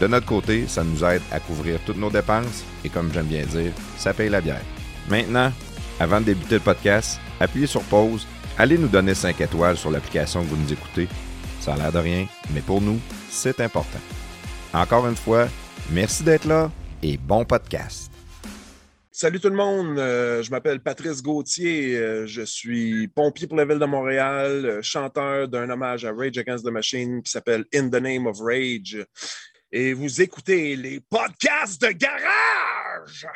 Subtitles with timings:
[0.00, 3.44] De notre côté, ça nous aide à couvrir toutes nos dépenses et comme j'aime bien
[3.46, 4.62] dire, ça paye la bière.
[5.08, 5.52] Maintenant,
[6.00, 8.26] avant de débuter le podcast, appuyez sur pause,
[8.58, 11.08] allez nous donner 5 étoiles sur l'application que vous nous écoutez.
[11.60, 12.98] Ça a l'air de rien, mais pour nous,
[13.30, 14.00] c'est important.
[14.74, 15.48] Encore une fois,
[15.90, 16.70] merci d'être là
[17.02, 18.10] et bon podcast.
[19.14, 23.66] Salut tout le monde, euh, je m'appelle Patrice Gauthier, euh, je suis pompier pour la
[23.66, 27.90] ville de Montréal, euh, chanteur d'un hommage à Rage Against the Machine qui s'appelle In
[27.90, 28.96] the Name of Rage
[29.72, 33.26] et vous écoutez les podcasts de garage.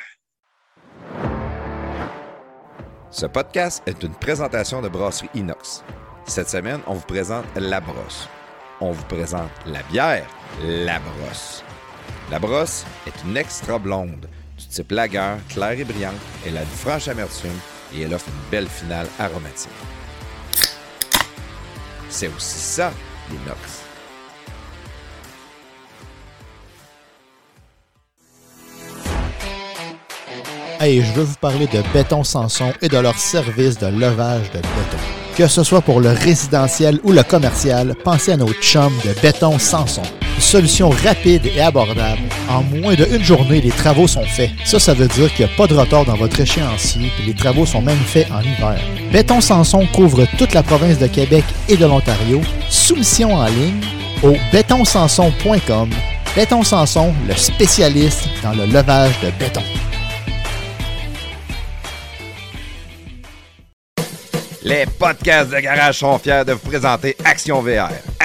[3.11, 5.83] Ce podcast est une présentation de Brasserie Inox.
[6.27, 8.29] Cette semaine, on vous présente La Brosse.
[8.81, 10.29] On vous présente la bière
[10.63, 11.65] La Brosse.
[12.31, 16.15] La Brosse est une extra blonde du type lager, claire et brillante.
[16.47, 17.59] Elle a une franche amertume
[17.95, 19.71] et elle offre une belle finale aromatique.
[22.11, 22.93] C'est aussi ça,
[23.31, 23.86] l'Inox.
[30.79, 34.59] Hey, je veux vous parler de Béton Sanson et de leur service de levage de
[34.59, 34.99] béton.
[35.35, 39.59] Que ce soit pour le résidentiel ou le commercial, pensez à nos chums de Béton
[39.59, 40.03] Sanson.
[40.39, 42.21] Solution rapide et abordable.
[42.51, 44.51] En moins d'une journée, les travaux sont faits.
[44.67, 47.35] Ça, ça veut dire qu'il n'y a pas de retard dans votre échéancier, et les
[47.35, 48.79] travaux sont même faits en hiver.
[49.11, 52.43] Béton Sanson couvre toute la province de Québec et de l'Ontario.
[52.69, 53.81] Soumission en ligne
[54.23, 55.89] au bétonsanson.com.
[56.35, 59.63] Béton Sanson, le spécialiste dans le levage de béton.
[64.67, 67.89] Les podcasts de garage sont fiers de vous présenter Action VR.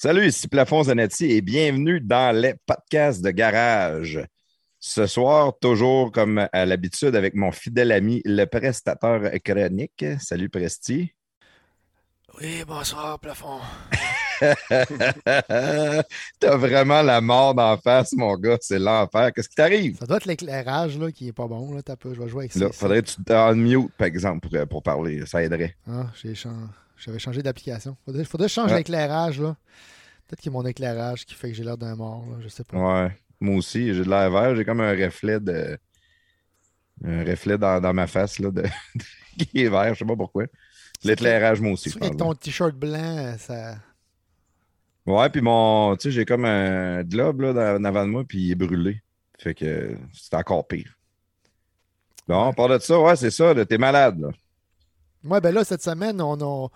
[0.00, 4.20] Salut, ici Plafond Zanetti et bienvenue dans les podcasts de garage.
[4.78, 10.04] Ce soir, toujours comme à l'habitude, avec mon fidèle ami, le prestateur chronique.
[10.20, 11.12] Salut Presti.
[12.40, 13.58] Oui, bonsoir, plafond.
[16.38, 18.58] T'as vraiment la mort d'en face, mon gars.
[18.60, 19.32] C'est l'enfer.
[19.34, 19.98] Qu'est-ce qui t'arrive?
[19.98, 21.74] Ça doit être l'éclairage là, qui est pas bon.
[21.74, 21.82] Là.
[21.82, 22.60] T'as peu, je vais jouer avec ça.
[22.60, 25.26] Là, faudrait que tu te mute, par exemple, pour, pour parler.
[25.26, 25.74] Ça aiderait.
[25.90, 27.96] Ah, j'ai chan- J'avais changé d'application.
[28.04, 28.78] Faudrait, faudrait que je change Ouais.
[28.78, 29.40] l'éclairage.
[29.40, 29.56] là.
[30.26, 32.24] Peut-être qu'il y a mon éclairage qui fait que j'ai l'air d'un mort.
[32.30, 32.36] Là.
[32.40, 32.76] Je sais pas.
[33.04, 33.18] Ouais.
[33.40, 34.54] Moi aussi, j'ai de l'air vert.
[34.56, 35.78] J'ai comme un reflet de.
[37.04, 38.64] Un reflet dans, dans ma face là, de...
[39.38, 39.94] qui est vert.
[39.94, 40.44] Je sais pas pourquoi.
[41.04, 43.76] L'éclairage, moi aussi, qu'avec ton t-shirt blanc, ça.
[45.06, 45.94] Ouais, puis mon.
[45.96, 48.56] Tu sais, j'ai comme un globe là, dans- en avant de moi, puis il est
[48.56, 49.00] brûlé.
[49.38, 50.92] Fait que c'est encore pire.
[52.26, 54.28] Bon, on part de ça, ouais, c'est ça, t'es malade, là.
[55.24, 56.68] Ouais, ben là, cette semaine, on a.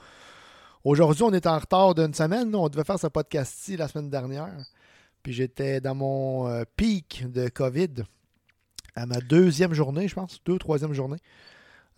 [0.84, 2.54] Aujourd'hui, on est en retard d'une semaine.
[2.54, 4.53] On devait faire ce podcast-ci la semaine dernière.
[5.22, 8.02] Puis j'étais dans mon euh, pic de COVID
[8.96, 10.40] à ma deuxième journée, je pense.
[10.44, 11.19] Deux, troisième journée.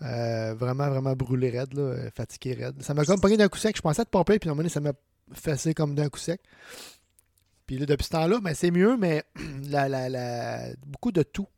[0.02, 1.74] Euh, vraiment, vraiment brûlé raide,
[2.14, 2.82] fatigué raide.
[2.82, 3.76] Ça m'a comme pogné d'un coup sec.
[3.76, 4.92] Je pensais être pompé, puis à un moment donné, ça m'a
[5.32, 6.40] fessé comme d'un coup sec.
[7.66, 9.24] Puis là, depuis ce temps-là, ben, c'est mieux, mais
[9.70, 11.48] la- beaucoup de tout.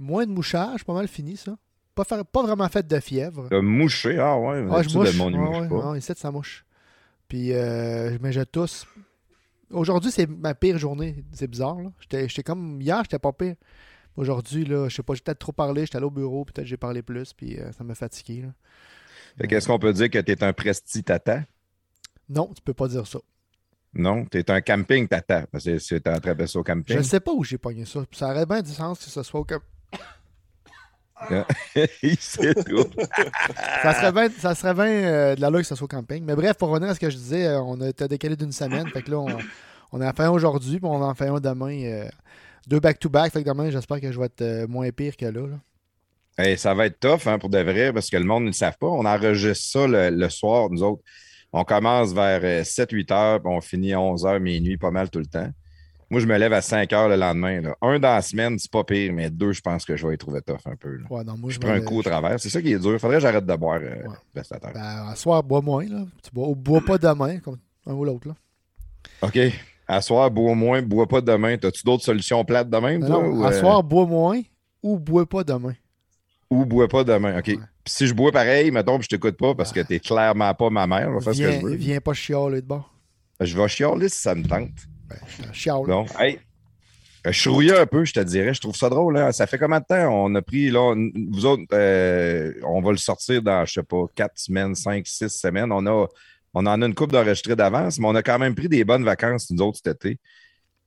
[0.00, 1.56] Moins de mouchage, pas mal fini, ça.
[1.98, 3.48] Pas, faire, pas vraiment fait de fièvre.
[3.50, 5.10] T'as mouché, ah ouais, Ah, je mouche.
[5.12, 5.90] le monde, il Ouais, mouche ouais, pas.
[5.90, 6.64] ouais, ici, ça mouche.
[7.26, 8.86] Puis, euh, mais je tousse.
[9.72, 11.24] Aujourd'hui, c'est ma pire journée.
[11.32, 11.90] C'est bizarre, là.
[11.98, 12.80] J'étais comme...
[12.80, 13.56] Hier, j'étais pas pire.
[14.16, 15.86] Aujourd'hui, là, je sais pas, j'ai peut-être trop parlé.
[15.86, 18.48] J'étais allé au bureau, peut-être j'ai parlé plus, puis euh, ça m'a fatigué, là.
[19.36, 21.42] Fait qu'est-ce qu'on peut dire que t'es un presti tata?
[22.28, 23.18] Non, tu peux pas dire ça.
[23.92, 25.42] Non, t'es un camping, t'attends.
[25.50, 26.96] Parce que train ça au camping.
[26.96, 28.04] Je sais pas où j'ai pogné ça.
[28.12, 29.66] Ça aurait bien du sens que ce soit au camping.
[32.02, 32.86] Il sait tout.
[33.82, 36.24] ça serait bien, ça serait bien euh, de la loi que ce soit au camping.
[36.24, 38.52] Mais bref, pour revenir à ce que je disais, euh, on a été décalé d'une
[38.52, 38.88] semaine.
[38.90, 39.28] Fait que là, on,
[39.92, 41.82] on en fait un aujourd'hui, puis on en fait un demain.
[41.84, 42.08] euh,
[42.66, 43.32] deux back-to-back.
[43.32, 45.46] Fait que demain, j'espère que je vais être euh, moins pire que là.
[45.46, 45.58] là.
[46.38, 48.52] Hey, ça va être tough hein, pour de vrai parce que le monde ne le
[48.52, 48.86] savent pas.
[48.86, 51.02] On enregistre ça le, le soir, nous autres.
[51.52, 55.18] On commence vers 7-8 heures, puis on finit à 11 heures, minuit, pas mal tout
[55.18, 55.48] le temps.
[56.10, 57.60] Moi, je me lève à 5 heures le lendemain.
[57.60, 57.76] là.
[57.82, 60.18] Un dans la semaine, c'est pas pire, mais deux, je pense que je vais y
[60.18, 60.96] trouver tough un peu.
[60.96, 61.06] là.
[61.10, 62.40] Ouais, non, moi, Je je prends un coup au travers.
[62.40, 62.98] C'est ça qui est dur.
[62.98, 64.14] Faudrait que j'arrête de boire euh, Ouais.
[64.34, 64.72] prestataire.
[64.72, 65.84] Ben, à soir, bois moins.
[65.84, 66.04] Là.
[66.22, 68.28] Tu bois, bois pas demain, comme un ou l'autre.
[69.22, 69.38] OK.
[69.86, 71.56] À soir, bois moins, bois pas demain.
[71.62, 72.98] As-tu d'autres solutions plates demain?
[72.98, 74.40] Non, toi, non, ou, à euh, soir, bois moins
[74.82, 75.74] ou bois pas demain.
[76.50, 77.38] Ou bois pas demain.
[77.38, 77.48] OK.
[77.48, 77.56] Ouais.
[77.84, 80.70] Puis si je bois pareil, mettons, puis je t'écoute pas parce que t'es clairement pas
[80.70, 81.74] ma mère, je vais faire ce que Viens, je veux.
[81.74, 82.94] viens pas chialer de bord.
[83.40, 84.70] Je vais chialer si ça me tente.
[85.08, 85.18] Ben,
[85.52, 85.58] je
[86.20, 86.38] hey.
[87.70, 88.54] euh, un peu, je te dirais.
[88.54, 89.16] Je trouve ça drôle.
[89.18, 89.32] Hein?
[89.32, 90.94] Ça fait combien de temps on a pris, là,
[91.30, 95.28] vous autres, euh, on va le sortir dans, je sais pas, quatre semaines, cinq, six
[95.28, 95.72] semaines.
[95.72, 96.06] On, a,
[96.54, 99.04] on en a une coupe d'enregistrés d'avance, mais on a quand même pris des bonnes
[99.04, 100.18] vacances, nous autres, cet été.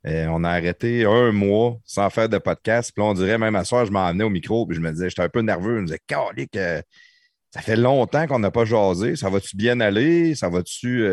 [0.08, 2.92] Euh, on a arrêté un mois sans faire de podcast.
[2.94, 4.92] Puis là, on dirait, même à soir, je m'en venais au micro, puis je me
[4.92, 5.76] disais, j'étais un peu nerveux.
[5.76, 6.58] Je me disais, Calique,
[7.54, 9.16] ça fait longtemps qu'on n'a pas jasé.
[9.16, 10.34] Ça va-tu bien aller?
[10.34, 11.06] Ça va-tu.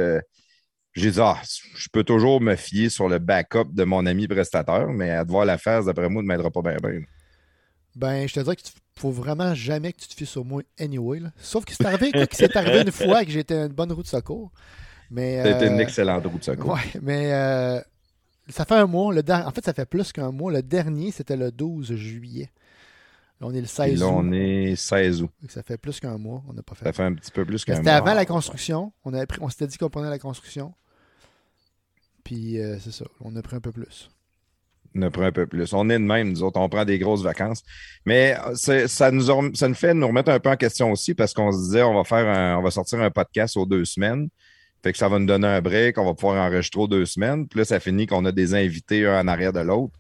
[0.99, 1.37] J'ai dit, ah,
[1.77, 5.31] je peux toujours me fier sur le backup de mon ami prestataire, mais à te
[5.31, 6.77] voir la face, d'après moi, ne m'aidera pas bien.
[6.83, 7.01] bien.
[7.97, 11.21] Ben, je te dirais qu'il faut vraiment jamais que tu te fies sur moi anyway.
[11.21, 11.31] là.
[11.37, 14.09] Sauf que c'est arrivé, que c'est arrivé une fois que j'étais une bonne roue de
[14.09, 14.53] secours.
[15.11, 16.75] Mais, C'était une euh, excellente route de secours.
[16.75, 17.81] Ouais, mais euh,
[18.49, 19.13] ça fait un mois.
[19.15, 20.53] Le der- En fait, ça fait plus qu'un mois.
[20.53, 22.51] Le dernier, c'était le 12 juillet.
[23.41, 24.13] Là, on est le Puis 16 là, août.
[24.17, 25.31] on est 16 août.
[25.49, 26.43] Ça fait plus qu'un mois.
[26.49, 26.85] On n'a pas fait.
[26.85, 27.99] Ça fait un petit peu plus qu'un C'était mois.
[27.99, 28.93] avant la construction.
[29.05, 30.75] On, avait pris- on s'était dit qu'on prenait la construction.
[32.29, 33.07] Puis euh, c'est ça.
[33.23, 34.11] On a pris un peu plus.
[34.95, 35.73] On a pris un peu plus.
[35.73, 37.63] On est de même, nous autres, on prend des grosses vacances.
[38.05, 41.33] Mais euh, ça nous, ça nous fait nous remettre un peu en question aussi parce
[41.33, 44.29] qu'on se disait on va faire on va sortir un podcast aux deux semaines.
[44.83, 47.49] Fait que ça va nous donner un break, on va pouvoir enregistrer aux deux semaines.
[47.49, 49.95] Puis là, ça finit qu'on a des invités un en arrière de l'autre.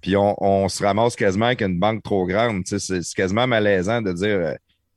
[0.00, 2.64] Puis on, se ramasse quasiment avec une banque trop grande.
[2.66, 4.54] C'est quasiment malaisant de dire euh,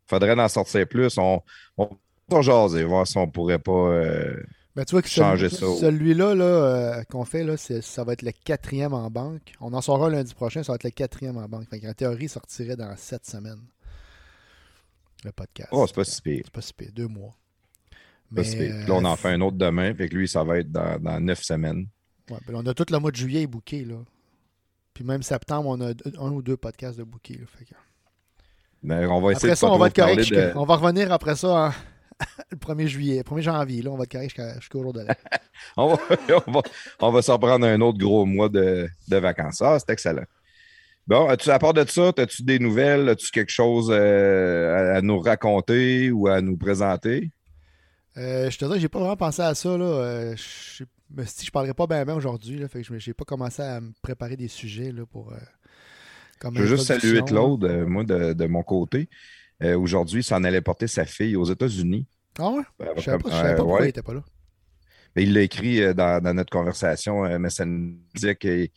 [0.07, 1.15] faudrait en sortir plus.
[1.19, 1.43] On,
[1.77, 1.89] on
[2.27, 3.71] va jaser, voir si on pourrait pas.
[3.71, 4.35] euh,
[4.75, 8.21] Ben, tu vois que celui- celui-là là, euh, qu'on fait, là, c'est- ça va être
[8.21, 9.51] le quatrième en banque.
[9.59, 11.67] On en saura lundi prochain, ça va être le quatrième en banque.
[11.69, 13.61] Fait en théorie, il sortirait dans sept semaines.
[15.23, 15.69] Le podcast.
[15.71, 16.41] Oh, c'est pas si pire.
[16.45, 17.35] C'est pas si pire, deux mois.
[18.33, 18.75] Pas si pire.
[18.79, 19.93] Puis Là, on en fait un autre demain.
[19.93, 21.87] Fait que lui, ça va être dans, dans neuf semaines.
[22.29, 23.83] Ouais, ben, on a tout le mois de juillet booké.
[23.83, 23.97] Là.
[24.93, 27.33] Puis même septembre, on a un ou deux podcasts de booké.
[27.35, 27.45] là.
[27.45, 27.75] Fait que-
[28.83, 30.31] Mais on va essayer Après de ça, on va être correct.
[30.31, 31.71] de- On va revenir après ça en-
[32.51, 33.81] le 1er juillet, 1er janvier.
[33.81, 35.13] Là, on va correct jusqu'à- jusqu'au jour de l'an.
[35.77, 35.99] On va,
[36.47, 36.61] on va,
[36.99, 39.61] on va s'en prendre un autre gros mois de, de vacances.
[39.61, 40.25] Ah, c'est excellent.
[41.07, 43.07] Bon, as-tu, à part de ça, as-tu des nouvelles?
[43.09, 47.31] As-tu quelque chose euh, à, à nous raconter ou à nous présenter?
[48.17, 49.77] Euh, je te dis, j'ai pas vraiment pensé à ça.
[49.77, 49.85] Là.
[49.85, 52.57] Euh, je dit que je parlerai pas bien bien aujourd'hui.
[52.57, 52.67] là.
[52.67, 55.31] Fait que je n'ai pas commencé à me préparer des sujets là, pour.
[56.39, 57.21] comme Je veux juste saluer.
[57.23, 59.09] Claude, moi, de, de mon côté.
[59.63, 62.05] Euh, aujourd'hui, il s'en allait porter sa fille aux États-Unis.
[62.39, 62.63] Ah ouais?
[62.81, 63.85] Euh, Je savais pas, je euh, savais pas pourquoi ouais.
[63.87, 64.23] il était pas là.
[65.15, 68.69] Mais il l'a écrit euh, dans, dans notre conversation, euh, mais ça nous disait qu'il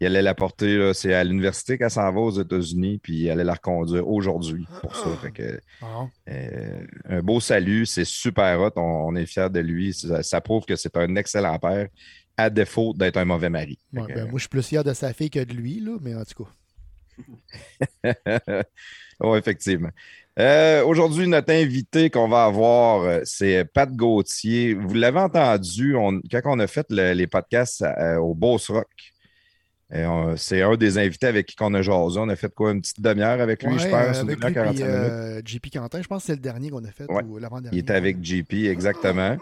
[0.00, 0.92] il allait la porter.
[0.94, 4.94] C'est à l'université qu'elle s'en va aux États-Unis, puis il allait la reconduire aujourd'hui pour
[4.94, 5.08] ça.
[5.20, 6.06] Fait que, Ah.
[6.28, 8.70] euh, un beau salut, c'est super hot.
[8.76, 9.92] On, on est fiers de lui.
[9.94, 11.88] Ça, ça prouve que c'est un excellent père,
[12.36, 13.76] à défaut d'être un mauvais mari.
[13.92, 15.80] Fait Ouais, que, ben, moi, je suis plus fier de sa fille que de lui,
[15.80, 16.50] là, mais en tout cas.
[19.20, 19.90] oui, effectivement.
[20.38, 24.74] Euh, Aujourd'hui, notre invité qu'on va avoir, euh, c'est Pat Gauthier.
[24.74, 28.86] Vous l'avez entendu on- quand on a fait le- les podcasts euh, au Boss Rock.
[30.36, 32.18] C'est un des invités avec qui on a jasé.
[32.20, 34.64] On a fait quoi, une petite demi-heure avec lui, Ouais, je pense, une avec demi-heure,
[34.66, 35.48] lui, puis, 45 minutes.
[35.48, 37.22] JP Quentin, je pense que c'est le dernier qu'on a fait, Ouais.
[37.24, 37.74] ou l'avant-dernier.
[37.76, 39.38] Il était avec JP, exactement.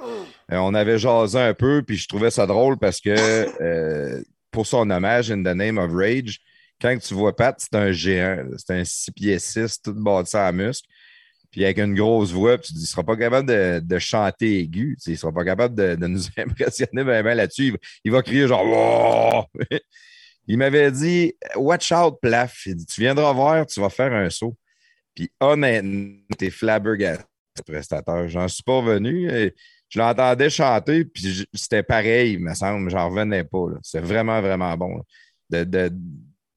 [0.49, 4.23] On avait jasé un peu, puis je trouvais ça drôle parce que
[4.53, 6.39] pour son hommage, In the Name of Rage,
[6.81, 8.45] quand tu vois Pat, c'est un géant.
[8.59, 10.89] C'est un 6 pieds 6, tout bâti en muscle.
[11.51, 13.99] Puis avec une grosse voix, puis tu dis, il ne sera pas capable de, de
[13.99, 14.97] chanter aigu.
[15.07, 17.77] Il ne sera pas capable de, de nous impressionner vraiment là-dessus.
[18.05, 19.49] Il, va- crier genre!
[20.49, 22.67] Il m'avait dit Watch out, Plaf.
[22.67, 24.57] Il dit Tu viendras voir, tu vas faire un saut.
[25.15, 27.25] Puis honnêtement, t'es flabbergasté,
[27.67, 28.29] prestateur.
[28.29, 29.31] J'en suis pas venu.
[29.31, 29.55] et
[29.89, 32.91] Je l'entendais chanter, puis c'était pareil, il me semble.
[32.91, 33.67] J'en revenais pas.
[33.83, 35.03] C'est vraiment, vraiment bon.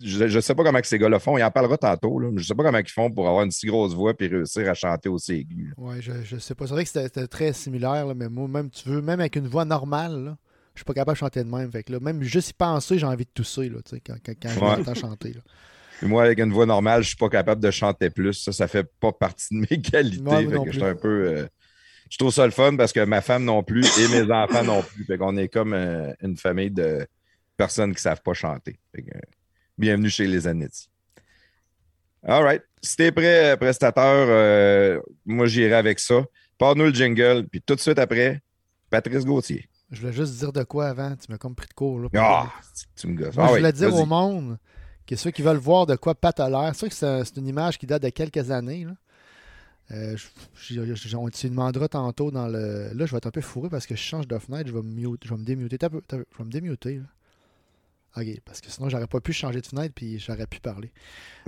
[0.01, 1.37] Je ne sais pas comment que ces gars le font.
[1.37, 2.19] Il en parlera tantôt.
[2.19, 4.13] Là, mais je ne sais pas comment ils font pour avoir une si grosse voix
[4.19, 5.73] et réussir à chanter aussi aigu.
[5.77, 6.65] Ouais, je, je sais pas.
[6.67, 9.47] C'est vrai que c'était très similaire, là, mais moi, même tu veux, même avec une
[9.47, 10.37] voix normale, là,
[10.79, 11.71] suis pas capable de chanter de même.
[11.71, 14.49] Fait que là, même juste y penser, j'ai envie de tousser là, quand, quand, quand
[14.49, 14.95] je Ouais.
[14.95, 15.33] chanter.
[15.33, 15.41] Là.
[16.01, 18.33] Moi, avec une voix normale, je suis pas capable de chanter plus.
[18.33, 20.23] Ça, ça fait pas partie de mes qualités.
[20.23, 21.27] Moi Fait non que je suis un peu.
[21.37, 21.47] euh,
[22.09, 24.81] je trouve ça le fun parce que ma femme non plus et mes enfants non
[24.81, 25.03] plus.
[25.05, 27.05] Fait qu'on est comme euh, une famille de
[27.57, 28.79] personnes qui savent pas chanter.
[28.95, 29.19] Fait que, euh,
[29.79, 30.89] bienvenue chez les Anetti.
[32.23, 32.61] All right.
[32.81, 36.23] Si t'es prêt, euh, prestateur, euh, moi j'irai avec ça.
[36.57, 38.41] Pars-nous le jingle, puis tout de suite après,
[38.89, 39.67] Patrice Gauthier.
[39.91, 41.15] Je voulais juste dire de quoi avant.
[41.15, 41.99] Tu m'as comme pris de court.
[41.99, 42.51] Là, Ah,
[42.95, 43.35] tu me gosses.
[43.35, 44.57] Moi, Ah je oui, voulais dire au monde
[45.07, 47.47] que ceux qui veulent voir de quoi Pat a l'air, c'est sûr que c'est une
[47.47, 48.85] image qui date de quelques années.
[48.85, 48.91] Là.
[49.91, 50.15] Euh,
[50.55, 52.91] je- on te demandera tantôt dans le.
[52.93, 54.83] Là, je vais être un peu fourré parce que je change de fenêtre, je vais
[54.83, 55.77] me, mute- je vais me démuter.
[55.79, 56.95] Peu- Je vais me démuter.
[56.97, 57.03] Là.
[58.19, 60.91] Ok, parce que sinon, j'aurais pas pu changer de fenêtre puis j'aurais pu parler.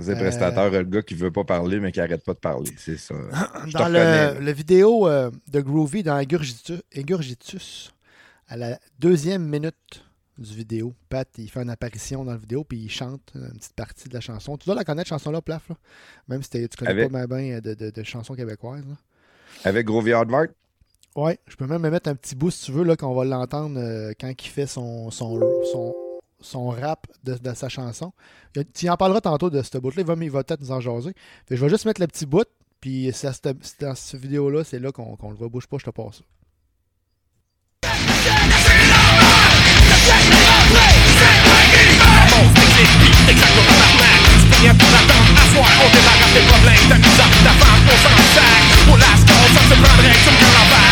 [0.00, 2.70] C'est Euh, prestateur, le gars qui veut pas parler, mais qui arrête pas de parler.
[2.78, 3.14] C'est ça.
[3.66, 7.92] Je dans le, le vidéo euh, de Groovy dans Ingurgitus, Ingurgitus,
[8.48, 10.04] à la deuxième minute
[10.38, 13.74] du vidéo, Pat, il fait une apparition dans la vidéo puis il chante une petite
[13.74, 14.56] partie de la chanson.
[14.56, 15.76] Tu dois la connaître, chanson-là, Plaf, là?
[16.28, 18.84] même si tu connais Avec- pas bien de, de, de chansons québécoises.
[18.88, 18.94] là.
[19.64, 20.46] Avec Grovey Hardvart?
[21.14, 23.26] Ouais, je peux même me mettre un petit bout si tu veux, là, qu'on va
[23.26, 25.38] l'entendre euh, quand il fait son, son,
[25.70, 25.94] son,
[26.42, 28.12] son rap de, sa chanson.
[28.74, 31.14] Tu en parleras tantôt de ce bout-là, il va, va peut-être nous en jaser.
[31.50, 32.46] Je vais juste mettre le petit bout,
[32.80, 33.28] puis c'est
[33.80, 35.48] dans cette vidéo-là, c'est là qu'on qu'on le voit.
[35.48, 36.22] Pas, je te passe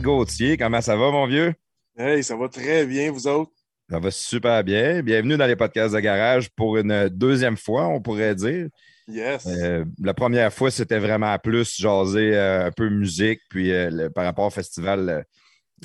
[0.00, 1.54] Gauthier, comment ça va, mon vieux?
[1.96, 3.52] Hey, ça va très bien, vous autres?
[3.90, 5.02] Ça va super bien.
[5.02, 8.68] Bienvenue dans les podcasts de garage pour une deuxième fois, on pourrait dire.
[9.06, 9.46] Yes.
[9.46, 14.10] Euh, la première fois, c'était vraiment plus jaser euh, un peu musique, puis euh, le-
[14.10, 15.24] par rapport au festival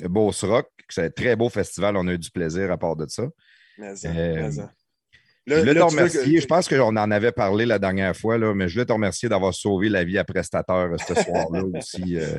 [0.02, 0.68] Beauce Rock.
[0.88, 3.24] C'est un très beau festival, on a eu du plaisir à part de ça.
[3.78, 4.50] Mais, euh, mais,
[5.46, 6.34] Je voulais te remercier.
[6.34, 8.92] que- Je pense qu'on en avait parlé la dernière fois, là, mais je voulais te
[8.92, 12.16] remercier d'avoir sauvé la vie à prestateur euh, ce soir-là aussi.
[12.18, 12.38] euh,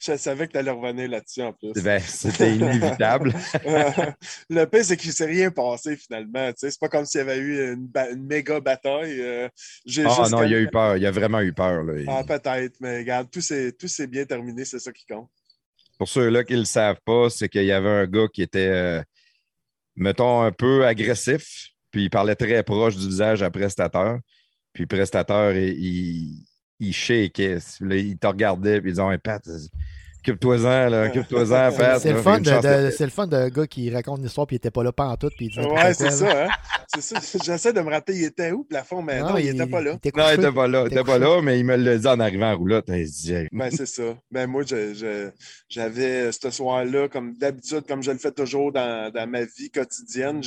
[0.00, 1.72] Je savais que tu allais revenir là-dessus en plus.
[1.82, 3.34] ben, C'était inévitable.
[4.48, 6.50] le pire, c'est qu'il ne s'est rien passé finalement.
[6.56, 7.90] C'est pas comme s'il y avait eu une,
[8.26, 9.20] méga bataille.
[9.20, 9.48] euh,
[10.04, 10.96] Ah non, il a eu peur.
[10.96, 11.82] Il a vraiment eu peur.
[11.82, 11.94] là.
[12.08, 15.28] Ah, peut-être, mais regarde, tout s'est tout s'est bien terminé, c'est ça qui compte.
[15.98, 18.68] Pour ceux-là qui ne le savent pas, c'est qu'il y avait un gars qui était,
[18.68, 19.02] euh,
[19.96, 24.18] mettons, un peu agressif, puis il parlait très proche du visage à prestateur.
[24.74, 26.46] Puis prestateur, il, il,
[26.78, 27.56] il shakeait.
[27.80, 29.42] Il te regardait, puis il disait Ouais, Pat,
[30.30, 32.00] occupe-toi-en, là, occupe-toi-en, Pat.
[32.00, 34.46] C'est le, fun de, chance de- c'est le fun d'un gars qui raconte une histoire
[34.46, 36.48] puis il était pas là pantoute puis il dit Ouais, c'est ça, hein?
[36.94, 37.38] C'est ça.
[37.44, 39.92] J'essaie de me rappeler, il était où, plafond, mais non, il n'était pas là.
[39.94, 40.82] était Non, il n'était pas là.
[40.84, 42.86] Il T'es n'était pas là, mais il me l'a dit en arrivant en roulotte.
[42.88, 44.16] Il se dit Hey, Ben, c'est ça.
[44.30, 44.62] Ben, moi,
[45.68, 49.70] j'avais euh, ce soir-là, comme d'habitude, comme je le fais toujours dans, dans ma vie
[49.70, 50.42] quotidienne,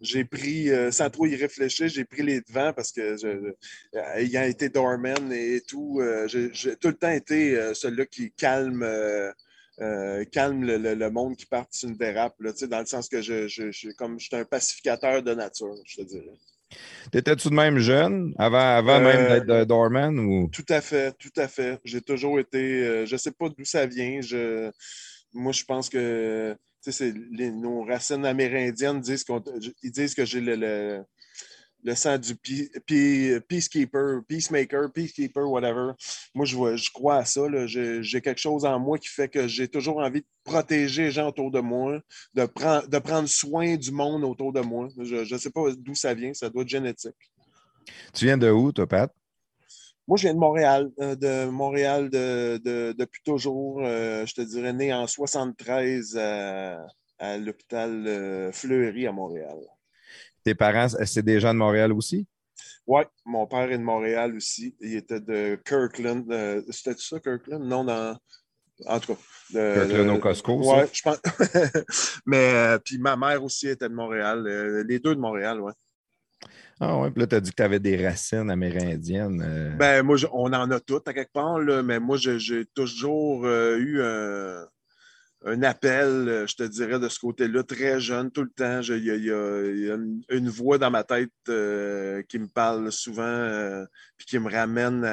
[0.00, 3.52] j'ai pris, euh, sans trop y réfléchir, j'ai pris les devants parce que, je, euh,
[4.16, 8.84] ayant été doorman et tout, euh, j'ai tout le temps été celui-là qui calme.
[8.94, 9.32] Euh,
[9.80, 13.08] euh, calme le, le- le monde qui part sur une dérape, là, dans le sens
[13.08, 16.38] que je, je, je, comme je suis un pacificateur de nature, je te dirais.
[17.12, 20.18] T'étais-tu de même jeune, avant, avant Euh, même d'être de doorman?
[20.18, 20.48] Ou...
[20.52, 21.78] Tout à fait, tout à fait.
[21.84, 22.58] J'ai toujours été.
[22.84, 24.20] euh, je sais pas d'où ça vient.
[24.20, 24.70] Je,
[25.32, 26.56] moi, je pense que
[27.32, 29.42] les- nos racines amérindiennes disent qu'on,
[29.82, 31.02] ils disent que j'ai le, le,
[31.84, 35.92] le sang du peacekeeper, peacemaker, peacekeeper, whatever.
[36.34, 37.42] Moi, je, vois- je crois à ça.
[37.66, 41.28] J'ai, quelque chose en moi qui fait que j'ai toujours envie de protéger les gens
[41.28, 42.00] autour de moi,
[42.32, 44.88] de, prendre de prendre soin du monde autour de moi.
[44.98, 46.32] Je ne sais pas d'où ça vient.
[46.32, 47.12] Ça doit être génétique.
[48.14, 49.12] Tu viens de où, toi, Pat?
[50.08, 53.84] Moi, je viens de Montréal, euh, de Montréal depuis toujours.
[53.84, 59.58] je te dirais né en 73 à, l'hôpital Fleury à Montréal.
[60.44, 62.26] Tes parents, c'est des gens de Montréal aussi?
[62.86, 64.76] Oui, mon père est de Montréal aussi.
[64.80, 66.24] Il était de Kirkland.
[66.70, 67.64] C'était ça, Kirkland?
[67.64, 68.16] Non, dans.
[68.86, 69.20] En tout cas.
[69.52, 71.20] Kirkland au Costco, Oui, je pense.
[72.26, 74.46] Mais puis ma mère aussi était de Montréal.
[74.86, 75.72] les deux de Montréal, oui.
[76.80, 79.42] Ah ouais, puis là, tu as dit que tu avais des racines amérindiennes.
[79.42, 79.76] Euh.
[79.76, 83.76] Ben, moi, on en a toutes à quelque part, là, mais moi, j'ai toujours euh,
[83.78, 84.66] eu un,
[85.62, 88.80] appel, euh, je te dirais, de ce côté-là, très jeune, tout le temps.
[88.80, 89.96] Il y, a,
[90.36, 93.84] une, voix dans ma tête qui me parle souvent,
[94.16, 95.04] puis qui me ramène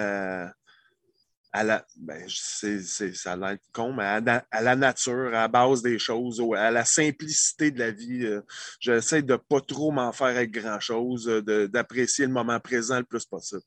[1.53, 5.99] à la, ben, c'est, ça a con, mais à, la nature, à la base des
[5.99, 8.25] choses, à la simplicité de la vie.
[8.25, 8.41] Euh,
[8.79, 13.03] j'essaie de ne pas trop m'en faire avec grand-chose, euh, d'apprécier le moment présent le
[13.03, 13.61] plus possible.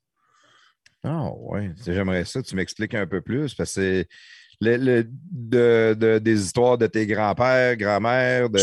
[1.02, 4.06] Ah oui, j'aimerais ça, tu m'expliques un peu plus, parce que
[4.60, 8.50] le, de, des histoires de tes grands-pères, grand-mères.
[8.50, 8.58] De,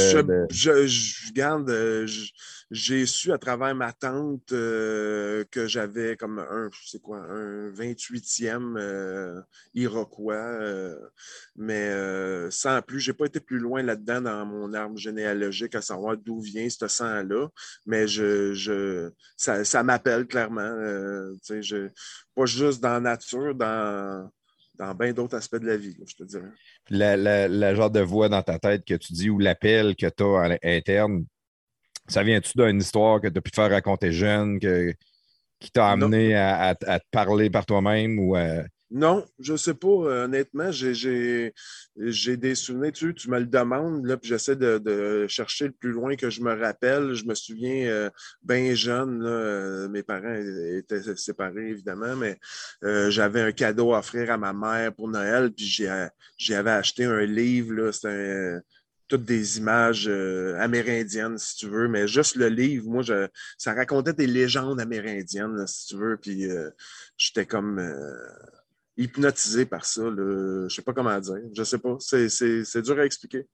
[0.50, 2.08] je, je, garde, euh,
[2.70, 8.78] j'ai su à travers ma tante euh, que j'avais comme un, c'est quoi, un 28e
[8.78, 9.42] euh,
[9.74, 10.60] Iroquois.
[11.56, 11.92] mais
[12.50, 16.40] sans plus, j'ai pas été plus loin là-dedans dans mon arbre généalogique à savoir d'où
[16.42, 17.48] vient ce sang-là.
[17.86, 20.72] Mais je, je, ça, ça m'appelle clairement.
[21.50, 21.90] je,
[22.36, 24.30] pas juste dans la nature, dans
[24.82, 26.50] dans bien d'autres aspects de la vie, je te dirais.
[26.90, 30.42] La, genre de voix dans ta tête que tu dis ou l'appel que tu as
[30.42, 31.26] à l'interne,
[32.08, 34.92] ça vient-tu d'une histoire que tu as pu te faire raconter jeune, que,
[35.60, 39.88] qui t'a amené à, te parler par toi-même ou à, non, je ne sais pas.
[39.88, 41.54] Euh, honnêtement, j'ai
[41.96, 42.92] des souvenirs.
[42.92, 46.42] Tu, tu me le demandes, là, puis j'essaie de, chercher le plus loin que je
[46.42, 47.14] me rappelle.
[47.14, 48.10] Je me souviens, euh,
[48.44, 52.38] bien jeune, euh, mes parents étaient séparés, évidemment, mais
[53.10, 55.88] j'avais un cadeau à offrir à ma mère pour Noël, puis
[56.38, 57.92] j'avais acheté un livre.
[57.92, 58.60] C'était
[59.08, 60.08] toutes des images
[60.60, 65.66] amérindiennes, si tu veux, mais juste le livre, moi, je, ça racontait des légendes amérindiennes,
[65.68, 66.48] si tu veux, puis
[67.18, 67.80] j'étais comme
[69.02, 70.04] hypnotisé par ça.
[70.04, 71.36] Je ne sais pas comment dire.
[71.54, 71.98] Je ne sais pas.
[72.00, 73.46] C'est dur à expliquer.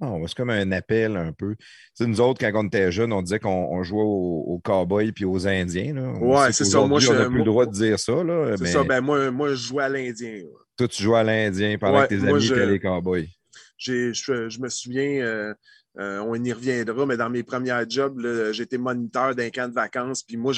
[0.00, 1.56] c'est comme un appel un peu.
[2.00, 6.14] nous autres, quand on était jeunes, on disait qu'on jouait aux, cowboys puis aux Indiens.
[6.20, 6.80] Oui, c'est ça.
[6.86, 8.14] Moi, on n'a plus le droit de dire ça.
[8.58, 8.84] C'est ça.
[8.84, 10.42] Ben, moi, moi, je jouais à l'Indien.
[10.76, 13.28] Toi, tu jouais à l'Indien pendant que tes amis étaient les cowboys.
[13.76, 15.54] Je, je, me souviens, euh,
[15.98, 18.20] euh, on y reviendra, mais dans mes premiers jobs,
[18.52, 20.22] j'étais moniteur d'un camp de vacances.
[20.22, 20.52] Puis moi,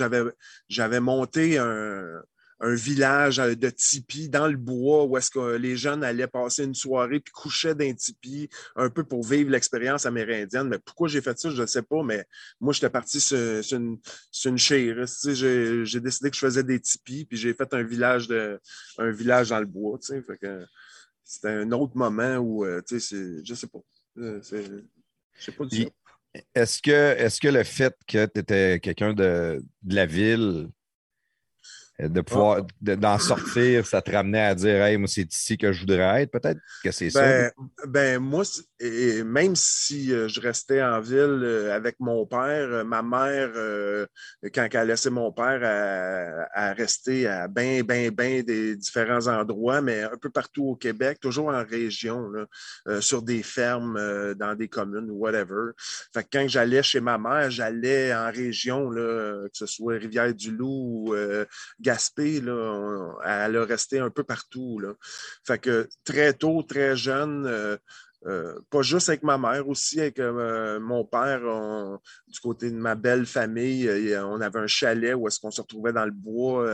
[0.68, 2.20] j'avais monté un,
[2.62, 6.64] un village euh, de tipi dans le bois où est-ce que les jeunes allaient passer
[6.64, 10.68] une soirée puis couchaient d'un tipi un peu pour vivre l'expérience amérindienne.
[10.68, 12.24] Mais pourquoi j'ai fait ça, je ne sais pas, mais
[12.60, 13.36] moi, j'étais parti sur,
[13.72, 13.98] une,
[14.44, 15.04] une chire.
[15.04, 18.60] J'ai décidé que je faisais des tipis puis j'ai fait un village, de,
[18.98, 19.98] un village dans le bois.
[21.24, 23.80] C'était un autre moment où, euh, je ne sais pas.
[24.18, 25.88] Euh, je sais pas du
[26.54, 30.68] Est-ce que, est que le fait que tu étais quelqu'un de, de la ville
[32.08, 35.80] de pouvoir d'en sortir, ça te ramenait à dire Hey, moi, c'est ici que je
[35.80, 37.20] voudrais être, peut-être que c'est ça.
[37.20, 37.50] Ben,
[37.86, 38.18] ben
[38.82, 43.50] moi, même si euh, je restais en ville euh, avec mon père, euh, ma mère,
[44.54, 45.60] quand elle a laissé mon père
[46.54, 51.18] à, rester à bien, bien, bien des différents endroits, mais un peu partout au Québec,
[51.20, 52.30] toujours en région,
[53.00, 55.72] sur des fermes, dans des communes, whatever.
[56.14, 61.14] Fait que quand j'allais chez ma mère, j'allais en région, que ce soit Rivière-du-Loup ou
[61.80, 64.78] Gaspé, elle a resté un peu partout.
[64.78, 64.94] Là.
[65.46, 67.78] Fait que très tôt, très jeune,
[68.26, 71.40] euh, pas juste avec ma mère, aussi avec euh, mon père,
[72.28, 75.92] du côté de ma belle famille, on avait un chalet où est-ce qu'on se retrouvait
[75.92, 76.66] dans le bois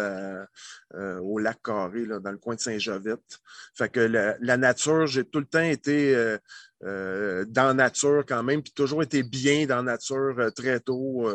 [1.22, 3.40] au lac Carré, là, dans le coin de Saint-Jovite.
[3.74, 6.36] Fait que la, nature, j'ai tout le temps été
[6.82, 11.28] dans nature quand même, puis toujours été bien dans nature très tôt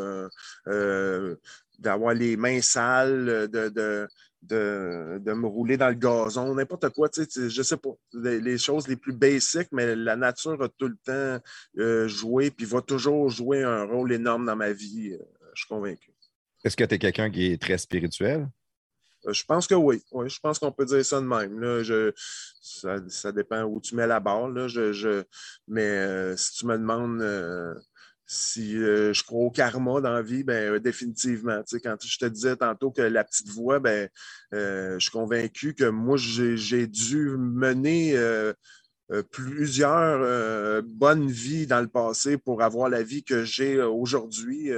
[1.79, 4.07] d'avoir les mains sales, de,
[4.51, 8.95] me rouler dans le gazon, n'importe quoi, tu sais, je sais pas, les, choses les
[8.95, 11.43] plus basiques, mais la nature a tout le temps
[11.77, 15.69] euh, joué, puis va toujours jouer un rôle énorme dans ma vie, euh, je suis
[15.69, 16.13] convaincu.
[16.63, 18.47] Est-ce que tu es quelqu'un qui est très spirituel?
[19.25, 20.01] Euh, je pense que oui.
[20.11, 20.29] oui.
[20.29, 21.59] Je pense qu'on peut dire ça de même.
[21.59, 21.83] Là.
[21.83, 22.13] Je,
[22.61, 24.49] ça, dépend où tu mets la barre.
[24.49, 24.67] Là.
[24.67, 25.23] Je,
[25.67, 27.21] mais si tu me demandes
[28.25, 31.61] si euh, je crois au karma dans la vie, ben, euh, définitivement.
[31.83, 34.09] quand je te disais tantôt que la petite voix, ben,
[34.53, 38.17] euh, je suis convaincu que moi, j'ai dû mener
[39.31, 44.71] plusieurs bonnes vies dans le passé pour avoir la vie que j'ai aujourd'hui.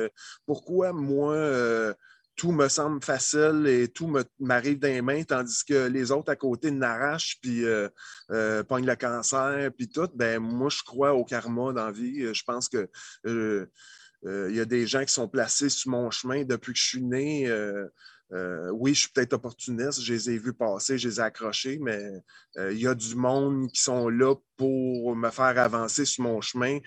[0.45, 1.95] pourquoi moi,
[2.35, 6.35] tout me semble facile et tout m'arrive dans les mains, tandis que les autres à
[6.35, 7.87] côté n'arrachent, puis euh,
[8.31, 12.33] euh, pognent le cancer, puis tout, ben moi, je crois au karma dans la vie.
[12.33, 12.89] Je pense que
[13.25, 13.67] euh,
[14.23, 17.03] il y a des gens qui sont placés sur mon chemin depuis que je suis
[17.03, 17.49] né.
[18.71, 22.01] oui, je suis peut-être opportuniste, je les ai vus passer, je les ai accrochés, mais
[22.57, 26.79] il y a du monde qui sont là pour me faire avancer sur mon chemin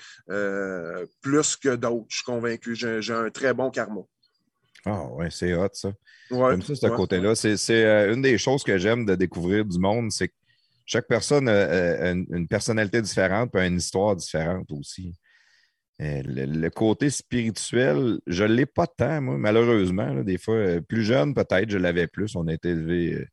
[1.21, 2.07] plus que d'autres.
[2.09, 2.75] Je suis convaincu.
[2.75, 4.03] J'ai un très bon karma.
[4.89, 5.93] Ah ouais, c'est hot ça.
[6.29, 7.35] Comme ça, ce côté-là.
[7.35, 10.35] C'est euh, une des choses que j'aime de découvrir du monde, c'est que
[10.85, 15.15] chaque personne a, une, personnalité différente et une histoire différente aussi.
[16.01, 20.15] Euh, le, côté spirituel, je ne l'ai pas tant, moi, malheureusement.
[20.23, 22.37] des fois, euh, plus jeune, peut-être, je l'avais plus.
[22.37, 23.27] On a été élevé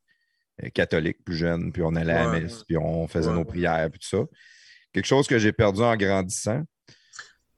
[0.74, 4.00] catholique plus jeune, puis on allait à la messe, puis on faisait nos prières, puis
[4.00, 4.24] tout ça.
[4.94, 6.64] Quelque chose que j'ai perdu en grandissant.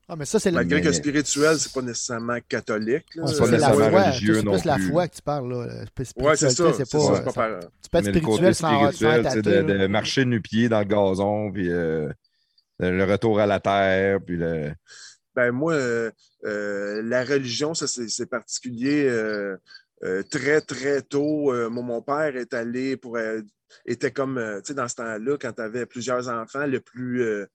[0.09, 3.05] Ah, mais ça, c'est Malgré que spirituel, c'est pas nécessairement catholique.
[3.13, 4.61] C'est pas nécessairement religieux non plus.
[4.61, 5.49] C'est plus la foi que tu parles.
[5.49, 5.85] Là.
[6.15, 6.73] Oui, c'est ça.
[6.73, 10.85] C'est pas, Tu peux être spirituel sans, spirituel, c'est de, de, marcher nu-pied dans le
[10.85, 12.09] gazon, puis euh,
[12.79, 14.71] le retour à la terre, puis le...
[15.35, 16.09] Ben moi, euh,
[16.45, 19.11] euh, la religion, ça c'est particulier.
[20.31, 23.17] très, très tôt, mon, père est allé pour...
[23.85, 27.45] était comme, tu sais, dans ce temps-là, quand tu avais plusieurs enfants, le plus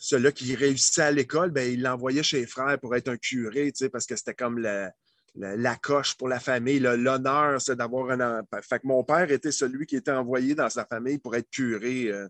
[0.00, 3.70] celui-là qui réussissait à l'école, ben, il l'envoyait chez les frères pour être un curé,
[3.92, 6.80] parce que c'était comme la, coche pour la famille.
[6.80, 10.86] L'honneur, c'est d'avoir un Fait que mon père était celui qui était envoyé dans sa
[10.86, 12.10] famille pour être curé.
[12.10, 12.28] Euh,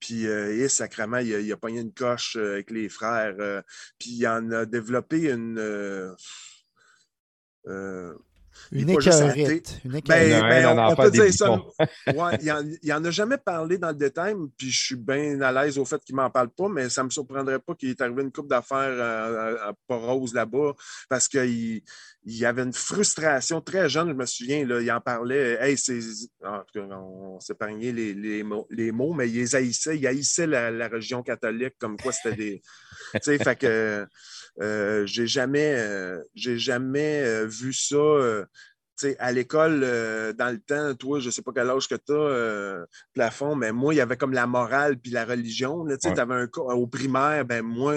[0.00, 3.62] puis, euh, sacrément, il a, il a pogné une coche euh, avec les frères.
[3.98, 5.60] puis, il en a développé une.
[8.72, 9.80] Une écœurite.
[9.84, 11.60] Une ben, ben, on, peut dire ça.
[12.42, 15.84] il n'en a jamais parlé dans le détail, puis je suis bien à l'aise au
[15.84, 18.22] fait qu'il ne m'en parle pas, mais ça ne me surprendrait pas qu'il est arrivé
[18.22, 20.72] une coupe d'affaires à, Rose là-bas,
[21.08, 21.82] parce qu'il
[22.24, 25.58] il y avait une frustration très jeune, je me souviens, là, il en parlait.
[25.60, 25.76] Hey,
[26.42, 31.22] on s'épargnait les, les, mots, les mots, mais il haïssait, il haïssait la, la religion
[31.22, 32.62] catholique, comme quoi c'était des.
[33.14, 34.06] tu sais, fait que.
[34.60, 37.96] Euh, j'ai jamais, euh, j'ai jamais euh, vu ça
[39.18, 39.80] à l'école,
[40.36, 43.72] dans le temps, toi, je ne sais pas quel âge que tu as, plafond, mais
[43.72, 45.86] moi, il y avait comme la morale puis la religion.
[46.00, 47.94] Tu avais un au primaire, ben moi,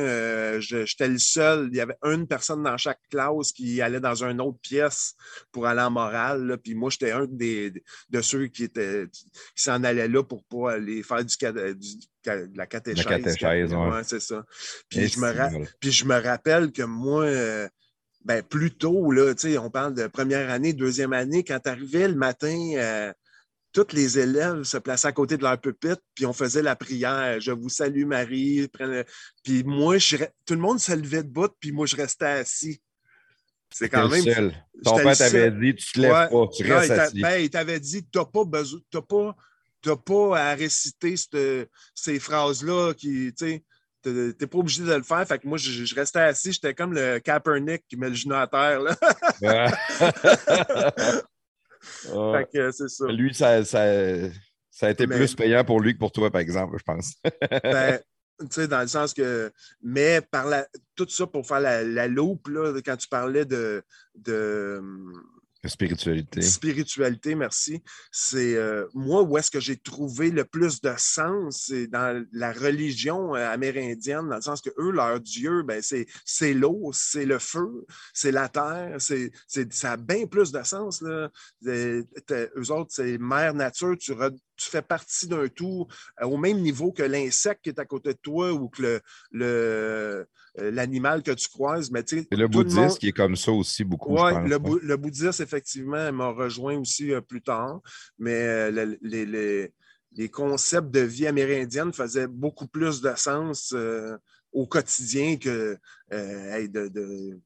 [0.59, 1.69] j'étais le seul.
[1.71, 5.15] Il y avait une personne dans chaque classe qui allait dans une autre pièce
[5.51, 6.57] pour aller en morale.
[6.63, 7.73] puis moi, j'étais un des,
[8.09, 11.35] de ceux qui étaient qui s'en allaient là pour pas aller faire du,
[11.75, 13.05] du de la catéchèse.
[13.05, 14.03] La catéchèse, ouais.
[14.03, 14.45] c'est ça.
[14.89, 17.67] Puis je, me puis je me rappelle que moi, euh,
[18.25, 22.15] ben, plus tôt, là, on parle de première année, deuxième année, quand tu arrivais le
[22.15, 23.11] matin, euh,
[23.73, 27.39] tous les élèves se plaçaient à côté de leur pupitre, puis on faisait la prière.
[27.39, 28.69] Je vous salue, Marie.
[29.43, 30.17] Puis moi, je...
[30.45, 32.81] tout le monde se levait debout, puis moi, je restais assis.
[33.71, 34.21] C'est quand même.
[34.21, 34.53] Seul.
[34.83, 37.21] Ton père t'avait dit, tu te lèves pas, tu restes assis.
[37.21, 39.35] Ben, il t'avait dit, tu n'as pas besoin, pas
[39.81, 41.15] tu n'as pas à réciter
[41.93, 43.63] ces phrases-là qui, tu sais,
[44.03, 45.25] t'es pas obligé de le faire.
[45.27, 48.47] Fait que moi, je, restais assis, j'étais comme le Kaepernick qui met le genou à
[48.47, 48.81] terre.
[48.81, 48.95] Là.
[51.81, 53.07] fait que c'est ça.
[53.07, 53.85] Lui, ça, ça,
[54.69, 57.13] ça a été plus payant pour lui que pour toi, par exemple, je pense.
[57.63, 57.99] ben,
[58.39, 62.07] tu sais, dans le sens que, mais par la, tout ça pour faire la, la
[62.07, 63.83] loupe, là, quand tu parlais de,
[64.15, 64.81] de
[65.69, 66.41] spiritualité.
[66.41, 67.81] Spiritualité, merci.
[68.11, 72.51] C'est euh, moi où est-ce que j'ai trouvé le plus de sens, c'est dans la
[72.51, 77.39] religion euh, amérindienne, dans le sens que eux, leur Dieu, ben, c'est l'eau, c'est le
[77.39, 79.31] feu, c'est la terre, c'est
[79.73, 81.01] ça a bien plus de sens.
[81.01, 81.29] Là.
[81.65, 84.13] eux autres, c'est mère nature, tu,
[84.55, 85.87] tu fais partie d'un tout
[86.21, 90.27] euh, au même niveau que l'insecte qui est à côté de toi ou que le
[90.59, 91.89] euh, l'animal que tu croises.
[91.89, 94.13] Mais C'est le bouddhiste qui est comme ça aussi beaucoup.
[94.13, 97.81] Oui, le, le, bouddhiste, effectivement, m'a rejoint aussi euh, plus tard.
[98.19, 103.73] Mais euh, les, concepts de vie amérindienne faisaient beaucoup plus de sens
[104.51, 105.75] au quotidien que
[106.11, 107.39] de,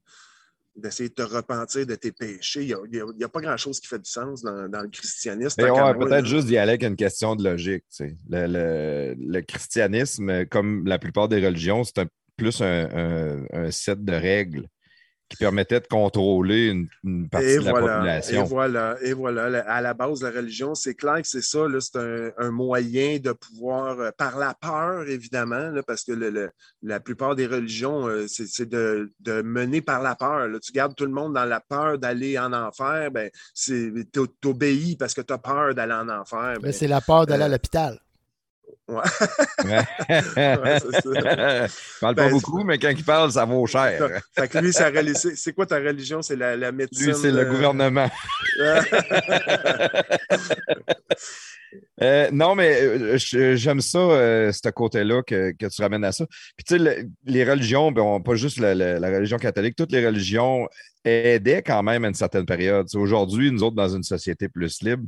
[0.77, 2.63] d'essayer de te repentir de tes péchés.
[2.63, 5.61] Il n'y a, pas grand-chose qui fait du sens dans, le christianisme.
[5.61, 7.83] peut-être juste d'y aller avec une question de logique.
[8.29, 14.67] Le, le, christianisme, comme la plupart des religions, c'est un plus un, set de règles
[15.29, 16.67] qui permettait de contrôler
[17.03, 18.45] une, partie de la population.
[18.45, 19.59] Et voilà, et voilà.
[19.69, 21.65] À la base, la religion, c'est clair que c'est ça.
[21.79, 21.97] C'est
[22.37, 26.49] un, moyen de pouvoir, euh, par la peur, évidemment, parce que
[26.81, 29.11] la plupart des religions, euh, c'est de,
[29.43, 30.47] mener par la peur.
[30.61, 35.13] Tu gardes tout le monde dans la peur d'aller en enfer, ben, tu obéis parce
[35.13, 36.57] que tu as peur d'aller en enfer.
[36.61, 37.99] Ben, c'est la peur d'aller à euh, l'hôpital.
[38.87, 39.01] Ouais.
[39.65, 40.79] Ouais.
[40.79, 40.99] Ça.
[41.03, 41.69] il
[41.99, 44.21] parle pas Ben, beaucoup, mais quand il parle, ça vaut cher.
[44.33, 44.89] fait que lui, sa
[45.35, 46.21] c'est quoi ta religion?
[46.21, 47.07] C'est la, la médecine?
[47.07, 48.09] Lui, c'est le euh, gouvernement.
[52.01, 56.25] Euh, non, mais euh, j'aime ça, euh, ce côté-là que, que tu ramènes à ça.
[56.55, 59.91] Puis, tu sais, le- les religions, bon, pas juste la, la- la religion catholique, toutes
[59.91, 60.67] les religions
[61.03, 62.87] aidaient quand même à une certaine période.
[62.95, 65.03] Aujourd'hui, nous autres, dans une société plus libre,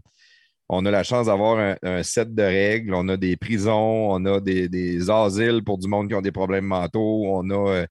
[0.69, 2.93] on a la chance d'avoir un, un set de règles.
[2.93, 6.31] On a des prisons, on a des, des asiles pour du monde qui ont des
[6.31, 7.87] problèmes mentaux, on a euh,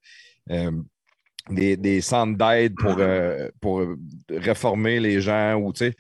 [0.51, 0.71] euh,
[1.51, 3.83] des, des centres d'aide pour, euh, pour
[4.31, 5.93] réformer les gens ou, tu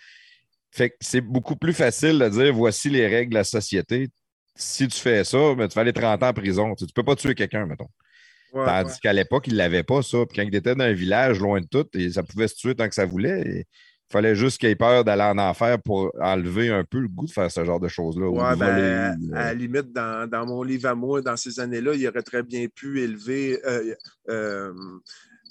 [0.70, 4.08] fait que c'est beaucoup plus facile de dire voici les règles de la société.
[4.54, 6.74] Si tu fais ça, ben, tu vas aller 30 ans en prison.
[6.74, 7.88] Tu ne peux pas tuer quelqu'un, mettons.
[8.52, 8.98] Ouais, Tandis ouais.
[9.02, 10.18] qu'à l'époque, il ne l'avait pas, ça.
[10.26, 12.74] Puis quand il était dans un village loin de tout, et ça pouvait se tuer
[12.74, 13.40] tant que ça voulait.
[13.40, 13.66] Et
[14.10, 17.30] fallait juste qu'il ait peur d'aller en enfer pour enlever un peu le goût de
[17.30, 18.26] faire ce genre de choses-là.
[18.26, 18.82] ou Ouais, ben, voler,
[19.34, 22.42] à- la limite, dans, dans mon livre à moi, dans ces années-là, il aurait très
[22.42, 23.94] bien pu élever, euh,
[24.30, 24.72] euh,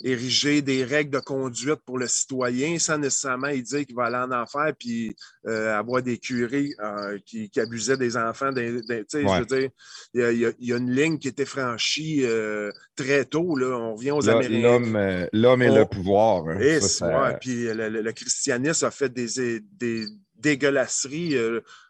[0.03, 4.17] ériger des règles de conduite pour le citoyen sans nécessairement y dire qu'il va aller
[4.17, 5.15] en enfer puis
[5.47, 8.51] euh, avoir des curés euh, qui, qui abusaient des enfants.
[8.51, 9.10] Des, Ouais.
[9.13, 9.69] Je veux dire,
[10.13, 13.55] il y, a, y y une ligne qui était franchie euh, très tôt.
[13.55, 13.67] Là.
[13.77, 15.27] On revient aux Américains.
[15.33, 16.47] L'homme et On- le pouvoir.
[16.47, 16.60] hein.
[16.60, 20.05] Et Ça, ça- ouais, puis le, le- le christianisme a fait des, des
[20.36, 21.36] dégueulasseries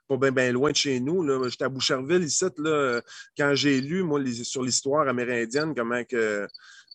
[0.08, 1.28] pas bien loin de chez nous.
[1.50, 3.02] J'étais à Boucherville ici, là,
[3.38, 6.48] quand j'ai lu moi, les- sur l'histoire amérindienne, comment que,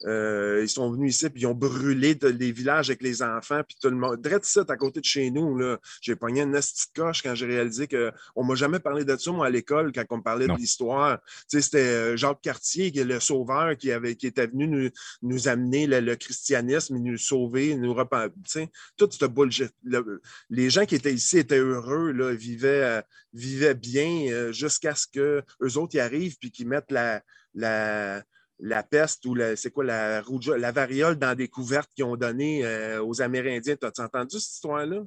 [0.07, 3.63] euh, ils sont venus ici puis ils ont brûlé de- les villages avec les enfants
[3.67, 4.21] puis tout le monde.
[4.21, 7.47] Drette ici, à côté de chez nous, là, j'ai pogné une petite coche quand j'ai
[7.47, 10.47] réalisé qu'on ne m'a jamais parlé de ça, moi, à l'école, quand on me parlait
[10.47, 10.55] Non.
[10.55, 11.21] de l'histoire.
[11.51, 14.67] Tu sais, C'était euh, Jacques Cartier, qui est le sauveur, qui, avait, qui était venu
[14.69, 14.89] nous,
[15.23, 18.33] nous amener le, le christianisme, nous sauver, nous repentir.
[18.37, 19.73] Tu sais, Tout ce bullshit.
[19.85, 24.95] le- les gens qui étaient ici étaient heureux, là, vivaient, euh, vivaient bien euh, jusqu'à
[24.95, 25.43] ce qu'eux
[25.79, 27.23] autres y arrivent puis qu'ils mettent la,
[27.55, 28.23] la,
[28.65, 30.23] la peste ou la- c'est quoi la
[30.57, 33.75] la variole dans des couvertes qu'ils ont données euh, aux Amérindiens.
[33.75, 35.01] T'as-tu entendu cette histoire-là?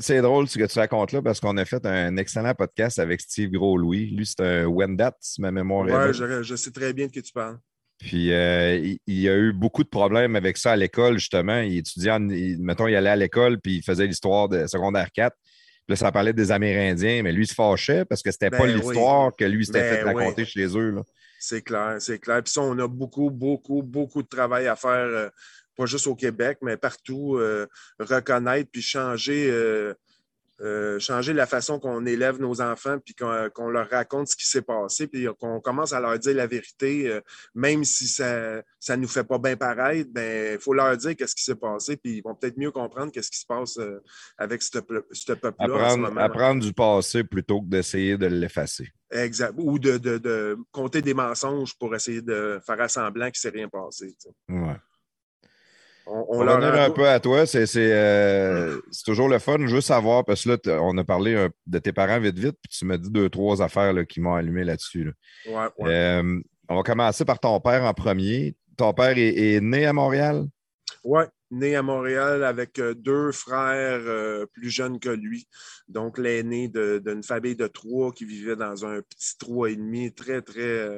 [0.00, 3.20] C'est drôle ce que tu racontes là parce qu'on a fait un excellent podcast avec
[3.20, 4.10] Steve Gros-Louis.
[4.10, 6.12] Lui, c'est un Wendat, si ma mémoire est bonne.
[6.12, 7.58] je, je sais très bien de qui tu parles.
[7.98, 11.60] Puis euh, il, a eu beaucoup de problèmes avec ça à l'école, justement.
[11.60, 15.10] Il étudiait, en- il- mettons, il allait à l'école puis il faisait l'histoire de secondaire
[15.12, 15.34] 4.
[15.36, 18.58] Puis là, ça parlait des Amérindiens, mais lui, il se fâchait parce que c'était Ben
[18.58, 18.74] pas oui.
[18.74, 20.46] l'histoire que lui s'était Ben fait raconter oui.
[20.48, 20.90] chez eux.
[20.90, 21.02] là.
[21.38, 22.42] C'est clair, c'est clair.
[22.42, 25.28] Puis ça, on a beaucoup, beaucoup, beaucoup de travail à faire, euh,
[25.76, 27.66] pas juste au Québec, mais partout, euh,
[28.00, 29.48] reconnaître puis changer,
[30.60, 34.36] euh, euh, changer la façon qu'on élève nos enfants puis qu'on qu'on leur raconte ce
[34.36, 37.20] qui s'est passé puis qu'on commence à leur dire la vérité, euh,
[37.54, 41.34] même si ça ne nous fait pas bien paraître, ben il faut leur dire qu'est-ce
[41.34, 44.02] qui s'est passé puis ils vont peut-être mieux comprendre qu'est-ce qui se passe euh,
[44.36, 44.78] avec ce,
[45.12, 48.88] ce peuple-là Apprendre, apprendre du passé plutôt que d'essayer de l'effacer.
[49.10, 49.54] Exact.
[49.56, 53.50] Ou de, de, de compter des mensonges pour essayer de faire à semblant qu'il ne
[53.50, 54.08] s'est rien passé.
[54.08, 54.54] tu sais.
[54.54, 54.76] Ouais.
[56.10, 59.88] On, on leur revenir un peu à toi, c'est euh, c'est toujours le fun, juste
[59.88, 62.86] savoir, parce que là, on a parlé euh, de tes parents vite, vite, puis tu
[62.86, 65.04] m'as dit deux, trois affaires là, qui m'ont allumé là-dessus.
[65.04, 65.12] là.
[65.46, 65.94] Ouais, ouais.
[65.94, 66.40] Euh,
[66.70, 68.56] on va commencer par ton père en premier.
[68.76, 70.46] Ton père est, est né à Montréal?
[71.04, 74.00] Ouais, né à Montréal avec euh, deux frères
[74.52, 75.46] plus jeunes que lui.
[75.88, 80.42] Donc, l'aîné d'une famille de trois qui vivait dans un petit trois et demi, très,
[80.42, 80.88] très,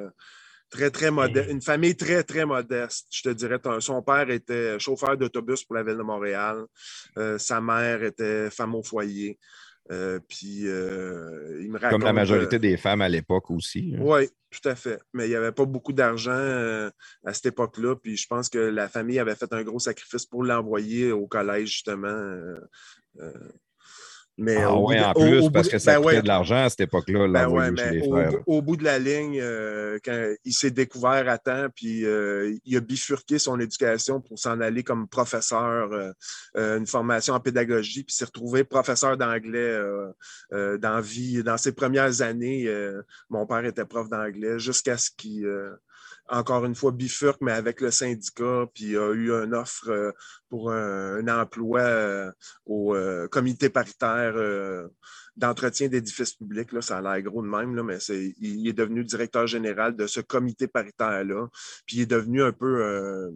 [0.71, 1.51] très, très modeste.
[1.51, 3.07] Une famille très, très modeste.
[3.11, 6.63] Je te dirais, son père était chauffeur d'autobus pour la ville de Montréal.
[7.17, 9.37] Euh, sa mère était femme au foyer.
[9.91, 11.99] Euh, puis, euh, il me raconte...
[11.99, 13.93] Comme la majorité euh, des femmes à l'époque aussi.
[13.95, 13.99] hein.
[14.01, 14.99] oui, tout à fait.
[15.13, 16.89] Mais il n'y avait pas beaucoup d'argent euh,
[17.25, 17.95] à cette époque-là.
[17.95, 21.69] Puis je pense que la famille avait fait un gros sacrifice pour l'envoyer au collège,
[21.69, 22.55] justement.
[24.37, 26.69] Mais Ah de- en plus, au parce que ça ben coûtait ouais, de l'argent à
[26.69, 30.53] cette époque-là, ben ouais, mais au, bout- au bout de la ligne, euh, quand il
[30.53, 35.07] s'est découvert à temps, puis euh, il a bifurqué son éducation pour s'en aller comme
[35.07, 35.91] professeur,
[36.55, 39.77] euh, une formation en pédagogie, puis s'est retrouvé professeur d'anglais
[40.51, 41.43] dans vie.
[41.43, 42.67] Dans ses premières années,
[43.29, 45.47] mon père était prof d'anglais jusqu'à ce qu'il,
[46.31, 50.11] encore une fois, bifurque, mais avec le syndicat, puis a eu une offre euh,
[50.49, 52.31] pour un, emploi euh,
[52.65, 54.33] au euh, comité paritaire
[55.35, 56.71] d'entretien d'édifices publics.
[56.71, 57.97] Là, ça a l'air gros de même, là, mais
[58.39, 61.47] il est devenu directeur général de ce comité paritaire-là.
[61.85, 63.29] Puis il est devenu un peu,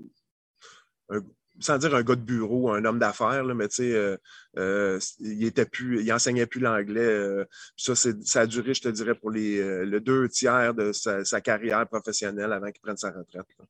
[1.09, 1.21] un-
[1.59, 4.17] sans dire un gars de bureau, un homme d'affaires, mais tu sais, euh,
[4.57, 6.99] euh, il était plus, il enseignait plus l'anglais.
[6.99, 7.45] euh,
[7.77, 11.41] ça, ça a duré, je te dirais, pour les, le deux tiers de sa, sa
[11.41, 13.45] carrière professionnelle avant qu'il prenne sa retraite.
[13.59, 13.65] là.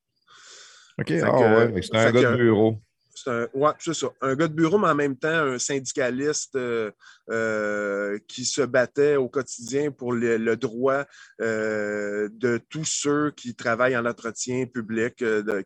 [0.98, 2.80] OK, ah ouais, c'est un gars de bureau.
[3.16, 4.08] C'est un, ouais, c'est ça.
[4.20, 6.90] Un gars de bureau, mais en même temps, un syndicaliste euh,
[7.30, 11.06] euh, qui se battait au quotidien pour le, droit
[11.40, 15.64] euh, de tous ceux qui travaillent en entretien public, que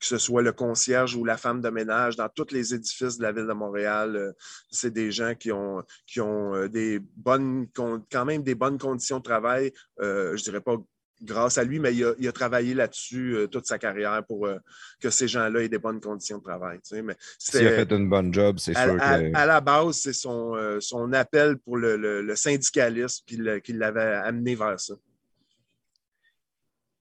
[0.00, 3.30] ce soit le concierge ou la femme de ménage, dans tous les édifices de la
[3.30, 4.34] ville de Montréal.
[4.68, 9.22] c'est des gens qui ont, qui ont des bonnes, quand même des bonnes conditions de
[9.22, 9.72] travail.
[10.00, 10.76] Je dirais pas
[11.22, 14.46] grâce à lui, mais il a, il a travaillé là-dessus euh, toute sa carrière pour
[14.46, 14.58] euh,
[15.00, 16.78] que ces gens-là aient des bonnes conditions de travail.
[16.78, 17.02] tu sais.
[17.02, 19.34] Mais S'il a fait une bonne job, c'est sûr à- que.
[19.36, 24.14] à la base, c'est son, euh, son appel pour le, le- le syndicalisme qui, l'avait
[24.14, 24.94] amené vers ça.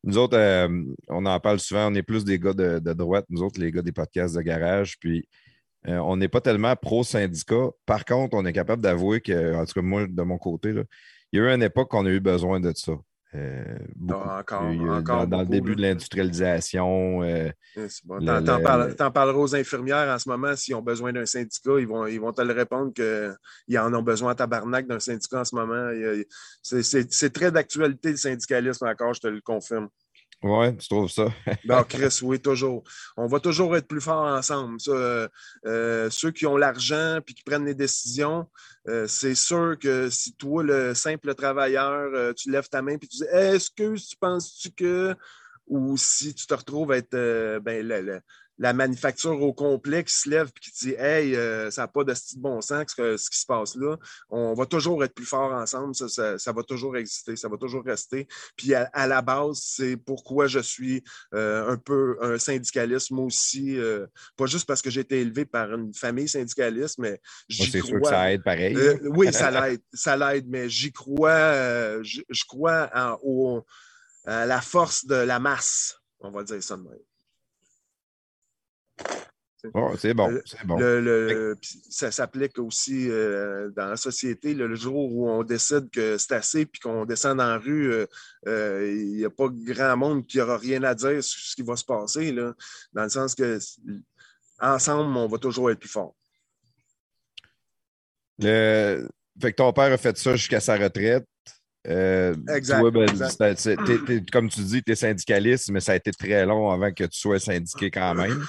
[0.04, 0.38] Nous autres,
[1.10, 3.72] on en parle souvent, on est plus des gars de, de droite, nous autres, les
[3.72, 5.28] gars des podcasts de garage, puis
[5.88, 7.70] on n'est pas tellement pro-syndicat.
[7.86, 10.84] Par contre, on est capable d'avouer que, en tout cas, moi, de mon côté, là,
[11.32, 12.94] il y a eu une époque qu'on a eu besoin de ça.
[13.36, 14.22] Euh, beaucoup.
[14.26, 15.76] Ah, encore, encore dans, dans le début là.
[15.76, 17.50] de l'industrialisation, euh,
[18.06, 18.20] bon.
[18.26, 21.80] T'en, t'en le- parles- parleras aux infirmières en ce moment s'ils ont besoin d'un syndicat.
[21.80, 25.42] Ils vont, ils vont te le répondre qu'ils en ont besoin à tabarnak d'un syndicat
[25.42, 25.90] en ce moment.
[26.62, 29.90] C'est très d'actualité le syndicalisme encore, je te le confirme.
[30.46, 31.28] Ouais, tu trouves ça?
[31.66, 32.84] Non, Chris, oui, toujours.
[33.18, 34.78] On va toujours être plus forts ensemble.
[34.88, 35.28] Euh,
[35.66, 38.48] euh, ceux qui ont l'argent puis qui prennent les décisions,
[38.88, 43.18] euh, c'est sûr que si toi, le simple travailleur, tu lèves ta main puis tu
[43.18, 45.16] dis Est-ce que tu penses-tu que
[45.68, 48.22] ou si tu te retrouves à être ben,
[48.58, 52.04] la manufacture au complet qui se lève et qui dit Hey, euh, ça n'a pas
[52.06, 53.98] de style bon sens ce, que- ce qui se passe là,
[54.30, 57.58] on va toujours être plus fort ensemble, ça, ça- ça va toujours exister, ça va
[57.58, 58.28] toujours rester.
[58.56, 63.26] Puis à, à la base, c'est pourquoi je suis euh, un peu un syndicaliste, moi
[63.26, 67.66] aussi, euh, pas juste parce que j'ai été élevé par une famille syndicaliste, mais j'y
[67.72, 68.12] c'est sûr que crois.
[68.12, 68.76] ça aide pareil.
[69.04, 73.66] Oui, ça l'aide, ça l'aide, mais j'y crois, je, je crois en- au-
[74.26, 76.98] à la force de la masse, on va dire ça de même.
[79.98, 80.78] C'est bon, c'est bon.
[80.78, 84.54] Le- le- puis ça s'applique aussi euh, dans la société.
[84.54, 87.92] là, le jour où on décide que c'est assez puis qu'on descend dans la rue,
[87.92, 88.06] euh,
[88.48, 91.64] euh, il n'y a pas grand monde qui n'aura rien à dire sur ce qui
[91.64, 92.32] va se passer.
[92.32, 92.54] Là,
[92.94, 93.58] dans le sens que
[94.60, 96.16] ensemble, on va toujours être plus fort.
[98.40, 99.08] Le-
[99.42, 101.26] Fait que ton père a fait ça jusqu'à sa retraite.
[101.88, 104.32] Euh, Exact, toi, ben, exact.
[104.32, 107.20] comme tu dis, tu es syndicaliste, mais ça a été très long avant que tu
[107.20, 108.44] sois syndiqué quand même.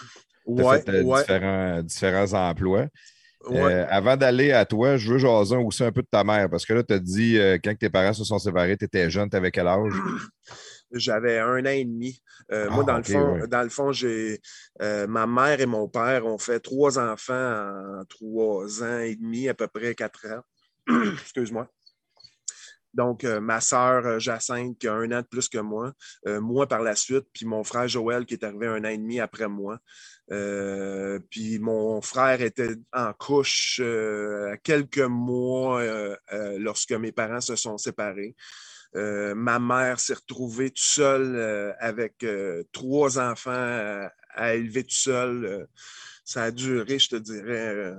[0.46, 2.86] Ouais, fait euh, ouais, différents, différents emplois.
[3.50, 6.66] Euh, avant d'aller à toi, je veux jaser aussi un peu de ta mère, parce
[6.66, 9.30] que là, tu as dit, euh, quand tes parents se sont séparés, tu étais jeune,
[9.30, 9.92] tu avais quel âge?
[10.92, 12.20] J'avais un an et demi.
[12.52, 13.48] Euh, Ah, moi, dans, le fond, ouais.
[13.48, 14.40] dans le fond, j'ai
[14.80, 19.48] euh, ma mère et mon père ont fait trois enfants en trois ans et demi,
[19.48, 20.42] à peu près quatre ans.
[21.22, 21.68] Excuse-moi.
[22.96, 25.92] Donc, euh, ma sœur euh, Jacinthe, qui a un an de plus que moi,
[26.26, 28.96] euh, moi par la suite, puis mon frère Joël, qui est arrivé un an et
[28.96, 29.78] demi après moi.
[31.30, 33.80] Puis mon frère était en couche
[34.64, 35.80] quelques mois
[36.58, 38.34] lorsque mes parents se sont séparés.
[38.94, 42.26] Ma mère s'est retrouvée toute seule avec
[42.72, 45.68] trois enfants à, à élever toute seule.
[46.24, 47.94] Ça a duré, je te dirais,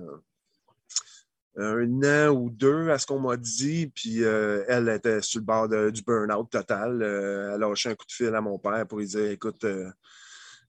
[1.58, 3.88] un an ou deux à ce qu'on m'a dit.
[3.94, 7.02] Puis euh, elle était sur le bord du burn-out total.
[7.02, 9.64] Euh, elle a lâché un coup de fil à mon père pour lui dire Écoute,
[9.64, 9.90] euh,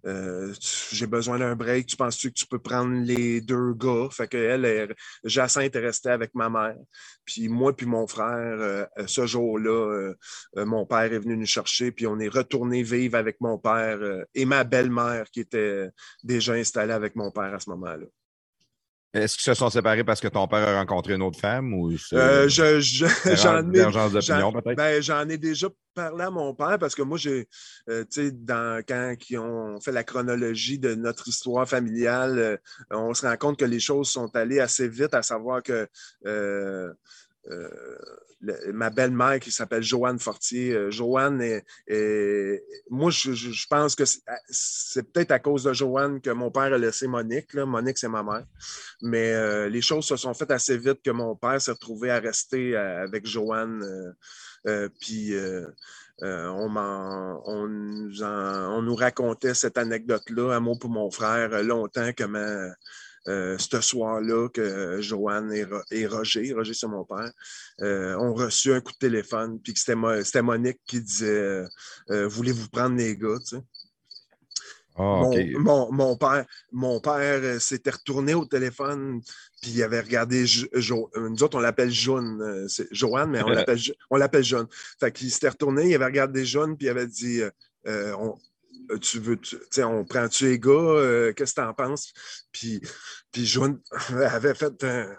[0.07, 0.55] euh,
[0.93, 1.87] j'ai besoin d'un break.
[1.87, 4.09] Tu penses-tu que tu peux prendre les deux gars?
[4.11, 4.89] Fait que elle, est-
[5.25, 6.77] Jacinthe est restée avec ma mère.
[7.25, 8.27] Puis moi, puis mon frère,
[8.61, 10.15] euh, ce jour-là, euh,
[10.57, 13.99] euh, mon père est venu nous chercher, puis on est retourné vivre avec mon père
[14.01, 15.89] euh, et ma belle-mère qui était
[16.23, 18.07] déjà installée avec mon père à ce moment-là.
[19.15, 21.97] Est-ce qu'ils se sont séparés parce que ton père a rencontré une autre femme ou
[21.97, 23.91] c'est Euh, je- je- j'en ai ben,
[25.31, 27.49] ai déjà parlé à mon père parce que moi, j'ai,
[27.89, 32.57] euh, tu sais, dans, quand ils ont fait la chronologie de notre histoire familiale, euh,
[32.91, 35.89] on se rend compte que les choses sont allées assez vite, à savoir que
[36.27, 36.93] euh,
[38.41, 41.43] le- ma belle-mère qui s'appelle Joanne Fortier, euh, Joanne
[42.91, 44.05] moi, je, pense que
[44.49, 47.55] c'est, peut-être à cause de Joanne que mon père a laissé Monique.
[47.55, 48.45] Monique, c'est ma mère.
[49.03, 52.21] Mais euh, les choses se sont faites assez vite que mon père s'est retrouvé à
[52.21, 53.83] rester euh, avec Joanne.
[53.83, 54.13] euh,
[54.67, 55.67] euh, puis euh,
[56.23, 57.69] euh, on,
[58.83, 62.69] nous racontait cette anecdote-là, à moi pour mon frère, euh, longtemps, comment euh,
[63.59, 67.31] ce soir-là que Joanne et, Ro- et Roger, Roger c'est mon père,
[67.83, 71.29] euh, ont reçu un coup de téléphone, puis que c'était, Mo- c'était Monique qui disait
[71.29, 71.67] euh,
[72.11, 73.39] Euh, Voulez-vous prendre les gars?
[73.41, 73.63] tu sais.
[75.01, 79.21] Ah, Mon, mon- mon père, mon père euh, s'était retourné au téléphone,
[79.63, 80.45] puis il avait regardé.
[80.47, 82.43] Jo- Jo- euh, nous autres, on l'appelle Jaune.
[82.43, 83.49] euh, c'est Joanne, mais on
[84.19, 84.67] l'appelle Jaune.
[84.99, 87.51] Fait qu'il s'était retourné, il avait regardé Jaune, puis il avait dit euh,
[87.87, 88.48] euh, on- euh,
[89.01, 92.13] tu veux, tu sais, on prend-tu les gars, euh, qu'est-ce que tu en penses?
[92.53, 92.81] Puis,
[93.33, 95.15] puis Joanne avait fait un,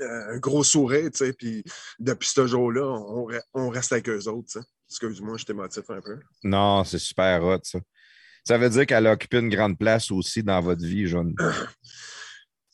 [0.00, 1.62] un gros sourire, tu sais, puis
[1.98, 4.66] depuis ce jour-là, on, re- on reste avec eux autres, tu sais.
[4.90, 6.20] Excuse-moi, je t'émotif un peu.
[6.42, 7.80] Non, c'est super hot, ça.
[8.46, 11.34] Ça veut dire qu'elle a occupé une grande place aussi dans votre vie, Jeanne.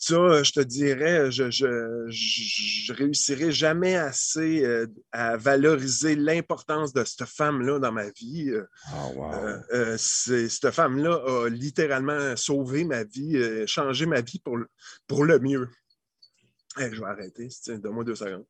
[0.03, 7.05] Ça, euh, je te dirais, je, je, réussirai jamais assez euh, à valoriser l'importance de
[7.05, 8.49] cette femme-là dans ma vie.
[8.51, 9.33] Euh, Oh, wow.
[9.35, 14.69] Euh, euh, c'est- cette femme-là a littéralement sauvé ma vie, changé ma vie pour, le-
[15.07, 15.69] pour le mieux.
[16.79, 18.47] Hey, je vais arrêter, donne-moi deux secondes.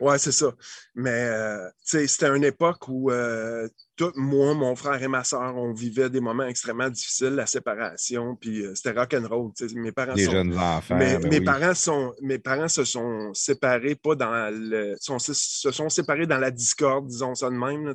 [0.00, 0.52] Ouais, c'est ça.
[0.94, 5.72] Mais euh, c'était une époque où euh, tout, moi, mon frère et ma soeur, on
[5.72, 9.52] vivait des moments extrêmement difficiles, la séparation, puis euh, c'était rock'n'roll.
[9.74, 10.96] Mes parents Les sont, jeunes enfants.
[10.96, 11.44] mes, ben mes oui.
[11.44, 14.96] parents sont, mes parents se sont séparés, pas dans le.
[15.00, 17.86] sont- se sont séparés dans la discorde, disons ça de même.
[17.86, 17.94] là.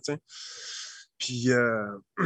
[1.17, 1.85] Puis, euh,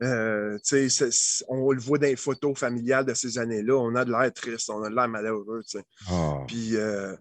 [0.00, 4.70] on le voit dans les photos familiales de ces années-là, on a de l'air triste,
[4.70, 5.62] on a de l'air malheureux.
[6.08, 6.44] Ah.
[6.46, 7.14] Puis, euh,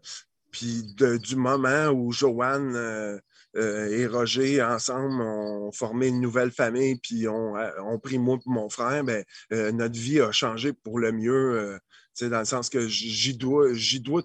[0.52, 3.20] puis du moment où Joanne euh,
[3.56, 8.38] euh, et Roger, ensemble, ont formé une nouvelle famille, puis ont, euh, ont pris moi
[8.38, 11.80] et mon frère, ben, notre vie a changé pour le mieux,
[12.22, 14.24] dans le sens que j'y dois, j'y dois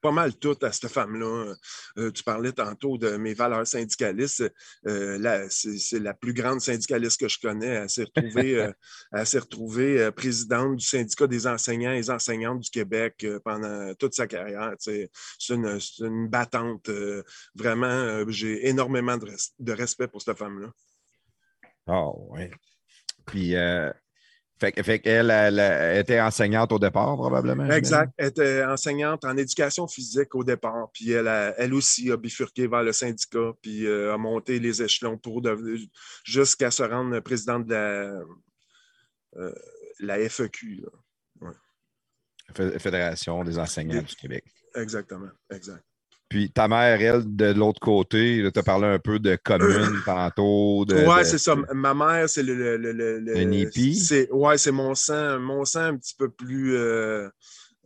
[0.00, 1.54] pas mal tout à cette femme-là.
[1.98, 4.50] Euh, tu parlais tantôt de mes valeurs syndicalistes.
[4.86, 7.66] Euh, c'est la plus grande syndicaliste que je connais.
[7.66, 8.72] Elle s'est retrouvée, euh,
[9.12, 14.74] elle retrouvée présidente du syndicat des enseignants et enseignantes du Québec pendant toute sa carrière.
[14.78, 15.10] C'est
[15.48, 16.90] une, battante.
[17.54, 20.72] vraiment, j'ai énormément de, res- de respect pour cette femme-là.
[21.86, 22.50] Ah, ouais.
[23.26, 23.92] Puis, euh,
[24.60, 27.68] fait, que- fait qu'elle elle, elle était enseignante au départ, probablement.
[27.70, 28.12] Exact.
[28.18, 32.66] Elle était enseignante en éducation physique au départ, puis elle, a- elle aussi a bifurqué
[32.68, 35.80] vers le syndicat, puis euh, a monté les échelons pour devenir
[36.24, 38.20] jusqu'à se rendre présidente de la,
[39.36, 39.54] euh,
[40.00, 40.84] la FEQ.
[42.78, 44.44] Fédération des enseignants du Québec.
[44.74, 45.84] Exactement, exact.
[46.30, 50.84] Puis ta mère, elle, de l'autre côté, tu as parlé un peu de commune tantôt.
[50.86, 51.56] De, ouais, de- c'est ça.
[51.74, 52.54] Ma mère, c'est le.
[52.54, 53.34] le, le, le-
[53.94, 57.28] c'est- Ouais, c'est mon sang, mon sang un petit peu plus euh,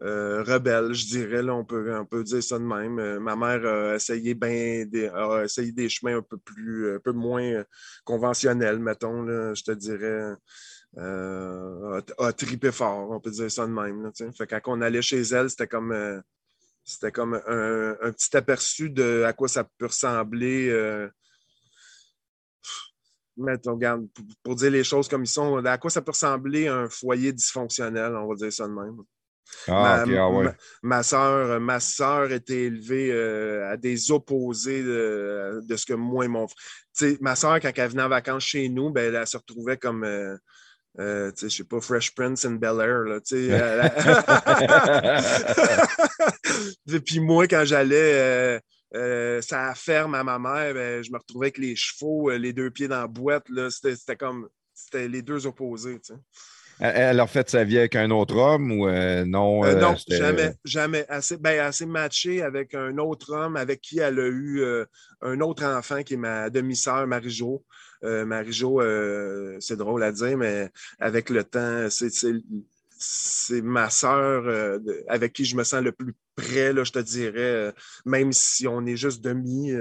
[0.03, 1.43] euh, rebelle, je dirais.
[1.43, 2.99] Là, on, peut, on peut dire ça de même.
[2.99, 6.99] Euh, ma mère a essayé, ben des, a essayé des chemins un peu plus, un
[6.99, 7.65] peu moins euh,
[8.05, 9.23] conventionnels, mettons.
[9.23, 10.35] Là, je te dirais.
[10.99, 14.03] Euh, a, a trippé fort, on peut dire ça de même.
[14.03, 15.93] Là, fait quand on allait chez elle, c'était comme.
[16.85, 20.69] C'était comme un, un petit aperçu de à quoi ça peut ressembler.
[20.69, 21.09] euh,
[23.37, 26.89] regarde, pour, pour dire les choses comme ils sont, à quoi ça peut ressembler un
[26.89, 28.97] foyer dysfonctionnel, on va dire ça de même.
[29.69, 30.45] Ah, ma, ok, ah ouais.
[30.45, 31.79] ma- ma soeur, ma
[32.33, 37.17] était élevée euh, à des opposés de, de ce que moi et mon frère.
[37.21, 40.05] Ma soeur, quand elle venait en vacances chez nous, ben, elle, elle se retrouvait comme,
[40.05, 40.37] euh,
[41.01, 43.01] euh, je sais pas, Fresh Prince in Bel Air.
[43.05, 43.93] Là, elle-
[47.05, 48.59] Puis moi, quand j'allais euh,
[48.95, 52.53] euh, ça ferme à ma mère, ben, je me retrouvais avec les chevaux, euh, les
[52.53, 53.47] deux pieds dans la boîte.
[53.71, 54.49] C'était comme.
[54.73, 56.01] C'était les deux opposés.
[56.81, 59.65] Elle, a refait sa vie avec un autre homme ou euh, non?
[59.65, 61.07] Euh, euh, non, jamais, jamais.
[61.09, 64.85] Assez, ben, assez matché avec un autre homme avec qui elle a eu euh,
[65.23, 67.65] un autre enfant qui est ma demi-sœur, Marie-Jo.
[68.05, 74.79] Euh, Marie-Jo, euh, c'est drôle à dire, mais avec le temps, c'est, ma sœur euh,
[75.09, 77.73] avec qui je me sens le plus près, là, je te dirais, euh,
[78.05, 79.73] même si on est juste demi.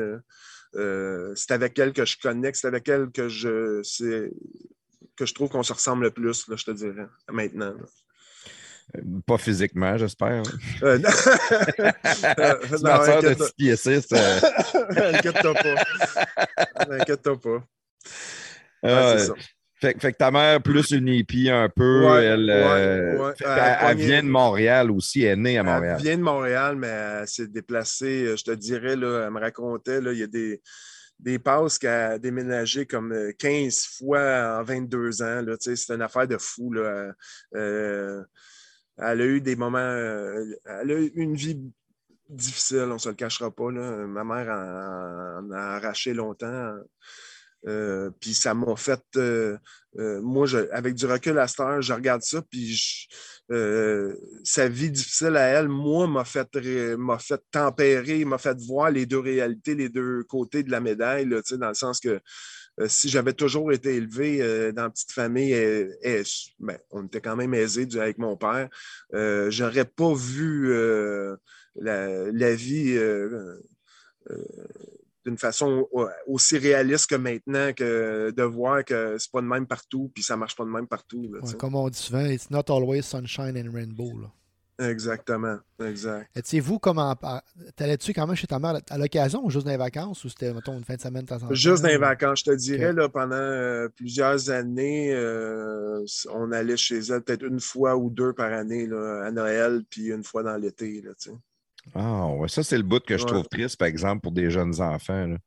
[1.35, 3.81] c'est avec elle que je connecte, c'est avec elle que je,
[5.15, 7.73] que je trouve qu'on se ressemble le plus, là, je te dirais, maintenant.
[7.73, 7.85] là.
[9.25, 10.43] Pas physiquement, j'espère.
[10.83, 11.09] Euh, non.
[12.03, 14.07] C'est non, de inquiète- 6 pieds 6.
[14.11, 14.39] euh,
[15.13, 15.75] Inquiète-toi pas.
[16.89, 17.63] Inquiète-toi pas.
[18.83, 19.33] Ouais, euh, c'est ça.
[19.79, 23.33] fait, fait que ta mère, plus une hippie un peu, Ouais, elle, ouais, euh, ouais.
[23.81, 25.95] Elle vient de Montréal aussi, elle est née à Montréal.
[25.99, 29.39] Elle vient de Montréal, mais elle s'est déplacée, euh, je te dirais, là, elle me
[29.39, 30.61] racontait, là, il y a des,
[31.19, 35.41] des passes qu'elle a déménagé comme euh, 15 fois en 22 ans.
[35.41, 36.73] là, C'est une affaire de fou.
[36.73, 37.13] Là.
[37.55, 38.21] Euh,
[38.97, 39.77] elle a eu des moments.
[39.79, 41.59] euh, elle a eu une vie
[42.29, 43.71] difficile, on ne se le cachera pas.
[43.71, 44.05] Là.
[44.07, 46.73] Ma mère en, en a arraché longtemps.
[47.67, 49.01] Euh, puis ça m'a fait.
[49.17, 49.57] euh,
[49.99, 53.07] euh, moi, avec du recul à cette heure, je regarde ça, puis
[54.43, 56.47] sa vie difficile à elle, moi, m'a fait,
[56.97, 61.27] m'a fait tempérer, m'a fait voir les deux réalités, les deux côtés de la médaille,
[61.27, 62.19] dans le sens que
[62.87, 64.39] si j'avais toujours été élevé
[64.73, 66.23] dans une petite famille, euh,
[66.59, 68.67] ben, on était quand même aisés du- avec mon père,
[69.49, 70.73] j'aurais pas vu
[71.75, 72.97] la vie.
[75.25, 75.87] Euh, euh, d'une façon
[76.27, 80.37] aussi réaliste que maintenant que de voir que c'est pas de même partout puis ça
[80.37, 81.31] marche pas de même partout.
[81.57, 84.11] comme on dit souvent, it's not always sunshine and rainbow.
[84.79, 86.29] Exactement, exact.
[86.35, 87.15] Étiez-vous comment.
[87.75, 90.51] T'allais-tu quand même chez ta mère à l'occasion ou juste dans les vacances ou c'était,
[90.51, 91.53] mettons, une fin de semaine de temps en temps?
[91.53, 92.39] Juste dans les vacances.
[92.39, 97.59] Je te dirais, là, pendant euh, plusieurs années, euh, on allait chez elle peut-être une
[97.59, 101.01] fois ou deux par année là, à Noël, puis une fois dans l'été.
[101.01, 101.11] Là,
[101.95, 104.79] ah, ouais, ça, c'est le bout que je trouve triste, par exemple, pour des jeunes
[104.81, 105.27] enfants.
[105.27, 105.37] Là.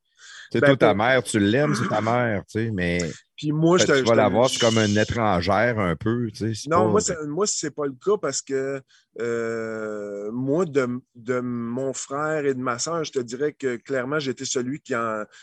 [0.49, 2.99] Tu sais, ben, toi, ta mère, tu l'aimes, c'est ta mère, tu sais, mais.
[3.35, 6.69] Puis moi, je Tu vas la voir comme une étrangère un peu, tu sais.
[6.69, 8.81] Non, moi, moi, c'est pas le cas parce que
[9.19, 14.19] euh, moi, de, de, mon frère et de ma soeur, je te dirais que clairement,
[14.19, 14.93] j'étais celui qui,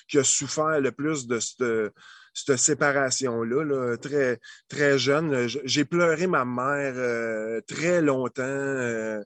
[0.09, 1.93] qui a souffert le plus de cette
[2.35, 5.47] cette séparation-là, très, très jeune.
[5.65, 9.23] J'ai pleuré ma mère euh, très longtemps, euh,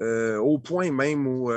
[0.00, 1.50] au point même où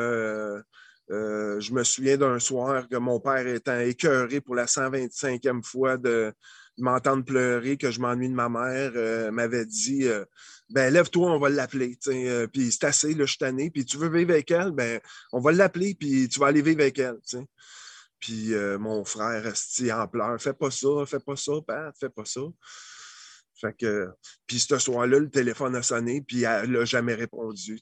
[1.12, 5.98] euh, je me souviens d'un soir que mon père étant écœuré pour la 125e fois
[5.98, 6.34] de,
[6.80, 10.26] m'entendre pleurer, que je m'ennuie de ma mère, euh, m'avait dit euh,
[10.70, 11.98] Ben, lève-toi, on va l'appeler.
[12.52, 15.00] puis c'est assez, là, je suis Puis tu veux vivre avec elle, ben,
[15.34, 17.20] on va l'appeler, puis tu vas aller vivre avec elle.
[18.20, 22.26] Puis mon frère restait en pleurs Fais pas ça, fais pas ça, Pat, fais pas
[22.26, 22.42] ça.
[23.64, 24.10] Fait que,
[24.46, 27.80] puis ce soir-là, le téléphone a sonné, puis elle n'a jamais répondu.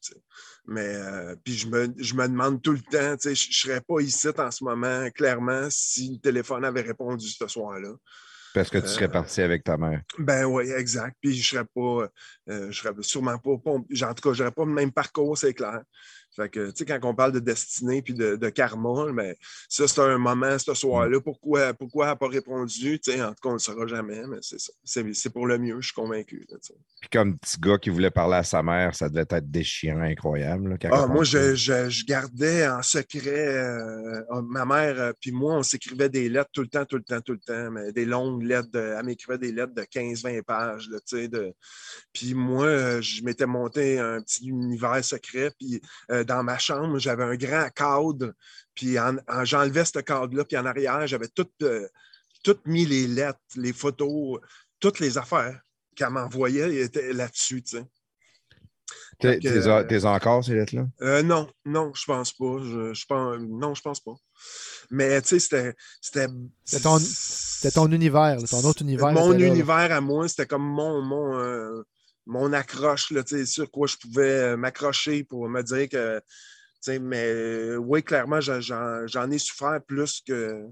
[0.68, 4.00] Mais euh, puis je me, je me, demande tout le temps, je ne serais pas
[4.00, 7.94] ici en ce moment, clairement, si le téléphone avait répondu ce soir-là.
[8.54, 10.02] Parce que tu serais euh, parti avec ta mère.
[10.20, 11.16] Ben oui, exact.
[11.20, 12.10] Puis je serais pas,
[12.50, 13.80] euh, je serais sûrement pas, pas, en
[14.14, 15.82] tout cas, je n'aurais pas le même parcours, c'est clair.
[16.42, 19.38] Fait que, tu sais, quand on parle de destinée puis de, karma, mais
[19.70, 21.20] ça, c'est un moment, ce soir-là.
[21.22, 23.00] Pourquoi, pourquoi elle n'a pas répondu?
[23.00, 24.72] Tu sais, en tout cas, on ne le saura jamais, mais c'est ça.
[24.84, 26.48] C'est pour le mieux, je suis convaincu.
[27.00, 30.78] puis comme petit gars qui voulait parler à sa mère, ça devait être déchirant, incroyable.
[30.92, 35.64] ah, moi, je, je, gardais en secret euh, oh, ma mère, euh, puis moi, on
[35.64, 38.44] s'écrivait des lettres tout le temps, tout le temps, tout le temps, mais des longues
[38.44, 38.70] lettres.
[38.74, 41.28] elle m'écrivait des lettres de 15-20 pages, tu sais.
[41.28, 41.54] De...
[42.14, 45.82] Puis moi, euh, je m'étais monté un petit univers secret, puis
[46.12, 48.34] euh, dans ma chambre, j'avais un grand cadre,
[48.74, 48.96] puis
[49.44, 51.88] j'enlevais ce cadre-là, puis en arrière, j'avais tout, euh,
[52.66, 54.40] mis les lettres, les photos,
[54.80, 55.60] toutes les affaires
[55.94, 57.86] qu'elle m'envoyait étaient là-dessus, tu sais.
[59.20, 61.22] T'es euh, encore, ces lettres-là?
[61.22, 62.58] non, non, je pense pas.
[62.60, 64.16] Je, pense, non, je pense pas.
[64.90, 66.28] Mais tu sais, c'était.
[66.64, 69.12] C'était ton, univers, ton autre univers.
[69.12, 71.84] Mon univers à moi, c'était comme mon, mon,
[72.32, 76.22] mon accroche, là, sur quoi je pouvais euh, m'accrocher pour me dire que.
[76.88, 80.66] Mais euh, oui, clairement, j'en ai souffert plus que,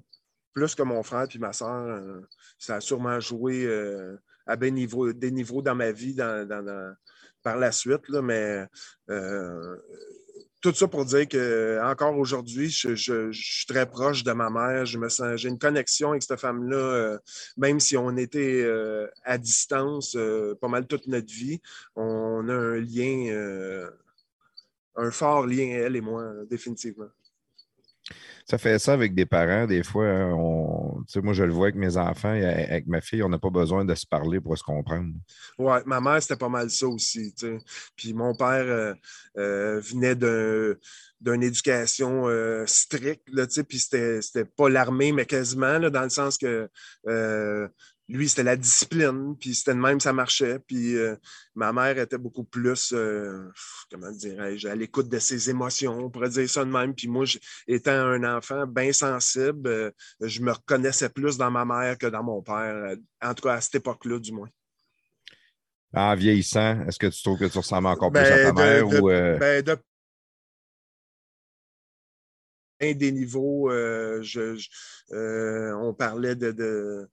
[0.54, 1.86] plus que mon frère et ma soeur.
[1.86, 2.22] Euh,
[2.58, 3.68] ça a sûrement joué
[4.48, 6.96] à des niveaux, des niveaux dans ma vie dans,
[7.44, 8.66] par la suite, là, mais
[10.62, 14.86] tout ça pour dire que encore aujourd'hui, je, suis très proche de ma mère.
[14.86, 17.18] Je me sens, j'ai une connexion avec cette femme-là, euh,
[17.58, 21.62] même si on était euh, à distance euh, pas mal toute notre vie.
[21.96, 23.88] On a un lien,
[24.96, 27.10] un fort lien, elle et moi, définitivement.
[28.46, 29.68] Ça fait ça avec des parents.
[29.68, 33.22] Des fois, hein, on, moi, je le vois avec mes enfants et avec ma fille,
[33.22, 35.14] on n'a pas besoin de se parler pour se comprendre.
[35.60, 37.34] Oui, ma mère, c'était pas mal ça aussi.
[37.96, 38.94] Puis mon père euh,
[39.38, 43.28] euh, venait d'une éducation euh, stricte,
[43.68, 46.70] puis c'était pas l'armée, mais quasiment, dans le sens que
[48.10, 50.58] lui, c'était la discipline, puis c'était de même, ça marchait.
[50.60, 51.16] Puis euh,
[51.54, 53.48] ma mère était beaucoup plus, euh,
[53.92, 56.96] comment dirais-je, à l'écoute de ses émotions, on pourrait dire ça de même.
[56.96, 57.26] Puis moi,
[57.68, 59.92] étant un enfant bien sensible, euh,
[60.22, 63.62] je me reconnaissais plus dans ma mère que dans mon père, en tout cas à
[63.62, 64.50] cette époque-là, du moins.
[65.94, 68.88] En vieillissant, est-ce que tu trouves que tu ressembles encore plus à ta ben, mère?
[68.88, 69.78] ou, ben, de
[72.94, 74.24] des niveaux, on
[75.94, 77.10] parlait de de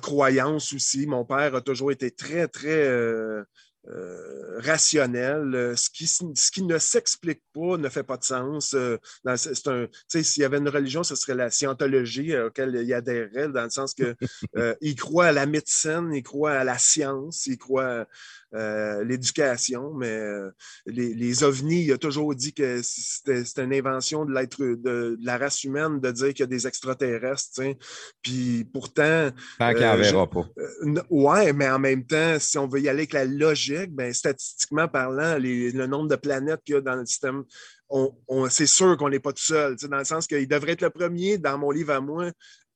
[0.00, 1.06] croyance aussi.
[1.06, 3.44] Mon père a toujours été très, très euh,
[3.88, 5.74] euh, rationnel.
[5.76, 8.74] Ce qui, ce qui ne s'explique pas ne fait pas de sens.
[8.74, 8.98] Euh,
[10.08, 13.94] s'il y avait une religion, ce serait la scientologie auquel il adhérait, dans le sens
[13.94, 14.14] que
[14.80, 18.06] il croit à la médecine, il croit à la science, il croit
[18.54, 20.50] euh, l'éducation, mais euh,
[20.86, 25.64] les, ovnis, il a toujours dit que c'était une invention de l'être de, la race
[25.64, 27.60] humaine de dire qu'il y a des extraterrestres.
[28.22, 29.30] Puis pourtant.
[29.58, 30.46] Tant qu'il n'en euh, verra pas.
[31.10, 34.88] ouais, mais en même temps, si on veut y aller avec la logique, ben, statistiquement
[34.88, 37.44] parlant, le nombre de planètes qu'il y a dans le système
[37.90, 40.90] on, c'est sûr qu'on n'est pas tout seul, dans le sens qu'il devrait être le
[40.90, 42.30] premier, dans mon livre à moi,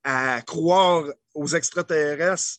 [0.04, 1.04] à croire
[1.34, 2.58] aux extraterrestres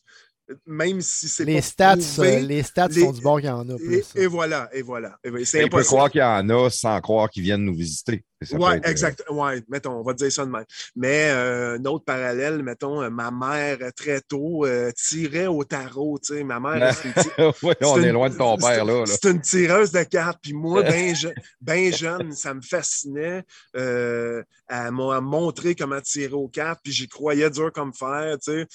[0.66, 3.48] même si c'est les pas stats, prouvé, euh, les stats les- sont du bord qu'il
[3.48, 3.74] y en a.
[3.74, 5.18] et, plus, et voilà, et voilà.
[5.24, 5.44] Et voilà.
[5.44, 8.24] C'est On peut croire qu'il y en a sans croire qu'ils viennent nous visiter.
[8.52, 9.24] Oui, être, euh, exact.
[9.30, 10.64] Ouais, mettons, on va dire ça de même.
[10.96, 16.18] Mais euh, un autre parallèle, mettons, euh, ma mère, très tôt, euh, tirait au tarot.
[16.22, 17.28] Tu sais, ma mère, c'est une ti-
[17.66, 18.98] ouais, on est loin de ton père, là.
[19.00, 19.04] là.
[19.06, 20.40] C'est une tireuse de cartes.
[20.42, 21.14] Puis moi, bien
[21.62, 23.44] ben jeune, ça me fascinait.
[23.76, 26.80] Euh, elle m'a montré comment tirer aux cartes.
[26.84, 28.66] Puis j'y croyais dur comme fer, tu sais.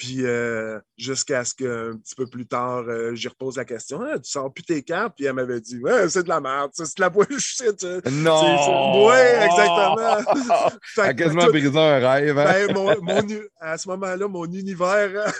[0.00, 4.18] Puis euh, jusqu'à ce qu'un petit peu plus tard, euh, j'y repose la question Ah,
[4.18, 6.96] Tu sors plus tes cartes Puis elle m'avait dit Ouais, c'est de la merde, c'est
[6.96, 7.84] de la bullshit.
[8.10, 9.06] Non!
[9.06, 10.06] Oui, exactement.
[10.96, 12.38] Elle a que quasiment tout- brisé un rêve.
[12.38, 12.66] hein?
[12.68, 13.26] ben, mon,
[13.60, 15.34] à ce moment-là, mon univers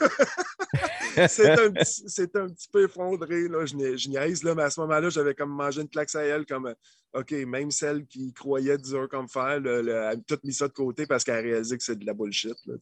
[1.29, 3.49] c'est un, un petit peu effondré.
[3.49, 3.65] Là.
[3.65, 6.45] Je, je niaise, là, mais à ce moment-là, j'avais comme mangé une claque à elle,
[6.45, 6.75] comme euh,
[7.15, 10.73] OK, même celle qui croyait dur comme fer, là, elle a tout mis ça de
[10.75, 12.57] côté parce qu'elle a réalisé que c'est de la bullshit.
[12.67, 12.75] Là,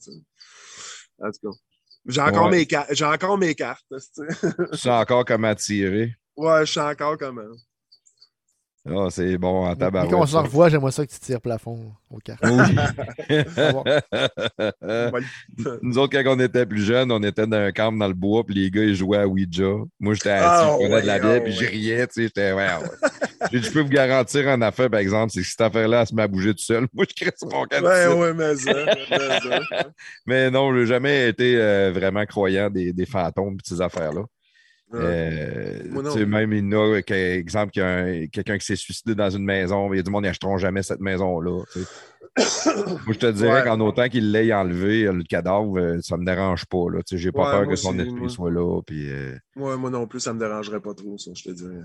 [1.20, 1.58] en tout cas.
[2.08, 2.66] J'ai encore, Ouais.
[2.66, 3.84] mes j'ai encore mes cartes.
[3.90, 6.14] Tu sais encore comment tirer.
[6.36, 7.42] ouais, je sais encore comment.
[8.90, 10.10] Ah, c'est bon en tabarouette.
[10.10, 10.40] quand on se ça.
[10.40, 12.42] revoit, j'aimerais ça que tu tires plafond au cartes.
[12.44, 12.74] Oui.
[15.82, 18.44] Nous autres, quand on était plus jeunes, on était dans un camp dans le bois,
[18.44, 19.74] puis les gars, ils jouaient à Ouija.
[20.00, 21.66] Moi, j'étais assis, Ah, je prenais de la ouais, bière, ah, puis je ouais.
[21.66, 23.50] riais, tu sais, j'étais, ouais, ouais.
[23.52, 26.22] Je peux vous garantir une affaire, par exemple, c'est que cette affaire-là, elle se met
[26.22, 26.86] à bouger tout seul.
[26.94, 27.82] Moi, je crée sur mon camp.
[27.82, 28.72] Ouais, ouais, mais ça.
[29.10, 29.60] mais ça.
[30.26, 34.22] Mais non, je n'ai jamais été euh, vraiment croyant des, des fantômes et ces affaires-là.
[34.94, 40.00] Euh, même il y a, exemple, quelqu'un qui s'est suicidé dans une maison, il y
[40.00, 41.62] a du monde qui n'achèteront jamais cette maison-là.
[42.38, 43.64] Moi, je te dirais Ouais.
[43.64, 46.78] qu'en autant qu'il l'ait enlevé, euh, le cadavre, euh, ça ne me dérange pas.
[47.06, 48.28] Sais, J'ai pas Ouais, peur que son esprit moi.
[48.28, 48.80] soit là.
[48.86, 51.82] Puis, euh, Ouais, moi non plus, ça me dérangerait pas trop, ça, je te dirais.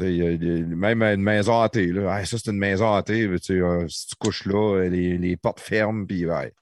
[0.00, 1.86] y a même une maison hantée.
[1.86, 2.24] Là.
[2.24, 3.28] Ça, c'est une maison hantée.
[3.40, 6.04] si tu couches là, les, les portes ferment.
[6.04, 6.52] Puis, ouais,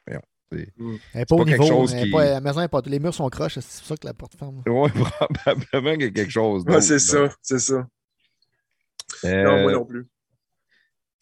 [1.14, 1.66] n'est pas au quelque niveau.
[1.66, 2.80] chose qui- pas- la maison est pas.
[2.86, 4.62] Les murs sont croches, c'est pour ça que la porte ferme.
[4.66, 6.64] Ouais, probablement qu'il y a quelque chose.
[6.66, 7.86] Ouais, c'est ça, c'est ça.
[9.24, 10.06] Euh, Non, moi non plus.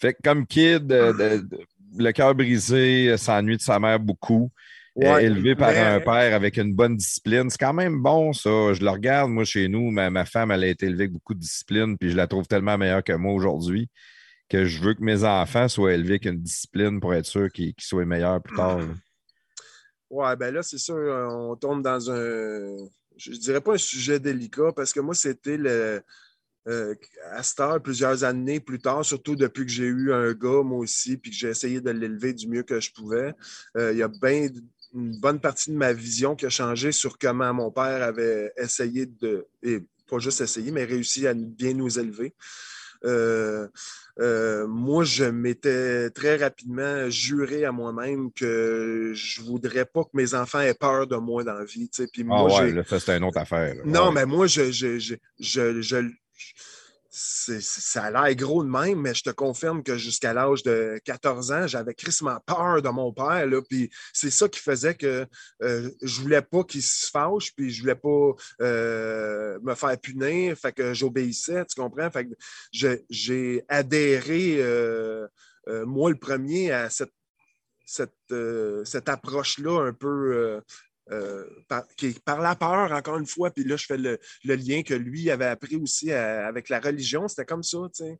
[0.01, 1.59] Fait que comme kid, euh, de- de-
[1.99, 4.51] le cœur brisé, euh, s'ennuie de sa mère beaucoup.
[5.03, 7.49] Euh, Ouais, élevé par mais- un père avec une bonne discipline.
[7.49, 8.72] C'est quand même bon, ça.
[8.72, 9.91] Je le regarde, moi, chez nous.
[9.91, 12.47] Ma, ma femme, elle a été élevée avec beaucoup de discipline, puis je la trouve
[12.47, 13.89] tellement meilleure que moi aujourd'hui
[14.49, 17.72] que je veux que mes enfants soient élevés avec une discipline pour être sûr qu'ils
[17.72, 18.81] qu'ils soient meilleurs plus tard.
[20.11, 22.77] Ouais, ben là, c'est sûr, on tombe dans un.
[23.17, 26.03] Je, je dirais pas un sujet délicat parce que moi, c'était le.
[26.69, 26.95] euh,
[27.33, 30.79] à cette heure, plusieurs années plus tard, surtout depuis que j'ai eu un gars, moi
[30.81, 33.35] aussi, puis que j'ai essayé de l'élever du mieux que je pouvais,
[33.77, 34.49] euh, il y a bien
[34.95, 39.07] une bonne partie de ma vision qui a changé sur comment mon père avait essayé
[39.07, 39.47] de.
[39.63, 42.35] Et pas juste essayé, mais réussi à bien nous élever.
[43.05, 43.69] Euh,
[44.19, 50.35] euh, moi, je m'étais très rapidement juré à moi-même que je voudrais pas que mes
[50.35, 51.89] enfants aient peur de moi dans la vie.
[52.13, 53.75] Puis Ah moi, ouais, là, ça, c'est une autre affaire.
[53.75, 53.83] là.
[53.85, 54.15] non, Ouais.
[54.15, 56.11] mais moi, je, je, je, je,
[57.11, 61.51] ça a l'air gros de même, mais je te confirme que jusqu'à l'âge de 14
[61.51, 63.47] ans, j'avais crissement peur de mon père.
[63.47, 65.27] Là, puis c'est ça qui faisait que
[65.63, 68.31] euh, je voulais pas qu'il se fâche, puis je voulais pas
[68.61, 72.11] euh, me faire punir, fait que j'obéissais, tu comprends?
[72.11, 72.35] Fait que
[73.11, 75.27] j'ai adhéré, euh,
[75.69, 77.13] euh, moi le premier, à cette,
[77.85, 78.15] cette,
[78.85, 80.63] cette approche-là un peu
[81.11, 83.51] euh, par, qui par la peur, encore une fois.
[83.51, 87.29] Puis là, je fais le, lien que lui avait appris aussi à- avec la religion.
[87.29, 88.19] C'était comme ça, tu sais.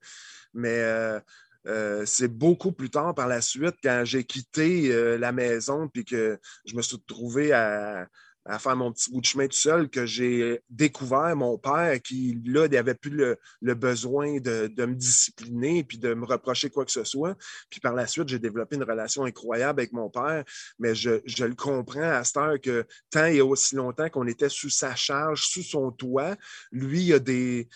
[0.55, 1.20] Mais euh,
[1.66, 6.05] euh, c'est beaucoup plus tard par la suite, quand j'ai quitté euh, la maison, puis
[6.05, 8.09] que je me suis retrouvé à,
[8.47, 12.41] à faire mon petit bout de chemin tout seul, que j'ai découvert mon père qui,
[12.45, 17.05] là, n'avait plus le, besoin de, me discipliner puis de me reprocher quoi que ce
[17.05, 17.36] soit.
[17.68, 20.45] Puis par la suite, j'ai développé une relation incroyable avec mon père,
[20.78, 24.70] mais je, le comprends à cette heure que tant et aussi longtemps qu'on était sous
[24.70, 26.36] sa charge, sous son toit,
[26.72, 27.68] lui, il a des,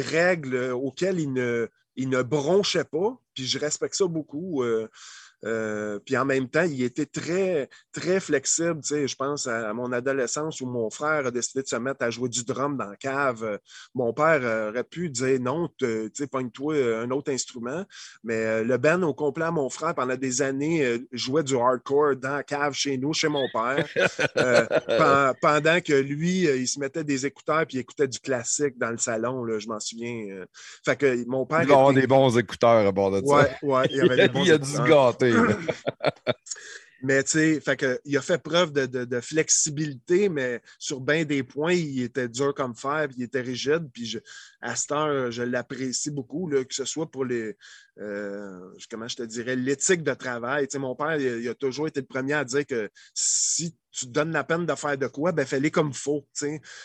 [0.00, 4.62] règles auxquelles il ne, il ne bronchait pas, puis je respecte ça beaucoup.
[4.62, 4.88] euh,
[5.44, 8.80] euh, puis en même temps, il était très, très flexible.
[8.82, 11.76] Tu sais, je pense à, à mon adolescence où mon frère a décidé de se
[11.76, 13.58] mettre à jouer du drum dans la cave.
[13.94, 17.84] Mon père aurait pu dire non, tu sais, pogne-toi euh, un autre instrument.
[18.24, 22.16] Mais euh, le band au complet à mon frère, pendant des années, jouait du hardcore
[22.16, 23.86] dans la cave chez nous, chez mon père.
[24.36, 28.76] Euh, pen- pendant que lui, il se mettait des écouteurs puis il écoutait du classique
[28.78, 30.44] dans le salon, là, je m'en souviens.
[30.84, 31.62] Fait que mon père.
[31.62, 33.34] Il était- des bons écouteurs à bord de ça.
[33.34, 35.12] Ouais, ouais, il y avait des bons il a du écouteurs.
[35.12, 35.29] gâté.
[37.02, 37.62] Mais tu sais,
[38.04, 42.28] il a fait preuve de, de- de flexibilité, mais sur bien des points, il était
[42.28, 43.88] dur comme fer, puis il était rigide.
[43.90, 44.18] Puis je-
[44.60, 47.56] à cette heure, je l'apprécie beaucoup, là, que ce soit pour les.
[48.00, 50.66] Euh, comment je te dirais, l'éthique de travail.
[50.74, 54.10] Mon père, il, a- il toujours été le premier à dire que si tu te
[54.10, 56.26] donnes la peine de faire de quoi, ben fais-les comme faut.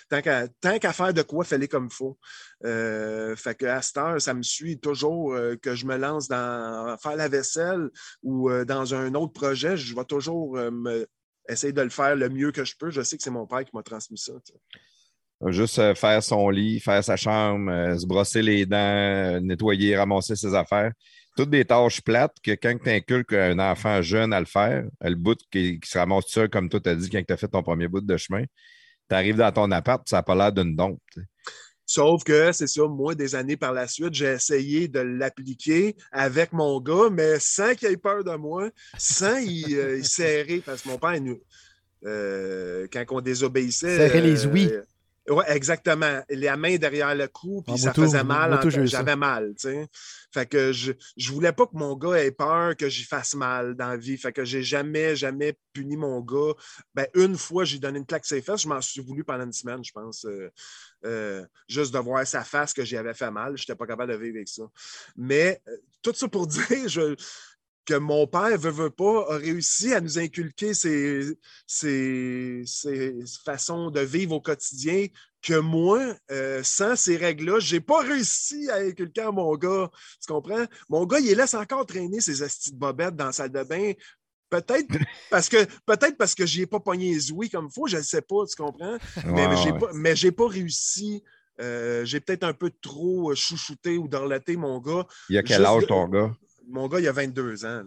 [0.10, 2.18] Tant qu'à faire de quoi, fais-les comme faut.
[2.66, 6.28] Euh, fait que à cette heure, ça me suit toujours euh, que je me lance
[6.28, 7.90] dans faire la vaisselle
[8.24, 10.60] ou dans un autre projet, je vais toujours
[11.48, 12.90] essayer de le faire le mieux que je peux.
[12.90, 14.34] Je sais que c'est mon père qui m'a transmis ça.
[15.48, 20.92] Juste faire son lit, faire sa chambre, se brosser les dents, nettoyer, ramasser ses affaires
[21.36, 25.16] toutes des tâches plates que quand tu inculques un enfant jeune à le faire, le
[25.16, 27.62] bout qui, se ramasse seul, comme toi, tu as dit quand tu as fait ton
[27.62, 28.44] premier bout de chemin,
[29.10, 31.02] tu arrives dans ton appart, ça n'a pas l'air d'une dompe.
[31.86, 36.52] Sauf que, c'est ça, moi, des années par la suite, j'ai essayé de l'appliquer avec
[36.52, 40.90] mon gars, mais sans qu'il ait peur de moi, sans y, euh, serrer, parce que
[40.90, 41.40] mon père, nous,
[42.06, 43.98] euh, quand on désobéissait.
[43.98, 44.72] Serrer les ouïes.
[44.72, 44.82] Euh,
[45.28, 46.22] oui, exactement.
[46.30, 48.60] La main derrière le cou, puis ça faisait mal.
[48.86, 49.88] J'avais mal, tu sais.
[50.32, 53.76] Fait que je, je voulais pas que mon gars ait peur que j'y fasse mal
[53.76, 54.18] dans la vie.
[54.18, 56.54] Fait que j'ai jamais, jamais puni mon gars.
[56.94, 58.62] Ben, une fois, j'ai donné une claque ses fesses.
[58.62, 60.26] Je m'en suis voulu pendant une semaine, je pense.
[60.26, 60.52] Euh,
[61.06, 63.58] euh, juste de voir sa face que j'y avais fait mal.
[63.58, 64.64] Je n'étais pas capable de vivre avec ça.
[65.16, 67.16] Mais euh, tout ça pour dire, je,
[67.86, 71.38] que mon père, veut, veut pas, a réussi à nous inculquer ces,
[73.46, 75.08] façons de vivre au quotidien
[75.42, 79.92] que moi, euh, sans ces règles-là, je n'ai pas réussi à inculquer à mon gars.
[80.20, 80.66] Tu comprends?
[80.90, 83.94] Mon gars, il laisse encore traîner ses astis de bobettes dans la salle de bain.
[84.50, 84.88] Peut-être
[85.30, 88.02] parce que peut-être parce que ai pas pogné les ouïes comme il faut, je ne
[88.02, 88.98] sais pas, tu comprends?
[89.26, 91.24] mais je n'ai pas, réussi.
[91.62, 95.06] Euh, j'ai peut-être un peu trop chouchouté ou dorloté mon gars.
[95.30, 96.36] Il y a quel âge ton gars?
[96.68, 97.84] Mon gars, il a 22 ans.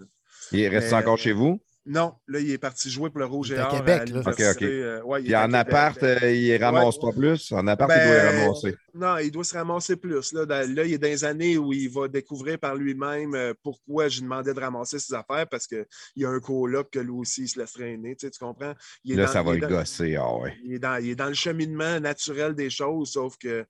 [0.53, 1.61] Il reste encore chez vous?
[1.89, 3.71] Non, là, il est parti jouer pour le Rouge et Or.
[3.71, 4.21] Québec, là.
[4.21, 4.63] OK, OK.
[4.63, 7.51] Euh, il en appart, euh, il ramasse pas plus?
[7.51, 8.77] En appart, il doit y ben, ramasser.
[8.93, 10.35] Non, il doit se ramasser plus.
[10.35, 14.09] Là, là, il est dans les années où il va découvrir par lui-même euh, pourquoi
[14.09, 17.45] j'ai demandé de ramasser ses affaires parce qu'il y a un coloc que lui aussi
[17.45, 18.17] il se laisse traîner.
[18.17, 18.75] Tu, sais, tu comprends?
[19.07, 20.17] là, ça va le gosser.
[20.17, 20.55] Ah, ouais.
[20.65, 23.65] il, est dans, il est dans le cheminement naturel des choses, sauf que.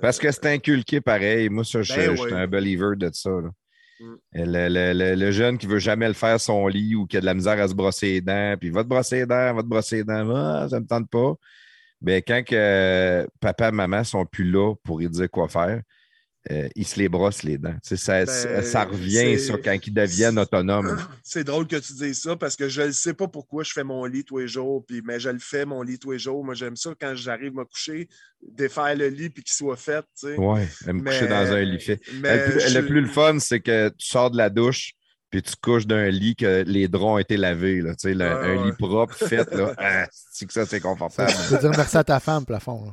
[0.00, 1.48] Parce que c'est inculqué pareil.
[1.48, 3.30] Moi, ça, je, ben suis un believer de ça.
[4.00, 4.14] Mm.
[4.32, 7.60] Le, jeune qui veut jamais le faire son lit ou qui a de la misère
[7.60, 10.04] à se brosser les dents, puis va te brosser les dents, va te brosser les
[10.04, 11.34] dents, ah, ça ne me tente pas.
[12.00, 15.80] Bien, quand que papa et maman sont plus là pour lui dire quoi faire,
[16.50, 17.74] euh, il se les brosse les dents.
[17.82, 20.98] Ça, ben, ça, revient sur quand ils deviennent autonomes.
[21.22, 23.82] C'est drôle que tu dises ça parce que je ne sais pas pourquoi je fais
[23.82, 26.44] mon lit tous les jours, puis, mais je le fais, mon lit tous les jours.
[26.44, 28.08] Moi, j'aime ça quand j'arrive à me coucher,
[28.46, 30.04] défaire le lit puis qu'il soit fait.
[30.36, 32.00] Oui, me coucher dans un lit fait.
[32.12, 34.92] Le, plus le fun, c'est que tu sors de la douche,
[35.30, 37.80] puis tu couches d'un lit que les draps ont été lavés.
[37.80, 37.94] Là,
[38.42, 39.50] un lit propre, fait.
[39.50, 41.32] Là, ah, que ça, c'est confortable?
[41.32, 42.92] Tu veux dire merci à ta femme, plafond.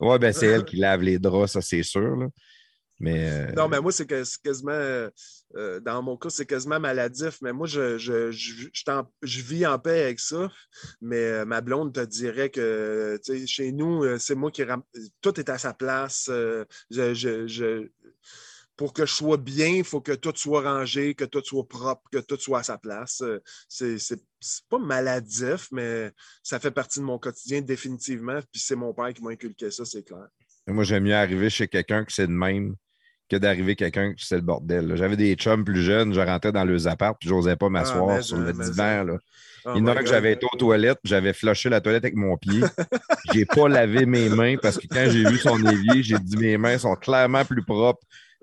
[0.00, 2.16] Oui, ben c'est elle qui lave les draps, ça, c'est sûr.
[2.16, 2.26] Là.
[3.00, 5.10] Mais, euh, Non, mais moi, c'est quasiment, euh,
[5.80, 7.38] dans mon cas, c'est quasiment maladif.
[7.42, 10.50] Mais moi, je, je, je, vis en paix avec ça.
[11.00, 14.62] Mais euh, ma blonde te dirait que chez nous, c'est moi qui.
[15.20, 16.24] Tout est à sa place.
[16.90, 17.88] je,
[18.76, 22.02] pour que je sois bien, il faut que tout soit rangé, que tout soit propre,
[22.12, 23.22] que tout soit à sa place.
[23.68, 24.22] C'est
[24.68, 28.40] pas maladif, mais ça fait partie de mon quotidien définitivement.
[28.52, 30.28] Puis c'est mon père qui m'a inculqué ça, c'est clair.
[30.66, 32.76] Moi, j'aime mieux arriver chez quelqu'un qui c'est de même
[33.28, 34.94] que d'arriver quelqu'un qui c'est le bordel.
[34.96, 38.22] J'avais des chums plus jeunes, je rentrais dans leurs apparts, puis j'osais pas m'asseoir ah,
[38.22, 39.04] sur le divan.
[39.04, 39.18] Là.
[39.64, 42.16] Oh Il y en a que j'avais été aux toilettes, j'avais flushé la toilette avec
[42.16, 42.60] mon pied.
[43.32, 46.56] j'ai pas lavé mes mains parce que quand j'ai vu son évier, j'ai dit mes
[46.56, 48.00] mains sont clairement plus propres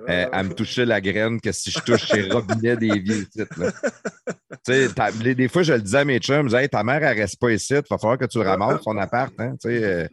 [0.09, 3.23] euh, à me toucher la graine que si je touche ces robinets d'évier.
[4.67, 7.73] des fois, je le disais à mes chums, disais, ta mère, elle reste pas ici,
[7.73, 9.33] il va falloir que tu le ramasses, son appart.
[9.39, 10.07] Hein, euh,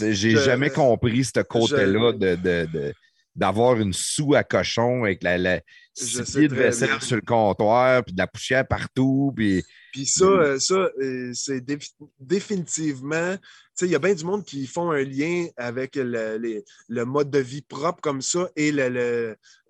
[0.00, 2.92] j'ai jamais compris ce côté-là de
[3.34, 8.12] d'avoir une sou à cochon avec la, la pieds de vaisselle sur le comptoir, puis
[8.12, 9.32] de la poussière partout.
[9.34, 11.64] Puis, puis ça, euh, ça euh, c'est
[12.20, 13.36] définitivement
[13.80, 17.62] il y a bien du monde qui font un lien avec le, mode de vie
[17.62, 18.70] propre comme ça et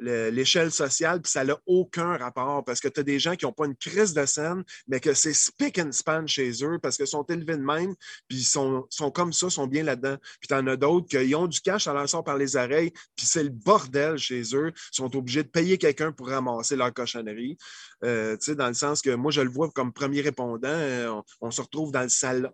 [0.00, 3.52] l'échelle sociale, puis ça n'a aucun rapport parce que tu as des gens qui n'ont
[3.52, 7.06] pas une crise de scène, mais que c'est spick and span chez eux parce qu'ils
[7.06, 7.94] sont élevés de même,
[8.28, 10.16] puis ils sont, comme ça, sont bien là-dedans.
[10.40, 12.92] Puis tu en as d'autres qui ont du cash, ça leur sort par les oreilles,
[13.16, 16.92] puis c'est le bordel chez eux, ils sont obligés de payer quelqu'un pour ramasser leur
[16.92, 17.56] cochonnerie.
[18.04, 21.60] Euh, dans le sens que moi, je le vois comme premier répondant, euh, on, se
[21.60, 22.50] retrouve dans le salon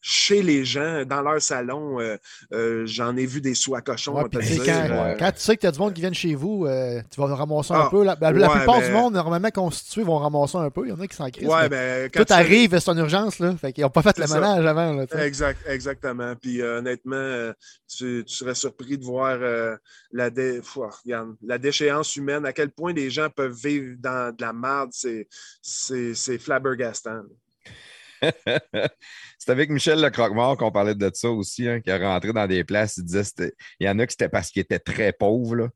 [0.00, 2.00] chez les gens, dans leur salon.
[2.00, 2.16] Euh,
[2.52, 4.14] euh, j'en ai vu des sous à cochon.
[4.14, 6.66] Ouais, quand, Euh, quand tu sais que tu as du monde qui vient chez vous,
[6.66, 8.04] euh, tu vas ramasser un Ah, peu.
[8.04, 10.86] La, la- la ouais, plupart ben- du monde, normalement constitué, vont ramasser un peu.
[10.86, 11.48] Il y en a qui s'en crissent.
[11.48, 13.38] ouais, ben, quand tout arrive, c'est une urgence.
[13.40, 13.54] Là.
[13.56, 14.92] Fait qu'ils n'ont pas fait le ménage avant.
[14.92, 15.04] Là.
[15.24, 16.34] Exact, exactement.
[16.40, 17.52] Puis honnêtement,
[17.88, 19.38] tu, tu serais surpris de voir
[20.12, 24.34] la, dé- Pff, regarde, la déchéance humaine, à quel point les gens peuvent vivre dans
[24.34, 27.22] de la merde, c'est flabbergastant.
[29.38, 32.46] C'est avec Michel Le Croque-Mort qu'on parlait de ça aussi, hein, qui a rentré dans
[32.46, 32.96] des places.
[32.98, 33.22] Il disait
[33.80, 35.56] il y en a que c'était parce qu'ils étaient très pauvres.
[35.56, 35.68] Là.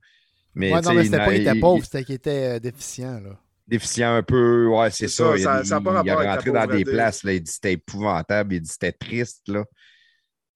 [0.55, 3.21] Mais, Ouais, non, mais il c'était pas qu'il était pauvre, c'était qu'il était euh, déficient.
[3.21, 3.39] Là.
[3.67, 4.67] déficient un peu.
[4.67, 5.25] Ouais, c'est C'est ça.
[5.31, 7.25] ça, Il, ça- ça la rentré dans des places.
[7.25, 8.55] Là, il dit que c'était épouvantable.
[8.55, 9.49] Il dit que c'était triste.
[9.49, 9.65] Là.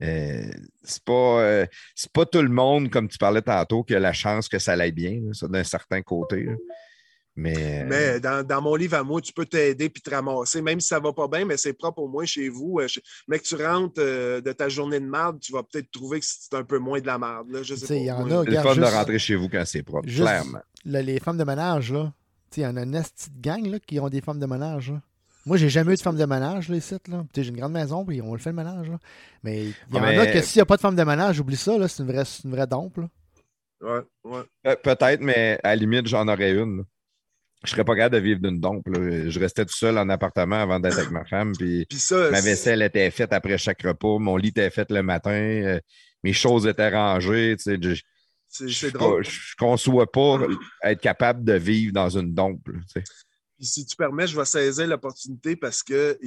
[0.03, 0.51] Euh,
[0.83, 4.13] c'est pas, euh, c'est pas tout le monde, comme tu parlais tantôt, qui a la
[4.13, 6.43] chance que ça aille bien, là, ça, d'un certain côté.
[6.45, 6.53] là.
[7.39, 10.63] Mais, euh, Mais dans, dans mon livre à moi, tu peux t'aider puis te ramasser,
[10.63, 12.79] même si ça va pas bien, mais c'est propre au moins chez vous.
[12.81, 15.91] Euh, je- Mais que tu rentres euh, de ta journée de merde, tu vas peut-être
[15.91, 17.51] trouver que c'est un peu moins de la merde.
[17.51, 17.95] Là, je sais pas.
[17.95, 20.61] il y en a, le fun de rentrer chez vous quand c'est propre, juste- clairement.
[20.87, 22.13] Là, les femmes de ménage, là.
[22.51, 24.47] Tu sais, il y en a une petite gang là, qui ont des femmes de
[24.47, 24.93] ménage.
[24.93, 25.03] là.
[25.45, 26.67] Moi, j'ai jamais eu de femme de ménage.
[26.69, 26.99] Tu sais,
[27.37, 28.89] J'ai une grande maison, puis on le fait le ménage.
[28.89, 28.99] Là.
[29.45, 31.03] Mais il y Ah, en mais- a que s'il n'y a pas de femme de
[31.05, 32.99] ménage, oublie ça, là, c'est une vraie, une vraie dompe.
[33.81, 34.41] Ouais, ouais.
[34.63, 36.85] Pe- Peut-être, mais à la limite, j'en aurais une.
[37.65, 38.87] Je serais pas capable de vivre d'une dompe.
[38.89, 39.29] là.
[39.29, 41.53] Je restais tout seul en appartement avant d'être avec ma femme.
[41.57, 44.19] Puis Puis ça, ma vaisselle était faite après chaque repas.
[44.19, 45.31] Mon lit était fait le matin.
[45.33, 45.81] euh,
[46.23, 47.57] mes choses étaient rangées.
[47.59, 47.95] tu sais, je,
[49.23, 50.39] je conçois pas
[50.85, 52.69] être capable de vivre dans une dompe.
[52.69, 53.05] là, tu sais.
[53.57, 56.19] Puis si tu permets, je vais saisir l'opportunité parce que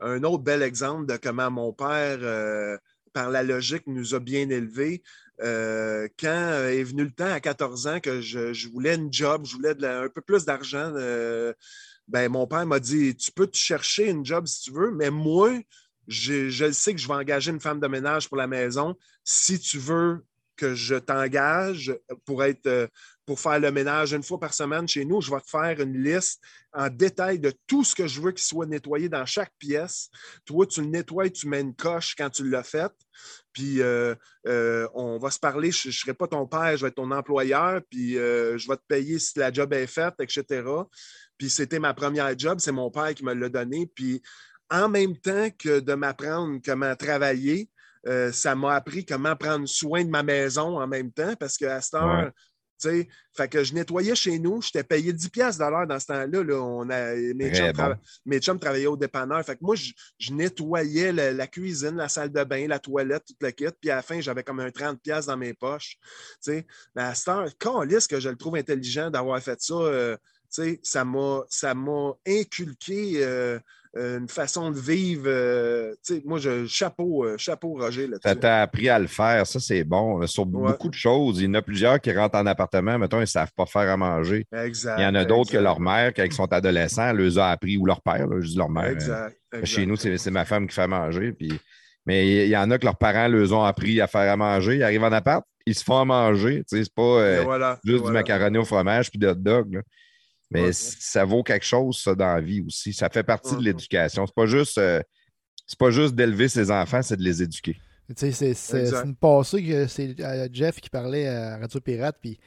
[0.00, 2.76] un autre bel exemple de comment mon père, euh,
[3.14, 5.02] par la logique, nous a bien élevés.
[5.40, 9.54] Euh, quand est venu le temps à 14 ans que je, voulais une job, je
[9.54, 11.52] voulais un peu plus d'argent, euh,
[12.08, 15.10] ben, mon père m'a dit Tu peux te chercher une job si tu veux, mais
[15.10, 15.50] moi,
[16.06, 18.96] je, sais que je vais engager une femme de ménage pour la maison.
[19.24, 20.24] Si tu veux
[20.56, 22.86] que je t'engage pour être euh,
[23.24, 26.02] pour faire le ménage une fois par semaine chez nous, je vais te faire une
[26.02, 26.42] liste
[26.72, 30.10] en détail de tout ce que je veux qu'il soit nettoyé dans chaque pièce.
[30.44, 32.92] Toi, tu le nettoies, tu mets une coche quand tu l'as fait.
[33.52, 34.14] Puis euh,
[34.46, 35.70] euh, on va se parler.
[35.70, 37.80] Je ne serai pas ton père, je vais être ton employeur.
[37.90, 40.62] Puis euh, je vais te payer si la job est faite, etc.
[41.38, 42.58] Puis c'était ma première job.
[42.60, 43.86] C'est mon père qui me l'a donné.
[43.86, 44.22] Puis
[44.70, 47.68] en même temps que de m'apprendre comment travailler,
[48.06, 51.80] euh, ça m'a appris comment prendre soin de ma maison en même temps parce qu'à
[51.80, 52.30] cette heure, Ouais.
[53.34, 56.42] Fait que je nettoyais chez nous, j'étais payé 10$ piastres de l'heure dans ce temps-là.
[56.42, 58.00] Là, on a, mes, chums trava- bon.
[58.26, 59.44] mes chums travaillaient au dépanneur.
[59.44, 63.24] Fait que moi, je, je nettoyais la, la cuisine, la salle de bain, la toilette,
[63.26, 63.66] toute la kit.
[63.80, 65.96] Puis à la fin, j'avais comme un 30$ piastres dans mes poches.
[66.00, 66.66] Tu sais.
[66.94, 69.74] Mais à cette heure, calisse que je le trouve intelligent d'avoir fait ça.
[69.74, 70.16] euh,
[70.82, 73.58] ça m'a inculqué euh,
[73.94, 75.24] une façon de vivre.
[75.26, 78.40] euh, tu sais, moi, je, chapeau, euh, chapeau Roger là-dessus.
[78.40, 80.26] t'a appris à le faire, ça c'est bon.
[80.26, 80.70] Sur Ouais.
[80.70, 83.26] beaucoup de choses, il y en a plusieurs qui rentrent en appartement, mettons, ils ne
[83.26, 84.46] savent pas faire à manger.
[84.52, 84.96] Exact.
[84.98, 87.76] Il y en a d'autres que leur mère, quand ils sont adolescents, les a appris,
[87.76, 88.86] ou leur père, là, je dis leur mère.
[88.86, 89.36] Exact.
[89.54, 91.32] Euh, Chez nous, c'est ma femme qui fait manger.
[91.32, 91.52] Puis...
[92.06, 94.76] Mais il y en a que leurs parents les ont appris à faire à manger.
[94.76, 96.64] Ils arrivent en appart, ils se font à manger.
[96.68, 98.22] Tu sais, C'est pas euh, voilà, juste voilà.
[98.22, 99.74] du macaroni au fromage puis de hot dog.
[99.74, 99.80] là.
[100.52, 100.72] Mais Ouais.
[100.72, 102.92] ça vaut quelque chose, ça, dans la vie aussi.
[102.92, 103.64] Ça fait partie de Mhm.
[103.64, 104.26] l'éducation.
[104.26, 105.00] C'est pas juste, euh,
[105.66, 107.76] c'est pas juste d'élever ses enfants, c'est de les éduquer.
[108.16, 112.38] Tu sais, c'est- une passée que c'est euh, Jeff qui parlait à Radio Pirate, puis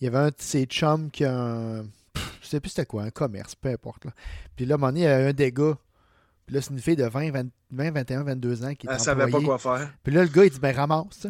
[0.00, 1.82] il y avait un de ses chums qui a un.
[2.14, 4.06] pff, Je sais plus c'était quoi, un commerce, peu importe.
[4.06, 4.12] Là.
[4.56, 5.74] Puis là, à un moment donné, il y avait un dégât.
[6.46, 8.98] Puis là, c'est une fille de 20, 20, 20, 21, 22 ans qui est Elle
[8.98, 9.92] savait pas quoi faire.
[10.02, 11.28] Puis là, le gars, il dit, ben ramasse ça.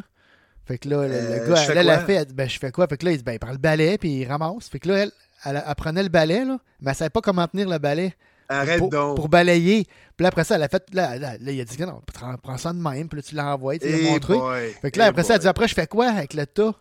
[0.65, 2.87] Fait que là, le, le Euh, gars, elle, elle a fait, ben je fais quoi?
[2.87, 4.69] Fait que là, il dit, ben il prend le balai, puis il ramasse.
[4.69, 5.13] Fait que là, elle,
[5.45, 8.15] elle, elle prenait le balai, là, mais elle savait pas comment tenir le balai
[8.49, 9.15] Arrête pour, donc.
[9.17, 9.85] pour balayer.
[10.17, 12.35] Puis là, après ça, elle a fait, là, là, là, il a dit, non, prends,
[12.37, 14.35] prends ça de même, puis là, tu l'as envoyé, tu l'as Eh montré.
[14.35, 15.43] boy, Fait que là, eh après ça, elle boy.
[15.45, 16.75] dit, après, je fais quoi avec le tas?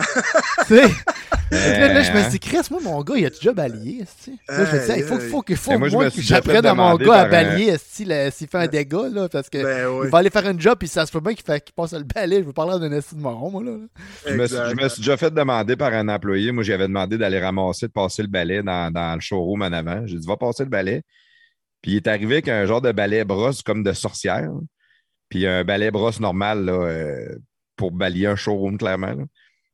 [0.66, 0.88] tu sais?
[0.88, 3.30] Fait que là, là, je me Euh, suis dit, Chris, moi, mon gars, il a
[3.30, 4.00] déjà balayé.
[4.00, 7.20] Là, je me dis, Aïe, il faut, faut, faut moi, que j'apprenne à mon gars
[7.20, 10.06] à balayer, s'il fait un dégât, là, parce que Ben oui.
[10.06, 11.44] il va aller faire une job, puis ça se peut bien qu'il
[11.76, 12.38] passe le balai.
[12.40, 13.76] Je veux parler d'un esti de moron, moi, là.
[14.26, 14.70] Je me, suis, Exact.
[14.70, 16.50] je me suis déjà fait demander par un employé.
[16.50, 20.04] Moi, j'avais demandé d'aller ramasser, de passer le balai dans, dans le showroom en avant.
[20.06, 21.02] J'ai dit, va passer le balai.
[21.82, 24.50] Puis il est arrivé avec un genre de balai brosse comme de sorcière.
[25.28, 27.36] Puis un balai brosse normal là, euh,
[27.76, 29.08] pour balayer un showroom, clairement.
[29.12, 29.24] là.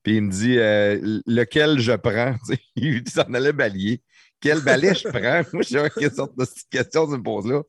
[0.02, 2.34] Puis il me dit, euh, lequel je prends?
[2.76, 4.02] Tu il s'en allait balayer.
[4.40, 5.42] Quel balai je prends?
[5.52, 7.62] Moi, je sais quelle sorte de question tu me poses là.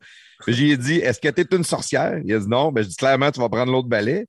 [0.46, 2.20] Puis J'ai dit, est-ce que tu es une sorcière?
[2.24, 2.72] Il a dit non.
[2.72, 4.28] Ben, je dis clairement, tu vas prendre l'autre balai.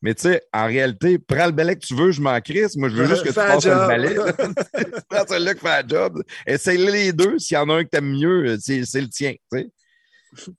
[0.00, 2.76] Mais tu sais, en réalité, prends le balai que tu veux, je m'en crisse.
[2.76, 4.14] Moi, je veux juste que tu passes le balai.
[4.14, 6.22] tu prends celui-là qui fait la job.
[6.46, 7.38] Essaye les deux.
[7.38, 9.34] S'il y en a un que t'aimes mieux, c'est c'est le tien.
[9.52, 9.70] tu.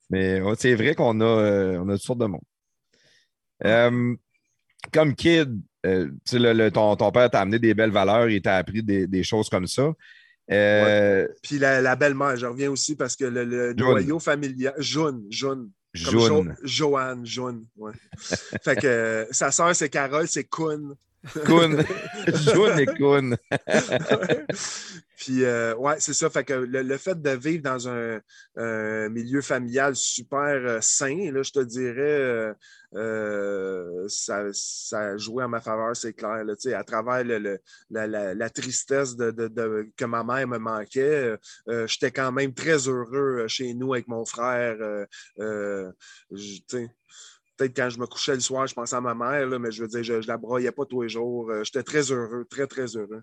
[0.08, 2.40] Mais c'est vrai qu'on a, euh, on a toutes sortes de monde.
[3.64, 4.14] Euh,
[4.92, 8.56] comme kid, euh, le- le- ton, ton père t'a amené des belles valeurs, il t'a
[8.56, 9.92] appris des, des choses comme ça.
[10.50, 14.74] Euh, Puis la, la belle-mère, je reviens aussi parce que le, le noyau familial.
[14.78, 15.70] Jaune, jaune.
[16.04, 16.56] Comme Jaune.
[16.62, 17.64] Jo- Joanne, jaune.
[17.76, 17.92] Ouais.
[18.64, 20.94] fait que euh, sa sœur, c'est Carole, c'est Kun.
[21.46, 21.78] Kun.
[22.52, 23.36] Jaune et Kun.
[25.24, 26.28] Puis, euh, ouais, c'est ça.
[26.28, 28.20] Fait que le, le fait de vivre dans un,
[28.56, 32.52] un milieu familial super euh, sain, là, je te dirais, euh,
[32.94, 36.44] euh, ça, ça a en ma faveur, c'est clair.
[36.44, 37.58] Là, à travers le- le-
[37.90, 41.36] la, tristesse de, de- que ma mère me manquait, euh,
[41.68, 44.76] euh, j'étais quand même très heureux euh, chez nous avec mon frère.
[44.80, 45.06] euh,
[45.40, 45.90] euh,
[47.56, 49.82] Peut-être quand je me couchais le soir, je pensais à ma mère, là, mais je
[49.82, 51.50] veux dire, je ne la broyais pas tous les jours.
[51.50, 53.22] Euh, J'étais très heureux, très, très heureux.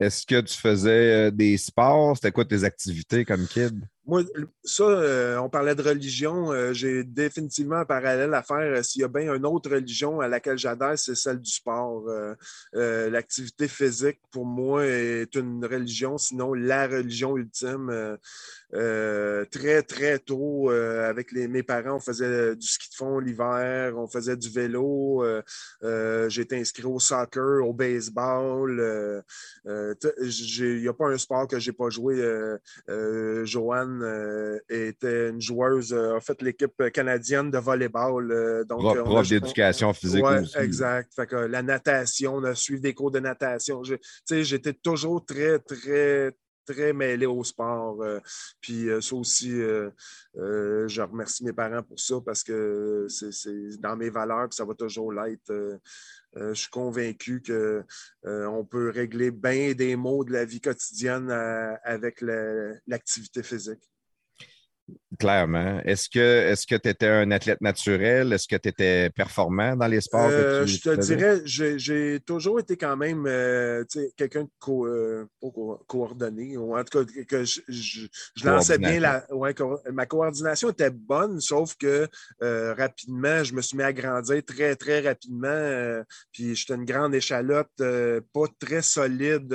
[0.00, 2.16] Est-ce que tu faisais euh, des sports?
[2.16, 3.84] C'était quoi tes activités comme kid?
[4.08, 4.22] Moi,
[4.64, 6.50] ça, euh, on parlait de religion.
[6.50, 8.56] euh, J'ai définitivement un parallèle à faire.
[8.78, 12.04] Euh, S'il y a bien une autre religion à laquelle j'adhère, c'est celle du sport.
[12.72, 18.16] L'activité physique, pour moi, est une religion, sinon la religion ultime.
[18.72, 24.36] Très, très tôt, avec mes parents, on faisait du ski de fond l'hiver, on faisait
[24.36, 25.22] du vélo.
[25.82, 29.22] été inscrit au soccer, au baseball.
[29.66, 32.22] Il n'y a pas un sport que j'ai pas joué.
[32.88, 33.44] Euh,
[34.02, 38.30] euh, euh, était une joueuse, euh, a fait l'équipe canadienne de volleyball.
[38.32, 40.56] euh, donc, Prof, prof d'éducation physique Ouais, aussi.
[40.58, 41.12] exact.
[41.14, 43.82] Fait que la natation, on a suivi des cours de natation.
[43.84, 46.32] Je- tu sais, J'étais toujours très, très,
[46.72, 48.02] très mêlé au sport.
[48.02, 48.20] euh,
[48.60, 49.90] puis euh, ça aussi, euh,
[50.34, 54.74] je remercie mes parents pour ça parce que c'est dans mes valeurs, puis ça va
[54.74, 55.80] toujours l'être.
[56.36, 61.30] Je suis convaincu qu'on peut régler bien des maux de la vie quotidienne
[61.82, 62.22] avec
[62.86, 63.82] l'activité physique.
[65.18, 65.80] Clairement.
[65.84, 68.32] Est-ce que est-ce que tu étais un athlète naturel?
[68.32, 72.76] Est-ce que tu étais performant dans les sports Euh, je te dirais, j'ai toujours été
[72.76, 73.84] quand même euh,
[74.16, 78.06] quelqu'un de co- euh, co- coordonné, ou en tout cas que, je, je-
[78.36, 79.26] je lançais bien la.
[79.34, 82.06] ouais, co- ma coordination était bonne, sauf que
[82.42, 86.02] euh, rapidement, je me suis mis à grandir très, très rapidement.
[86.32, 89.52] puis j'étais une grande échalote, pas très solide.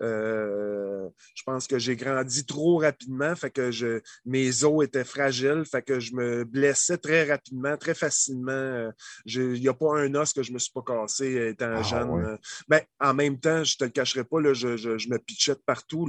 [0.00, 5.82] je pense que j'ai grandi trop rapidement, fait que je, mes os étaient fragiles, fait
[5.82, 8.50] que je me blessais très rapidement, très facilement.
[8.52, 8.90] euh,
[9.26, 11.76] Il n'y a pas un os que je ne me suis pas cassé euh, étant
[11.76, 12.10] Ah, jeune.
[12.10, 12.22] ouais.
[12.24, 12.36] euh.
[12.68, 15.18] Ben, en même temps, je ne te le cacherai pas, là, je, je- je me
[15.18, 16.08] pitchais de partout.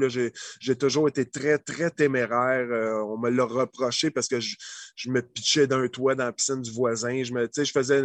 [0.60, 2.68] J'ai toujours été très, très téméraire.
[2.72, 4.56] euh, on me l'a reproché parce que je,
[4.96, 7.24] je me pitchais d'un toit dans la piscine du voisin.
[7.24, 8.04] Je, me, je faisais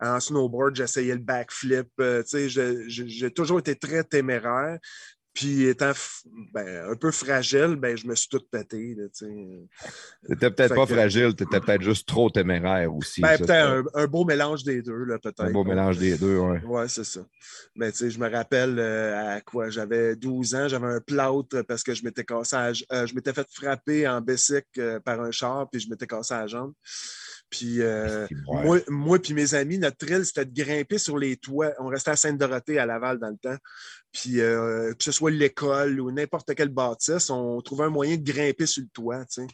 [0.00, 1.88] en snowboard, j'essayais le backflip.
[2.00, 4.78] euh, J'ai toujours été très téméraire.
[5.36, 5.92] Puis étant
[6.54, 8.96] ben, un peu fragile, ben, je me suis tout pété.
[10.26, 13.20] T'étais peut-être pas que- fragile, tu étais peut-être juste trop téméraire aussi.
[13.20, 15.42] Ben, peut-être un, un beau mélange des deux, peut-être.
[15.44, 16.62] un beau mélange des deux, ouais.
[16.64, 17.20] Oui, c'est ça.
[17.74, 19.68] Mais tu sais, je me rappelle euh, à quoi?
[19.68, 23.34] J'avais 12 ans, j'avais un plâtre parce que je m'étais cassé à- euh, je m'étais
[23.34, 26.72] fait frapper en bicycle euh, par un char, puis je m'étais cassé la jambe.
[27.50, 28.64] Puis euh, Ouais.
[28.64, 31.72] moi, moi puis mes amis, notre thrill, c'était de grimper sur les toits.
[31.78, 33.56] On restait à Sainte-Dorothée, à Laval, dans le temps.
[34.12, 38.22] Puis euh, que ce soit l'école ou n'importe quelle bâtisse, on trouvait un moyen de
[38.24, 39.46] grimper sur le toit, tu sais.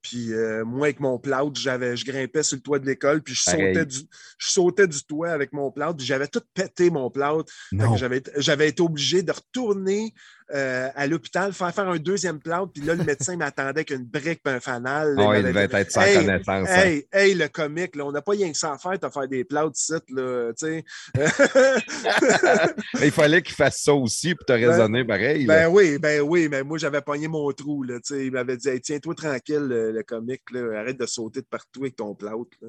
[0.00, 3.34] Puis euh, moi, avec mon plâtre, j'avais, je grimpais sur le toit de l'école, puis
[3.34, 3.98] je sautais, du,
[4.38, 7.52] je sautais du toit avec mon plâtre, puis j'avais tout pété mon plâtre.
[7.96, 10.14] J'avais, j'avais été obligé de retourner
[10.52, 14.04] euh, à l'hôpital, faire faire un deuxième plâtre, puis là, le médecin m'attendait avec une
[14.04, 15.14] brique et un fanal.
[15.18, 16.68] Ah, Il devait être sans Hey, connaissance.
[16.68, 16.82] hein.
[16.84, 19.26] Hey, hey, le comique, là, on n'a pas rien que ça à faire, t'as faire
[19.28, 20.84] des plâtres ici, là, tu sais.
[21.14, 21.24] Mais
[23.06, 25.46] il fallait qu'il fasse ça aussi pour te raisonner pareil.
[25.46, 25.66] là.
[25.66, 27.82] Ben oui, ben oui, mais moi j'avais pogné mon trou.
[27.82, 28.26] Là, tu sais.
[28.26, 31.80] il m'avait dit hey, Tiens-toi tranquille, le, le comique, là, arrête de sauter de partout
[31.82, 32.34] avec ton plâtre.
[32.62, 32.68] là.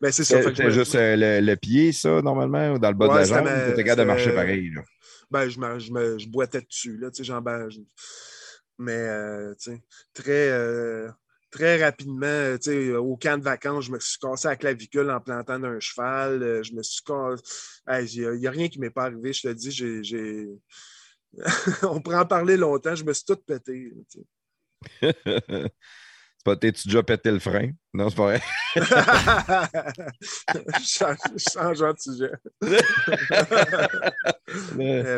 [0.00, 0.42] Ben, c'est ça.
[0.42, 3.48] C'était juste euh, le, le pied, ça, normalement, ou dans le bas de la jambe,
[3.70, 4.70] étais capable de marcher pareil.
[4.74, 4.80] là.
[5.30, 6.96] Ben, je, me, je, me- je boitais dessus.
[6.98, 7.68] Là, tu sais, ben,
[8.78, 9.54] Mais euh,
[10.14, 11.10] très, euh,
[11.50, 15.10] très rapidement, euh, tu sais, au camp de vacances, je me suis cassé la clavicule
[15.10, 16.62] en plantant d'un cheval.
[16.64, 17.42] Je me suis cassé.
[18.16, 19.70] Il n'y a, rien qui m'est pas arrivé, je te dis.
[19.70, 20.48] j'ai-
[21.82, 22.94] On pourrait en parler longtemps.
[22.94, 23.92] Je me suis tout pété.
[26.44, 27.70] pas, t'es-tu déjà pété le frein?
[27.92, 28.40] Non, c'est pas vrai.
[28.76, 28.82] Je
[30.84, 31.16] change-
[31.52, 32.32] changeant de sujet.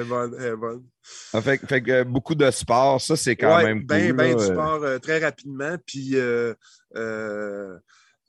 [0.07, 0.85] Bonne, bonne.
[1.33, 4.09] Ah, fait, que- fait que euh, beaucoup de sport, ça, c'est quand Ouais, même ben,
[4.09, 4.17] cool.
[4.17, 4.35] ben là.
[4.35, 5.77] du sport euh, très rapidement.
[5.87, 6.55] Puis euh,
[6.97, 7.77] euh,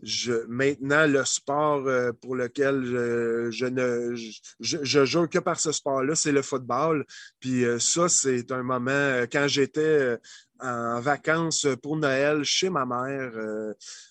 [0.02, 5.60] je, maintenant, le sport euh, pour lequel je, je ne je, je joue que par
[5.60, 7.06] ce sport-là, c'est le football.
[7.40, 10.18] Puis euh, ça, c'est un moment, euh, quand j'étais euh,
[10.64, 13.32] en vacances pour Noël chez ma mère.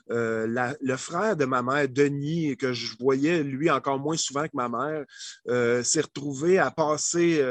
[0.09, 4.69] le frère de ma mère, Denis, que je voyais lui encore moins souvent que ma
[4.69, 5.05] mère,
[5.85, 7.45] s'est retrouvé à passer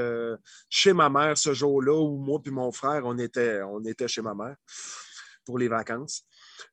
[0.69, 4.21] chez ma mère ce jour-là où moi et mon frère, on était, on était chez
[4.21, 4.55] ma mère
[5.45, 6.23] pour les vacances.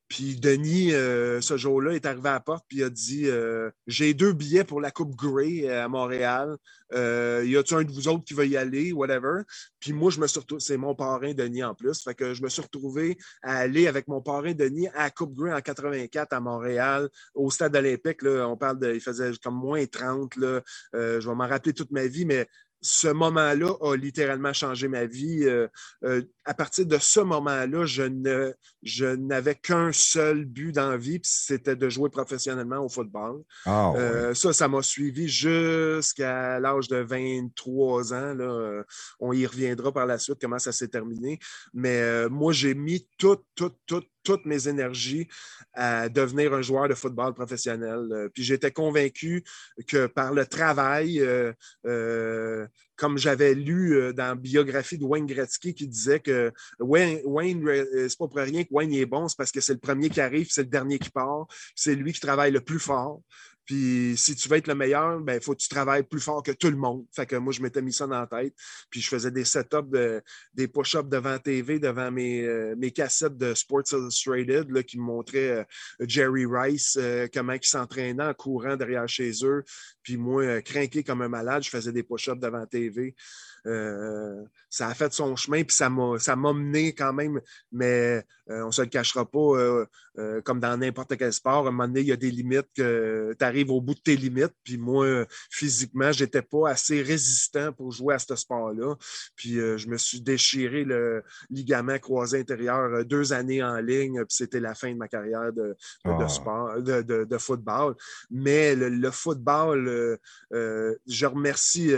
[0.09, 4.15] Puis Denis, euh, ce jour-là, est arrivé à la porte puis a dit euh, J'ai
[4.15, 6.57] deux billets pour la Coupe Grey euh, à Montréal.
[6.93, 9.43] y a-tu un de vous autres qui veut y aller, whatever?
[9.81, 12.03] Puis moi, je me suis c'est mon parrain Denis en plus.
[12.03, 15.35] Fait que je me suis retrouvé à aller avec mon parrain Denis à la Coupe
[15.35, 18.21] Grey en 84 à Montréal, au stade olympique.
[18.25, 18.95] On parle de.
[18.95, 20.37] Il faisait comme moins 30.
[20.37, 20.63] Là.
[20.95, 22.47] je vais m'en rappeler toute ma vie, mais
[22.81, 25.45] ce moment-là a littéralement changé ma vie.
[25.45, 25.67] Euh,
[26.05, 28.53] euh, à partir de ce moment-là, je, ne,
[28.83, 33.43] je n'avais qu'un seul but dans la vie, c'était de jouer professionnellement au football.
[33.67, 38.35] Ah, euh, ça, ça m'a suivi jusqu'à l'âge de 23 ans.
[38.35, 38.83] Là.
[39.21, 41.39] On y reviendra par la suite, comment ça s'est terminé.
[41.75, 45.27] Mais moi, j'ai mis tout, tout, tout, toutes mes énergies
[45.73, 48.01] à devenir un joueur de football professionnel.
[48.13, 49.43] Euh, puis j'étais convaincu
[49.87, 51.55] que par le travail, euh,
[51.87, 52.67] euh,
[52.97, 57.65] comme j'avais lu dans la biographie de Wayne Gretzky qui disait que Wayne, Wayne
[58.07, 60.21] c'est pas pour rien que Wayne est bon, c'est parce que c'est le premier qui
[60.21, 63.23] arrive, c'est le dernier qui part, c'est lui qui travaille le plus fort.
[63.69, 66.43] Puis si tu veux être le meilleur, il ben, faut que tu travailles plus fort
[66.43, 67.05] que tout le monde.
[67.15, 68.55] Fait que moi, je m'étais mis ça dans la tête.
[68.89, 70.23] Puis je faisais des setups,
[70.55, 75.03] des push-ups devant TV, devant mes, euh, mes cassettes de Sports Illustrated là, qui me
[75.03, 75.65] montraient euh,
[76.01, 79.63] Jerry Rice, euh, comment il s'entraînait en courant derrière chez eux.
[80.03, 83.15] Puis moi, craqué comme un malade, je faisais des push-ups devant TV.
[83.67, 87.41] Euh, ça a fait son chemin, puis ça m'a mené quand même,
[87.73, 89.39] mais euh, on ne se le cachera pas,
[90.19, 92.69] euh, comme dans n'importe quel sport, à un moment donné, il y a des limites
[92.77, 97.03] que tu arrives au bout de tes limites, puis moi, physiquement, je n'étais pas assez
[97.03, 98.95] résistant pour jouer à ce sport-là,
[99.37, 104.61] puis je me suis déchiré le ligament croisé intérieur deux années en ligne, puis c'était
[104.61, 106.29] la fin de ma carrière de, ah.
[106.29, 107.95] sport, de, football.
[108.31, 110.19] Mais le, football,
[110.51, 111.93] je remercie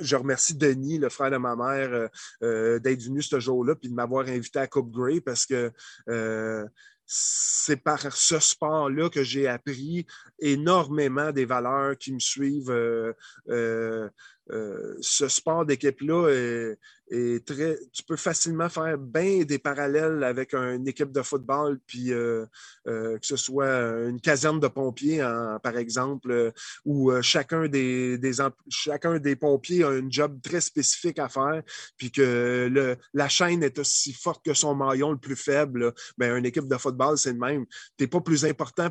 [0.00, 2.08] je remercie Denis, le frère de ma mère, euh,
[2.42, 5.70] euh, d'être venu ce jour-là puis de m'avoir invité à Coupe Grey parce que
[6.08, 6.66] euh,
[7.06, 10.06] c'est par ce sport-là que j'ai appris
[10.38, 12.72] énormément des valeurs qui me suivent.
[13.48, 16.74] ce sport d'équipe-là
[17.10, 22.46] Tu peux facilement faire bien des parallèles avec une équipe de football, puis euh,
[22.86, 25.18] euh, que ce soit une caserne de pompiers,
[25.60, 26.52] par exemple, euh,
[26.84, 28.20] où chacun des,
[28.68, 31.62] chacun des pompiers a un job très spécifique à faire,
[31.96, 35.92] puis que le, la chaîne est aussi forte que son maillon le plus faible.
[36.16, 37.66] Bien, une équipe de football, c'est le même.
[37.98, 38.90] Tu n'es pas plus important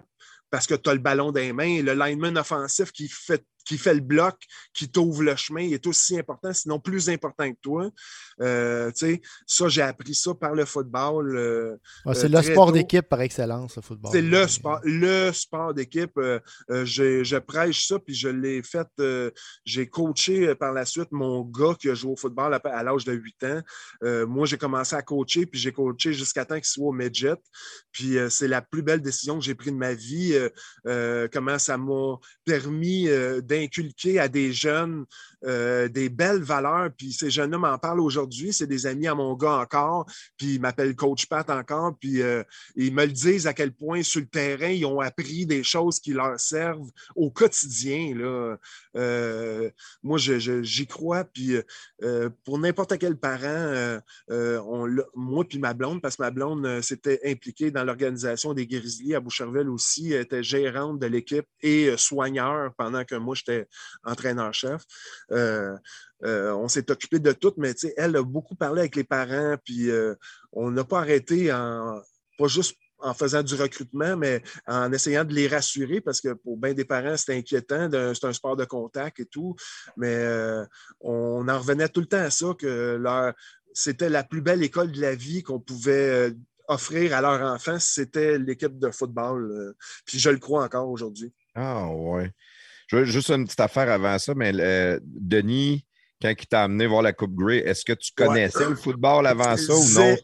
[0.49, 1.81] parce que tu as le ballon dans les mains.
[1.81, 4.35] Le lineman offensif qui fait qui fait le bloc,
[4.73, 7.89] qui t'ouvre le chemin, est aussi important, sinon plus important que toi.
[8.41, 8.91] Euh,
[9.45, 11.37] ça, j'ai appris ça par le football.
[11.37, 11.77] Euh,
[12.13, 14.11] c'est le sport d'équipe par excellence, le football.
[14.11, 16.17] C'est le sport, le sport d'équipe.
[16.17, 16.39] Euh,
[16.69, 18.87] je prêche ça, puis je l'ai fait.
[19.65, 23.13] j'ai coaché par la suite mon gars qui a joué au football à, l'âge de
[23.13, 23.61] 8 ans.
[24.27, 27.35] moi, j'ai commencé à coacher, puis j'ai coaché jusqu'à temps qu'il soit au midget.
[27.91, 30.35] Puis c'est la plus belle décision que j'ai prise de ma vie.
[31.31, 33.07] comment ça m'a permis
[33.43, 35.05] d'être inculquer à des jeunes
[35.45, 36.89] euh, des belles valeurs.
[36.97, 38.51] Puis ces jeunes-là m'en parlent aujourd'hui.
[38.51, 40.05] C'est des amis à mon gars encore.
[40.37, 41.95] Puis ils m'appellent Coach Pat encore.
[41.99, 42.43] Puis euh,
[42.75, 45.99] ils me le disent à quel point sur le terrain, ils ont appris des choses
[45.99, 48.13] qui leur servent au quotidien.
[48.95, 49.69] Euh,
[50.03, 51.23] moi, j'y crois.
[51.23, 51.55] Puis
[52.43, 53.99] pour n'importe quel parent,
[55.15, 59.19] moi puis ma blonde, parce que ma blonde s'était impliquée dans l'organisation des Grizzlies à
[59.19, 63.67] Boucherville aussi, était gérante de l'équipe et soigneur pendant que moi, j'étais
[64.03, 64.83] entraîneur-chef.
[65.31, 65.75] Euh,
[66.23, 69.89] euh, on s'est occupé de tout, mais elle a beaucoup parlé avec les parents, puis
[69.89, 70.15] euh,
[70.51, 72.01] on n'a pas arrêté en
[72.37, 76.57] pas juste en faisant du recrutement, mais en essayant de les rassurer parce que pour
[76.57, 79.55] bien des parents, c'est inquiétant, c'est un sport de contact et tout.
[79.95, 80.25] Mais
[80.99, 83.01] on en revenait tout le temps à ça, que
[83.73, 86.33] c'était la plus belle école de la vie qu'on pouvait
[86.67, 89.75] offrir à leurs enfants, c'était l'équipe de football.
[90.05, 91.33] puis je le crois encore aujourd'hui.
[91.55, 92.33] Ah ouais.
[92.91, 95.85] Juste une petite affaire avant ça, mais euh, Denis,
[96.21, 99.55] quand il t'a amené voir la Coupe Grey, est-ce que tu connaissais le football avant
[99.55, 100.17] ça ou non?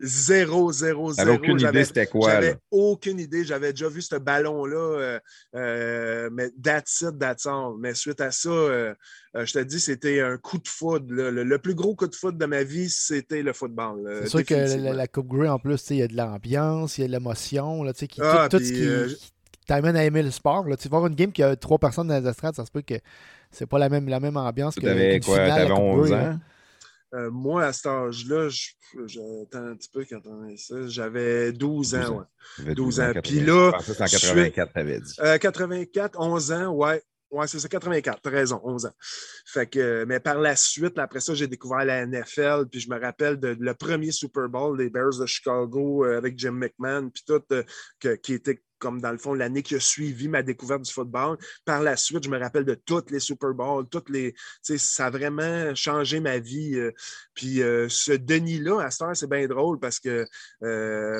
[0.00, 1.34] Zéro, zéro, zéro.
[1.34, 2.30] aucune idée c'était quoi?
[2.30, 3.44] J'avais aucune idée.
[3.44, 5.20] J'avais déjà vu ce ballon-là, euh,
[5.56, 7.74] euh, mais that's it, that's all.
[7.78, 8.94] Mais suite à ça,
[9.34, 11.04] je te dis, c'était un coup de foot.
[11.08, 14.20] Le, plus gros coup de foot de ma vie, c'était le football.
[14.22, 17.04] C'est sûr que la, Coupe Grey, en plus, il y a de l'ambiance, il y
[17.04, 17.84] a de l'émotion,
[18.20, 18.88] ah, tout, ce qui
[19.66, 20.68] t'amènes à aimer le sport.
[20.68, 20.76] Là.
[20.76, 22.82] Tu vas voir une game qui a trois personnes dans les estrades, ça se peut
[22.82, 22.94] que
[23.50, 24.80] c'est pas la même, la même ambiance que.
[24.80, 25.36] T'avais quoi?
[25.38, 26.38] T'avais 11 ans?
[27.14, 28.48] Euh, moi, à cet âge-là,
[29.06, 32.24] j'attends un petit peu quand on ça, j'avais 12 ans.
[32.58, 33.12] 12 ans.
[33.22, 33.72] Puis là.
[33.82, 35.14] C'est en 84, t'avais dit.
[35.40, 37.02] 84, 11 ans, ouais.
[37.32, 38.92] Ouais, c'est ça, 84, t'as raison, 11 ans.
[39.46, 43.00] Fait que, mais par la suite, après ça, j'ai découvert la NFL, puis je me
[43.00, 47.22] rappelle de, le premier Super Bowl des Bears de Chicago euh, avec Jim McMahon, puis
[47.26, 50.92] tout, euh, qui était comme dans le fond l'année qui a suivi ma découverte du
[50.92, 51.38] football.
[51.64, 54.34] Par la suite, je me rappelle de toutes les Super Bowls, toutes les.
[54.60, 56.74] Ça a vraiment changé ma vie.
[56.74, 56.90] Euh.
[57.32, 60.26] puis ce Denis-là, à cette heure, c'est bien drôle parce que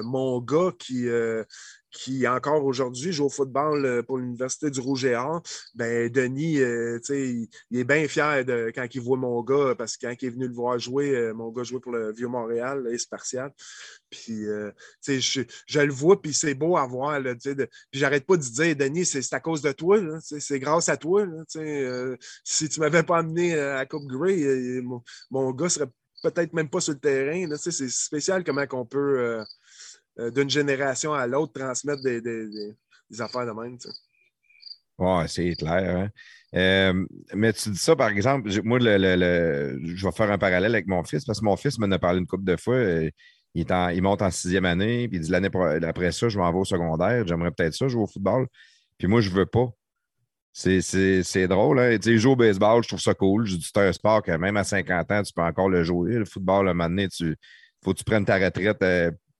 [0.02, 1.08] mon gars qui
[1.92, 5.42] qui encore aujourd'hui joue au football euh, pour l'Université du Rouge et Or,
[5.74, 9.96] ben Denis, euh, il, il, est bien fier de, quand il voit mon gars, parce
[9.96, 12.88] que quand il est venu le voir jouer, euh, mon gars jouait pour le Vieux-Montréal,
[12.90, 13.52] et Spartiate.
[14.10, 14.44] Puis,
[15.06, 17.20] je, je, le vois, puis c'est beau à voir.
[17.20, 20.88] Là, de, puis j'arrête pas de dire, Denis, c'est à cause de toi, c'est grâce
[20.88, 21.26] à toi.
[22.44, 25.88] si tu m'avais pas amené à Coupe Grey, mon, mon, gars serait
[26.22, 27.56] peut-être même pas sur le terrain.
[27.56, 29.42] C'est spécial comment on peut
[30.18, 33.78] euh, d'une génération à l'autre, transmettre des, affaires de même.
[34.98, 35.96] Oui, c'est clair.
[35.96, 36.08] Hein.
[36.54, 40.86] Euh, mais tu dis ça, par exemple, moi, le, je vais faire un parallèle avec
[40.86, 42.74] mon fils, parce que mon fils m'en a parlé une couple de fois.
[42.74, 43.10] Euh,
[43.54, 45.50] il, il, monte en sixième année, puis il dit l'année
[45.82, 48.46] après ça, je m'en vais au secondaire, j'aimerais peut-être ça, jouer au football.
[48.98, 49.68] Puis moi, je ne veux pas.
[50.52, 51.80] C'est drôle.
[51.80, 51.98] Hein?
[52.04, 53.46] il joue au baseball, je trouve ça cool.
[53.46, 56.14] Je dis c'est un sport que même à 50 ans, tu peux encore le jouer.
[56.14, 57.36] Le football, un moment donné, il
[57.82, 58.82] faut que tu prennes ta retraite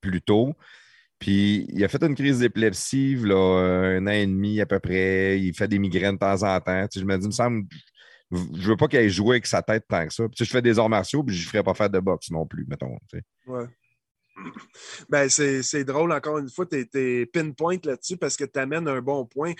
[0.02, 0.54] plus tôt.
[1.18, 5.38] Puis il a fait une crise d'épilepsie, là, un an et demi à peu près.
[5.40, 6.86] Il fait des migraines de temps en temps.
[6.92, 7.64] je me dis, il me semble,
[8.32, 10.24] je veux pas qu'il ait joué avec sa tête tant que ça.
[10.28, 12.44] Puis, je fais des arts martiaux, puis je ne ferais pas faire de boxe non
[12.44, 12.98] plus, mettons.
[13.46, 13.66] Ouais.
[15.08, 19.00] Ben, c'est drôle, encore une fois, tu es, pinpoint là-dessus parce que tu amènes un
[19.00, 19.52] bon point.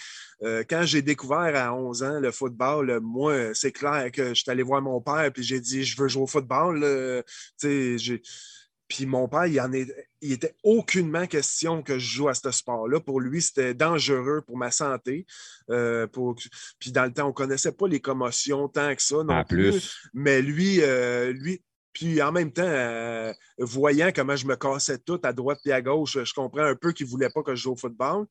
[0.43, 4.51] Euh, quand j'ai découvert à 11 ans le football, moi, c'est clair que je suis
[4.51, 7.23] allé voir mon père puis j'ai dit je veux jouer au football.
[7.61, 9.87] puis mon père, il en est,
[10.23, 13.01] il était aucunement question que je joue à ce sport-là.
[13.01, 15.27] Pour lui, c'était dangereux pour ma santé.
[15.69, 16.37] Euh, pour...
[16.79, 19.99] Puis dans le temps, on ne connaissait pas les commotions tant que ça non plus.
[20.15, 21.61] Mais lui, euh, lui,
[21.93, 25.83] puis en même temps, euh, voyant comment je me cassais tout à droite et à
[25.83, 28.27] gauche, je comprends un peu qu'il ne voulait pas que je joue au football.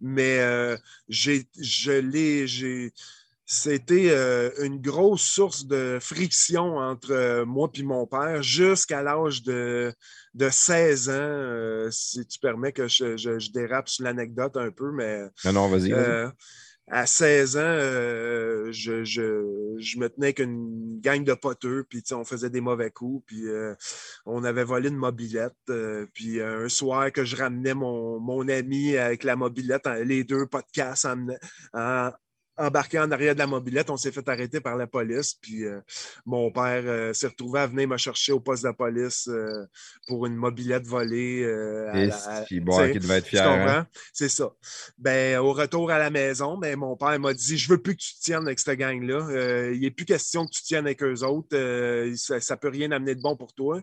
[0.00, 0.40] Mais
[1.08, 2.90] j'ai, je l'ai, j'ai,
[3.46, 9.42] c'était euh, une grosse source de friction entre euh, moi et mon père jusqu'à l'âge
[9.42, 9.92] de,
[10.32, 15.24] de, 16 ans, euh, si tu permets que je, dérape sur l'anecdote un peu, mais...
[15.44, 15.92] Non, non, vas-y.
[16.90, 17.78] à 16 ans,
[18.70, 23.44] je, je, me tenais qu'une gang de poteux, puis on faisait des mauvais coups, puis
[24.26, 25.54] on avait volé une mobilette.
[26.12, 31.06] puis un soir que je ramenais mon, mon ami avec la mobilette, les deux podcasts
[31.06, 31.26] en,
[31.72, 32.10] en,
[32.56, 33.90] embarqué en arrière de la mobilette.
[33.90, 35.34] On s'est fait arrêter par la police.
[35.34, 35.80] Puis euh,
[36.24, 39.66] mon père euh, s'est retrouvé à venir me chercher au poste de police euh,
[40.06, 41.42] pour une mobilette volée.
[42.92, 43.46] Qui devait être fier.
[43.46, 43.86] Hein?
[44.12, 44.52] C'est ça.
[44.98, 48.02] Ben, au retour à la maison, ben, mon père m'a dit Je veux plus que
[48.02, 49.72] tu te tiennes avec cette gang-là.
[49.72, 51.56] il n'est plus question que tu te tiennes avec eux autres.
[52.16, 53.80] ça ne peut rien amener de bon pour toi.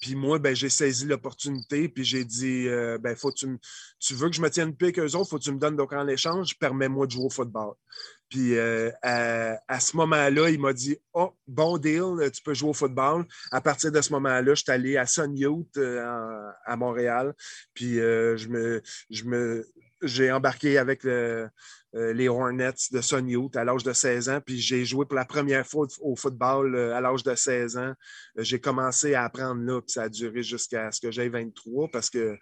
[0.00, 3.46] Puis moi, ben, j'ai saisi l'opportunité, puis j'ai dit euh, ben, faut tu,
[3.98, 5.76] tu veux que je me tienne plus avec eux autres, faut que tu me donnes
[5.76, 7.74] donc en échange, permets-moi de jouer au football.
[8.28, 12.74] Puis euh, à, ce moment-là, il m'a dit Oh, bon deal, tu peux jouer au
[12.74, 13.24] football.
[13.50, 17.34] À partir de ce moment-là, je suis allé à Sun Youth euh, à Montréal.
[17.72, 19.66] Puis je me, je me,
[20.02, 21.04] j'ai embarqué avec
[21.94, 24.40] euh, les Hornets de Son Youth à l'âge de 16 ans.
[24.44, 27.94] Puis j'ai joué pour la première fois au football euh, à l'âge de 16 ans.
[28.38, 31.88] Euh, j'ai commencé à apprendre là, puis ça a duré jusqu'à ce que j'aie 23
[31.90, 32.36] parce que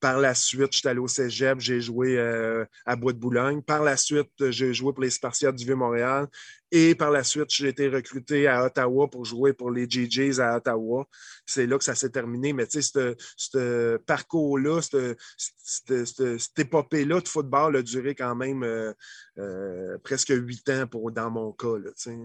[0.00, 2.18] par la suite, je suis allé au cégep, j'ai joué
[2.84, 3.62] à Bois de Boulogne.
[3.62, 6.28] Par la suite, j'ai joué pour les Spartiates du Vieux-Montréal.
[6.72, 10.56] Et par la suite, j'ai été recruté à Ottawa pour jouer pour les GJs à
[10.56, 11.06] Ottawa.
[11.46, 12.52] C'est là que ça s'est terminé.
[12.52, 18.92] Mais tu sais, ce parcours-là, cette, épopée-là de football a duré quand même euh,
[19.38, 21.74] euh, presque huit ans pour, dans mon cas.
[21.94, 22.16] C'est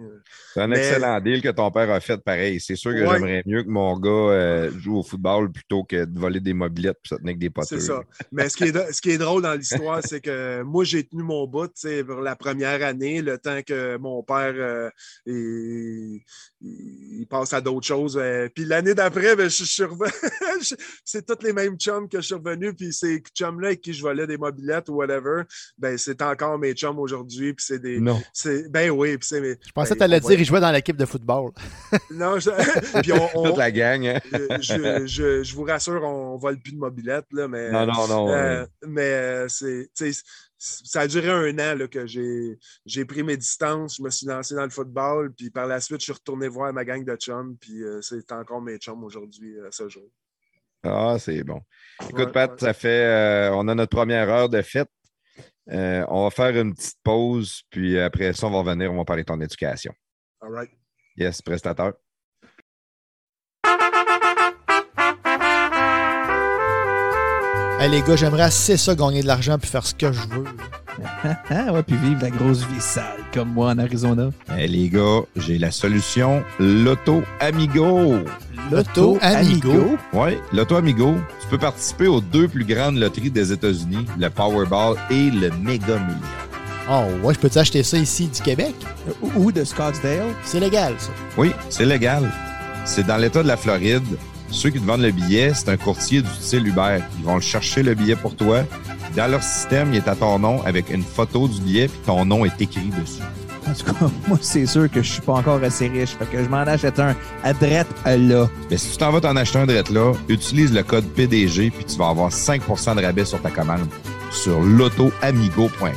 [0.55, 2.59] un excellent deal que ton père a fait pareil.
[2.59, 6.19] C'est sûr que j'aimerais mieux que mon gars euh, joue au football plutôt que de
[6.19, 7.65] voler des mobilettes et ça tenir avec des potes.
[7.65, 8.01] C'est ça.
[8.31, 11.21] Mais ce qui, est, ce qui est drôle dans l'histoire, c'est que moi, j'ai tenu
[11.21, 11.71] mon bout
[12.07, 14.89] pour la première année, le temps que mon père père, euh,
[15.25, 16.21] il,
[17.29, 18.17] passe à d'autres choses.
[18.17, 20.11] Euh, puis l'année d'après, ben, je, suis revenu.
[21.05, 22.73] c'est tous les mêmes chums que je suis revenu.
[22.73, 25.43] Puis ces chums-là avec qui je volais des mobilettes ou whatever,
[25.77, 27.53] ben, c'est encore mes chums aujourd'hui.
[27.53, 27.99] Puis c'est des.
[27.99, 28.21] Non.
[28.69, 29.17] Ben oui.
[29.17, 31.51] Puis c'est, je pensais ben, que tu allais dire qu'il jouait dans l'équipe de football.
[32.11, 32.49] non, je,
[33.01, 34.05] puis on, Toute la gang.
[34.05, 34.19] Hein.
[34.61, 37.27] je, vous rassure, on ne vole plus de mobilettes.
[37.31, 38.29] Là, mais, non, non, non.
[38.29, 39.89] Euh, mais c'est
[40.61, 44.53] ça a duré un an là, que j'ai, pris mes distances, je me suis lancé
[44.53, 47.57] dans le football, puis par la suite, je suis retourné voir ma gang de chums,
[47.57, 50.07] puis euh, c'est encore mes chums aujourd'hui, à ce jour.
[50.83, 51.61] Ah, c'est bon.
[52.03, 52.57] Écoute, Ouais, Pat, ouais.
[52.59, 53.05] ça fait.
[53.05, 54.89] euh, on a notre première heure de fête.
[55.69, 59.05] Euh, on va faire une petite pause, puis après ça, on va revenir, on va
[59.05, 59.93] parler de ton éducation.
[60.41, 60.71] All right.
[61.17, 61.93] Yes, prestateur.
[67.81, 70.43] Hey, les gars, j'aimerais assez ça gagner de l'argent puis faire ce que je veux.
[71.49, 74.29] Ouais, puis vivre la grosse vie sale comme moi en Arizona.
[74.55, 76.43] Eh, les gars, j'ai la solution.
[76.59, 78.17] L'Auto Amigo.
[78.71, 79.97] L'Auto Amigo?
[80.13, 81.15] Oui, l'Auto Amigo.
[81.41, 85.97] Tu peux participer aux deux plus grandes loteries des États-Unis, le Powerball et le Mega
[85.97, 86.21] Million.
[86.87, 88.75] Oh, ouais, je peux-tu acheter ça ici du Québec?
[89.35, 90.35] Ou de Scottsdale.
[90.43, 91.09] C'est légal, ça.
[91.35, 92.29] Oui, c'est légal.
[92.85, 94.03] C'est dans l'État de la Floride.
[94.51, 96.99] Ceux qui te vendent le billet, c'est un courtier du style Uber.
[97.19, 98.63] Ils vont le chercher le billet pour toi.
[99.15, 102.25] Dans leur système, il est à ton nom avec une photo du billet, puis ton
[102.25, 103.23] nom est écrit dessus.
[103.67, 106.11] En tout cas, moi, c'est sûr que je suis pas encore assez riche.
[106.17, 108.47] Fait que je m'en achète un à drette là.
[108.69, 111.85] Mais si tu t'en vas t'en acheter un direct là, utilise le code PDG, puis
[111.85, 113.87] tu vas avoir 5% de rabais sur ta commande
[114.31, 115.89] sur l'autoamigo.com.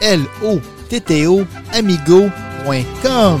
[0.00, 3.40] L-O-T-T-O amigo.com.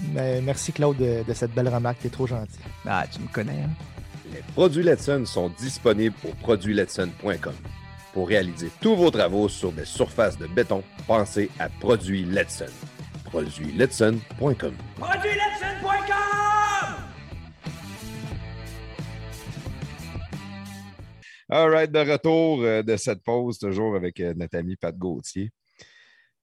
[0.00, 1.98] Ben, merci, Claude, de, de cette belle remarque.
[2.00, 2.58] T'es trop gentil.
[2.86, 3.70] Ah, tu me connais, hein?
[4.32, 7.54] Les produits Letson sont disponibles au produitsletson.com.
[8.12, 12.66] Pour réaliser tous vos travaux sur des surfaces de béton, pensez à Produits Letson.
[13.24, 14.74] Produitsletson.com.
[21.52, 25.50] All right, de retour euh, de cette pause, toujours avec euh, notre ami Pat Gauthier.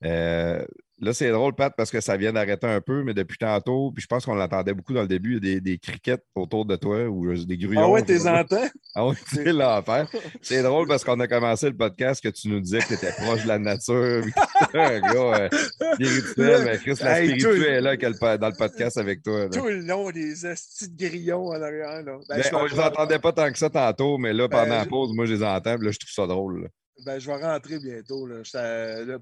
[0.03, 0.65] Euh,
[0.99, 4.01] là, c'est drôle, Pat, parce que ça vient d'arrêter un peu, mais depuis tantôt, puis
[4.01, 6.65] je pense qu'on l'entendait beaucoup dans le début, il y a des, des criquettes autour
[6.65, 7.81] de toi ou des gruyons.
[7.83, 8.67] Ah ouais, t'es entends?
[8.95, 10.09] Ah oui, c'est l'enfer.
[10.41, 13.11] C'est drôle parce qu'on a commencé le podcast que tu nous disais que tu étais
[13.11, 14.23] proche de la nature.
[14.59, 15.49] t'étais un gars euh,
[15.93, 19.43] spirituel, mais Chris, la Hey, spirituelle est là le- dans le podcast avec toi.
[19.43, 19.49] là.
[19.49, 22.01] Tout le long, des astis de grillons en arrière.
[22.03, 22.17] Là.
[22.27, 24.83] Ben, Ben, je les entendait pas tant que ça tantôt, mais là, pendant Ben, la
[24.83, 26.63] je- pause, moi, je les entends, puis là, je trouve ça drôle.
[26.63, 26.67] là.
[27.05, 28.25] Ben, je vais rentrer bientôt.
[28.27, 28.37] Là.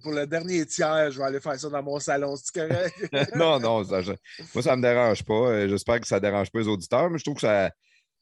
[0.02, 2.36] Pour le dernier tiers, je vais aller faire ça dans mon salon.
[2.36, 2.96] C'est correct?
[3.36, 4.14] non, non, ça, je-
[4.54, 5.34] moi, ça me dérange pas.
[5.34, 7.70] Euh, J'espère que ça dérange pas les auditeurs, mais je trouve que ça,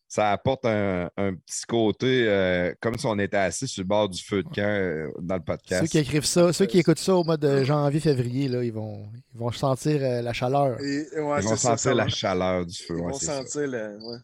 [0.08, 4.10] ça apporte un, un petit côté euh, comme si on était assis sur le bord
[4.10, 5.82] du feu de camp euh, dans le podcast.
[5.84, 9.08] Ceux qui écrivent ça, ceux qui écoutent ça au mois de janvier-février, là, ils vont,
[9.34, 10.80] ils vont sentir euh, la chaleur.
[10.82, 12.96] Et- et ouais, Ils vont sentir ça la chaleur du feu.
[12.98, 13.38] Ils ouais, vont ça.
[13.44, 14.18] sentir le- ouais,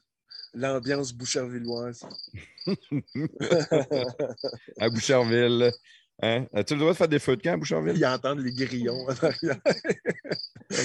[0.53, 2.01] l'ambiance bouchervilloise.
[4.79, 5.71] à Boucherville.
[6.21, 6.45] Hein?
[6.53, 7.95] As-tu le droit de faire des feux de camp à Boucherville?
[7.95, 9.57] Ils entendent les grillons en arrière.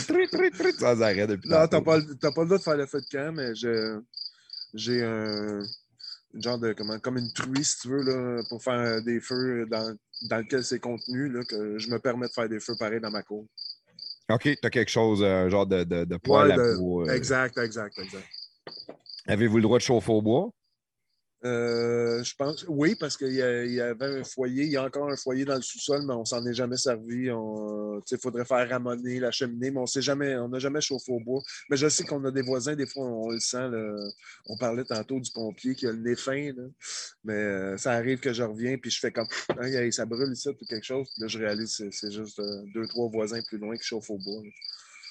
[0.07, 2.63] Tri, tri, tri, sans arrêt depuis Non, t'as pas, le- t'as pas le droit de
[2.63, 4.01] faire le feu de camp, mais je-
[4.75, 5.61] j'ai un
[6.35, 9.95] genre de comment, comme une truie, si tu veux, là, pour faire des feux dans,
[10.29, 13.11] dans lequel c'est contenu, là, que je me permets de faire des feux pareils dans
[13.11, 13.47] ma cour.
[14.31, 17.09] OK, tu as quelque chose, un genre de, de, de poêle Ouais, à de- bois.
[17.09, 17.15] euh.
[17.15, 18.25] Exact, exact, exact.
[19.27, 20.51] Avez-vous le droit de chauffer au bois?
[21.45, 25.17] Euh, je pense, oui, parce qu'il y, avait un foyer, il y a encore un
[25.17, 27.27] foyer dans le sous-sol, mais on s'en est jamais servi.
[27.27, 31.21] Il faudrait faire ramoner la cheminée, mais on sait jamais, on n'a jamais chauffé au
[31.21, 31.43] bois.
[31.69, 33.69] Mais je sais qu'on a des voisins, des fois, on, le sent.
[34.47, 36.51] on parlait tantôt du pompier qui a le nez fin,
[37.25, 39.27] mais euh, ça arrive que je reviens, puis je fais comme
[39.61, 41.09] Hey, ça brûle ici ou quelque chose.
[41.19, 44.19] Là, je réalise que c'est- juste euh, deux, trois voisins plus loin qui chauffent au
[44.19, 44.43] bois.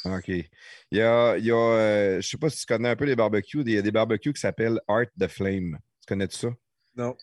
[0.06, 0.28] OK.
[0.28, 0.48] Il
[0.92, 3.06] y a, il y a euh, je ne sais pas si tu connais un peu
[3.06, 5.78] les barbecues, il y a des barbecues qui s'appellent Art the Flame.
[6.02, 6.50] Tu connais-tu ça?
[6.98, 7.16] Non.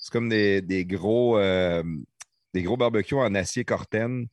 [0.00, 1.82] C'est comme des, des gros, euh,
[2.52, 4.26] des gros barbecues en acier corten.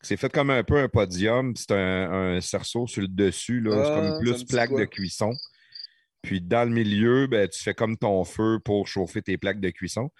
[0.00, 3.60] C'est fait comme un peu un podium, c'est un, un cerceau sur le dessus.
[3.60, 3.84] là.
[3.84, 4.80] c'est Ah, comme me plus plaque quoi?
[4.80, 5.32] de cuisson.
[6.22, 9.70] Puis dans le milieu, ben, tu fais comme ton feu pour chauffer tes plaques de
[9.70, 10.10] cuisson.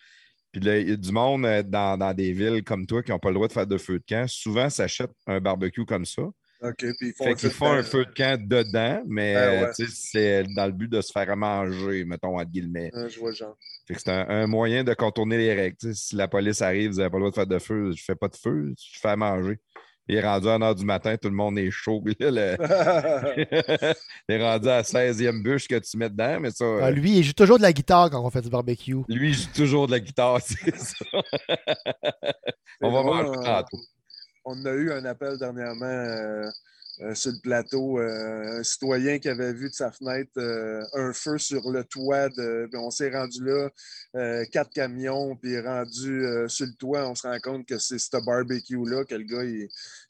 [0.52, 3.10] Puis là, il y a du monde euh, dans, dans des villes comme toi qui
[3.10, 4.28] n'ont pas le droit de faire de feu de camp.
[4.28, 6.22] Souvent, s'achètent un barbecue comme ça.
[6.62, 7.88] OK, puis ils font Fait un qu'ils feu de font un camp.
[7.88, 9.72] feu de camp dedans, mais ouais.
[9.74, 12.90] sais, c'est dans le but de se faire manger, mettons, entre guillemets.
[12.94, 13.56] Ah, je vois le genre.
[13.88, 15.76] Fait que c'est un, un moyen de contourner les règles.
[15.94, 18.14] Si la police arrive, vous n'avez pas le droit de faire de feu, je fais
[18.14, 19.58] pas de feu, je fais à manger.
[20.08, 22.02] Il est rendu à 1 h du matin, tout le monde est chaud.
[22.04, 22.56] Puis là, le-
[24.28, 26.64] il est rendu à la 16e bûche que tu mets dedans, mais ça.
[26.80, 28.96] Ah, euh, lui, il joue toujours de la guitare quand on fait du barbecue.
[29.08, 30.94] lui, il joue toujours de la guitare, c'est ça.
[32.80, 33.62] On va manger hein.
[33.62, 33.82] tantôt.
[34.44, 36.50] On a eu un appel dernièrement euh,
[37.00, 40.32] euh, sur le plateau, euh, un citoyen qui avait vu de sa fenêtre
[40.94, 42.28] un feu sur le toit.
[42.28, 47.26] De, puis on s'est rendu là, quatre camions, puis rendu sur le toit, on se
[47.26, 49.44] rend compte que c'est ce barbecue-là, que le gars,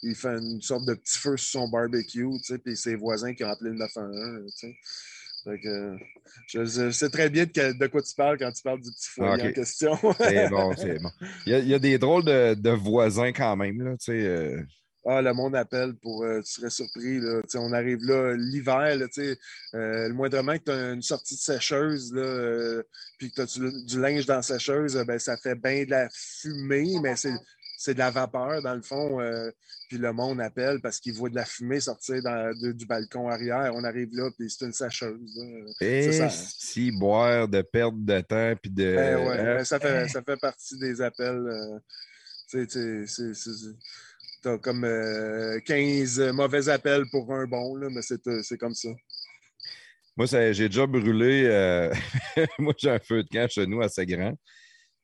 [0.02, 2.28] il, fait une sorte de petit feu sur son barbecue,
[2.64, 4.74] puis ses voisins qui ont appelé le 911, tu sais.
[4.74, 5.96] Fait que,
[6.48, 9.42] je, je sais très bien de, quoi tu parles quand tu parles du petit foyer
[9.42, 9.48] Ok.
[9.48, 9.98] en question.
[10.20, 11.10] C'est bon, c'est bon.
[11.46, 14.62] Il y, a, il y a des drôles de, de voisins quand même, là, euh,
[15.04, 16.22] Ah, le monde appelle pour.
[16.24, 17.18] euh, tu serais surpris.
[17.20, 17.40] Là.
[17.56, 19.38] On arrive là l'hiver, là, tu sais,
[19.74, 22.82] euh, le moindrement que tu as une sortie de sécheuse, là, euh,
[23.18, 25.90] puis que tu as du, du linge dans la sécheuse, ben, ça fait bien de
[25.90, 27.32] la fumée, mais c'est,
[27.82, 29.20] c'est de la vapeur dans le fond.
[29.20, 29.50] euh,
[29.88, 33.28] puis le monde appelle parce qu'il voit de la fumée sortir dans- de- du balcon
[33.28, 33.72] arrière.
[33.74, 35.18] On arrive là, puis c'est une sécheuse.
[35.36, 35.44] là.
[35.80, 36.28] Et ça.
[36.30, 38.94] si boire, de perdre de temps, puis de.
[38.94, 41.44] Ben ouais, hein, ben ça, fait, ça fait partie des appels.
[41.46, 41.78] euh,
[42.46, 43.74] c'est-
[44.42, 48.88] T'as comme euh, 15 mauvais appels pour un bon, là, mais c'est euh, comme ça.
[50.16, 51.44] Moi, j'ai déjà brûlé.
[51.46, 51.92] euh,
[52.58, 54.36] Moi, j'ai un feu de camp chez nous assez grand.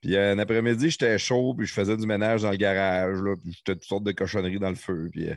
[0.01, 3.53] Puis un après-midi, j'étais chaud, puis je faisais du ménage dans le garage, là, puis
[3.53, 5.09] j'étais toutes sortes de cochonneries dans le feu.
[5.13, 5.35] Puis euh,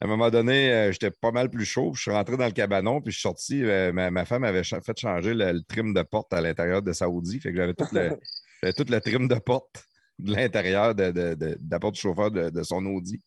[0.00, 2.46] à un moment donné, euh, j'étais pas mal plus chaud, puis je suis rentré dans
[2.46, 3.62] le cabanon, puis je suis sorti.
[3.62, 6.82] euh, ma, ma femme avait cha- fait changer le, le trim de porte à l'intérieur
[6.82, 7.38] de Saoudi.
[7.40, 9.84] Fait que j'avais tout le, tout le trim de porte
[10.18, 13.20] de l'intérieur de, de, de- de la porte du chauffeur de, de son Audi.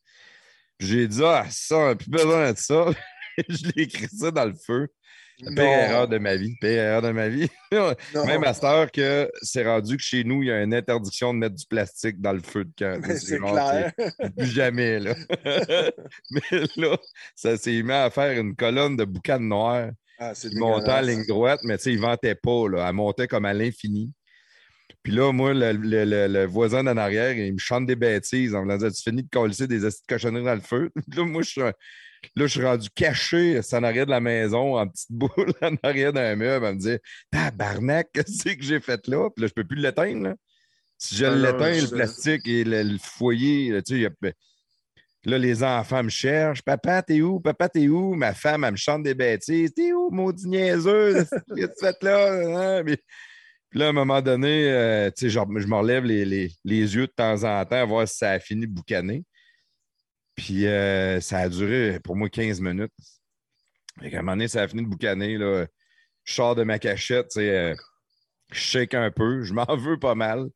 [0.77, 2.87] Puis j'ai dit, ah, ça, on n'a plus besoin de ça.
[3.49, 4.87] je l'ai écrit ça dans le feu.
[5.41, 6.56] La pire erreur de ma vie.
[6.62, 7.49] Pire erreur de ma vie.
[8.26, 11.34] Même à cette heure que c'est rendu que chez nous, il y a une interdiction
[11.34, 13.02] de mettre du plastique dans le feu de camp.
[13.18, 13.91] C'est clair.
[14.38, 15.16] Plus jamais, là.
[16.32, 16.98] Mais là,
[17.36, 19.90] ça s'est mis à faire une colonne de boucan noir
[20.20, 22.88] Ah, c'est qui montait en ligne droite, mais tu sais, il ventait pas, là.
[22.88, 24.12] Elle montait comme à l'infini.
[25.03, 28.56] Puis là, moi, le, le- le- le voisin d'en arrière, il me chante des bêtises
[28.56, 30.90] en me disant Tu finis de coller des acides de cochonneries dans le feu.
[31.16, 31.62] Là, moi, je suis,
[32.35, 35.76] là, je suis rendu caché c'est en arrière de la maison, en petite boule, en
[35.84, 36.99] arrière d'un meuble, à me dire
[37.31, 39.30] Tabarnak, qu'est-ce que j'ai fait là?
[39.30, 40.34] Puis là, je peux plus l'éteindre.
[40.97, 44.31] Si je Ah l'éteins, le plastique et le, le foyer, là, tu sais, a-
[45.27, 46.61] Là, les enfants me cherchent.
[46.61, 47.39] Papa, t'es où?
[47.39, 48.14] Papa, t'es où?
[48.14, 49.73] Ma femme, elle me chante des bêtises.
[49.73, 51.15] T'es où, maudit niaiseux?
[51.15, 52.77] Qu'est-ce que tu fais là?
[52.77, 52.84] Hein?
[52.84, 52.97] Mais-
[53.72, 56.52] Puis là, à un moment donné, euh, tu sais, genre, je me relève les, les-
[56.64, 59.23] les yeux de temps en temps, voir si ça a fini de boucaner.
[60.36, 62.91] Puis euh, ça a duré pour moi 15 minutes.
[63.99, 65.38] Fait qu'à un moment donné, ça a fini de boucaner.
[65.38, 65.66] Là.
[66.24, 67.76] Je sors de ma cachette, euh,
[68.52, 70.49] je shake un peu, je m'en veux pas mal.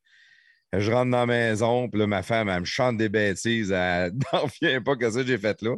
[0.72, 3.72] Je rentre dans la maison, puis là, ma femme, elle me chante des bêtises.
[3.72, 5.74] Elle n'en revient pas que ça j'ai fait là.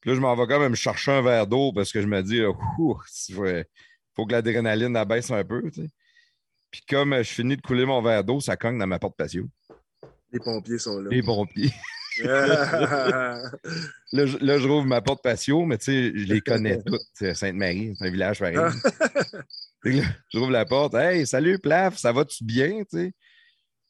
[0.00, 2.06] Puis là, je m'en vais quand même me chercher un verre d'eau parce que je
[2.06, 3.64] me dis, euh, il faut,
[4.14, 5.62] faut que l'adrénaline abaisse un peu.
[6.70, 9.48] Puis comme je finis de couler mon verre d'eau, ça cogne dans ma porte patio.
[10.32, 11.10] Les pompiers sont là.
[11.10, 11.72] Les pompiers.
[14.14, 17.00] Là, je, là, je rouvre ma porte patio, mais tu sais, je les connais toutes.
[17.14, 18.58] C'est Sainte-Marie, c'est un village pareil.
[19.82, 20.94] Que là, je rouvre la porte.
[20.94, 22.84] Hey, salut, Plaf, ça va-tu bien?
[22.84, 23.12] tu sais?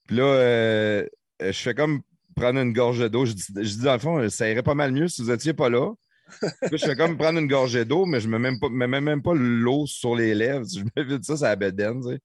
[0.07, 1.07] Puis là, euh,
[1.39, 2.01] je fais comme
[2.35, 3.27] prendre une gorgée d'eau.
[3.27, 5.53] Je dis, je dis, dans le fond, ça irait pas mal mieux si vous n'étiez
[5.53, 5.93] pas là.
[6.41, 8.71] Puis je fais comme prendre une gorgée d'eau, mais je ne me mets même pas,
[8.71, 10.65] me mets même pas l'eau sur les lèvres.
[10.65, 12.21] Je me vide ça, ça la bedaine, tu sais.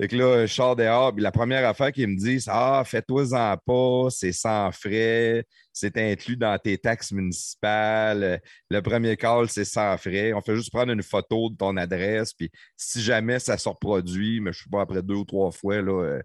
[0.00, 3.58] Fait que là, je sors dehors, puis la première affaire qu'ils me disent, ah, fais-toi-en
[3.58, 5.44] pas, c'est sans frais,
[5.74, 8.40] c'est inclus dans tes taxes municipales.
[8.70, 10.32] Le premier call, c'est sans frais.
[10.32, 14.40] On fait juste prendre une photo de ton adresse, puis si jamais ça se reproduit,
[14.40, 16.22] mais je ne sais pas, après deux ou trois fois, là, euh,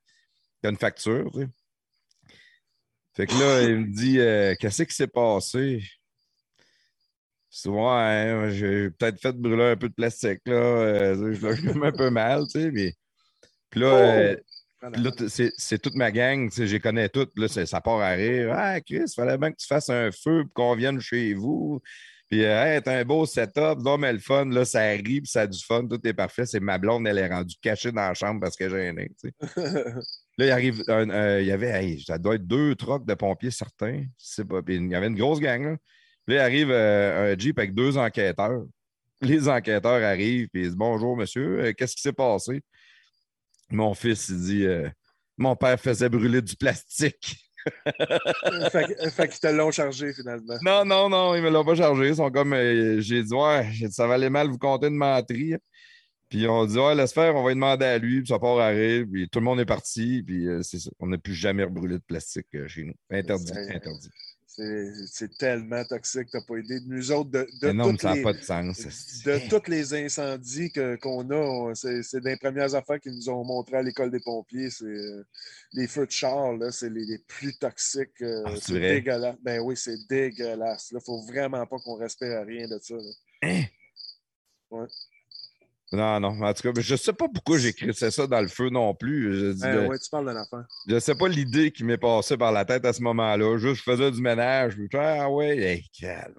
[0.64, 1.38] tu as une facture.
[3.14, 5.84] Fait que là, il me dit, euh, qu'est-ce qui s'est passé?
[7.65, 10.53] Ouais, hein, j'ai peut-être fait brûler un peu de plastique, là.
[10.53, 12.93] Euh, je mets un peu mal, tu sais, mais.
[13.76, 14.35] Puis là, euh,
[14.93, 17.31] puis là, t- c'est toute ma gang, je les connais toutes.
[17.38, 18.53] Là, ça part à rire.
[18.56, 21.81] Ah, Chris, il fallait bien que tu fasses un feu pour qu'on vienne chez vous.
[22.30, 25.27] Puis, euh, hey, t'as un beau setup, non, mais le fun, là, ça rit, puis
[25.27, 26.45] ça a du fun, tout est parfait.
[26.45, 29.31] C'est ma blonde, elle est rendue cachée dans la chambre parce que j'ai un sais.
[30.38, 33.14] Là, il arrive, un- un- il y avait, hey, ça doit être deux trocs de
[33.14, 33.99] pompiers certains.
[34.19, 34.61] Je sais pas.
[34.61, 35.72] Puis il y avait une grosse gang, là.
[36.27, 38.64] Là, il arrive euh, un Jeep avec deux enquêteurs.
[39.22, 42.61] Les enquêteurs arrivent, puis ils disent Bonjour, monsieur, euh, qu'est-ce qui s'est passé?
[43.70, 44.90] Mon fils, il dit euh,
[45.38, 47.38] Mon père faisait brûler du plastique.
[48.72, 50.56] fait, que- fait qu'ils te l'ont chargé finalement.
[50.62, 52.10] Non, non, non, ils me l'ont pas chargé.
[52.10, 52.54] Ils sont comme.
[52.54, 55.56] euh, J'ai dit Ouais, ça va aller mal vous compter une menterie.
[56.30, 58.60] Puis on dit Ouais, laisse faire, on va lui demander à lui, puis ça part
[58.60, 60.90] à rire, puis tout le monde est parti, puis euh, c'est ça.
[61.00, 62.94] On n'a plus jamais rebrûlé de plastique euh, chez nous.
[63.10, 64.10] Interdit, interdit.
[64.57, 66.80] C'est tellement toxique, t'as pas idée.
[66.86, 68.77] Nous autres, de, de, non, ça les, pas de sens.
[69.26, 70.72] de tous les incendies
[71.02, 74.69] qu'on a, c'est des premières affaires qu'ils nous ont montré à l'école des pompiers.
[74.69, 75.23] C'est euh,
[75.73, 78.22] les feux de char, c'est les, les plus toxiques.
[78.22, 79.36] euh, Ah, c'est dégueulasse.
[79.41, 80.90] Ben oui, c'est dégueulasse.
[80.94, 82.95] Il faut vraiment pas qu'on respire rien de ça.
[82.95, 84.88] là.
[85.96, 86.42] Non, non.
[86.42, 89.34] En tout cas, je sais pas pourquoi j'ai crissé ça dans le feu non plus.
[89.40, 90.66] Je, dis, Ben le- ouais, tu parles d'un affaire.
[90.88, 93.58] je sais pas l'idée qui m'est passée par la tête à ce moment-là.
[93.58, 94.74] Juste, je faisais du ménage.
[94.74, 96.34] Je me disais, ah ouais, hey, calme.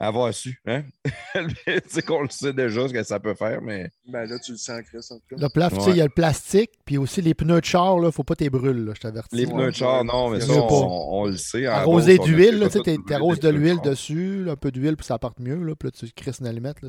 [0.00, 0.82] Avoir su, hein?
[1.34, 3.88] tu sais qu'on le sait déjà ce que ça peut faire, mais.
[4.08, 5.36] Ben là, tu le sens, Chris, en tout cas.
[5.38, 8.00] Le plaf, tu sais, il y a le plastique, puis aussi les pneus de char,
[8.00, 9.36] là, faut pas t'es brûles, là, je t'avertis.
[9.36, 10.74] Les pneus de char, non, mais ça, on, pas.
[10.74, 11.68] on le sait.
[11.68, 14.72] En Arrosé Beauce, on a d'huile, tu sais, t'arroses de l'huile dessus, là, un peu
[14.72, 16.88] d'huile, puis ça parte mieux, là, puis là, tu crisses une allumette, là.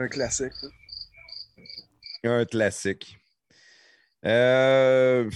[0.00, 0.52] Un classique.
[2.24, 3.16] Un classique.
[4.24, 5.30] Euh,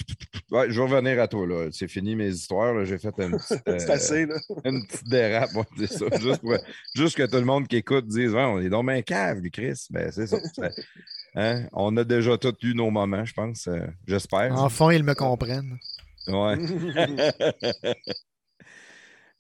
[0.51, 1.47] ouais, je vais revenir à toi.
[1.47, 1.69] là.
[1.70, 2.74] C'est fini mes histoires.
[2.74, 2.85] là.
[2.85, 4.36] J'ai fait une petite, euh, assez, là.
[4.65, 5.55] une petite dérape.
[5.55, 6.07] ouais, c'est ça.
[6.20, 6.57] Juste, pour-
[6.95, 9.86] juste que tout le monde qui écoute dise ouais, on est dans un cave, Chris.
[9.91, 10.39] Ben, c'est ça.
[10.55, 10.85] C'est-
[11.35, 13.66] hein, On a déjà tous eu nos moments, je pense.
[13.69, 14.53] euh, J'espère.
[14.59, 15.78] Enfin, ils me comprennent.
[16.27, 16.57] Ouais.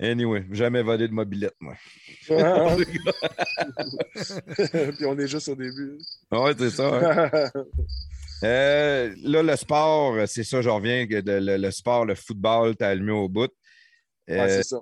[0.00, 1.74] Anyway, jamais volé de mobilette, moi.
[2.26, 2.36] Puis
[5.06, 5.98] on est juste au début.
[6.30, 7.30] Ouais, c'est ça.
[7.32, 7.50] hein.
[8.42, 11.06] Euh, là, le sport, c'est ça, je reviens.
[11.06, 13.48] que de- le, le sport, le football, t'as allumé au bout.
[14.28, 14.80] Ouais, Euh, c'est ça.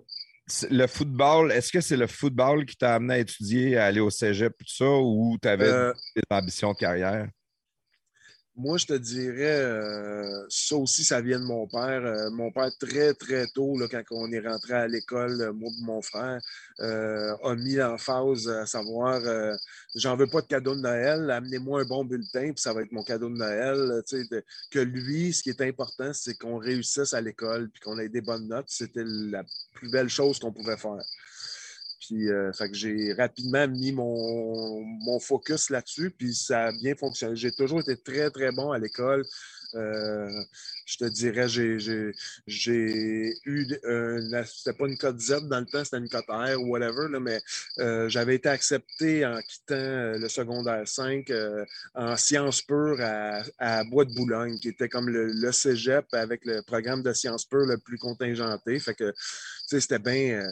[0.68, 4.10] le football, est-ce que c'est le football qui t'a amené à étudier, à aller au
[4.10, 7.28] cégep, tout ça, ou tu avais Euh, des ambitions de carrière?
[8.54, 12.04] Moi, je te dirais, euh, ça aussi, ça vient de mon père.
[12.04, 15.70] Euh, mon père, très, très tôt, là, quand on est rentré à l'école, euh, moi
[15.80, 16.38] mon frère,
[16.78, 19.22] a mis l'emphase à savoir
[19.94, 22.92] j'en veux pas de cadeau de Noël, amenez-moi un bon bulletin, puis ça va être
[22.92, 24.02] mon cadeau de Noël.
[24.70, 28.20] Que lui, ce qui est important, c'est qu'on réussisse à l'école, puis qu'on ait des
[28.20, 28.66] bonnes notes.
[28.68, 30.98] C'était la plus belle chose qu'on pouvait faire.
[32.06, 36.94] Puis, euh, fait que j'ai rapidement mis mon, mon focus là-dessus, puis ça a bien
[36.96, 37.36] fonctionné.
[37.36, 39.24] J'ai toujours été très, très bon à l'école.
[39.74, 40.28] Euh,
[40.84, 45.98] je te dirais, j'ai, eu, un- c'était pas une cote Z dans le temps, c'était
[45.98, 47.40] une cote R ou whatever, là, mais
[47.78, 51.64] euh, j'avais été accepté en quittant euh, le secondaire 5 euh,
[51.94, 56.44] en sciences pures à, à Bois de Boulogne, qui était comme le, le cégep avec
[56.44, 58.78] le programme de sciences pures le plus contingenté.
[58.78, 59.16] Fait que, tu
[59.66, 60.50] sais, c'était bien.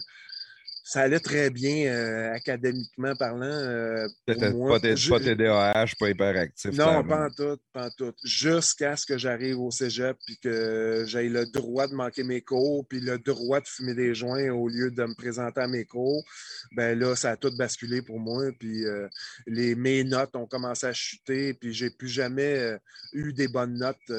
[0.90, 3.44] Ça allait très bien euh, académiquement parlant.
[3.46, 4.08] euh,
[4.52, 4.80] moi.
[4.80, 6.72] pas, Je- pas TDAH, pas hyperactif.
[6.72, 8.12] non, pas en tout, pas en tout.
[8.24, 12.84] Jusqu'à ce que j'arrive au cégep puis que j'ai le droit de manquer mes cours
[12.88, 16.24] puis le droit de fumer des joints au lieu de me présenter à mes cours.
[16.72, 18.50] Ben là, ça a tout basculé pour moi.
[18.58, 19.06] Puis euh,
[19.46, 22.78] les, mes notes ont commencé à chuter puis j'ai plus jamais euh,
[23.12, 24.10] eu des bonnes notes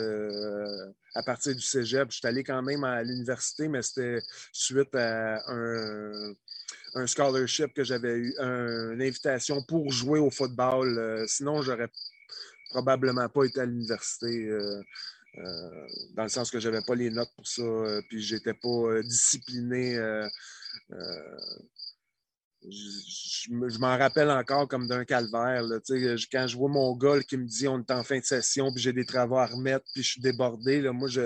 [1.15, 2.09] à partir du cégep.
[2.11, 4.19] Je suis allé quand même à l'université, mais c'était
[4.53, 6.33] suite à un
[6.95, 10.97] un scholarship que j'avais eu, un- une invitation pour jouer au football.
[10.97, 11.89] Euh, sinon, j'aurais
[12.69, 14.47] probablement pas été à l'université.
[14.49, 14.81] euh,
[15.37, 19.01] euh, dans le sens que j'avais pas les notes pour ça, euh, puis j'étais pas
[19.03, 19.95] discipliné.
[22.63, 25.63] je je me- je m'en rappelle encore comme d'un calvaire.
[26.31, 28.81] quand je vois mon gars qui me dit on est en fin de session, puis
[28.81, 31.21] j'ai des travaux à remettre, puis je suis débordé, là, moi, je,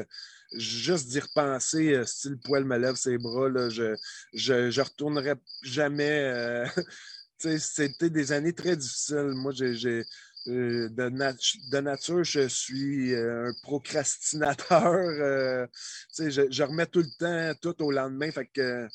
[0.57, 3.95] juste d'y repenser, euh, si le poil me lève ses bras, là, je,
[4.33, 5.33] je, je retournerai
[5.63, 6.09] jamais.
[6.25, 6.65] euh,
[7.59, 9.33] C'était des années très difficiles.
[9.35, 10.03] Moi, j'ai.
[10.47, 11.33] euh, de, nat-
[11.71, 14.93] de nature, je suis un procrastinateur.
[16.19, 18.31] je, je remets tout le temps, tout au lendemain.
[18.31, 18.87] Fait que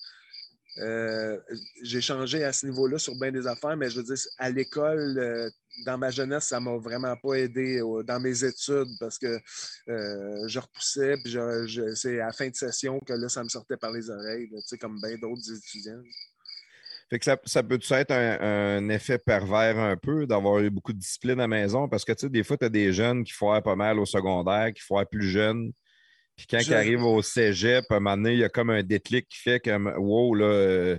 [1.82, 5.18] j'ai changé à ce niveau-là sur bien des affaires, mais je veux dire, à l'école,
[5.84, 9.40] dans ma jeunesse, ça m'a vraiment pas aidé euh, dans mes études parce que
[9.88, 11.36] euh, je repoussais, puis
[11.96, 14.58] c'est à la fin de session que là, ça me sortait par les oreilles, là,
[14.80, 16.02] comme bien d'autres étudiants.
[17.10, 20.92] Fait que ça, ça peut-tu être un, un effet pervers un peu d'avoir eu beaucoup
[20.92, 21.88] de discipline à la maison?
[21.88, 24.06] Parce que tu sais, des fois, tu as des jeunes qui foirent pas mal au
[24.06, 25.72] secondaire, qui foirent plus jeunes.
[26.36, 28.82] Puis quand ils arrivent au cégep, à un moment donné, il y a comme un
[28.82, 30.98] déclic qui fait que wow, là, euh,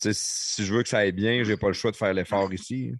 [0.00, 2.92] si je veux que ça aille bien, j'ai pas le choix de faire l'effort ici.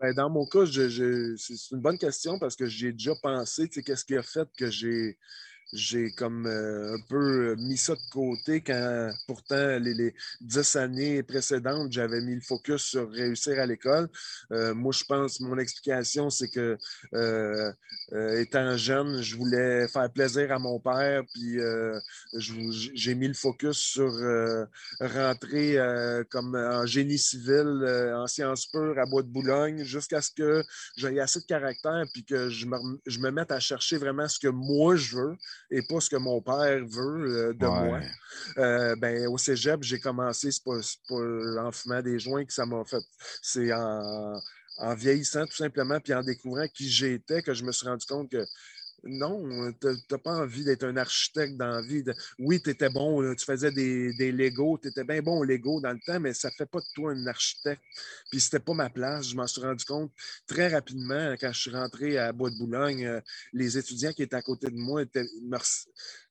[0.00, 4.04] Ben, dans mon cas, je- c'est une bonne question parce que j'ai déjà pensé, qu'est-ce
[4.04, 5.16] qui a fait que j'ai
[5.72, 11.92] j'ai comme euh, un peu mis ça de côté quand pourtant les, dix années précédentes,
[11.92, 14.08] j'avais mis le focus sur réussir à l'école.
[14.52, 16.78] Euh, moi, je pense, mon explication, c'est que
[17.14, 17.72] euh,
[18.12, 21.98] euh, étant jeune, je voulais faire plaisir à mon père, puis euh,
[22.32, 24.64] j'ai mis le focus sur euh,
[25.00, 30.20] rentrer euh, comme en génie civil, euh, en sciences pures à Bois de Boulogne, jusqu'à
[30.22, 30.62] ce que
[30.96, 32.76] j'aie assez de caractère puis que je me,
[33.06, 35.36] je me mette à chercher vraiment ce que moi je veux.
[35.70, 38.00] Et pas ce que mon père veut de moi.
[38.96, 40.78] ben, au cégep, j'ai commencé, c'est pas,
[41.08, 43.02] pas l'enfumement des joints que ça m'a fait.
[43.42, 44.40] C'est en,
[44.78, 48.30] en vieillissant tout simplement, puis en découvrant qui j'étais, que je me suis rendu compte
[48.30, 48.44] que
[49.08, 52.04] non, tu n'as pas envie d'être un architecte dans vie.
[52.38, 55.80] Oui, tu étais bon, tu faisais des, des Legos, tu étais bien bon au Lego
[55.80, 57.82] dans le temps, mais ça ne fait pas de toi un architecte.
[58.30, 59.28] Puis c'était pas ma place.
[59.28, 60.12] Je m'en suis rendu compte
[60.46, 63.06] très rapidement quand je suis rentré à Bois de Boulogne.
[63.06, 63.20] Euh,
[63.52, 65.26] les étudiants qui étaient à côté de moi étaient,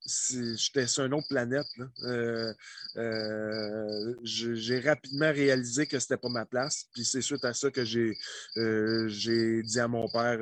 [0.05, 1.65] j'étais sur une autre planète.
[2.03, 2.53] Euh,
[2.97, 6.85] euh, j'ai rapidement réalisé que c'était pas ma place.
[6.93, 8.15] Puis c'est suite à ça que j'ai
[8.57, 10.39] euh, dit à mon père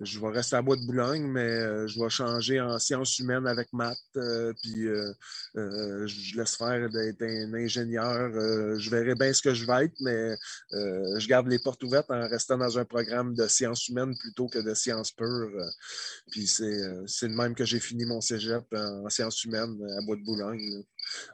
[0.00, 3.72] je vais rester à bois de Boulogne, mais je vais changer en sciences humaines avec
[3.72, 3.98] maths.
[4.62, 4.86] puis
[5.54, 8.30] je laisse faire d'être un ingénieur.
[8.78, 10.36] je verrai bien ce que je vais être, mais
[10.72, 14.58] je garde les portes ouvertes en restant dans un programme de sciences humaines plutôt que
[14.58, 15.50] de sciences pures.
[16.30, 16.62] puis c'est
[17.28, 20.84] le même que j'ai fini mon cégep en sciences humaines à Bois de Boulogne,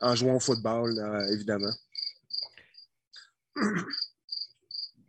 [0.00, 0.90] en jouant au football,
[1.32, 1.72] évidemment.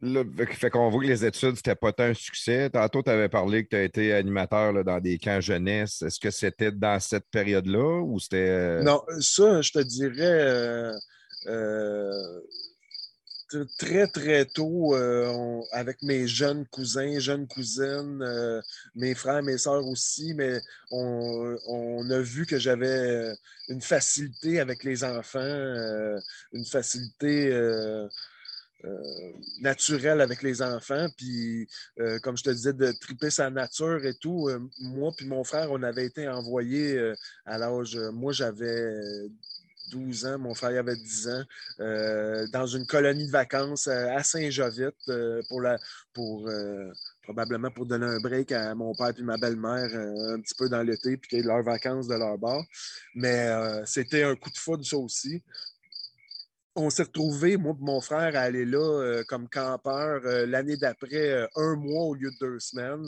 [0.04, 0.24] Là,
[0.54, 2.72] fait qu'on voit que les études, c'était pas tant un succès.
[2.72, 6.02] Tantôt, tu avais parlé que tu as été animateur dans des camps jeunesse.
[6.02, 8.50] Est-ce que c'était dans cette période-là ou c'était.
[8.50, 10.16] Euh, non, ça, je te dirais.
[10.22, 10.92] Euh,
[11.46, 12.40] euh,
[13.78, 18.62] très, très tôt euh, avec mes jeunes cousins, jeunes cousines, euh,
[18.96, 20.60] mes frères, mes sœurs aussi, mais
[20.92, 23.36] on, a vu que j'avais euh,
[23.70, 25.40] une facilité avec les enfants,
[26.52, 27.52] une facilité
[29.62, 31.08] naturelle avec les enfants.
[31.16, 31.68] Puis,
[32.22, 34.50] comme je te disais, de triper sa nature et tout,
[34.80, 37.14] moi puis mon frère, on avait été envoyés
[37.46, 39.30] à l'âge, moi j'avais
[39.90, 41.44] 12 ans, mon frère avait 10 ans,
[41.80, 45.78] euh, dans une colonie de vacances euh, à Saint-Jovite euh, pour, la,
[46.14, 46.50] pour
[47.24, 50.82] probablement pour donner un break à mon père et ma belle-mère un petit peu dans
[50.82, 52.64] l'été, puis qu'ils leurs vacances de leur bord.
[53.16, 53.50] Mais
[53.86, 55.44] c'était un coup de foudre, ça aussi.
[56.76, 61.76] On s'est retrouvés, moi et mon frère, à aller là comme campeur l'année d'après, un
[61.76, 63.08] mois au lieu de deux semaines.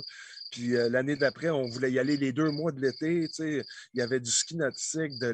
[0.54, 3.28] Puis euh, l'année d'après, on voulait y aller les deux mois de l'été.
[3.40, 3.64] Il
[3.96, 5.30] y avait du ski nautique, de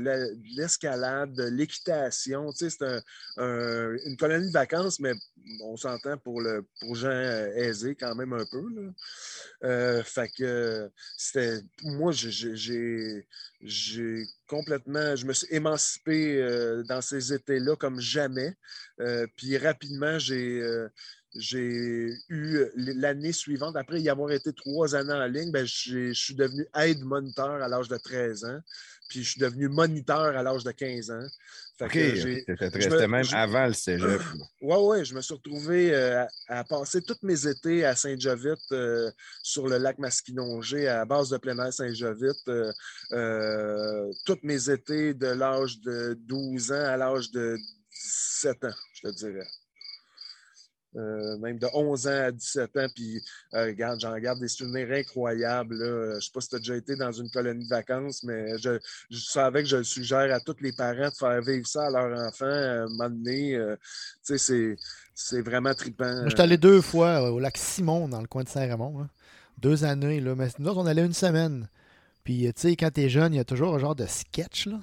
[0.55, 2.49] l'escalade, de l'équitation.
[2.53, 2.99] C'était
[3.37, 5.11] une colonie de vacances, mais
[5.61, 8.63] on s'entend pour, le, pour gens euh, aisés quand même un peu.
[9.65, 10.31] Euh, fait
[11.17, 11.59] c'était.
[11.83, 13.27] Moi, j'ai
[14.47, 15.17] complètement.
[15.17, 18.53] Je me suis émancipé dans ces étés-là comme jamais.
[19.35, 20.63] puis rapidement, j'ai
[21.35, 26.35] j'ai eu l'année suivante, après y avoir été trois années en ligne, ben, je suis
[26.35, 28.59] devenu aide-moniteur à l'âge de 13 ans.
[29.09, 31.27] Puis je suis devenu moniteur à l'âge de 15 ans.
[31.81, 34.21] OK, c'était même avant le cégep.
[34.61, 39.09] Oui, oui, je me suis retrouvé euh, à, passer tous mes étés à Saint-Jovite, euh,
[39.41, 42.49] sur le lac Masquinongé, à base de plein air Saint-Jovite.
[43.13, 47.57] Euh, tous mes étés de l'âge de 12 ans à l'âge de
[47.91, 49.47] 17 ans, je te dirais.
[50.95, 52.87] Euh, même de 11 ans à 17 ans.
[52.95, 53.21] Puis,
[53.53, 55.77] euh, regarde, j'en garde des souvenirs incroyables.
[55.79, 58.57] Je ne sais pas si tu as déjà été dans une colonie de vacances, mais
[58.57, 58.79] je,
[59.11, 62.27] savais que je le suggère à tous les parents de faire vivre ça à leurs
[62.27, 63.55] enfants à un moment donné.
[63.55, 63.75] Euh,
[64.23, 66.23] c'est vraiment trippant.
[66.25, 69.07] Je suis allé deux fois au lac Simon, dans le coin de Saint-Raymond.
[69.59, 70.21] Deux années.
[70.21, 70.33] Là.
[70.35, 71.67] Mais nous on allait une semaine.
[72.23, 74.67] Puis, tu sais, quand tu es jeune, il y a toujours un genre de sketch.
[74.67, 74.79] Là.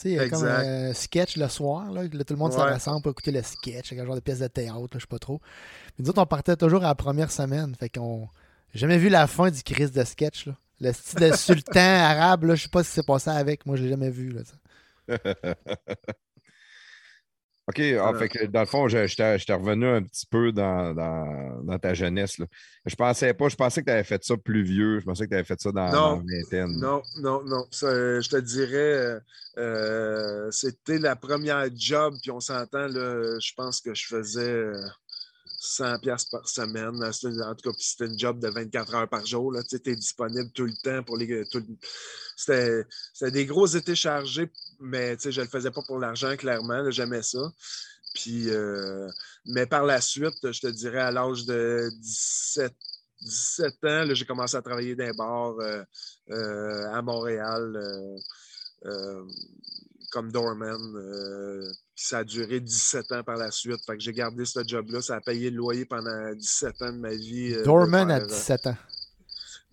[0.00, 3.30] Tu sais, comme un sketch le soir, là, tout le monde s'en rassemble pour écouter
[3.30, 5.40] le sketch, un genre de pièce de théâtre, je sais pas trop.
[5.98, 7.74] Mais nous autres, on partait toujours à la première semaine.
[7.74, 8.28] Fait qu'on
[8.74, 10.46] jamais vu la fin du crise de sketch.
[10.46, 10.56] Là.
[10.80, 13.66] Le style sultan arabe, là, je sais pas si c'est passé avec.
[13.66, 14.30] Moi, je l'ai jamais vu.
[14.30, 14.42] Là,
[17.68, 21.78] OK, ah, fait que dans le fond, je, t'ai revenu un petit peu dans, dans,
[21.78, 22.38] ta jeunesse.
[22.38, 22.46] Là.
[22.86, 24.98] Je pensais pas, je pensais que tu avais fait ça plus vieux.
[24.98, 26.80] Je pensais que tu avais fait ça dans, non, la vingtaine.
[26.80, 27.64] Non, non, non.
[27.70, 29.20] je te dirais,
[29.58, 34.64] euh, c'était la première job, puis on s'entend, je pense que je faisais
[35.64, 37.04] 100 pièces par semaine.
[37.04, 39.54] En tout cas, c'était une job de 24 heures par jour.
[39.68, 41.44] Tu es disponible tout le temps pour les.
[42.36, 42.84] C'était
[43.30, 46.90] des gros étés chargés, mais je ne le faisais pas pour l'argent, clairement.
[46.90, 47.52] J'aimais ça.
[48.12, 49.08] Puis, euh,
[49.46, 52.74] mais par la suite, je te dirais, à l'âge de 17,
[53.20, 55.84] 17 ans, j'ai commencé à travailler dans euh,
[56.30, 57.80] euh, à Montréal
[60.10, 61.72] comme doorman.
[62.02, 63.80] Euh, ça a duré 17 ans par la suite.
[63.86, 65.00] Fait que j'ai gardé ce job-là.
[65.00, 67.54] Ça a payé le loyer pendant 17 ans de ma vie.
[67.54, 68.76] Euh, doorman à 17 ans.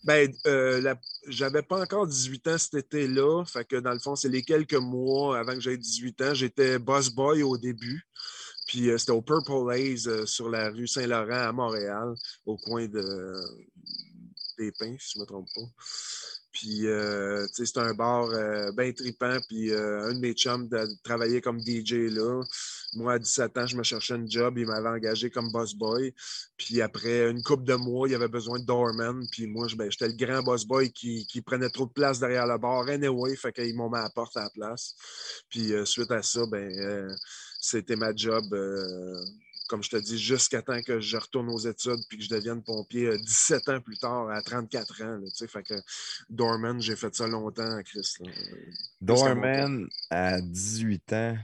[0.06, 0.96] Ben, euh,
[1.28, 3.44] j'avais pas encore 18 ans cet été-là.
[3.46, 6.34] Fait que dans le fond, c'est les quelques mois avant que j'aie 18 ans.
[6.34, 8.08] J'étais boss boy au début.
[8.68, 12.14] Puis c'était au Purple Haze sur la rue Saint-Laurent à Montréal,
[12.46, 13.34] au coin de
[14.60, 15.62] des Pins, si je ne me trompe pas.
[16.60, 19.38] Puis, euh, tu sais, un bar euh, bien tripant.
[19.48, 22.42] Puis, euh, un de mes chums de, de travailler comme DJ là.
[22.96, 24.58] Moi, à 17 ans, je me cherchais un job.
[24.58, 26.14] Il m'avait engagé comme boss boy.
[26.58, 29.26] Puis, après une couple de mois, il avait besoin de doorman.
[29.32, 32.58] Puis, moi, ben, j'étais le grand boss boy qui, prenait trop de place derrière le
[32.58, 32.90] bar.
[32.90, 34.96] Anyway, fait qu'ils m'ont mis à la porte à la place.
[35.50, 37.16] Puis, euh, suite à ça, ben,
[37.62, 38.44] c'était ma job.
[39.70, 42.30] Euh, comme je te dis, jusqu'à temps que je retourne aux études puis que je
[42.30, 45.18] devienne pompier euh, 17 ans plus tard, à 34 ans.
[45.18, 45.74] là, fait que
[46.30, 48.14] Doorman, j'ai fait ça longtemps, Chris.
[48.20, 48.32] là.
[49.02, 51.38] Doorman, à 18 ans,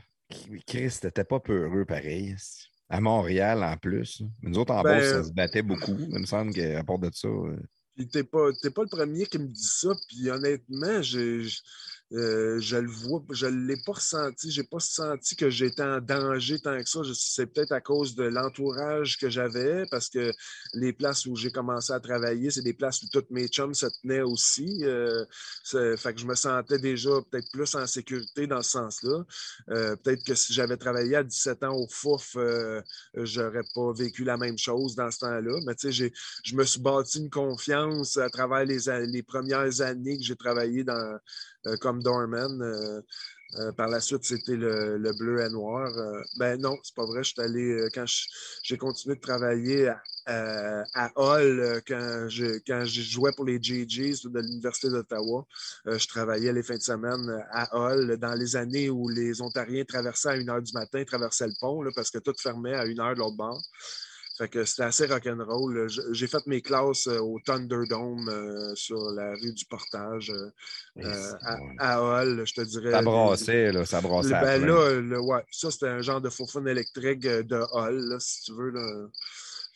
[0.67, 2.35] Chris, t'étais pas peureux pareil.
[2.89, 4.21] À Montréal, en plus.
[4.43, 5.97] Nous autres, en Ben, Beauce, ça se battait beaucoup.
[5.99, 7.27] Il me semble qu'à part de ça.
[7.27, 7.57] euh,
[7.95, 9.89] Puis t'es pas, t'es pas le premier qui me dit ça.
[10.07, 11.47] Puis honnêtement, j'ai-
[12.15, 14.49] euh, je le vois, je ne l'ai pas ressenti.
[14.51, 17.03] J'ai pas senti que j'étais en danger tant que ça.
[17.03, 20.31] Je- C'est peut-être à cause de l'entourage que j'avais, parce que
[20.73, 23.87] les places où j'ai commencé à travailler, c'est des places où toutes mes chums se
[24.01, 24.83] tenaient aussi.
[24.85, 25.25] Euh,
[25.97, 29.23] fait que je me sentais déjà peut-être plus en sécurité dans ce sens-là.
[29.69, 32.37] Euh, peut-être que si j'avais travaillé à 17 ans au FOUF,
[33.15, 35.59] j'aurais pas vécu la même chose dans ce temps-là.
[35.65, 36.11] Mais tu sais,
[36.43, 40.83] je me suis bâti une confiance à travers les, les premières années que j'ai travaillé
[40.83, 41.17] dans,
[41.67, 42.61] euh, comme doorman.
[42.61, 43.01] Euh,
[43.59, 45.89] euh, par la suite, c'était le, le bleu et noir.
[46.37, 47.23] Ben non, c'est pas vrai.
[47.23, 48.03] Je suis allé, quand
[48.63, 49.87] j'ai continué de travailler
[50.25, 55.45] à, euh, quand je, quand je jouais pour les JGs de l'Université d'Ottawa,
[55.85, 60.29] je travaillais les fins de semaine à Hull dans les années où les Ontariens traversaient
[60.29, 62.87] à 1 h du matin, traversaient le pont, là, parce que tout fermait à 1
[62.87, 63.61] h de l'autre bord.
[64.37, 65.87] Fait que c'était assez rock'n'roll.
[66.11, 71.31] J'ai fait mes classes euh, au Thunderdome euh, sur la rue du Portage euh,
[71.79, 72.91] à, à Hull, je te dirais.
[72.91, 73.85] Ça brassait, là.
[73.85, 74.29] Ça brassait.
[74.41, 78.41] Ben là, le- ouais, ça, c'était un genre de faux électrique de Hull, là, si
[78.43, 78.71] tu veux.
[78.71, 79.07] Là.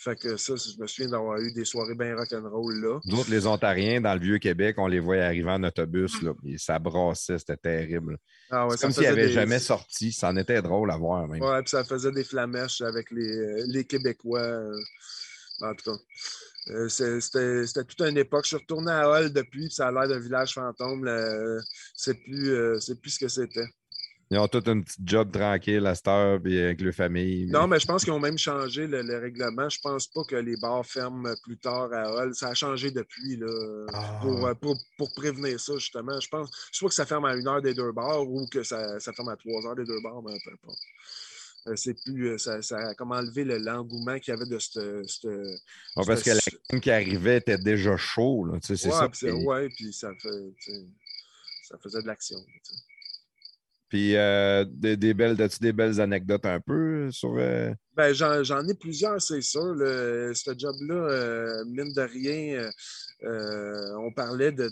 [0.02, 3.00] Fait que ça, je me souviens d'avoir eu des soirées bien rock'n'roll là.
[3.04, 6.58] Nous autres, les Ontariens, dans le Vieux-Québec, on les voyait arriver en autobus, là, et
[6.58, 8.18] ça brassait, c'était terrible.
[8.50, 10.14] Ah ouais, C'est ça comme s'ils n'avaient des- jamais sorti.
[10.14, 11.42] Ça en était drôle à voir, même.
[11.42, 14.40] Ouais, puis ça faisait des flamèches avec les, euh, les Québécois.
[14.40, 14.74] euh,
[15.62, 15.98] en tout cas.
[16.70, 18.46] Euh, C'était toute une époque.
[18.46, 21.10] Je suis retourné à Hull depuis, puis ça a l'air d'un village fantôme.
[21.94, 23.66] C'est plus, euh, c'est plus ce que c'était.
[24.32, 27.48] Ils ont tout un petit job tranquille à cette heure, puis avec leur famille.
[27.48, 29.68] Non, mais je pense qu'ils ont même changé le, le règlement.
[29.70, 32.36] Je pense pas que les bars ferment plus tard à Hull.
[32.36, 34.20] Ça a changé depuis là, Ah.
[34.22, 36.20] pour, euh, pour, pour prévenir ça, justement.
[36.20, 39.00] Je pense soit que ça ferme à une heure des deux bars ou que ça,
[39.00, 40.78] ça ferme à trois heures des deux bars, mais peu importe.
[41.68, 44.60] Euh, C'est plus, euh, ça, ça a comme enlevé le- l'engouement qu'il y avait de
[44.60, 44.80] cette.
[45.10, 46.40] cette- Ouais, parce que la
[46.70, 48.46] gang qui arrivait était déjà chaud.
[48.46, 49.10] là, tu sais, C'est ouais, ça.
[49.10, 50.86] puis c'est- Puis, ouais, puis ça, fait, tu sais,
[51.68, 52.38] ça faisait de l'action.
[52.38, 52.76] tu sais.
[53.90, 57.36] Puis, euh, des, belles, as-tu des belles anecdotes un peu sur.
[57.38, 59.76] euh, Ben, j'en, ai plusieurs, c'est sûr.
[59.80, 62.70] Ce job-là, euh, mine de rien,
[63.24, 64.72] euh, on parlait de,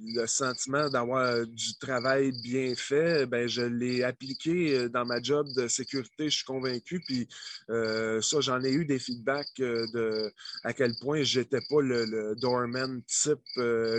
[0.00, 3.26] le sentiment d'avoir du travail bien fait.
[3.26, 7.00] Ben, je l'ai appliqué euh, dans ma job de sécurité, je suis convaincu.
[7.06, 7.28] Puis
[7.70, 10.32] euh, ça, j'en ai eu des feedbacks de
[10.64, 13.38] à quel point j'étais pas le, doorman type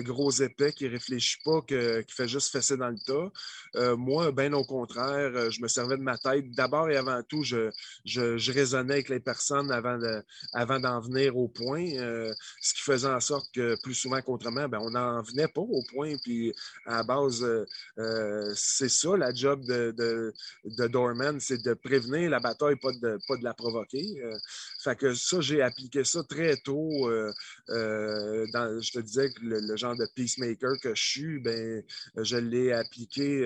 [0.03, 3.95] gros épais qui réfléchit pas, qui fait juste fesser dans le tas.
[3.95, 6.51] Moi, ben au contraire, je me servais de ma tête.
[6.51, 7.69] D'abord et avant tout, je,
[8.03, 10.23] je, raisonnais avec les personnes avant, de,
[10.53, 13.44] avant d'en venir au point, ce qui faisait en sorte
[13.81, 16.15] plus souvent qu'autrement, ben, on n'en venait pas au point.
[16.17, 16.53] Puis
[16.85, 17.65] à la base, euh,
[17.97, 20.33] euh, c'est ça la job de, de,
[20.65, 24.21] de c'est de prévenir la bataille, pas de, pas de la provoquer.
[24.23, 24.37] Euh,
[24.83, 27.09] fait que ça, j'ai appliqué ça très tôt.
[27.09, 31.83] euh, dans, je te disais que le, genre de peacemaker que je suis, ben,
[32.17, 33.45] je l'ai appliqué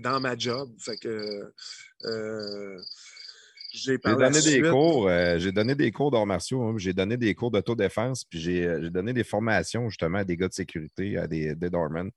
[0.00, 0.70] dans ma job.
[0.78, 1.52] Fait que
[3.74, 7.34] j'ai donné des cours, euh, j'ai donné des cours d'arts martiaux, hein, j'ai donné des
[7.34, 11.16] cours d'autodéfense, puis j'ai euh, j'ai donné des formations justement à des gars de sécurité,
[11.18, 12.10] à des, des doormen.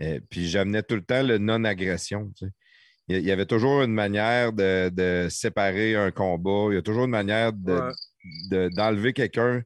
[0.00, 2.30] Euh, puis j'amenais tout le temps le non-agression.
[2.36, 2.52] tu sais.
[3.08, 6.78] Il y- il y avait toujours une manière de, de séparer un combat, il y
[6.78, 7.92] a toujours une manière de- Ouais.
[8.50, 9.62] de- d'enlever quelqu'un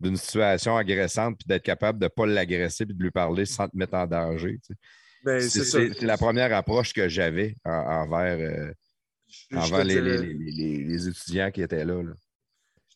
[0.00, 3.68] d'une situation agressante, puis d'être capable de ne pas l'agresser, puis de lui parler sans
[3.68, 4.58] te mettre en danger.
[4.66, 4.78] tu sais.
[5.24, 8.72] Ben, C'est la première approche que j'avais en- envers, euh,
[9.28, 12.02] Je- envers les, dirais- les- les- les- étudiants qui étaient là.
[12.02, 12.12] là.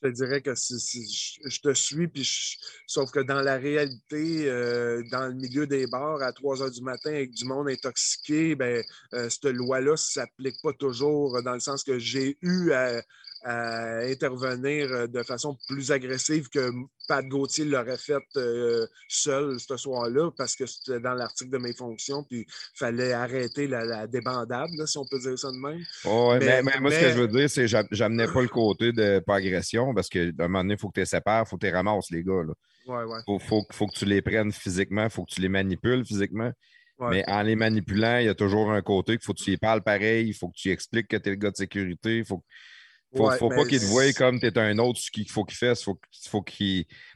[0.00, 2.56] je te dirais que je, je te suis, puis je-
[2.86, 6.82] sauf que dans la réalité, euh, dans le milieu des bars, à 3 heures du
[6.82, 8.80] matin, avec du monde intoxiqué, ben,
[9.14, 13.02] euh, cette loi-là ne s'applique pas toujours, dans le sens que j'ai eu à,
[13.44, 16.70] à intervenir euh, de façon plus agressive que
[17.08, 21.74] Pat Gauthier l'aurait fait euh, seul ce soir-là parce que c'était dans l'article de mes
[21.74, 25.80] fonctions, puis il fallait arrêter la, débandade, si on peut dire ça de même.
[26.40, 29.36] mais, moi, ce que je veux dire, c'est que j'amenais pas le côté de pas
[29.36, 31.60] agression parce qu'à un moment donné, il faut que tu les sépares, il faut que
[31.60, 32.42] tu les ramasses, les gars.
[32.86, 33.38] Il faut,
[33.70, 36.50] faut, que tu les prennes physiquement, il faut que tu les manipules physiquement.
[37.00, 39.56] Mais en les manipulant, il y a toujours un côté qu'il faut que tu y
[39.56, 42.24] parles pareil, il faut que tu expliques que tu es le gars de sécurité, il
[42.24, 42.42] faut,
[43.16, 45.56] faut, faut pas qu'ils te voient comme tu es un autre ce qu'il faut qu'il
[45.56, 45.82] fasse.
[45.82, 46.44] Faut, faut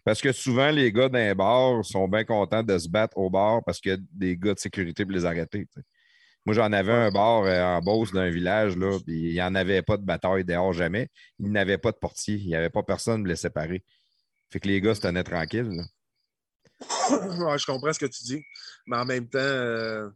[0.05, 3.62] Parce que souvent, les gars d'un bar sont bien contents de se battre au bar
[3.64, 5.66] parce qu'il y a des gars de sécurité pour les arrêter.
[6.44, 9.55] Moi, j'en avais un bar euh, en Beauce d'un village, là, puis il n'y en
[9.55, 11.09] avait pas de bataille dehors jamais.
[11.39, 12.35] Il n'avait pas de portier.
[12.36, 13.85] Il n'y avait pas personne pour les séparer.
[14.51, 15.70] Fait que les gars se tenaient tranquilles.
[16.81, 18.43] je comprends ce que tu dis.
[18.86, 20.09] Mais en même temps, euh,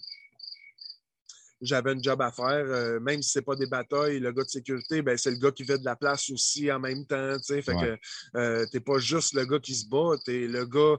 [1.61, 2.65] j'avais un job à faire.
[2.67, 5.39] Euh, même si ce n'est pas des batailles, le gars de sécurité, ben, c'est le
[5.39, 7.37] gars qui fait de la place aussi en même temps.
[7.47, 7.97] Fait que
[8.37, 10.97] euh, tu n'es pas juste le gars qui se bat, tu es le gars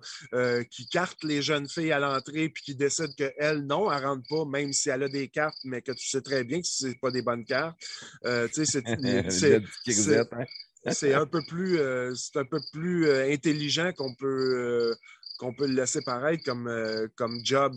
[0.69, 4.27] qui carte les jeunes filles à l'entrée puis qui décide qu'elle, non, elle ne rentre
[4.29, 6.87] pas, même si elle a des cartes, mais que tu sais très bien que ce
[6.99, 7.77] pas des bonnes cartes.
[10.89, 11.79] c'est un peu plus,
[12.15, 14.95] c'est un peu plus intelligent qu'on peut
[15.37, 17.75] qu'on peut le laisser pareil comme, euh, comme job.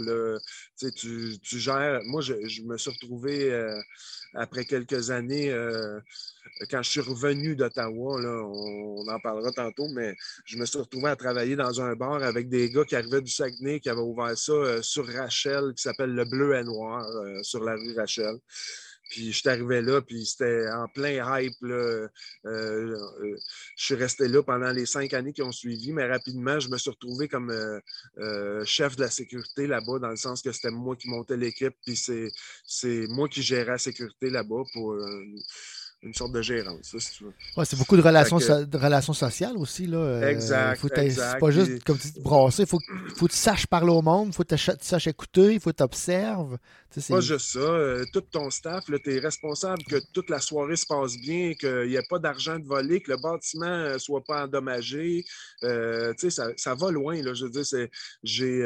[0.78, 2.01] Tu, tu, gères.
[2.05, 3.78] Moi, je, me suis retrouvé euh,
[4.35, 6.01] après quelques années, euh,
[6.70, 11.11] quand je suis revenu d'Ottawa, on, on, en parlera tantôt, mais je me suis retrouvé
[11.11, 14.37] à travailler dans un bar avec des gars qui arrivaient du Saguenay, qui avaient ouvert
[14.37, 17.05] ça sur Rachel, qui s'appelle Le Bleu et Noir,
[17.43, 18.37] sur la rue Rachel.
[19.11, 21.53] Puis je suis arrivé là, puis c'était en plein hype.
[21.65, 22.09] Euh,
[22.47, 22.97] euh,
[23.77, 26.78] je suis resté là pendant les cinq années qui ont suivi, mais rapidement, je me
[26.78, 30.95] suis retrouvé comme euh, chef de la sécurité là-bas, dans le sens que c'était moi
[30.95, 34.97] qui montais l'équipe, puis c'est moi qui gérais la sécurité là-bas pour
[36.02, 37.32] une sorte de gérance, si tu veux.
[37.56, 39.86] Ouais, c'est beaucoup de relations, de relations sociales aussi.
[39.86, 39.98] Là.
[39.98, 40.81] Euh, exact.
[40.93, 42.62] C'est pas juste comme tu dis, brasser.
[42.62, 42.78] Il faut,
[43.16, 45.70] faut que tu saches parler au monde, il faut que tu saches écouter, il faut
[45.70, 46.56] que tu observes.
[47.09, 47.59] Pas juste ça.
[47.59, 51.89] Euh, tout ton staff, tu es responsable que toute la soirée se passe bien, qu'il
[51.89, 55.24] n'y ait pas d'argent de voler, que le bâtiment ne soit pas endommagé.
[55.62, 57.22] Euh, ça, ça va loin.
[57.22, 57.89] Là, je veux dire,
[58.24, 58.62] j'ai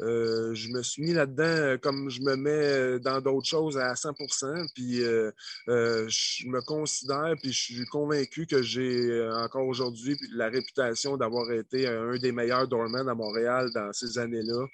[0.00, 3.76] euh, je me suis mis là-dedans euh, comme je me mets euh, dans d'autres choses
[3.76, 10.48] à 100% Puis je me considère, puis je suis convaincu que j'ai encore aujourd'hui la
[10.48, 14.66] réputation d'avoir été un des meilleurs doormen à Montréal dans ces années-là.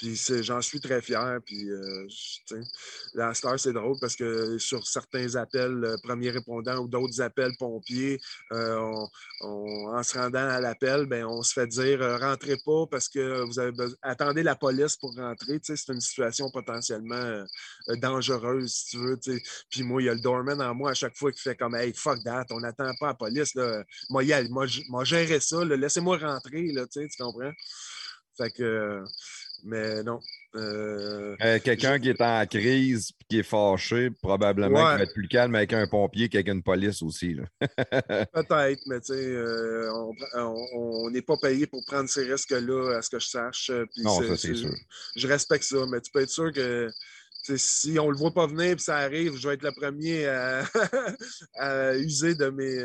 [0.00, 1.40] Puis j'en suis très fier.
[1.44, 2.08] Puis euh,
[3.12, 8.18] la c'est drôle parce que sur certains appels euh, premiers répondants ou d'autres appels pompiers,
[8.52, 9.06] euh,
[9.42, 13.58] en se rendant à l'appel, ben, on se fait dire rentrez pas parce que vous
[13.58, 15.60] avez attendez la police pour rentrer.
[15.62, 17.44] C'est une situation potentiellement
[17.96, 19.18] dangereuse, si tu veux.
[19.68, 21.74] Puis moi, il y a le doorman en moi à chaque fois qui fait comme
[21.74, 23.54] Hey, fuck that, on n'attend pas la police.
[23.54, 23.84] Là.
[24.08, 27.52] Moi, moi, moi gérer ça, laissez-moi rentrer, là, tu comprends?
[28.36, 29.04] Fait que
[29.64, 30.20] mais non.
[30.56, 35.28] Euh, euh, quelqu'un qui est en crise qui est fâché, probablement qu'il va être plus
[35.28, 37.36] calme avec un pompier qu'avec une police aussi.
[37.60, 39.90] Peut-être, mais tu sais, euh,
[40.34, 43.70] on n'est pas payé pour prendre ces risques-là, à ce que je sache.
[43.98, 44.74] non, ça, c'est sûr.
[45.14, 46.90] Je respecte ça, mais tu peux être sûr que
[47.56, 50.26] si on ne le voit pas venir et ça arrive, je vais être le premier
[50.26, 50.64] à,
[51.54, 52.76] à user de mes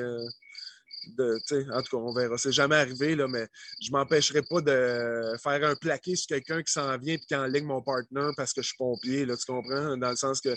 [1.20, 2.38] en tout cas, on verra.
[2.38, 3.48] C'est jamais arrivé, là, mais
[3.82, 7.36] je ne m'empêcherai pas de faire un plaqué sur quelqu'un qui s'en vient et qui
[7.36, 9.26] enligne mon partner parce que je suis pompier.
[9.26, 9.98] Là, tu comprends?
[9.98, 10.56] Dans le sens que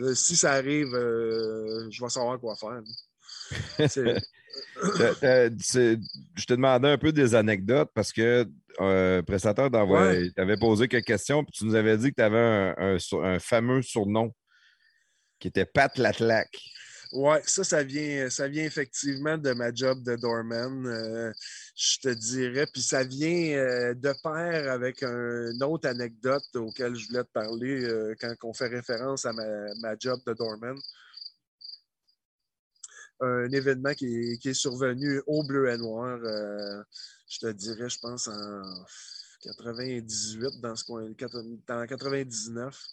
[0.00, 2.80] euh, si ça arrive, euh, je vais savoir quoi faire.
[3.78, 4.20] je
[6.46, 8.46] te demandais un peu des anecdotes parce que
[8.80, 12.22] euh, prestataire d'envoi, tu avais posé quelques questions et tu nous avais dit que tu
[12.22, 14.32] avais un, fameux surnom
[15.38, 16.48] qui était Pat Latlac.
[17.12, 21.32] Oui, ça, ça vient, ça vient effectivement de ma job de doorman, euh,
[21.74, 22.66] je te dirais.
[22.70, 27.82] Puis ça vient euh, de pair avec une autre anecdote auquel je voulais te parler
[27.84, 30.76] euh, quand on fait référence à ma, job de doorman.
[33.20, 36.18] Un événement qui est, survenu au bleu et noir,
[37.28, 38.62] je te dirais, je pense, en
[39.40, 42.86] 98, dans ce coin, en 99.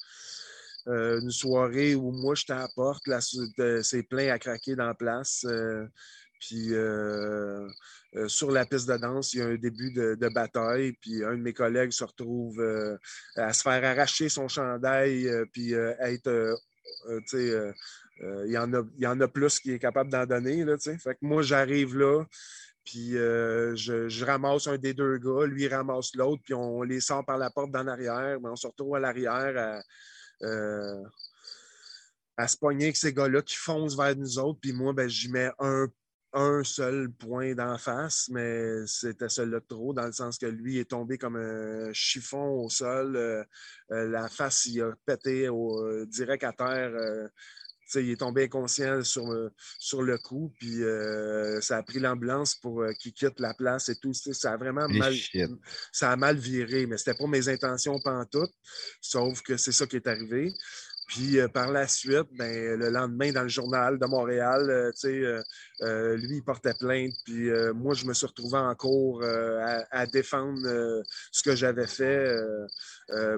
[0.87, 3.03] Euh, une soirée où moi, j'étais à la porte,
[3.81, 5.43] c'est plein à craquer dans la place.
[5.47, 5.85] Euh,
[6.39, 7.67] puis euh,
[8.27, 10.93] sur la piste de danse, il y a un début de, bataille.
[11.01, 12.63] Puis un de mes collègues se retrouve
[13.35, 16.55] à se faire arracher son chandail, puis être.
[17.33, 20.63] il, y en a, il y en a plus qui est capable d'en donner.
[20.63, 22.25] Là, fait que moi, j'arrive là.
[22.83, 27.39] Puis je, ramasse un des deux gars, lui ramasse l'autre, puis on les sort par
[27.39, 28.39] la porte d'en arrière.
[28.39, 29.81] Mais on se retrouve à l'arrière
[30.41, 31.03] à, euh,
[32.37, 34.59] à se pogner avec ces gars-là qui foncent vers nous autres.
[34.61, 35.87] Puis moi, ben, j'y mets un,
[36.33, 40.89] un seul point d'en face, mais c'était celui-là trop, dans le sens que lui est
[40.89, 43.15] tombé comme un chiffon au sol.
[43.15, 43.43] Euh,
[43.91, 46.91] euh, la face, il a pété au, direct à terre.
[47.95, 52.55] Il est tombé inconscient sur, le- sur le coup, puis euh, ça a pris l'ambulance
[52.55, 54.13] pour euh, qu'il quitte la place et tout.
[54.13, 55.49] Ça a vraiment mal, shit.
[55.91, 58.51] ça a mal viré, mais c'était pas mes intentions pantoute,
[59.01, 60.53] sauf que c'est ça qui est arrivé.
[61.07, 65.43] Puis euh, par la suite, ben, le lendemain, dans le journal de Montréal, euh, euh,
[65.81, 67.13] euh, lui, il portait plainte.
[67.23, 71.43] Puis euh, moi, je me suis retrouvé en cours euh, à, à défendre euh, ce
[71.43, 72.65] que j'avais fait euh,
[73.11, 73.37] euh,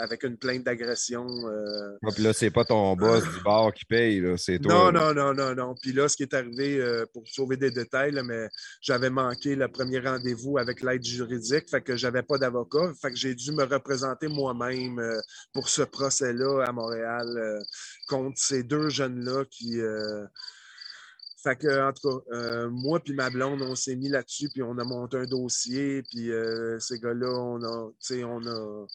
[0.00, 1.26] avec une plainte d'agression.
[1.46, 4.72] euh, Ah, Puis là, c'est pas ton boss du bar qui paye, là, c'est toi.
[4.72, 5.12] non, là.
[5.14, 5.74] non, non, non, non.
[5.80, 8.48] Puis là, ce qui est arrivé, euh, pour sauver des détails, là, mais
[8.80, 13.16] j'avais manqué le premier rendez-vous avec l'aide juridique, fait que j'avais pas d'avocat, fait que
[13.16, 15.20] j'ai dû me représenter moi-même euh,
[15.52, 17.62] pour ce procès-là à Montréal
[18.08, 19.80] contre ces deux jeunes-là qui.
[21.42, 24.62] Fait que, en tout cas, euh, moi puis ma blonde, on s'est mis là-dessus, puis
[24.62, 28.86] on a monté un dossier, puis euh, ces gars-là, on a, tu sais, on a,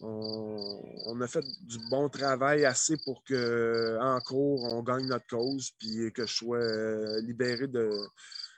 [0.00, 5.26] on, on a fait du bon travail assez pour que, en cours, on gagne notre
[5.26, 7.90] cause, puis que je sois euh, libéré de,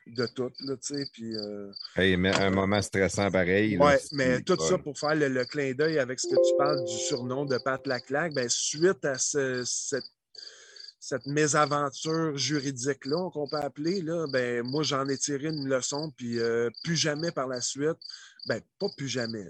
[0.09, 1.37] de tout, là, tu sais, puis...
[1.37, 3.79] euh, Hey, mais un moment stressant pareil.
[3.99, 6.83] c'est- mais tout ça pour faire le, le clin d'œil avec ce que tu parles
[6.83, 10.05] du surnom de Pat Laclaque, ben, suite à ce- cette,
[11.01, 16.39] cette mésaventure juridique-là, qu'on peut appeler, là, ben, moi, j'en ai tiré une leçon, puis
[16.41, 17.99] euh, plus jamais par la suite,
[18.47, 19.45] ben, pas plus jamais,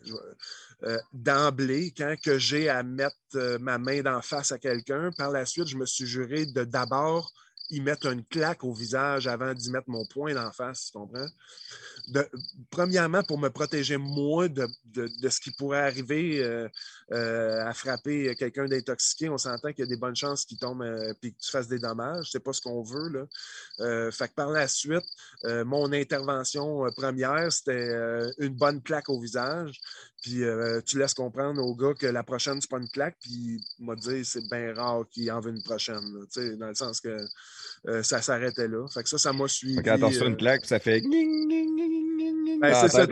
[0.85, 5.31] euh, d'emblée, quand que j'ai à mettre euh, ma main d'en face à quelqu'un, par
[5.31, 7.33] la suite, je me suis juré de d'abord
[7.71, 11.27] y mettre une claque au visage avant d'y mettre mon poing d'en face, tu comprends?
[12.71, 16.69] Premièrement, pour me protéger moi de, de- de ce qui pourrait arriver euh,
[17.13, 20.83] euh, à frapper quelqu'un d'intoxiqué, on s'entend qu'il y a des bonnes chances qu'il tombe
[20.85, 22.31] et que tu fasses des dommages.
[22.31, 23.09] C'est pas ce qu'on veut.
[23.09, 23.27] Là.
[23.81, 25.05] Euh, fait que par la suite,
[25.45, 29.81] euh, mon intervention euh, première, c'était euh, une bonne claque au visage.
[30.23, 33.17] Puis euh, tu laisses comprendre au gars que la prochaine, c'est pas une claque.
[33.21, 36.03] Puis il m'a dit, c'est bien rare qu'il en veut une prochaine.
[36.59, 37.27] dans le sens que euh,
[38.03, 38.87] ça s'arrêtait là.
[38.93, 39.77] Fait que ça, ça m'a suivi.
[39.83, 41.01] Quand on reçoit euh, une claque, ça fait.
[41.01, 42.16] gning, gning, gning
[42.61, 43.07] Ben, c'est ça.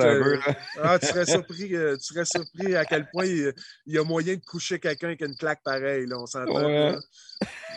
[0.83, 3.53] Ah, tu serais surpris, euh, tu serais surpris à quel point il,
[3.87, 6.65] il y a moyen de coucher quelqu'un avec une claque pareille, là, on s'entend.
[6.67, 6.97] Ouais.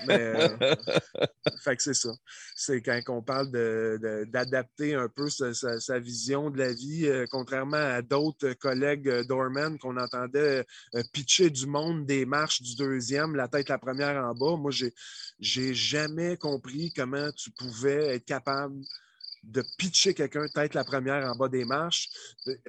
[0.05, 0.47] Mais, euh,
[1.63, 2.09] fait que c'est ça.
[2.55, 6.71] C'est quand on parle de- de- d'adapter un peu sa, sa- sa vision de la
[6.71, 10.65] vie, euh, contrairement à d'autres collègues Dorman qu'on entendait
[11.13, 14.55] pitcher du monde des marches du deuxième, la tête la première en bas.
[14.55, 14.93] Moi, j'ai
[15.39, 18.75] j'ai jamais compris comment tu pouvais être capable
[19.47, 22.09] de pitcher quelqu'un tête la première en bas des marches.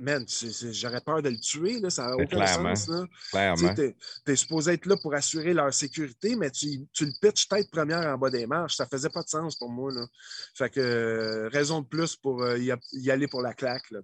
[0.00, 0.24] Man,
[0.72, 2.76] j'aurais peur de le tuer, là, ça n'a aucun clairement.
[2.76, 2.88] sens.
[2.88, 3.04] Là.
[3.30, 3.74] Clairement.
[3.74, 7.68] Tu es, supposé être là pour assurer leur sécurité, mais tu, tu le pitches tête
[7.70, 8.76] première en bas des marches.
[8.76, 9.92] Ça faisait pas de sens pour moi.
[9.92, 10.06] Là.
[10.54, 13.90] Fait que euh, raison de plus pour euh, y, a- y aller pour la claque.
[13.90, 14.00] Là.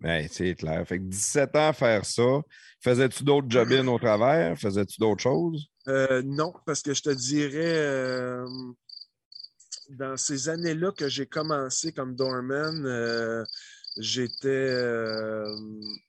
[0.00, 0.86] Ben, c'est clair.
[0.86, 2.40] Fait que 17 ans à faire ça.
[2.80, 4.58] Faisais-tu d'autres job-in au travers?
[4.58, 5.68] Faisais-tu d'autres choses?
[5.88, 8.46] Euh, non, parce que je te dirais, euh,
[9.92, 13.44] dans ces années-là que j'ai commencé comme doorman, euh,
[13.96, 15.54] j'étais euh,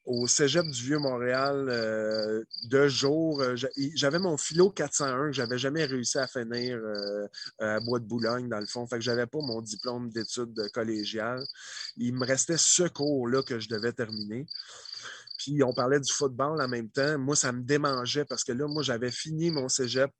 [0.06, 3.42] au cégep du Vieux-Montréal euh, deux jours.
[3.42, 6.80] Euh, j'a- J'avais mon philo 401 que j'avais jamais réussi à finir
[7.60, 8.86] à Bois de Boulogne, dans le fond.
[8.88, 11.44] Fait que j'avais pas mon diplôme d'études collégiales.
[11.98, 14.46] Il me restait ce cours-là que je devais terminer.
[15.38, 17.18] Puis on parlait du football en même temps.
[17.18, 20.12] Moi, ça me démangeait parce que là, moi, j'avais fini mon cégep.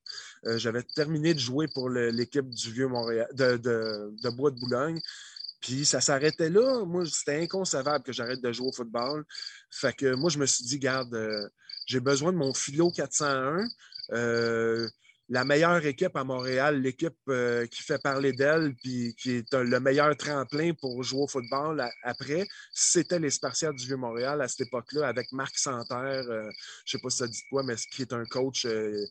[0.46, 5.00] Euh, j'avais terminé de jouer pour l'équipe du vieux Montréal, de, Bois de Boulogne.
[5.62, 6.84] Puis ça s'arrêtait là.
[6.86, 9.24] Moi, c'était inconcevable que j'arrête de jouer au football.
[9.70, 11.48] Fait que moi, je me suis dit, garde, euh,
[11.86, 13.68] j'ai besoin de mon philo 401.
[14.12, 14.90] Euh,
[15.30, 19.80] la meilleure équipe à Montréal, l'équipe euh, qui fait parler d'elle, puis qui est le
[19.80, 25.08] meilleur tremplin pour jouer au football après, c'était les Spartiates du Vieux-Montréal à cette époque-là,
[25.08, 26.50] avec Marc Santerre, euh,
[26.86, 29.06] je ne sais pas si ça dit quoi, mais qui est un coach euh,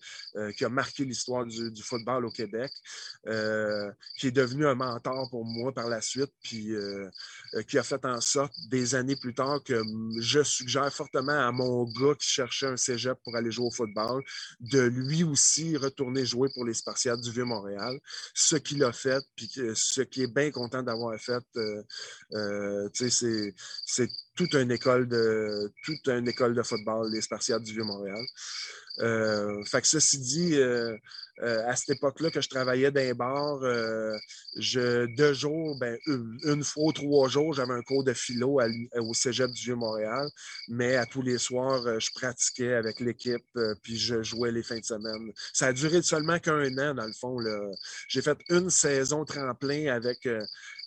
[0.56, 2.70] qui a marqué l'histoire du, du football au Québec,
[4.18, 6.72] qui est devenu un mentor pour moi par la suite, puis
[7.68, 9.82] qui a fait en sorte, des années plus tard, que
[10.20, 14.22] je suggère fortement à mon gars qui cherchait un cégep pour aller jouer au football,
[14.60, 17.98] de lui aussi retourner jouer pour les Spartiates du Vieux-Montréal,
[18.34, 21.42] ce qu'il a fait, puis ce qui est bien content d'avoir fait.
[21.56, 21.82] euh,
[22.32, 28.24] euh, c'est toute une école de toute une école de football, les Spartiates du Vieux-Montréal.
[29.00, 30.96] Euh, fait que ceci dit, euh,
[31.42, 33.60] euh, à cette époque-là que je travaillais dans les bars,
[34.56, 35.96] je, deux jours, ben,
[36.44, 38.60] une, fois ou trois jours, j'avais un cours de philo
[38.98, 40.28] au Cégep du Vieux-Montréal,
[40.68, 43.46] mais à tous les soirs, je pratiquais avec l'équipe,
[43.82, 45.32] puis je jouais les fins de semaine.
[45.54, 47.38] Ça a duré seulement qu'un an, dans le fond.
[48.09, 50.28] J'ai fait une saison tremplin avec,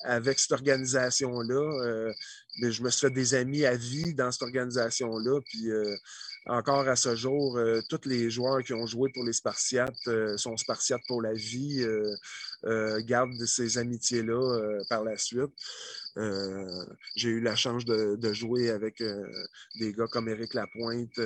[0.03, 2.13] avec cette organisation-là.
[2.57, 5.69] Mais je me suis fait des amis à vie dans cette organisation-là, puis
[6.47, 10.37] encore à ce jour, euh, tous les joueurs qui ont joué pour les Spartiates euh,
[10.37, 15.51] sont Spartiates pour la vie, euh, gardent ces amitiés-là par la suite.
[17.15, 19.03] J'ai eu la chance de, jouer avec
[19.79, 21.19] des gars comme Éric Lapointe.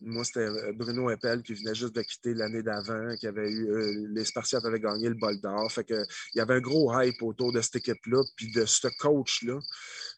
[0.00, 4.08] moi, c'était Bruno Eppel qui venait juste de quitter l'année d'avant, qui avait eu.
[4.14, 5.70] les Spartiates avaient gagné le bol d'or.
[5.70, 8.88] Fait que, il y avait un gros hype autour de cette équipe-là, puis de ce
[8.98, 9.58] coach-là.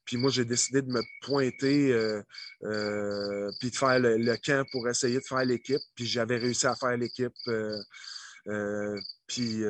[0.07, 2.23] Puis moi, j'ai décidé de me pointer euh,
[2.63, 5.83] euh, puis de faire le, camp pour essayer de faire l'équipe.
[5.95, 7.35] Puis j'avais réussi à faire l'équipe.
[7.49, 8.97] Euh,
[9.27, 9.63] puis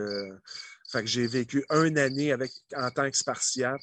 [0.92, 3.80] fait que j'ai vécu une année avec, en tant que spartiate.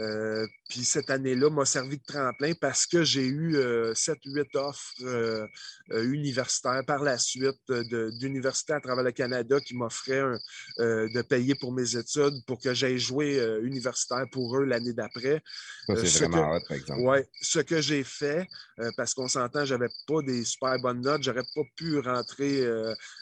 [0.00, 4.60] Euh, euh, puis cette année-là m'a servi de tremplin parce que j'ai eu 7-8 euh,
[4.60, 5.48] offres
[5.90, 7.60] universitaires par la suite
[8.20, 10.22] d'universités à travers le Canada qui m'offraient
[10.78, 15.42] de payer pour mes études pour que j'aille jouer universitaire pour eux l'année d'après.
[15.88, 17.00] c'est vraiment hot, par exemple.
[17.02, 18.46] Oui, ce que j'ai fait,
[18.96, 22.64] parce qu'on s'entend, j'avais pas des super bonnes notes, j'aurais pas pu rentrer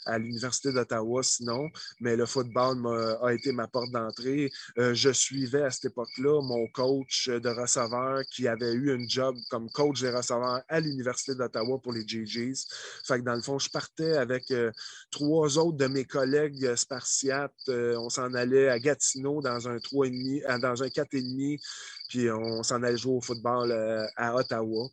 [0.05, 2.87] à l'Université d'Ottawa sinon, mais le football
[3.23, 4.51] a été ma porte d'entrée.
[4.79, 9.37] Euh, je suivais à cette époque-là mon coach de receveur qui avait eu un job
[9.51, 12.67] comme coach des receveurs à l'Université d'Ottawa pour les GGs.
[13.05, 14.71] Fait dans le fond, je partais avec euh,
[15.11, 17.53] trois autres de mes collègues spartiates.
[17.69, 21.61] Euh, on s'en allait à Gatineau dans un 3,5, dans un 4,5
[22.09, 23.73] puis on s'en allait jouer au football
[24.17, 24.89] à Ottawa.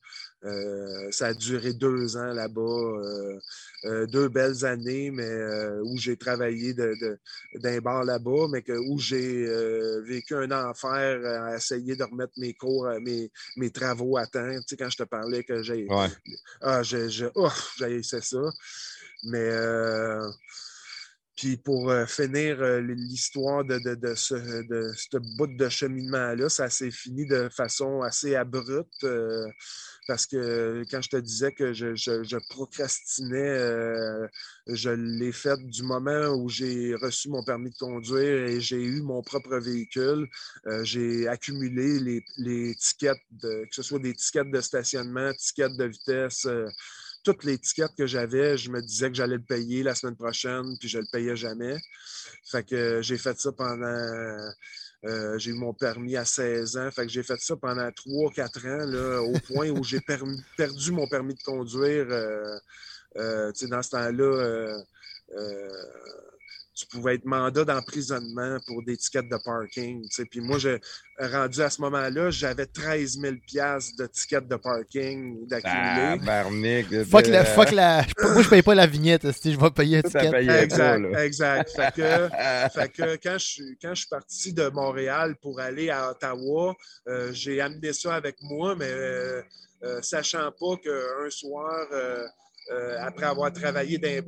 [1.12, 3.40] ça a duré deux ans là-bas.
[3.86, 8.98] Euh, deux belles années, mais euh, où j'ai travaillé d'un bar là-bas, mais que, où
[8.98, 14.26] j'ai euh, vécu un enfer à essayer de remettre mes cours, mes, mes travaux à
[14.26, 14.56] temps.
[14.56, 15.88] Tu sais, quand je te parlais que j'ai.
[16.62, 17.50] Ah, j'ai oh,
[18.02, 18.38] ça.
[19.26, 19.52] Mais.
[21.36, 27.26] Puis pour finir l'histoire de, de, ce, de ce bout de cheminement-là, ça s'est fini
[27.26, 29.06] de façon assez abrupte
[30.08, 34.28] parce que quand je te disais que je, procrastinais, euh,
[34.68, 39.02] je l'ai fait du moment où j'ai reçu mon permis de conduire et j'ai eu
[39.02, 40.28] mon propre véhicule.
[40.68, 45.86] Euh, j'ai accumulé les, les tickets, que ce soit des tickets de stationnement, tickets de
[45.86, 46.48] vitesse.
[47.28, 50.16] Euh, toutes les tickets que j'avais, je me disais que j'allais le payer la semaine
[50.16, 51.78] prochaine, puis je ne le payais jamais.
[52.52, 54.52] Fait que j'ai fait ça pendant
[55.06, 56.90] euh, j'ai eu mon permis à 16 ans.
[56.92, 61.08] Fait que j'ai fait ça pendant 3-4 ans, là, au point où j'ai perdu mon
[61.08, 62.08] permis de conduire.
[62.10, 62.58] Euh,
[63.18, 64.84] euh, dans ce temps-là,
[66.76, 70.06] tu pouvais être mandat d'emprisonnement pour des tickets de parking.
[70.30, 70.80] Puis moi, j'ai
[71.18, 76.20] rendu à ce moment-là, j'avais 13 000 de tickets de parking d'accumuler.
[76.28, 78.06] Ah, fuck, la, fuck la...
[78.20, 80.64] Moi, je paye pas la vignette, si je vais payer un ticket.
[80.64, 81.70] Exact, exact.
[81.72, 82.30] Fait que,
[82.74, 86.76] fait que quand, je, quand je suis parti de Montréal pour aller à Ottawa,
[87.08, 89.42] euh, j'ai amené ça avec moi, mais euh,
[89.84, 91.88] euh, sachant pas qu'un soir,
[93.00, 94.22] après avoir travaillé dans les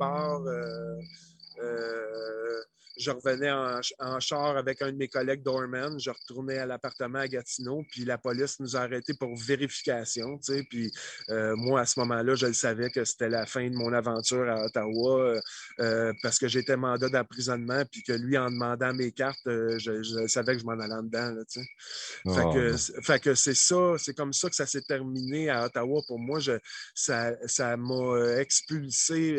[1.58, 2.62] bars, euh,
[2.98, 5.98] je revenais en, char avec un de mes collègues Dorman.
[5.98, 10.38] Je retournais à l'appartement à Gatineau, puis la police nous a arrêtés pour vérification.
[10.68, 10.92] Puis
[11.30, 14.48] euh, moi, à ce moment-là, je le savais que c'était la fin de mon aventure
[14.48, 15.40] à Ottawa
[15.80, 20.54] euh, parce que j'étais mandat d'emprisonnement, puis que lui, en demandant mes cartes, je, savais
[20.54, 21.32] que je m'en allais en dedans.
[21.32, 25.50] Là, fait, que, ah, fait, que, c'est ça, c'est comme ça que ça s'est terminé
[25.50, 26.02] à Ottawa.
[26.06, 26.52] Pour moi, je,
[26.94, 29.32] ça, ça m'a expulsé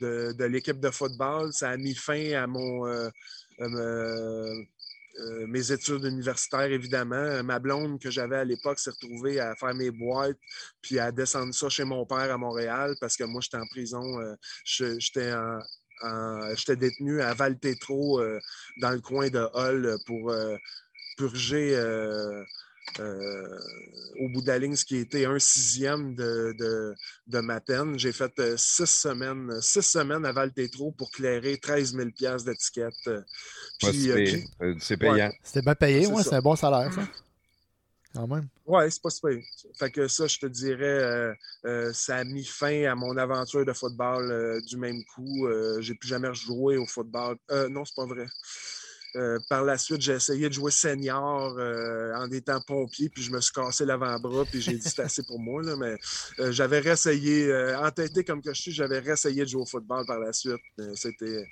[0.00, 1.12] de, de l'équipe de football
[1.50, 3.10] ça a mis fin à mon, euh,
[3.60, 4.64] euh,
[5.20, 7.42] euh, mes études universitaires, évidemment.
[7.42, 10.38] Ma blonde que j'avais à l'époque s'est retrouvée à faire mes boîtes,
[10.80, 14.18] puis à descendre ça chez mon père à Montréal, parce que moi, j'étais en prison.
[14.64, 15.32] j'étais
[16.56, 18.22] J'étais détenu à Val-Tétro,
[18.78, 20.34] dans le coin de Hull, pour
[21.18, 21.76] purger
[23.00, 23.58] euh,
[24.20, 26.54] au bout de la ligne, ce qui était un sixième de,
[27.26, 27.98] de, ma peine.
[27.98, 32.10] J'ai fait euh, six semaines, six semaines à Val-Tétro pour clairer 13 000
[32.44, 32.92] d'étiquette.
[33.06, 33.22] Euh,
[34.78, 35.30] c'est payant.
[35.42, 37.08] C'était bien payé, ouais, c'est un bon salaire, ça.
[38.14, 38.46] Quand même.
[38.66, 39.38] Oui, c'est pas super.
[39.78, 41.34] Fait que ça, je te dirais,
[41.94, 45.48] ça a mis fin à mon aventure de football du même coup.
[45.80, 47.38] J'ai plus jamais joué au football.
[47.70, 48.26] non, c'est pas vrai.
[49.16, 53.30] Euh, par la suite, j'ai essayé de jouer senior euh, en étant pompier, puis je
[53.30, 55.62] me suis cassé l'avant-bras, puis j'ai dit c'est assez pour moi.
[55.62, 55.96] Là, mais
[56.38, 60.18] euh, j'avais réessayé, entêté comme que je suis, j'avais réessayé de jouer au football par
[60.18, 60.60] la suite.
[60.94, 61.46] C'était.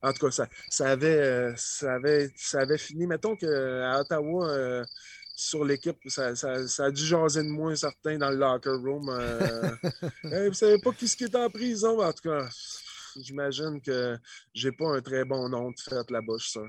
[0.00, 3.08] En tout cas, ça, ça, avait, ça, avait, ça avait fini.
[3.08, 4.84] Mettons qu'à Ottawa,
[5.34, 9.10] sur l'équipe, ça, ça, a dû jaser de moi certain dans le locker room.
[10.22, 12.48] vous savez pas qui, qui est en prison, en tout cas
[13.22, 14.18] j'imagine que
[14.54, 16.60] j'ai pas un très bon nom de fait là-bas, ça.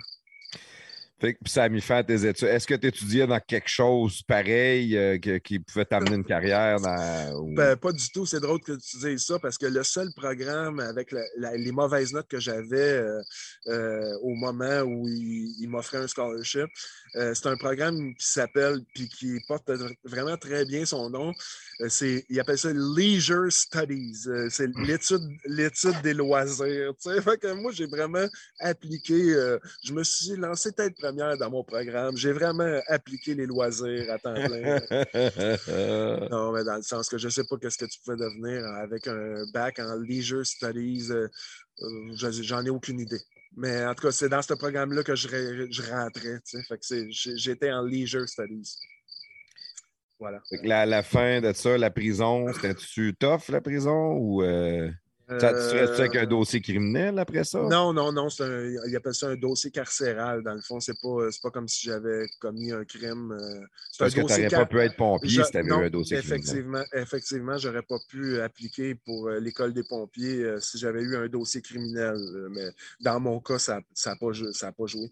[1.20, 2.48] Fait que ça a mis fin à tes études.
[2.48, 6.80] Est-ce que tu étudiais dans quelque chose pareil euh, qui pouvait t'amener une carrière?
[6.80, 8.26] Dans, ben, pas du tout.
[8.26, 12.30] C'est drôle que tu dises ça parce que le seul programme avec les mauvaises notes
[12.30, 13.22] que j'avais euh,
[13.68, 16.68] euh, au moment où il, il m'offrait un scholarship,
[17.14, 19.70] c'est un programme qui s'appelle, puis qui porte
[20.04, 21.34] vraiment très bien son nom,
[21.88, 24.28] c'est, il appelle ça Leisure Studies.
[24.52, 26.94] C'est l'étude, l'étude des loisirs.
[27.02, 28.28] Fait que moi, j'ai vraiment
[28.60, 29.34] appliqué,
[29.84, 32.16] je me suis lancé tête première dans mon programme.
[32.18, 34.80] J'ai vraiment appliqué les loisirs à temps plein.
[36.30, 38.64] non, mais dans le sens que je ne sais pas qu'est-ce que tu pouvais devenir
[38.66, 41.10] avec un bac en Leisure Studies.
[42.14, 43.22] j'en ai aucune idée.
[43.58, 46.40] Mais en tout cas, c'est dans ce programme-là que je, je rentrais.
[46.68, 48.78] Fait que j'étais en Leisure Studies.
[50.20, 50.42] Voilà.
[50.64, 54.18] La, la, fin de ça, la prison, c'était-tu tough, la prison?
[54.18, 54.92] Ou euh,
[55.38, 57.62] tu restais avec un euh, dossier criminel après ça?
[57.62, 58.28] Non, non, non.
[58.40, 60.80] Un, il appelle ça un dossier carcéral, dans le fond.
[60.80, 63.32] C'est pas, pas comme si j'avais commis un crime.
[63.32, 63.66] Euh,
[63.98, 66.84] Parce que tu n'aurais pas pu être pompier si tu avais eu un dossier effectivement,
[66.84, 67.04] criminel.
[67.04, 71.62] Effectivement, je n'aurais pas pu appliquer pour l'école des pompiers si j'avais eu un dossier
[71.62, 72.18] criminel.
[72.52, 72.70] Mais
[73.00, 75.12] dans mon cas, ça n'a pas, pas joué.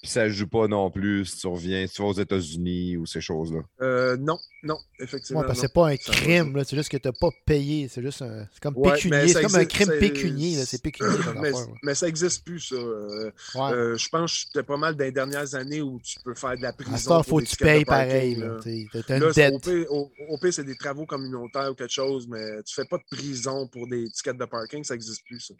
[0.00, 2.96] Puis ça ne joue pas non plus si tu reviens, si tu vas aux États-Unis
[2.96, 3.62] ou ces choses-là.
[3.80, 5.42] Euh, non, non, effectivement.
[5.42, 7.88] parce que c'est pas un crime, c'est juste que tu n'as pas payé.
[7.88, 9.26] C'est juste un, c'est comme pécunier.
[9.26, 10.54] C'est comme un crime pécunier.
[10.64, 11.18] C'est pécunier.
[11.40, 11.50] mais,
[11.82, 12.76] mais, ça n'existe plus, ça.
[12.76, 16.34] Euh, euh, je pense que c'était pas mal dans les dernières années où tu peux
[16.34, 17.18] faire de la prison.
[17.18, 18.36] il faut que tu payes pareil.
[18.36, 18.56] Là.
[18.64, 19.68] une dette.
[19.90, 23.16] Au, au pire, c'est des travaux communautaires ou quelque chose, mais tu fais pas de
[23.16, 25.54] prison pour des tickets de parking, ça n'existe plus, ça.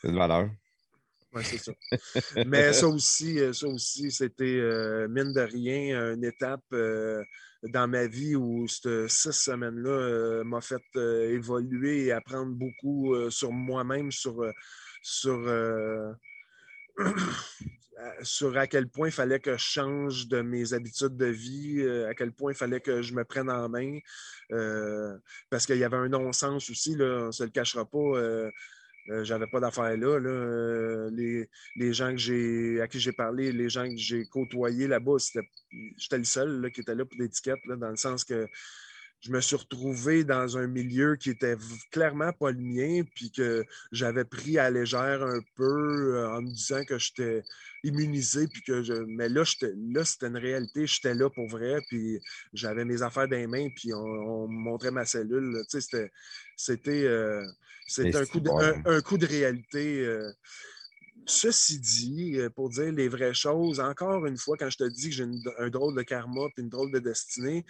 [0.00, 0.50] C'est de valeur.
[1.34, 1.72] Oui, c'est ça.
[2.46, 7.22] Mais ça aussi, euh, ça aussi, c'était euh, mine de rien une étape euh,
[7.62, 14.10] dans ma vie où cette six semaines-là m'a fait évoluer et apprendre beaucoup sur moi-même,
[14.10, 14.44] sur,
[15.00, 15.38] sur,
[18.22, 22.14] sur à quel point il fallait que je change de mes habitudes de vie, à
[22.14, 23.96] quel point il fallait que je me prenne en main.
[25.48, 28.50] parce qu'il y avait un non-sens aussi, là, on ne se le cachera pas
[29.10, 30.06] euh, j'avais pas d'affaires là.
[30.06, 35.16] euh, les, les, gens que à qui j'ai parlé, les gens que j'ai côtoyés là-bas,
[35.96, 38.46] j'étais le seul là, qui était là pour l'étiquette, dans le sens que
[39.22, 41.56] je me suis retrouvé dans un milieu qui était
[41.92, 46.48] clairement pas le mien, puis que j'avais pris à légère un peu euh, en me
[46.48, 47.44] disant que j'étais
[47.84, 48.94] immunisé, puis que je...
[48.94, 49.44] Mais là,
[49.94, 52.18] là c'était une réalité, j'étais là pour vrai, puis
[52.52, 55.62] j'avais mes affaires dans les mains, puis on, me montrait ma cellule.
[55.68, 56.10] C'était,
[56.64, 57.44] c'était, euh,
[57.98, 60.04] un, coup de, un, coup de réalité.
[60.04, 60.32] Euh.
[61.24, 65.14] Ceci dit, pour dire les vraies choses, encore une fois, quand je te dis que
[65.14, 65.26] j'ai
[65.58, 67.64] un drôle de karma et une drôle de destinée,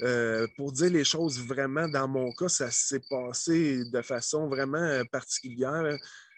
[0.00, 4.78] euh, pour dire les choses vraiment, dans mon cas, ça s'est passé de façon vraiment
[4.78, 5.96] euh, particulière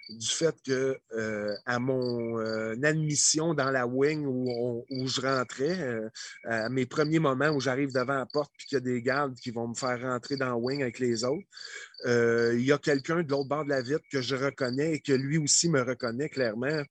[0.08, 2.38] du fait que euh, à mon
[2.82, 6.00] admission dans la wing où, où je rentrais,
[6.44, 9.34] à mes premiers moments où j'arrive devant la porte et qu'il y a des gardes
[9.34, 11.46] qui vont me faire rentrer dans la wing avec les autres,
[12.04, 15.12] il y a quelqu'un de l'autre bord de la vitre que je reconnais et que
[15.12, 16.82] lui aussi me reconnaît clairement.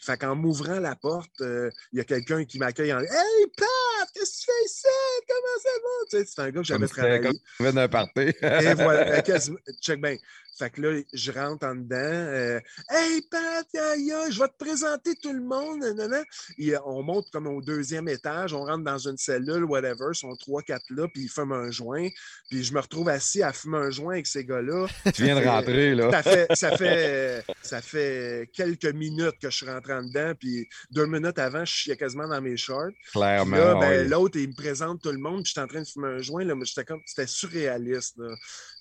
[0.00, 4.30] Fait qu'en m'ouvrant la porte, il y a quelqu'un qui m'accueille en Hey Pat, qu'est-ce
[4.30, 4.86] que tu fais ici?
[5.28, 5.88] Comment ça va?
[6.08, 7.30] Tu sais, c'est un gars que j'avais travaillé.
[7.58, 8.20] Comme d'un party.
[8.42, 9.22] Et voilà,
[9.80, 10.16] check bien.
[10.60, 11.96] Fait que là, je rentre en dedans.
[11.96, 12.60] Euh,
[12.90, 15.82] hey, Pat, je vais te présenter tout le monde.
[16.58, 18.52] Et, on monte comme au deuxième étage.
[18.52, 20.08] On rentre dans une cellule, whatever.
[20.12, 22.06] Ils sont trois, quatre là, puis ils fument un joint.
[22.50, 24.86] Puis je me retrouve assis à fumer un joint avec ces gars-là.
[25.14, 26.10] Tu viens de rentrer, là.
[26.10, 30.34] Ça fait, ça fait, ça fait quelques minutes que je suis rentré en dedans.
[30.38, 32.90] Puis deux minutes avant, je suis quasiment dans mes shorts.
[33.12, 33.56] Clairement.
[33.56, 35.42] Là, ben, l'autre, il me présente tout le monde.
[35.42, 36.44] Puis je suis en train de fumer un joint.
[36.44, 38.18] Là, mais comme, c'était surréaliste.
[38.18, 38.34] Là.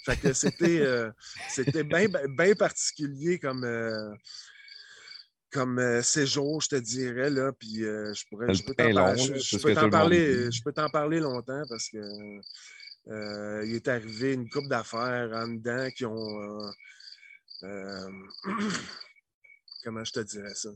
[0.09, 1.11] Fait que c'était, euh,
[1.49, 4.11] c'était bien ben particulier comme, euh,
[5.51, 7.29] comme euh, séjour, je te dirais.
[7.29, 9.39] Là, puis je, pourrais, je peux t'en parler,
[10.51, 11.99] je, peux t'en parler longtemps parce que
[13.65, 16.71] il est arrivé une coupe d'affaires en dedans qui ont.
[19.83, 20.69] comment je te dirais ça?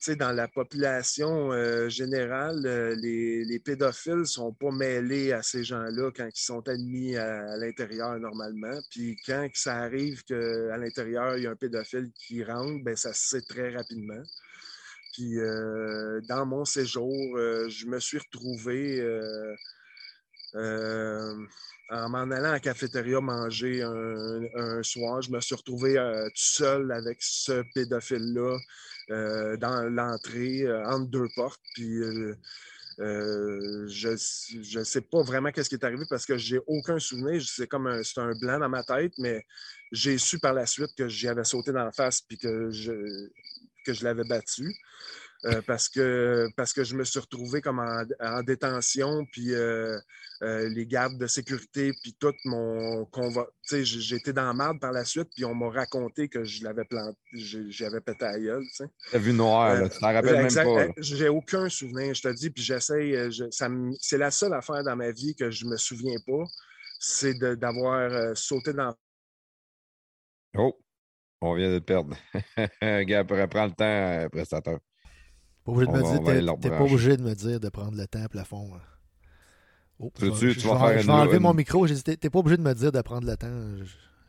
[0.00, 5.42] Sais, dans la population euh, générale, euh, les, les pédophiles ne sont pas mêlés à
[5.42, 8.78] ces gens-là quand ils sont admis à, l'intérieur normalement.
[8.90, 13.12] Puis quand ça arrive qu'à l'intérieur, il y a un pédophile qui rentre, ben, ça
[13.12, 14.22] se sait très rapidement.
[15.14, 19.54] Puis euh, dans mon séjour, euh, je me suis retrouvé euh, euh,
[20.54, 25.22] en m'en allant à la cafétéria manger un, soir.
[25.22, 28.58] Je me suis retrouvé euh, tout seul avec ce pédophile-là
[29.10, 31.60] euh, dans l'entrée, euh, entre deux portes.
[31.74, 32.34] Puis euh,
[33.00, 37.42] euh, je ne sais pas vraiment qu'est-ce qui est arrivé parce que j'ai aucun souvenir.
[37.42, 39.44] C'est comme un, un blanc dans ma tête, mais
[39.92, 43.28] j'ai su par la suite que j'y avais sauté dans la face puis que je,
[43.84, 44.74] que je l'avais battu.
[45.46, 49.98] Euh, parce, que, parce que je me suis retrouvé comme en, en détention, puis euh,
[50.42, 53.44] euh, les gardes de sécurité, puis tout mon convo...
[53.68, 56.28] Tu sais, j- j'ai été dans la marde par la suite, puis on m'a raconté
[56.28, 58.64] que je l'avais planté, j'avais pété à gueule.
[59.12, 59.88] T'as vu noir, là.
[59.90, 60.64] Tu t'en rappelles Exact.
[60.64, 60.84] même pas.
[60.86, 60.92] Là.
[60.96, 63.12] J'ai aucun souvenir, je te dis, puis j'essaye.
[63.12, 66.44] me- C'est la seule affaire dans ma vie que je me souviens pas,
[66.98, 68.94] c'est de- d'avoir sauté dans.
[70.56, 70.80] Oh,
[71.42, 72.16] on vient de te perdre.
[73.06, 74.78] Gars, prends le temps, prestateur.
[75.64, 78.22] Pas obligé de me dire, t'es- pas obligé de me dire de prendre le temps
[78.22, 78.70] à plafond.
[78.74, 78.80] hein.
[80.00, 81.86] Oh, Tu je tu vas vais- faire je une- vais enlever une- mon micro.
[81.86, 83.76] J'ai dit, T'es pas obligé de me dire de prendre le temps.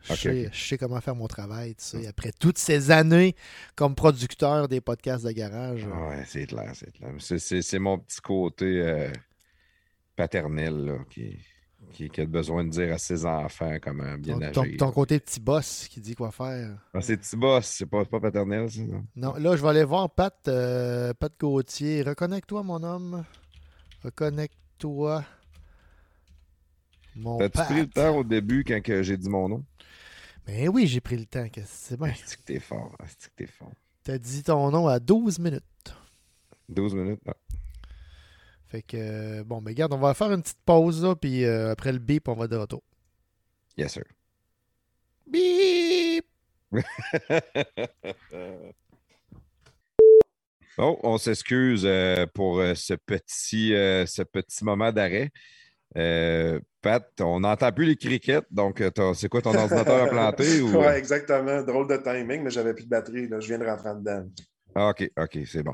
[0.03, 1.73] Je, sais, comment faire mon travail.
[1.75, 2.07] Tu sais.
[2.07, 3.35] Après toutes ces années
[3.75, 5.85] comme producteur des podcasts de garage.
[5.91, 7.11] Ah Ouais, c'est clair, c'est clair.
[7.19, 9.09] C'est mon petit côté euh,
[10.15, 11.37] paternel là, qui,
[11.93, 14.77] qui, qui a besoin de dire à ses enfants comment bien ton, agir.
[14.77, 16.77] ton- ton côté petit boss qui dit quoi faire.
[16.93, 18.81] Ah, c'est petit boss, c'est pas, pas paternel, ça.
[19.15, 19.33] non?
[19.35, 22.01] Là, je vais aller voir Pat, euh, Pat Gauthier.
[22.03, 23.23] Reconnecte-toi, mon homme.
[24.03, 25.23] Reconnecte-toi.
[27.15, 29.63] Mon T'as-tu pris le temps au début quand j'ai dit mon nom?
[30.45, 31.45] Ben oui, j'ai pris le temps.
[31.65, 32.13] C'est bien?
[32.25, 33.71] C'est que t'es fort, c'est que t'es fort?
[34.03, 35.63] T'as dit ton nom à 12 minutes.
[36.69, 37.33] 12 minutes, non.
[38.67, 41.71] Fait que, euh, bon, mais regarde, on va faire une petite pause, là, puis euh,
[41.71, 42.83] après le bip, on va de retour.
[43.77, 44.03] Yes, sir.
[45.27, 46.25] Bip!
[50.77, 55.29] Oh, on s'excuse euh, pour euh, ce, petit, euh, ce petit moment d'arrêt.
[55.97, 58.83] Euh, Pat, on n'entend plus les crickets, donc
[59.13, 60.43] c'est quoi ton ordinateur a planté?
[60.61, 60.77] Ou...
[60.77, 61.63] Ouais, exactement.
[61.63, 63.29] Drôle de timing, mais j'avais plus de batterie.
[63.29, 63.39] Là.
[63.39, 64.25] Je viens de rentrer en dedans.
[64.75, 65.73] Ah, OK, OK, c'est bon.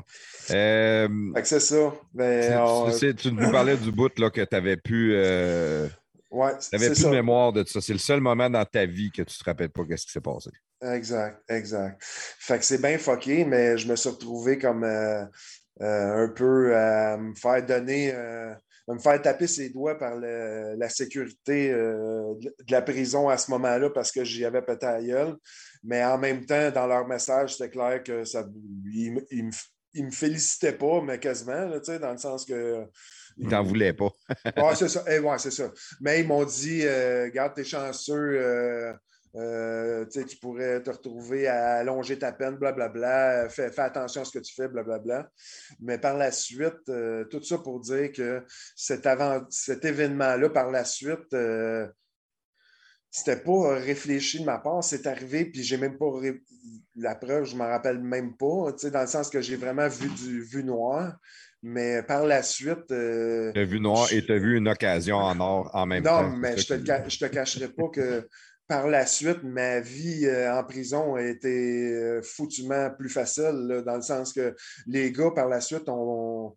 [0.52, 1.92] Euh, Fait que c'est ça.
[2.14, 5.88] Ben, tu nous parlais du bout là, que tu n'avais plus, euh,
[6.30, 7.08] ouais, plus ça.
[7.08, 7.80] de mémoire de ça.
[7.80, 10.20] C'est le seul moment dans ta vie que tu te rappelles pas qu'est-ce qui s'est
[10.20, 10.50] passé.
[10.82, 11.96] Exact, exact.
[12.00, 15.24] Fait que c'est bien fucké, mais je me suis retrouvé comme euh,
[15.80, 18.56] euh, un peu à me faire donner, à
[18.88, 23.50] me faire taper ses doigts par le- la sécurité euh, de la prison à ce
[23.52, 25.36] moment-là parce que j'y avais pété à gueule.
[25.84, 28.46] Mais en même temps, dans leur message, c'était clair que ça
[28.92, 29.50] ils, me- ils me,
[29.94, 32.86] ils me félicitaient pas, mais quasiment, là, dans le sens que.
[33.36, 34.10] Ils t'en voulaient pas.
[34.56, 35.04] Ouais, c'est ça.
[35.08, 35.70] Eh, ouais, c'est ça.
[36.00, 38.92] Mais ils m'ont dit, euh, garde, t'es chanceux, euh,
[39.34, 44.32] euh, tu pourrais te retrouver à allonger ta peine, blablabla, fais, fais attention à ce
[44.32, 45.30] que tu fais, blablabla.
[45.80, 48.44] Mais par la suite, euh, tout ça pour dire que
[48.76, 51.88] cet, avant, cet événement-là, par la suite, euh,
[53.12, 56.42] c'était pas réfléchi de ma part, c'est arrivé, puis j'ai même pas ré-
[56.96, 60.42] la preuve, je m'en rappelle même pas, dans le sens que j'ai vraiment vu du
[60.42, 61.16] vu noir.
[61.62, 65.16] Mais par la suite, euh, Tu as vu noir et tu as vu une occasion
[65.16, 66.22] en or en même temps.
[66.22, 68.26] non, mais je te, ca- je te cacherai pas que
[68.66, 73.82] par la suite, ma vie euh, en prison a été euh, foutument plus facile, là,
[73.82, 74.54] dans le sens que
[74.86, 76.56] les gars, par la suite, ont-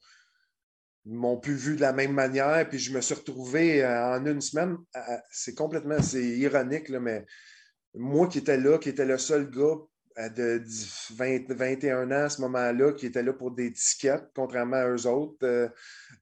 [1.05, 4.41] m'ont plus vu de la même manière, puis je me suis retrouvé euh, en une
[4.41, 4.77] semaine.
[4.93, 7.25] à- à- C'est complètement, c'est ironique, là, mais
[7.93, 9.75] moi qui étais là, qui était le seul gars
[10.35, 14.77] de 10 20 21 ans à ce moment-là, qui était là pour des tickets, contrairement
[14.77, 15.35] à eux autres.
[15.43, 15.67] euh,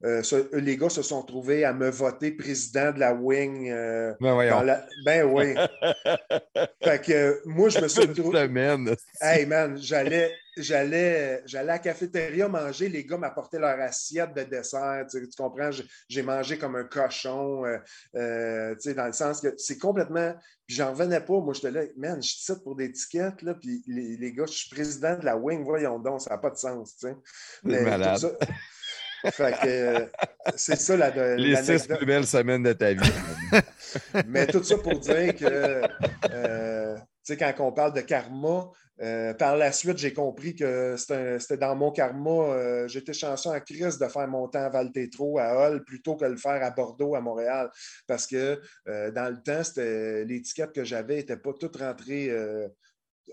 [0.04, 0.22] euh,
[0.54, 3.70] les gars se sont trouvés à me voter président de la wing.
[3.70, 4.62] euh, Ben voyons.
[4.64, 5.54] la- Ben oui.
[6.84, 8.40] fait que euh, moi, je me suis retrouvé.
[9.22, 14.44] Hey man, j'allais, j'allais, j'allais à la cafétéria manger, les gars m'apportaient leur assiette de
[14.44, 15.06] dessert.
[15.10, 15.70] Tu, tu comprends?
[16.10, 17.78] J'ai- mangé comme un cochon, euh,
[18.16, 20.34] euh, tu sais, dans le sens que c'est complètement.
[20.68, 21.40] Puis j'en revenais pas.
[21.40, 24.54] Moi, j'étais là, man, je suis pour des tickets, là, puis les, les gars, je
[24.54, 27.16] suis président de la wing, voyons donc, ça n'a pas de sens, tu sais.
[27.64, 28.18] Mais tout malade.
[28.18, 30.06] ça- fait que euh,
[30.58, 33.00] c'est ça la, Les six plus belles semaines de ta vie.
[34.28, 35.88] Mais tout ça pour dire que, euh,
[37.24, 38.70] sais, quand on parle de karma,
[39.02, 42.30] euh, par la suite, j'ai compris que c'était dans mon karma.
[42.30, 46.26] euh, J'étais chanceux en crise de faire mon temps à Val-Tétro, à Hull, plutôt que
[46.26, 47.70] de le faire à Bordeaux, à Montréal.
[48.08, 49.64] Parce que euh, dans le temps,
[50.44, 52.30] tickets que j'avais n'étaient pas toutes rentrées.
[52.30, 52.68] euh,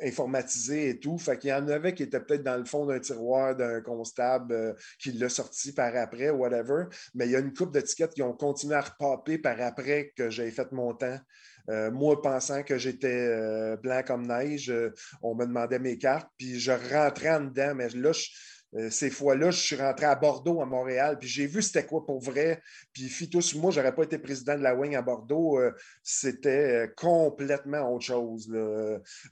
[0.03, 1.19] informatisé et tout.
[1.19, 4.77] Fait qu'il y en avait qui étaient peut-être dans le fond d'un tiroir d'un constable
[4.99, 6.85] qui l'a sorti par après, whatever.
[7.15, 10.31] Mais il y a une coupe d'étiquettes qui ont continué à repapper par après que
[10.31, 11.19] j'ai fait mon temps.
[11.69, 14.73] Euh, moi, pensant que j'étais blanc comme neige,
[15.23, 18.13] on me demandait mes cartes, puis je rentrais en dedans, mais là,
[18.77, 22.05] euh, ces fois-là, je suis rentré à Bordeaux, à Montréal, puis j'ai vu c'était quoi
[22.07, 22.63] pour vrai.
[22.93, 25.59] Puis Fitos, moi, je n'aurais pas été président de la Wing à Bordeaux.
[25.59, 25.73] Euh,
[26.05, 28.49] c'était euh, complètement autre chose.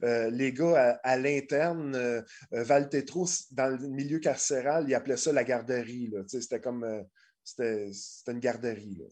[0.02, 6.12] les gars à, l'interne, Valtetro, dans le milieu carcéral, ils appelaient ça la garderie.
[6.26, 7.04] C'était comme
[7.44, 7.90] c'était
[8.26, 9.02] une garderie.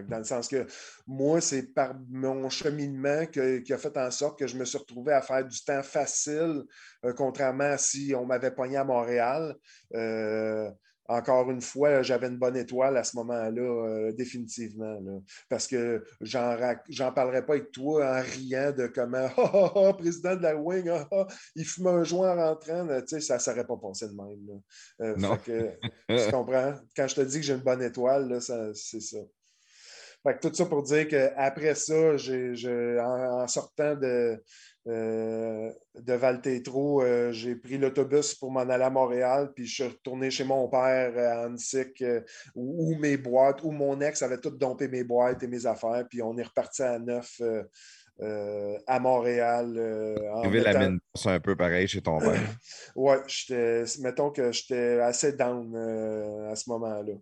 [0.00, 0.66] Dans le sens que
[1.06, 5.12] moi, c'est par mon cheminement qui a fait en sorte que je me suis retrouvé
[5.12, 6.62] à faire du temps facile,
[7.04, 9.54] euh, contrairement à si on m'avait pogné à Montréal.
[9.94, 10.70] Euh,
[11.08, 14.98] encore une fois, j'avais une bonne étoile à ce moment-là, euh, définitivement.
[15.50, 19.28] parce que j'en parlerai pas avec toi en riant de comment
[19.74, 20.90] oh, président de la Wing,
[21.54, 22.86] il fume un joint en rentrant.
[23.06, 25.16] ça ne serait pas passé de même.
[25.18, 25.36] non.
[25.44, 26.74] tu comprends?
[26.96, 29.18] Quand je te dis que j'ai une bonne étoile, c'est ça
[30.40, 34.40] tout ça pour dire qu'après ça, en, sortant de,
[34.88, 39.84] euh, de Valtétro, euh, j'ai pris l'autobus pour m'en aller à Montréal, puis je suis
[39.84, 42.20] retourné chez mon père à Annecy, euh,
[42.54, 46.22] où, mes boîtes, où mon ex avait tout dompé mes boîtes et mes affaires, puis
[46.22, 47.40] on est reparti à neuf.
[48.86, 49.72] À Montréal.
[50.42, 50.70] tu mettant...
[50.72, 52.40] la mine, c'est un peu pareil chez ton père.
[52.96, 53.16] oui,
[54.00, 55.74] mettons que j'étais assez down
[56.50, 57.14] à ce moment-là.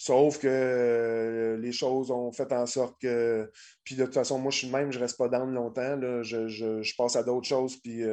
[0.00, 3.50] Sauf que euh, les choses ont fait en sorte que.
[3.82, 6.00] Puis de toute façon, moi, je suis même, je ne reste pas down longtemps.
[6.22, 8.04] Je, passe à d'autres choses, puis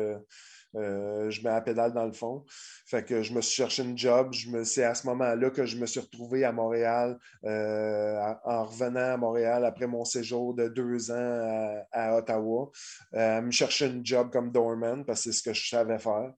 [0.76, 2.44] euh, euh, je mets la pédale dans le fond.
[2.92, 4.34] Je me suis cherché une job.
[4.64, 9.66] C'est à ce moment-là que je me suis retrouvé à Montréal, en revenant à Montréal
[9.66, 12.72] après mon séjour de deux ans à, à Ottawa,
[13.14, 16.32] me chercher une job comme doorman parce que c'est ce que je savais faire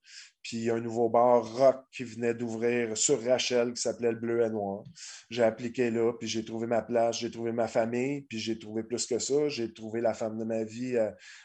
[0.47, 4.49] puis un nouveau bar rock qui venait d'ouvrir sur Rachel qui s'appelait le Bleu et
[4.49, 4.85] Noir.
[5.29, 8.83] J'ai appliqué là, puis j'ai trouvé ma place, j'ai trouvé ma famille, puis j'ai trouvé
[8.83, 9.49] plus que ça.
[9.49, 10.97] J'ai trouvé la femme de ma vie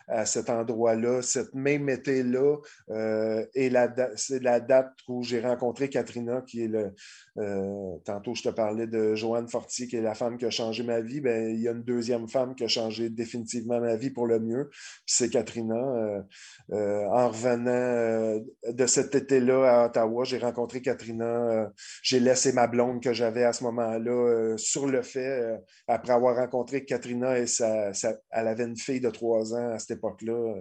[0.07, 2.59] à, cet endroit-là, cette même été-là.
[2.91, 3.73] Euh, et
[4.15, 6.95] c'est la date où j'ai rencontré Katrina, qui est le.
[7.39, 10.85] Euh, tantôt, je te parlais de Joanne Fortier, qui est la femme qui a changé
[10.85, 11.20] ma vie.
[11.20, 14.39] Bien, il y a une deuxième femme qui a changé définitivement ma vie pour le
[14.39, 14.70] mieux,
[15.07, 16.23] c'est Katrina.
[16.70, 21.24] Euh, en revenant de cet été-là à Ottawa, j'ai rencontré Katrina.
[21.24, 21.69] Euh,
[22.02, 25.56] j'ai laissé ma blonde que j'avais à ce moment-là euh, sur le fait, euh,
[25.89, 27.93] après avoir rencontré Katrina et sa,
[28.31, 30.55] elle avait une fille de trois ans à cette époque-là.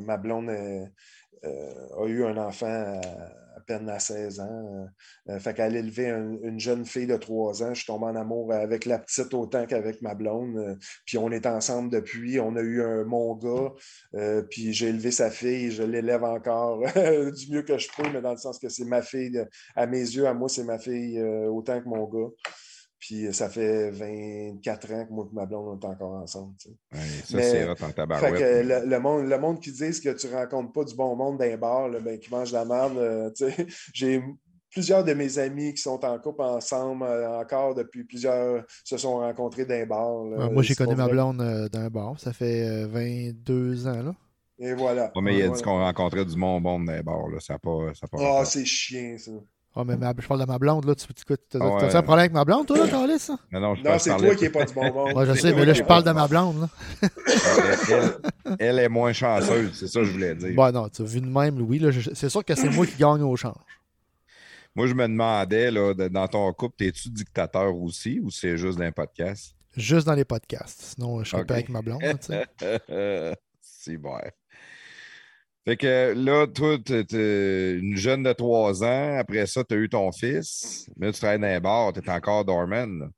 [0.00, 4.88] ma blonde a eu un enfant à peine à 16 ans.
[5.28, 7.74] Euh, fait qu'elle élevait une jeune fille de 3 ans.
[7.74, 10.56] Je suis tombé en amour avec la petite autant qu'avec ma blonde.
[10.56, 10.74] Euh,
[11.04, 12.40] puis on est ensemble depuis.
[12.40, 13.72] On a eu un mon gars.
[14.14, 15.70] Euh, puis j'ai élevé sa fille.
[15.70, 19.02] Je l'élève encore du mieux que je peux, mais dans le sens que c'est ma
[19.02, 19.44] fille.
[19.74, 22.30] À mes yeux, à moi, c'est ma fille autant que mon gars.
[22.98, 26.54] Puis ça fait 24 ans que moi et ma blonde, on est encore ensemble.
[26.60, 28.64] ça, c'est hot en tabarouette.
[28.64, 31.56] le, monde, le monde qui dit que tu ne rencontres pas du bon monde d'un
[31.56, 33.30] bar, ben, qui mange de la merde, euh,
[33.92, 34.22] j'ai
[34.70, 39.18] plusieurs de mes amis qui sont en couple ensemble euh, encore depuis plusieurs se sont
[39.18, 40.24] rencontrés d'un bar.
[40.50, 42.18] moi, j'ai connu ma blonde euh, d'un bar.
[42.18, 44.02] Ça fait 22 ans.
[44.02, 44.14] Là.
[44.58, 45.12] Et voilà.
[45.20, 47.28] mais il a dit qu'on rencontrait du bon monde d'un bar.
[47.28, 47.40] Là.
[47.40, 47.92] Ça n'a pas.
[48.18, 49.32] Ah, c'est chiant, ça.
[49.78, 50.94] Oh, mais je parle de ma blonde, là.
[50.94, 53.18] Tu as, ah un problème avec ma blonde, toi, là, Carlis?
[53.18, 53.36] Ça?
[53.52, 55.12] Non, non, non c'est toi qui n'es pas du bonbon.
[55.12, 57.06] Moi, je sais, mais là, je parle de ma blonde, là.
[58.58, 60.54] elle, est moins chanceuse, c'est ça que je voulais dire.
[60.54, 61.82] Bon, non, tu as vu de même, Louis.
[62.14, 63.54] C'est sûr que c'est moi qui gagne au change.
[64.74, 68.84] Moi, je me demandais, là, dans ton couple, es-tu dictateur aussi ou c'est juste dans
[68.84, 69.54] les podcasts?
[69.76, 70.94] Juste dans les podcasts.
[70.94, 72.46] Sinon, je serais pas avec ma blonde, tu sais.
[73.60, 74.18] c'est bon.
[75.66, 79.18] Fait que là, toi, tu une jeune de 3 ans.
[79.18, 80.88] Après ça, tu as eu ton fils.
[80.96, 83.08] Mais tu travailles dans un bar, tu es encore dormant.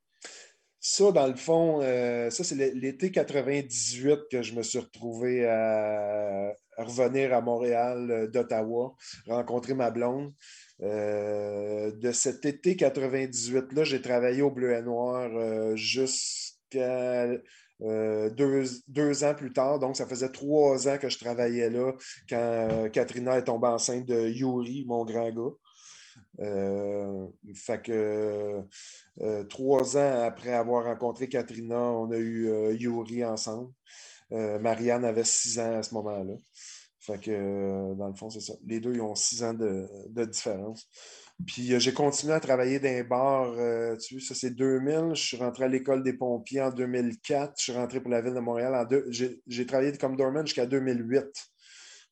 [0.81, 6.55] Ça, dans le fond, euh, ça, c'est l'été 98 que je me suis retrouvé à,
[6.79, 8.95] revenir à Montréal euh, d'Ottawa,
[9.27, 10.33] rencontrer ma blonde.
[10.81, 17.27] Euh, de cet été 98-là, j'ai travaillé au Bleu et Noir jusqu'à
[17.83, 19.79] euh, deux, ans plus tard.
[19.79, 21.93] Donc, ça faisait trois ans que je travaillais là
[22.29, 25.55] quand euh, Katrina est tombée enceinte de Yuri, mon grand gars.
[26.41, 28.63] Euh, fait que
[29.49, 33.73] trois ans après avoir rencontré Katrina, on a eu Yuri ensemble.
[34.31, 36.35] Marianne avait six ans à ce moment-là.
[37.01, 38.55] Fait que, dans le fond, c'est ça.
[38.67, 40.87] Les deux, ils ont six ans de, de différence.
[41.47, 43.53] Puis euh, j'ai continué à travailler dans les bars.
[43.59, 45.15] Euh, tu sais, ça c'est 2000.
[45.15, 47.55] Je suis rentré à l'école des pompiers en 2004.
[47.57, 49.07] Je suis rentré pour la ville de Montréal en deux.
[49.11, 51.25] J'ai travaillé comme doorman jusqu'à 2008.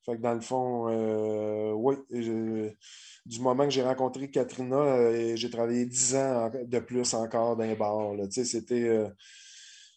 [0.07, 5.85] Fait que dans le fond, euh, oui, du moment que j'ai rencontré Katrina, j'ai travaillé
[5.85, 8.13] 10 ans de plus encore d'un bar.
[8.31, 9.09] C'était, euh,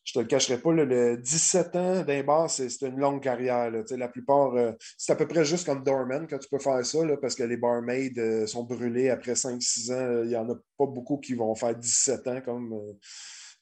[0.10, 3.70] je te le cacherai pas, le 17 ans d'un bar, c'est une longue carrière.
[3.72, 4.56] la plupart,
[4.98, 7.58] c'est à peu près juste comme Dorman quand tu peux faire ça, parce que les
[7.58, 10.24] barmaids sont brûlés après 5-6 ans.
[10.24, 12.76] Il n'y en a pas beaucoup qui vont faire 17 ans comme.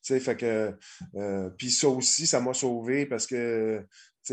[0.02, 0.74] fait que,
[1.58, 3.86] puis ça aussi, ça m'a sauvé parce que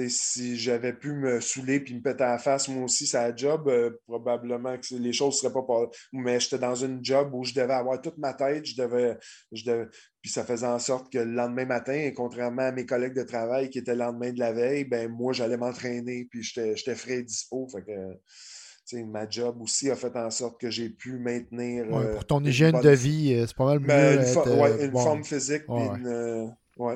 [0.09, 3.35] si j'avais pu me saouler puis me péter à la face, moi aussi, ça a
[3.35, 5.91] job, euh, probablement que les choses ne seraient pas.
[6.13, 9.17] Mais j'étais dans une job où je devais avoir toute ma tête, je devais,
[9.53, 9.87] je devais.
[10.25, 13.69] Puis ça faisait en sorte que le lendemain matin, contrairement à mes collègues de travail
[13.69, 17.23] qui étaient le lendemain de la veille, ben moi, j'allais m'entraîner, puis j'étais frais et
[17.25, 17.69] dispo.
[17.69, 21.87] Fait que, ma job aussi a fait en sorte que j'ai pu maintenir.
[21.89, 24.85] pour euh, ton hygiène de vie, euh, c'est pas mal ben, mieux.
[24.87, 25.65] une, forme physique.
[25.69, 26.95] ouais.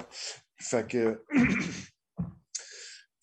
[0.57, 1.23] Fait que.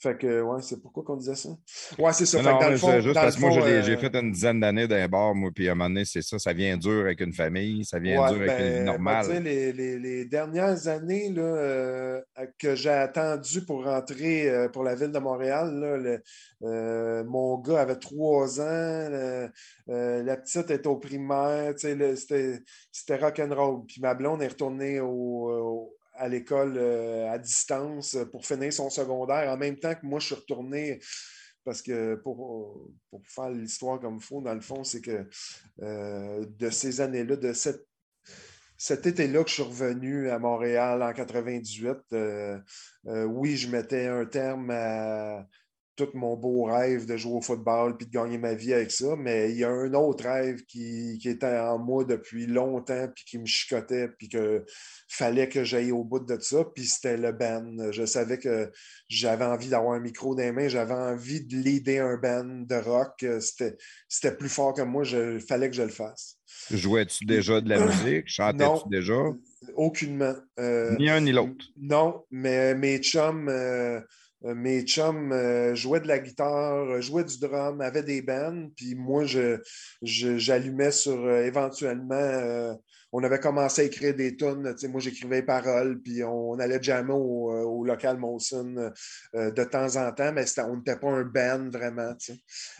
[0.05, 1.49] Fait que, ouais, c'est pourquoi qu'on disait ça?
[1.97, 2.39] Ouais, c'est ça.
[2.39, 5.49] Non, fait juste parce que moi, j'ai euh, fait une dizaine d'années d'un bar, moi,
[5.51, 8.17] puis à un moment donné, c'est ça, ça vient dur avec une famille, ça vient
[8.27, 9.43] dur avec une vie ben, normale.
[9.43, 12.21] les, les, les, dernières années là, euh,
[12.59, 15.73] que j'ai attendu pour rentrer euh, pour la ville de Montréal,
[16.61, 19.09] là, mon gars avait trois ans,
[19.87, 23.87] la petite était au primaire, c'était rock'n'roll.
[23.87, 29.51] Puis ma blonde est retournée au à l'école euh, à distance pour finir son secondaire
[29.51, 30.99] en même temps que moi, je suis retourné.
[31.63, 32.91] Parce que pour,
[33.23, 35.27] faire l'histoire comme il faut, dans le fond, c'est que
[35.81, 37.53] euh, de ces années-là, de
[38.77, 42.59] cet été-là que je suis revenu à Montréal en 98, euh,
[43.03, 45.47] oui, je mettais un terme à,
[45.95, 49.15] tout mon beau rêve de jouer au football puis de gagner ma vie avec ça,
[49.17, 53.37] mais il y a un autre rêve qui, était en moi depuis longtemps puis qui
[53.37, 54.65] me chicotait puis que
[55.07, 57.91] fallait que j'aille au bout de ça, puis c'était le band.
[57.91, 58.71] Je savais que
[59.07, 62.75] j'avais envie d'avoir un micro dans les mains, j'avais envie de l'aider un band de
[62.75, 63.25] rock.
[63.39, 66.37] C'était plus fort que moi, il fallait que je le fasse.
[66.71, 68.27] Jouais-tu déjà de la musique?
[68.27, 69.21] Chantais-tu déjà?
[69.75, 70.35] Aucunement.
[70.59, 71.65] Euh, ni un ni l'autre.
[71.77, 73.49] Non, mais mes chums...
[73.49, 74.01] Euh, euh,
[74.53, 78.93] mes chums euh, jouaient de la guitare, euh, jouaient du drum, avaient des bands, puis
[78.95, 79.23] moi,
[80.01, 82.77] j'allumais sur éventuellement.
[83.11, 84.75] on avait commencé à écrire des tunes.
[84.89, 88.91] Moi, j'écrivais les paroles, puis on allait jammer au, local Molson
[89.33, 92.13] de temps en temps, mais on n'était pas un band vraiment.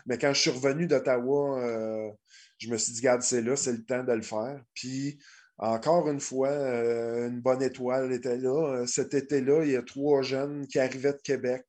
[0.06, 2.14] Mais quand je suis revenu d'Ottawa,
[2.58, 4.62] je me suis dit, regarde, c'est là, c'est le temps de le faire.
[4.74, 5.20] Puis
[5.58, 8.82] encore une fois, euh, une bonne étoile était là.
[8.82, 11.66] Euh, cet été-là, il y a trois jeunes qui arrivaient de Québec,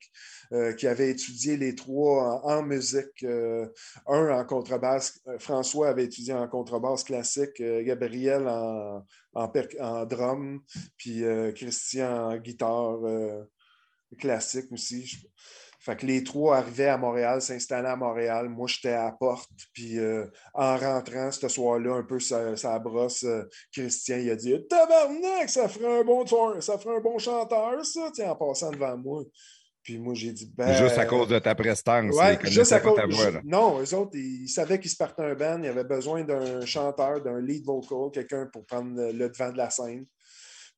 [0.53, 3.25] euh, qui avaient étudié les trois en, musique.
[3.25, 3.71] un
[4.07, 9.05] en contrebasse, François avait étudié en contrebasse classique, Gabriel en,
[9.35, 10.61] en, drum,
[10.97, 11.23] puis
[11.55, 12.99] Christian en guitare
[14.19, 15.29] classique aussi.
[15.87, 18.49] Fait que les trois arrivaient à Montréal, s'installaient à Montréal.
[18.49, 19.49] Moi, j'étais à la porte.
[19.73, 24.53] Puis euh, en rentrant ce soir-là, un peu sa, brosse, euh, Christian, il a dit
[24.69, 26.27] Tabarnak, ça ferait un bon
[26.61, 29.23] ça ferait un bon chanteur, ça, tiens, en passant devant moi.
[29.85, 30.73] Puis moi, j'ai dit ben.
[30.73, 32.13] Juste à cause de ta prestance.
[32.17, 32.97] Ouais, juste à cause.
[32.97, 35.63] Ta voix, non, eux autres, ils, savaient qu'ils se partaient un band.
[35.63, 39.71] Ils avaient besoin d'un chanteur, d'un lead vocal, quelqu'un pour prendre le devant de la
[39.71, 40.05] scène.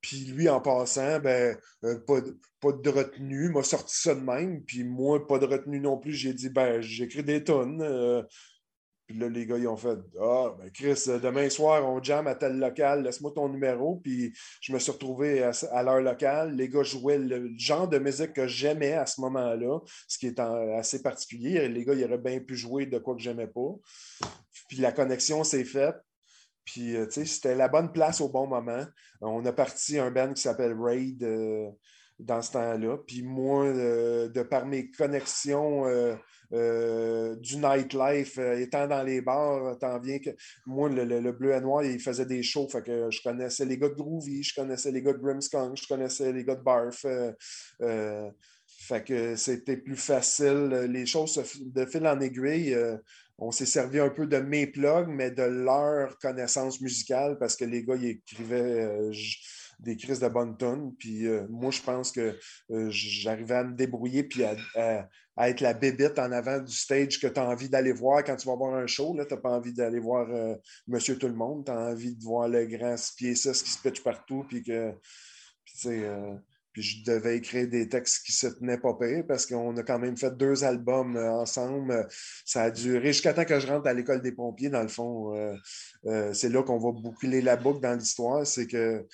[0.01, 4.63] Puis lui, en passant, ben, euh, pas, de, retenue, m'a sorti ça de même.
[4.63, 6.13] Puis moi, pas de retenue non plus.
[6.13, 7.83] J'ai dit, ben, j'écris des tonnes.
[7.83, 8.23] Euh.
[9.07, 12.37] puis là, les gars, ils ont fait Ah, ben Chris, demain soir, on jam à
[12.37, 13.97] tel local, laisse-moi ton numéro.
[13.97, 16.55] Puis je me suis retrouvé à, à l'heure locale.
[16.55, 20.39] Les gars jouaient le genre de musique que j'aimais à ce moment-là, ce qui est
[20.39, 21.69] assez particulier.
[21.69, 23.75] Les gars, ils auraient bien pu jouer de quoi que j'aimais pas.
[24.69, 25.97] Puis la connexion s'est faite.
[26.69, 28.85] Puis, euh, tu sais, c'était la bonne place au bon moment.
[29.23, 31.71] On a parti un band qui s'appelle Raid euh,
[32.19, 32.99] dans ce temps-là.
[33.07, 35.87] Puis moi, euh, de par mes connexions
[36.51, 40.29] du nightlife, étant dans les bars, tant bien que
[40.67, 42.69] moi, le, bleu et noir, il faisait des shows.
[42.69, 45.89] Fait que je connaissais les gars de Groovy, je connaissais les gars de Grimskunk, je
[45.89, 47.07] connaissais les gars de Barf.
[48.67, 50.69] fait que c'était plus facile.
[50.91, 52.77] Les choses de fil en aiguille
[53.39, 57.65] on s'est servi un peu de mes plugs, mais de leur connaissance musicale parce que
[57.65, 59.13] les gars, ils écrivaient euh,
[59.79, 60.93] des crises de bonnes tonnes.
[60.99, 62.37] Puis euh, moi, je pense que
[62.73, 64.57] euh, j'arrivais à me débrouiller puis à,
[65.41, 68.49] être la bébite en avant du stage que tu as envie d'aller voir quand tu
[68.49, 69.13] vas voir un show.
[69.13, 70.27] Tu n'as pas envie d'aller voir
[70.89, 71.65] Monsieur Tout-le-Monde.
[71.67, 74.45] Tu as envie de voir le grand pied 6 qui se pitch partout.
[74.49, 74.95] Puis que.
[75.65, 76.03] Puis,
[76.81, 80.17] Je devais écrire des textes qui se tenaient pas pire parce qu'on a quand même
[80.17, 82.07] fait deux albums euh, ensemble.
[82.45, 85.35] Ça a duré jusqu'à temps que je rentre à l'école des pompiers, dans le fond.
[86.33, 88.47] c'est là qu'on va boucler la boucle dans l'histoire.
[88.47, 89.07] C'est que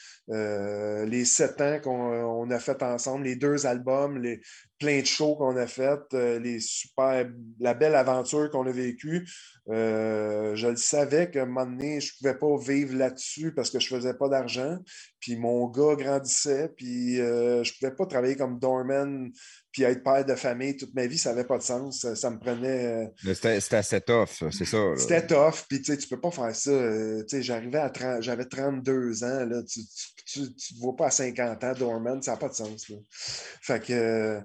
[1.06, 4.40] les sept ans qu'on a fait ensemble, les deux albums, les,
[4.78, 7.28] plein de shows qu'on a fait, les super,
[7.60, 9.26] la belle aventure qu'on a vécue.
[9.68, 13.78] je le savais qu'à un moment donné, je ne pouvais pas vivre là-dessus parce que
[13.78, 14.78] je ne faisais pas d'argent.
[15.20, 19.32] Puis mon gars grandissait, puis euh, je ne pouvais pas travailler comme doorman
[19.74, 22.06] puis être père de famille toute ma vie, ça n'avait pas de sens.
[22.14, 23.04] Ça, me prenait.
[23.26, 24.78] Euh, c'était assez tough, c'est ça.
[24.96, 26.70] C'était tough, puis tu ne peux pas faire ça.
[26.70, 29.80] Euh, j'arrivais à 30, j'avais 32 ans, là, tu
[30.40, 32.86] ne te vois pas à 50 ans, doorman, ça n'a pas de sens.
[33.60, 34.40] Fait que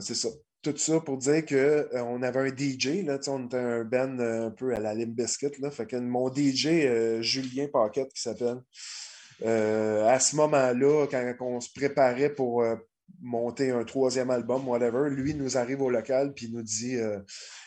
[0.00, 0.28] c'est ça
[0.62, 4.50] tout ça pour dire qu'on euh, avait un DJ, là, on était un band un
[4.50, 5.50] peu à la Limb Biscuit.
[5.60, 8.62] Là, fait que mon DJ, euh, Julien Paquette, qui s'appelle,
[9.44, 12.64] euh, à ce moment-là, quand on se préparait pour
[13.20, 16.96] monter un troisième album, whatever, lui nous arrive au local puis nous dit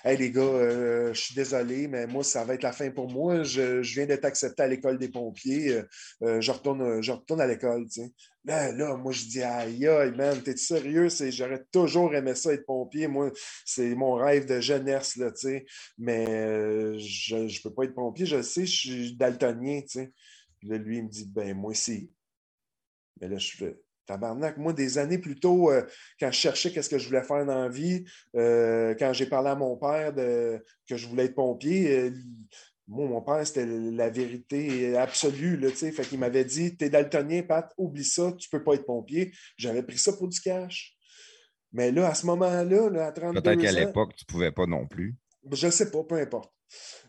[0.04, 3.44] Hey les gars, je suis désolé, mais moi, ça va être la fin pour moi.
[3.44, 5.82] Je, viens d'être accepté à l'école des pompiers.
[6.22, 7.86] je, retourne, je retourne à l'école.
[8.46, 11.08] Là, là, moi, je dis, aïe, aïe, man, t'es sérieux?
[11.10, 13.08] J'aurais toujours aimé ça être pompier.
[13.08, 13.32] Moi,
[13.66, 15.32] c'est mon rêve de jeunesse, là.
[15.98, 19.82] Mais euh, je ne peux pas être pompier, je sais, je suis daltonien.
[20.60, 22.12] Puis là, lui, il me dit, ben, moi aussi.
[23.20, 24.58] Mais là, je fais, tabarnak.
[24.58, 25.84] Moi, des années plus tôt, euh,
[26.20, 28.06] quand je cherchais qu'est-ce que je voulais faire dans la vie,
[28.36, 32.12] euh, quand j'ai parlé à mon père de, que je voulais être pompier,
[32.88, 35.58] moi, mon père, c'était la vérité absolue.
[35.58, 38.86] Là, fait qu'il m'avait dit T'es daltonien, Pat, oublie ça, tu ne peux pas être
[38.86, 39.32] pompier.
[39.58, 40.96] J'avais pris ça pour du cash.
[41.72, 44.66] Mais là, à ce moment-là, là, à 32 Peut-être qu'à l'époque, tu ne pouvais pas
[44.66, 45.16] non plus.
[45.52, 46.55] Je ne sais pas, peu importe.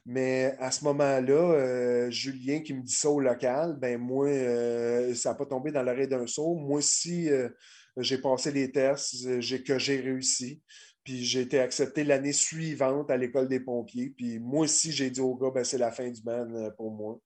[0.04, 5.14] Mais à ce moment-là, euh, Julien qui me dit ça au local, ben moi, euh,
[5.14, 6.54] ça n'a pas tombé dans l'oreille d'un saut.
[6.54, 7.48] Moi aussi, euh,
[7.96, 9.24] j'ai passé les tests,
[9.64, 10.62] que j'ai réussi.
[11.06, 14.12] Puis j'ai été accepté l'année suivante à l'école des pompiers.
[14.16, 17.20] Puis moi aussi, j'ai dit au gars, ben, c'est la fin du euh, pour moi.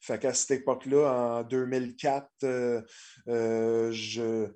[0.00, 2.82] Fait qu'à cette époque-là, en 2004, euh,
[3.26, 4.46] euh, je,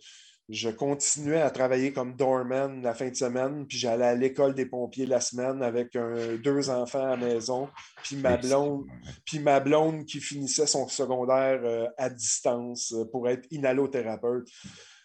[0.48, 4.66] je, continuais à travailler comme doorman la fin de semaine, puis j'allais à l'école des
[4.66, 5.97] pompiers la semaine avec
[6.43, 7.69] deux enfants à la maison,
[8.02, 8.86] puis ma blonde,
[9.24, 14.48] puis ma blonde qui finissait son secondaire à distance pour être inhalothérapeute.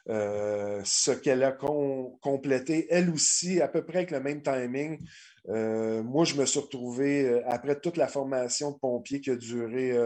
[0.10, 5.00] Euh, ce qu'elle a complété, elle aussi, à peu près avec le même timing.
[5.50, 9.36] Euh, moi, je me suis retrouvé, euh, après toute la formation de pompier qui a
[9.36, 9.98] duré,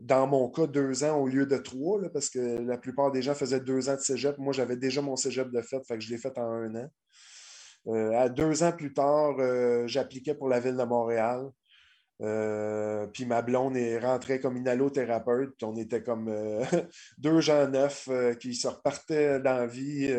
[0.00, 3.34] dans mon cas, deux ans au lieu de trois, parce que la plupart des gens
[3.34, 4.38] faisaient deux ans de cégep.
[4.38, 6.90] Moi, j'avais déjà mon cégep de fait, fait que je l'ai fait en un an.
[8.14, 9.36] à deux ans plus tard,
[9.86, 11.50] j'appliquais pour la ville de Montréal.
[12.22, 15.62] Euh, puis ma blonde est rentrée comme inhalothérapeute.
[15.62, 16.62] On était comme euh,
[17.18, 20.14] deux gens neufs euh, qui se repartaient dans la vie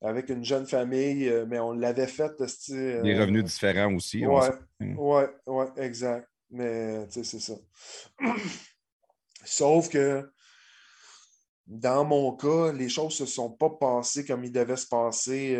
[0.00, 2.32] avec une jeune famille, mais on l'avait fait.
[2.68, 4.24] Des revenus différents aussi.
[4.26, 4.46] Oui,
[4.80, 6.28] ouais, ouais, exact.
[6.50, 7.54] Mais tu sais, c'est ça.
[9.44, 10.28] Sauf que
[11.66, 15.56] dans mon cas, les choses ne se sont pas passées comme ils devaient se passer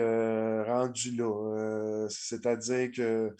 [0.66, 2.06] rendu là.
[2.10, 3.34] C'est-à-dire que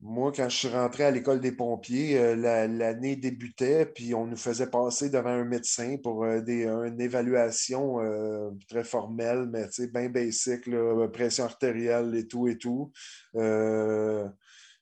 [0.00, 4.36] moi, quand je suis rentré à l'école des pompiers, euh, l'année débutait, puis on nous
[4.36, 10.70] faisait passer devant un médecin pour euh, une évaluation euh, très formelle, mais bien basique,
[11.12, 12.92] pression artérielle et tout et tout.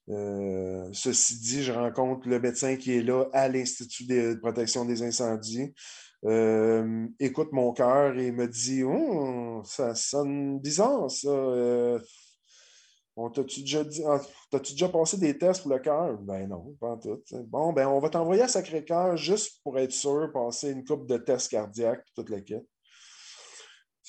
[0.08, 5.74] Ceci dit, je rencontre le médecin qui est là à l'Institut de protection des incendies.
[7.18, 11.30] écoute mon cœur et me dit oh, ça sonne bizarre, ça
[13.34, 14.20] T'as-tu déjà, ah,
[14.58, 16.18] déjà passé des tests pour le cœur?
[16.18, 17.22] Ben non, pas tout.
[17.46, 21.16] Bon, ben on va t'envoyer à Sacré-Cœur juste pour être sûr, passer une coupe de
[21.16, 22.66] tests cardiaques, toute la quête.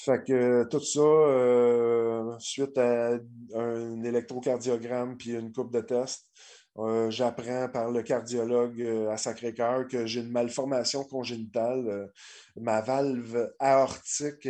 [0.07, 3.19] Fait que tout ça, euh, suite à
[3.53, 6.31] un électrocardiogramme puis une coupe de tests,
[6.77, 12.09] euh, j'apprends par le cardiologue euh, à Sacré-Cœur que j'ai une malformation congénitale.
[12.55, 14.47] ma valve aortique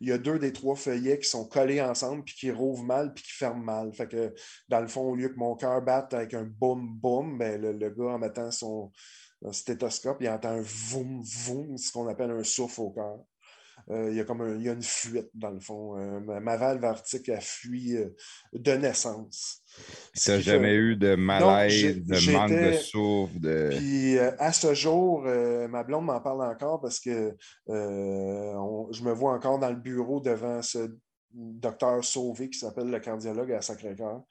[0.00, 3.12] il y a deux des trois feuillets qui sont collés ensemble, puis qui rouvrent mal,
[3.12, 3.92] puis qui ferment mal.
[3.92, 4.32] Fait que,
[4.68, 7.90] dans le fond, au lieu que mon cœur batte avec un boum boum, ben, le,
[7.90, 8.90] gars, en mettant son
[9.50, 13.18] stéthoscope, il entend un voum voum, ce qu'on appelle un souffle au cœur.
[13.90, 15.96] Euh, il, y a comme il y a une fuite, dans le fond.
[15.96, 18.08] Euh, ma, valve arctique a fui euh,
[18.52, 19.62] de naissance.
[20.14, 23.38] Tu n'as jamais eu de malaise, de manque de souffle?
[23.38, 23.68] De...
[23.76, 27.36] Puis à ce jour, ma blonde m'en parle encore parce que
[27.68, 30.96] je me vois encore dans le bureau devant ce
[31.32, 34.22] docteur Sauvé qui s'appelle le cardiologue à Sacré-Cœur,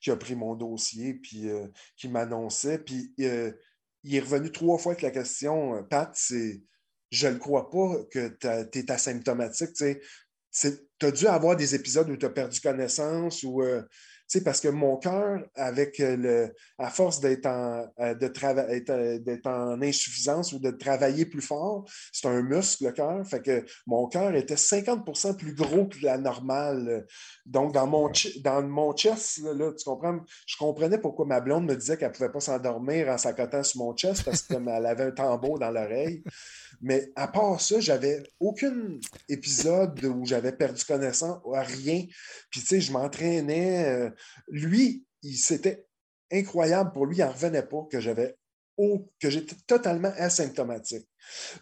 [0.00, 1.48] qui a pris mon dossier puis
[1.96, 2.78] qui m'annonçait.
[2.78, 6.62] Puis il est revenu trois fois avec la question, Pat, c'est
[7.12, 8.28] je ne crois pas que
[8.64, 9.74] tu es asymptomatique.
[10.50, 13.82] Tu as dû avoir des épisodes où tu as perdu connaissance ou euh,
[14.40, 20.52] parce que mon cœur, avec euh, le, à force d'être en, euh, d'être en insuffisance
[20.52, 23.26] ou de travailler plus fort, c'est un muscle, le cœur.
[23.26, 27.06] Fait que mon cœur était 50% plus gros que la normale.
[27.44, 28.10] Donc, dans mon,
[28.42, 30.20] dans mon chest, là, tu comprends?
[30.46, 33.82] Je comprenais pourquoi ma blonde me disait qu'elle ne pouvait pas s'endormir en s'accotant sur
[33.82, 36.22] mon chest parce qu'elle avait un tambour dans l'oreille.
[36.82, 42.04] Mais à part ça, j'avais aucun épisode où j'avais perdu connaissance, rien.
[42.50, 43.86] Puis, tu sais, je m'entraînais.
[43.86, 44.10] Euh,
[44.48, 45.86] lui, il c'était
[46.32, 48.36] incroyable pour lui, il n'en revenait pas que j'avais
[49.20, 51.08] que j'étais totalement asymptomatique.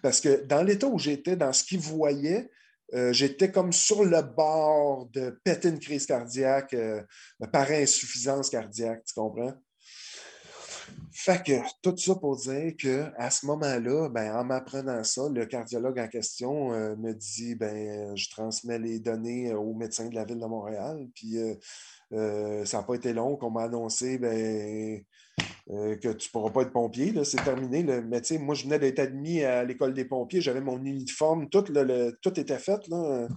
[0.02, 2.50] Parce que dans l'état où j'étais, dans ce qu'il voyait,
[2.94, 7.02] euh, j'étais comme sur le bord de péter une crise cardiaque euh,
[7.52, 9.54] par insuffisance cardiaque, tu comprends?
[11.12, 11.52] Fait que
[11.82, 16.72] tout ça pour dire qu'à ce moment-là, ben, en m'apprenant ça, le cardiologue en question
[16.72, 21.08] euh, me dit ben, je transmets les données au médecin de la ville de Montréal.
[21.14, 21.54] Puis euh,
[22.12, 25.02] euh, ça n'a pas été long qu'on m'a annoncé ben,
[25.68, 27.12] que tu ne pourras pas être pompier.
[27.24, 27.82] C'est terminé.
[27.82, 31.64] Mais moi, je venais d'être admis à l'école des pompiers, j'avais mon uniforme, tout,
[32.22, 32.86] tout était fait.
[32.88, 33.28] Là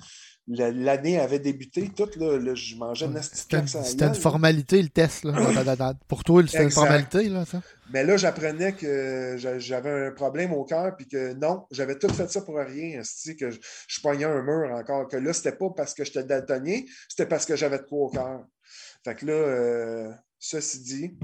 [0.47, 5.23] l'année avait débuté, tout, là, je mangeais une C'était une, formalité, le test.
[5.23, 5.33] Là,
[6.07, 7.61] Pour toi, c'était une formalité, là, ça?
[7.91, 12.29] Mais là, j'apprenais que j'avais un problème au cœur, puis que non, j'avais tout fait
[12.29, 13.01] ça pour rien.
[13.39, 15.07] Que je, je poignais un mur encore.
[15.07, 18.09] Que là, c'était pas parce que j'étais daltonien, c'était parce que j'avais de quoi au
[18.09, 18.45] cœur.
[19.03, 21.17] Fait que là, euh, ceci dit,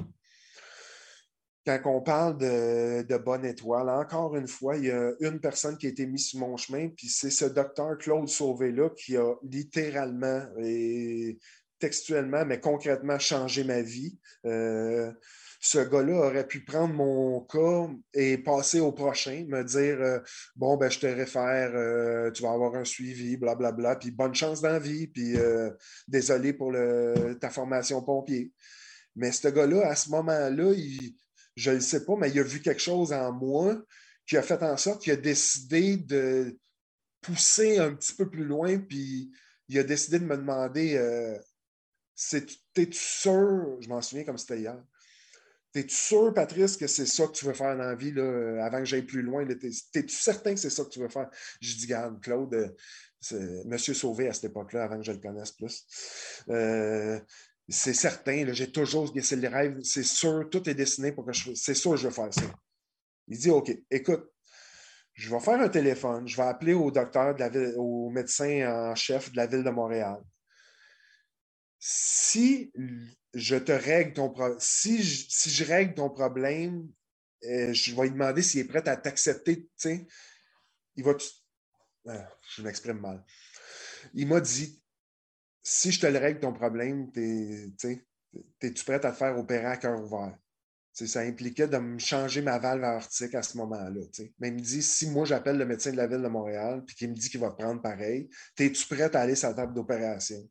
[1.66, 5.88] quand on parle de, bonne étoile, encore une fois, il y a une personne qui
[5.88, 10.42] a été mise sur mon chemin, puis c'est ce docteur Claude Sauvé-là qui a littéralement
[10.62, 11.38] et
[11.80, 14.18] textuellement, mais concrètement changé ma vie.
[14.46, 15.12] Euh,
[15.62, 20.20] ce gars-là aurait pu prendre mon cas et passer au prochain, me dire euh,
[20.56, 24.62] Bon, ben, je te réfère, euh, tu vas avoir un suivi, blablabla, puis bonne chance
[24.62, 25.36] dans la vie, puis
[26.08, 26.74] désolé pour
[27.42, 28.54] ta formation pompier.
[29.16, 31.16] Mais ce gars-là, à ce moment-là, il,
[31.60, 33.82] je ne sais pas, mais il a vu quelque chose en moi
[34.26, 36.58] qui a fait en sorte qu'il a décidé de
[37.22, 39.32] pousser un petit peu plus loin, puis
[39.68, 41.38] il a décidé de me demander euh,
[42.74, 44.82] T'es-tu sûr, je m'en souviens comme c'était hier,
[45.72, 48.80] T'es-tu sûr, Patrice, que c'est ça que tu veux faire dans la vie là, avant
[48.80, 49.46] que j'aille plus loin?
[49.46, 51.30] T'es-tu certain que c'est ça que tu veux faire?
[51.62, 52.76] Je dis, garde, Claude,
[53.32, 55.86] euh, Monsieur Sauvé à cette époque-là, avant que je le connaisse plus.
[56.50, 57.20] Euh,
[57.70, 61.54] c'est certain, j'ai toujours c'est le rêve, c'est sûr, tout est dessiné pour que je
[61.54, 62.42] c'est sûr je vais faire ça.
[63.28, 64.32] Il dit OK, écoute,
[65.14, 69.32] je vais faire un téléphone, je vais appeler au docteur, de au médecin en chef
[69.32, 70.20] de la ville de Montréal.
[71.78, 72.72] Si
[73.34, 76.90] je te règle ton problème, si je, si je règle ton problème,
[77.46, 79.70] euh, je vais lui demander s'il est prêt à t'accepter.
[80.96, 81.14] Il va.
[82.08, 83.24] Ah, je m'exprime mal.
[84.14, 84.79] Il m'a dit
[85.62, 90.02] si je te le règle ton problème, es-tu prêt à te faire opérer à cœur
[90.02, 90.38] ouvert?
[90.94, 94.02] ça impliquait de me changer ma valve aortique à ce moment-là.
[94.40, 96.94] Mais il me dit si moi j'appelle le médecin de la ville de Montréal et
[96.94, 99.74] qu'il me dit qu'il va te prendre pareil, es-tu prêt à aller sur la table
[99.74, 100.46] d'opération?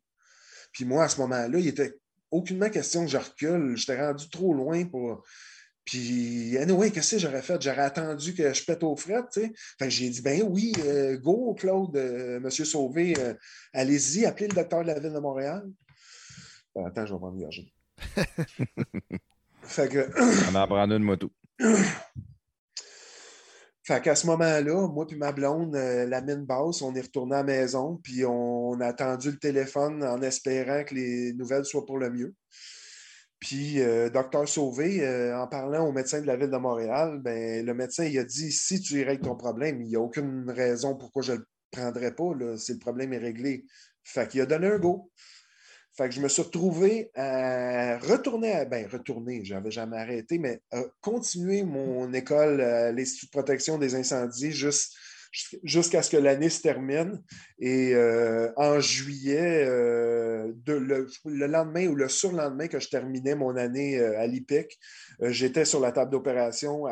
[0.73, 1.99] Puis moi, à ce moment-là, il n'était
[2.31, 3.77] aucunement question que je recule.
[3.77, 5.25] J'étais rendu trop loin pour,
[5.89, 7.62] puis, anyway, qu'est-ce que j'aurais fait?
[7.62, 9.52] J'aurais attendu que je pète aux fret, tu sais.
[9.81, 13.33] Enfin, j'ai dit, ben oui, euh, go, Claude, euh, Monsieur Sauvé, euh,
[13.73, 15.67] allez-y, appelez le docteur de la ville de Montréal.
[16.84, 17.49] attends, je vais prendre une
[19.62, 20.50] fait que.
[20.50, 21.33] On en prendre une moto.
[23.83, 27.39] Fait qu'à ce moment-là, moi et ma blonde, la mine basse, on est retourné à
[27.39, 31.97] la maison, puis on a attendu le téléphone en espérant que les nouvelles soient pour
[31.97, 32.34] le mieux.
[33.41, 37.65] Puis, euh, docteur Sauvé, euh, en parlant au médecin de la ville de Montréal, ben,
[37.65, 40.97] le médecin il a dit si tu règles ton problème, il n'y a aucune raison
[40.97, 43.65] pourquoi je ne le prendrais pas si le problème est réglé.
[44.02, 45.10] Fait qu'il a donné un go.
[45.97, 50.60] Fait que je me suis retrouvé à retourner, à, ben retourner, j'avais jamais arrêté, mais
[50.70, 52.58] à continuer mon école
[52.94, 54.94] l'Institut de protection des incendies juste
[55.63, 57.23] jusqu'à ce que l'année se termine.
[57.59, 63.99] Et euh, en juillet, euh, le, lendemain ou le surlendemain que je terminais mon année
[63.99, 64.79] euh, à l'IPIC,
[65.21, 66.85] j'étais sur la table d'opération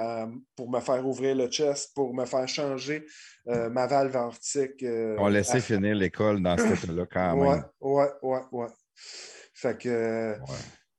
[0.57, 3.07] pour me faire ouvrir le chest, pour me faire changer
[3.47, 4.85] ma valve aortique.
[5.19, 7.65] On laissait finir l'école dans ce état-là quand même.
[7.81, 8.67] Oui, oui, oui.
[9.55, 10.37] Fait que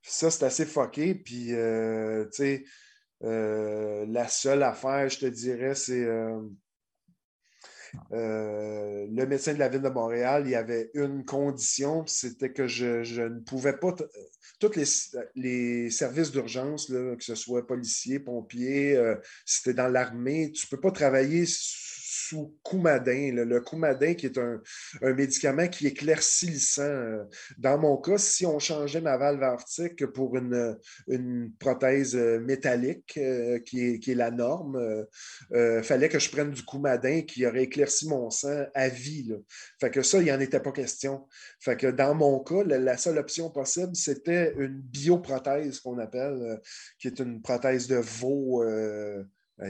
[0.02, 1.14] ça, c'est assez fucké.
[1.14, 2.64] Puis, tu sais,
[3.20, 6.06] la seule affaire, je te dirais, c'est
[8.12, 12.66] euh, le médecin de la ville de Montréal, il y avait une condition, c'était que
[12.66, 13.94] je, ne pouvais pas.
[14.58, 14.72] Tous
[15.34, 20.66] les, services d'urgence, que ce soit policiers, pompiers, euh, si tu es dans l'armée, tu
[20.66, 21.44] ne peux pas travailler
[22.28, 23.32] sous Coumadin.
[23.32, 24.60] Le, Coumadin, qui est un,
[25.14, 26.82] médicament qui éclaircit le sang.
[26.82, 27.24] Euh,
[27.58, 30.78] dans mon cas, si on changeait ma valve aortique pour une,
[31.58, 35.06] prothèse euh, métallique, euh, qui, est, qui, est, la norme,
[35.54, 39.34] il fallait que je prenne du Coumadin qui aurait éclairci mon sang à vie.
[39.80, 41.26] Fait que ça, il n'y en était pas question.
[41.60, 46.60] Fait que dans mon cas, la, seule option possible, c'était une bioprothèse qu'on appelle,
[46.98, 48.62] qui est une prothèse de veau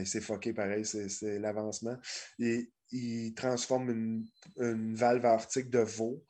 [0.05, 1.97] c'est fucké pareil, c'est l'avancement.
[2.37, 3.89] Il, il, transforme
[4.57, 6.23] une, valve aortique de veau.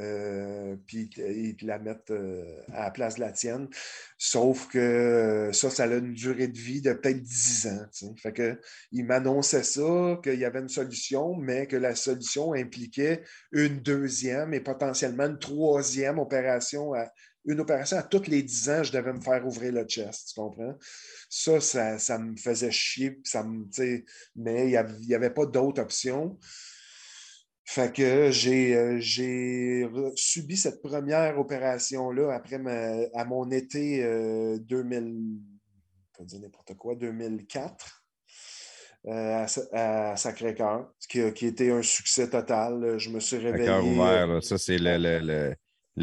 [0.00, 3.68] Euh, puis ils la mettent euh, à la place de la tienne.
[4.18, 8.14] Sauf que ça, ça a une durée de vie de peut-être 10 ans.
[8.16, 8.60] Fait que,
[8.90, 14.52] il m'annonçait ça, qu'il y avait une solution, mais que la solution impliquait une deuxième
[14.52, 17.08] et potentiellement une troisième opération à,
[17.46, 20.40] une opération à tous les 10 ans, je devais me faire ouvrir le chest, tu
[20.40, 20.74] comprends?
[21.28, 21.60] Ça,
[21.98, 23.66] ça, me faisait chier, ça me,
[24.36, 26.38] mais il n'y avait, pas d'autre option.
[27.66, 32.60] Fait que j'ai euh, subi cette première opération-là après
[33.14, 34.02] à mon été
[34.60, 35.38] 2000,
[36.20, 38.00] euh, dire n'importe quoi, 2004.
[39.06, 42.96] Euh, à, Sacré-Cœur, qui, qui était un succès total.
[42.96, 43.66] Je me suis réveillé.
[43.66, 45.54] Cœur ouvert, ça, c'est le, le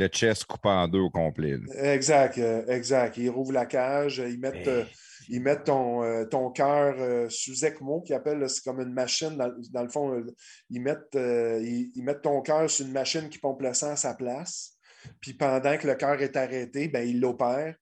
[0.07, 1.59] chest coupé en deux au complet.
[1.77, 3.17] Exact, euh, exact.
[3.17, 4.85] Ils rouvrent la cage, ils mettent, euh,
[5.29, 9.83] ils mettent ton, euh, ton cœur sous ECMO, qui appelle, c'est comme une machine, dans,
[9.83, 10.23] le fond,
[10.69, 14.13] ils, mettent, ils, mettent ton cœur sur une machine qui pompe le sang à sa
[14.13, 14.77] place.
[15.19, 17.75] Puis pendant que le cœur est arrêté, ben, ils l'opèrent.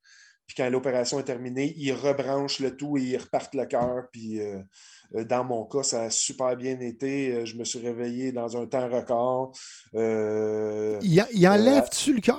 [0.49, 4.07] Puis quand l'opération est terminée, ils rebranchent le tout et ils repartent le cœur.
[4.11, 4.59] Puis euh,
[5.11, 7.31] dans mon cas, ça a super bien été.
[7.31, 9.53] Euh, je me suis réveillé dans un temps record.
[9.95, 12.37] Euh, il, enlève-tu le cœur?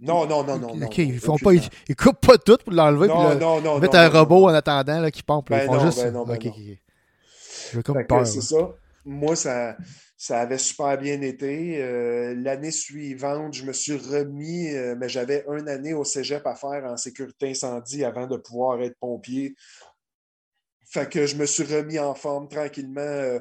[0.00, 0.86] Non, non, non, non.
[0.86, 3.06] OK, ils font pas, ils, coupent pas tout pour l'enlever.
[3.08, 3.76] Non, non, non.
[3.76, 5.48] Ils mettent un robot en attendant là, qui pompe.
[5.48, 6.02] Ben ils font non, juste...
[6.02, 6.38] ben non, ben
[7.72, 8.26] Je comme peur.
[8.26, 8.70] C'est ça.
[9.04, 9.76] Moi, ça,
[10.16, 12.34] ça avait super bien été.
[12.34, 16.96] L'année suivante, je me suis remis, mais j'avais une année au cégep à faire en
[16.96, 19.54] sécurité incendie avant de pouvoir être pompier.
[20.92, 23.40] Fait que je me suis remis en forme tranquillement euh,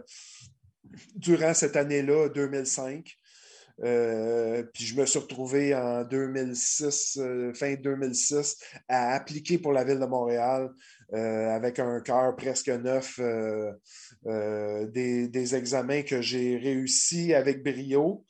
[1.16, 3.18] durant cette année-là, 2005.
[3.84, 8.58] Euh, puis je me suis retrouvé en 2006, euh, fin 2006,
[8.88, 10.70] à appliquer pour la ville de Montréal
[11.14, 13.20] avec un cœur presque neuf,
[14.24, 18.24] des, des, examens que j'ai réussi avec brio.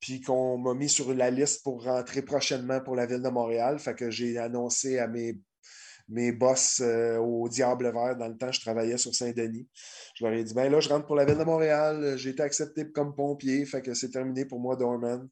[0.00, 3.78] puis qu'on m'a mis sur la liste pour rentrer prochainement pour la ville de Montréal.
[3.78, 5.38] Fait que j'ai annoncé à mes
[6.10, 8.16] mes boss euh, au Diable Vert.
[8.16, 9.66] Dans le temps, je travaillais sur Saint-Denis.
[10.16, 12.14] Je leur ai dit, ben là, je rentre pour la ville de Montréal.
[12.16, 15.28] J'ai été accepté comme pompier, fait que c'est terminé pour moi, Dorman.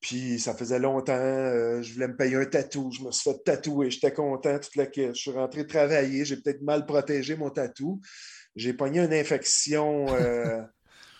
[0.00, 2.90] Puis ça faisait longtemps, euh, je voulais me payer un tatou.
[2.92, 4.86] Je me suis fait tatouer, j'étais content, toute la.
[4.94, 8.00] Je suis rentré travailler, j'ai peut-être mal protégé mon tatou.
[8.54, 10.06] J'ai pogné une infection,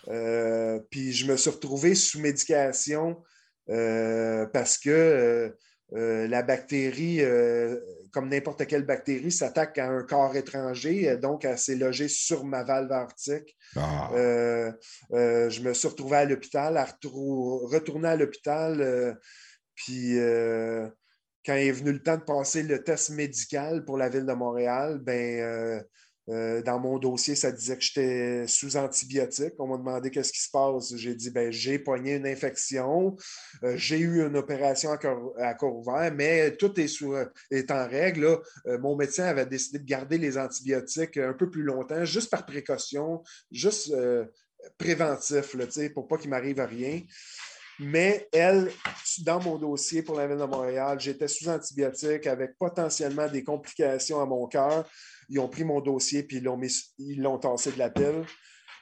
[0.07, 3.21] euh, puis je me suis retrouvé sous médication
[3.67, 5.53] parce que
[5.91, 7.21] la bactérie
[8.11, 12.63] comme n'importe quelle bactérie, s'attaque à un corps étranger, donc elle s'est logée sur ma
[12.63, 13.55] valve aortique.
[13.75, 14.11] Ah.
[14.13, 14.71] Euh,
[15.13, 19.13] euh, je me suis retrouvé à l'hôpital, à retourner à l'hôpital, euh,
[19.75, 20.15] puis
[21.45, 24.99] quand est venu le temps de passer le test médical pour la ville de Montréal,
[24.99, 25.83] ben
[26.29, 29.53] euh, dans mon dossier, ça disait que j'étais sous antibiotiques.
[29.57, 30.95] On m'a demandé qu'est-ce qui se passe.
[30.95, 33.15] J'ai dit ben, j'ai pogné une infection,
[33.63, 37.15] euh, j'ai eu une opération à corps, ouvert, mais tout est, sous,
[37.51, 38.39] est en règle.
[38.67, 42.45] Euh, mon médecin avait décidé de garder les antibiotiques un peu plus longtemps, juste par
[42.45, 43.93] précaution, juste
[44.77, 47.01] préventif, là, pour pas qu'il m'arrive rien.
[47.79, 48.69] Mais elle,
[49.23, 54.21] dans mon dossier pour la ville de Montréal, j'étais sous antibiotiques avec potentiellement des complications
[54.21, 54.85] à mon cœur.
[55.29, 56.41] Ils ont pris mon dossier puis
[56.97, 58.25] ils l'ont, tassé de la pile.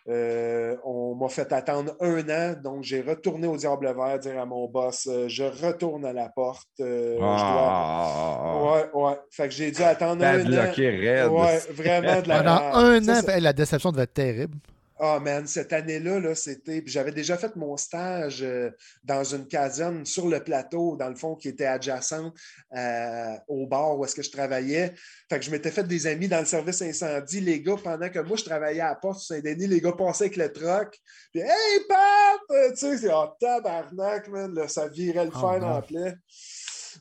[0.10, 4.46] Euh, on m'a fait attendre un an, donc j'ai retourné au Diable Vert dire à
[4.46, 6.70] mon boss euh, je retourne à la porte.
[6.80, 8.56] Euh, ah.
[8.64, 9.18] Ouais, ouais.
[9.32, 10.72] Fait que j'ai dû attendre un an.
[10.74, 14.58] Ouais, vraiment de la Pendant un an, la déception devait être terrible.
[15.00, 16.82] Ah, man, cette année-là, -là, c'était.
[16.86, 18.72] J'avais déjà fait mon stage euh,
[19.04, 22.32] dans une caserne sur le plateau, dans le fond, qui était adjacent
[22.76, 24.96] euh, au bar où est-ce que je travaillais.
[25.30, 27.42] Fait que je m'étais fait des amis dans le service incendie.
[27.42, 30.38] Les gars, pendant que moi, je travaillais à la porte Saint-Denis, les gars passaient avec
[30.38, 31.00] le truck.
[31.32, 32.72] Puis, hey, Pat!
[32.72, 36.16] Tu sais, c'est oh, tabarnak, man, ça virait le oh, fer en plein.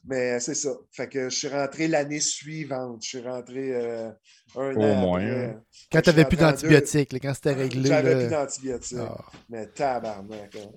[0.05, 0.71] Mais c'est ça.
[0.93, 3.03] Fait que je suis rentré l'année suivante.
[3.03, 4.11] Je suis rentré euh,
[4.57, 5.59] un Au an moins, après.
[5.93, 7.89] Quand tu n'avais plus d'antibiotiques, quand c'était deux- réglé.
[7.89, 8.21] J'avais là.
[8.21, 8.99] plus d'antibiotiques.
[9.01, 9.25] Ah.
[9.49, 10.57] Mais tabarnak.
[10.57, 10.71] hein.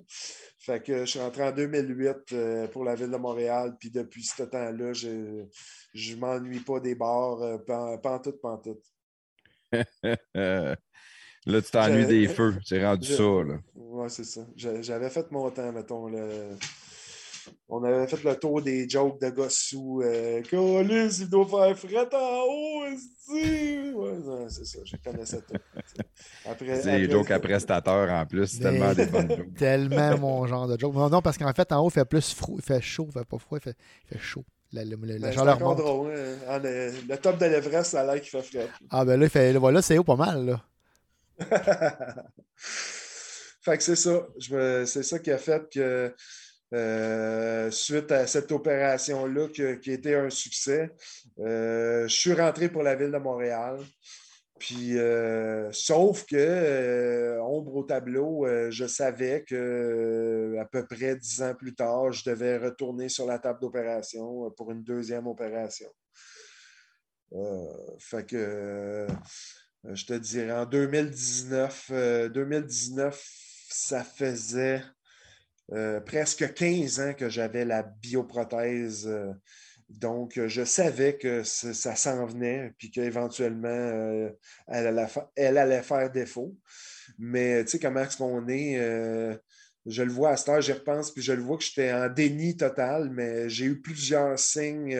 [0.58, 3.76] Fait que je suis rentré en 2008 euh, pour la ville de Montréal.
[3.80, 5.44] Puis depuis ce temps-là, je
[5.94, 7.40] je m'ennuie pas des bars.
[7.42, 8.82] Euh, pan- pantoute, pantoute.
[11.46, 12.54] Là, tu t'ennuies des feux.
[12.64, 13.58] C'est rendu je- ça, là.
[13.74, 14.42] Ouais, c'est ça.
[14.56, 16.06] J'a- J'avais fait mon temps, mettons.
[16.08, 16.56] le-
[17.68, 20.02] On avait fait le tour des jokes de gossou.
[20.02, 22.84] Euh, Colis, il doit faire fret en haut!
[23.32, 25.54] Ouais, c'est ça, je connaissais tout.
[26.44, 28.46] Après, C'est les jokes à prestataire en plus.
[28.48, 29.54] C'est tellement des bonnes jokes.
[29.56, 30.94] Tellement mon genre de joke.
[30.94, 32.56] Non, non, parce qu'en fait, en haut, il fait plus froid.
[32.58, 33.06] Il fait chaud.
[33.08, 33.58] Il fait pas froid.
[33.58, 33.76] Il fait,
[34.10, 34.44] il fait chaud.
[34.72, 35.78] La, la- la- la Ben, c'est chaleur encore monte.
[35.78, 36.14] drôle.
[36.16, 36.36] hein.
[36.48, 38.68] Ah, le, le top de l'Everest, ça a l'air qu'il fait fret.
[38.90, 40.46] Ah, ben là, il fait, voilà, c'est haut pas mal.
[40.46, 40.62] Là.
[42.56, 44.26] fait que c'est ça.
[44.38, 46.14] Je me- C'est ça qui a fait que
[46.72, 50.90] euh, suite à cette opération-là que- qui était un succès,
[51.40, 53.78] euh, je suis rentré pour la ville de Montréal.
[54.58, 61.54] Puis, euh, sauf que, ombre au tableau, je savais que à peu près dix ans
[61.54, 65.88] plus tard, je devais retourner sur la table d'opération pour une deuxième opération.
[67.98, 69.06] Fait que,
[69.84, 73.24] je te dirais, en 2019, euh, 2019
[73.70, 74.82] ça faisait
[75.72, 79.06] euh, presque 15 ans que j'avais la bioprothèse.
[79.06, 79.32] euh,
[79.88, 84.30] donc, euh, je savais que ça s'en venait, puis qu'éventuellement,
[84.68, 86.56] elle, allait faire défaut.
[87.18, 89.40] Mais tu sais, comment est-ce qu'on est?
[89.86, 92.08] je le vois à cette heure, j'y repense, puis je le vois que j'étais en
[92.08, 94.96] déni total, mais j'ai eu plusieurs signes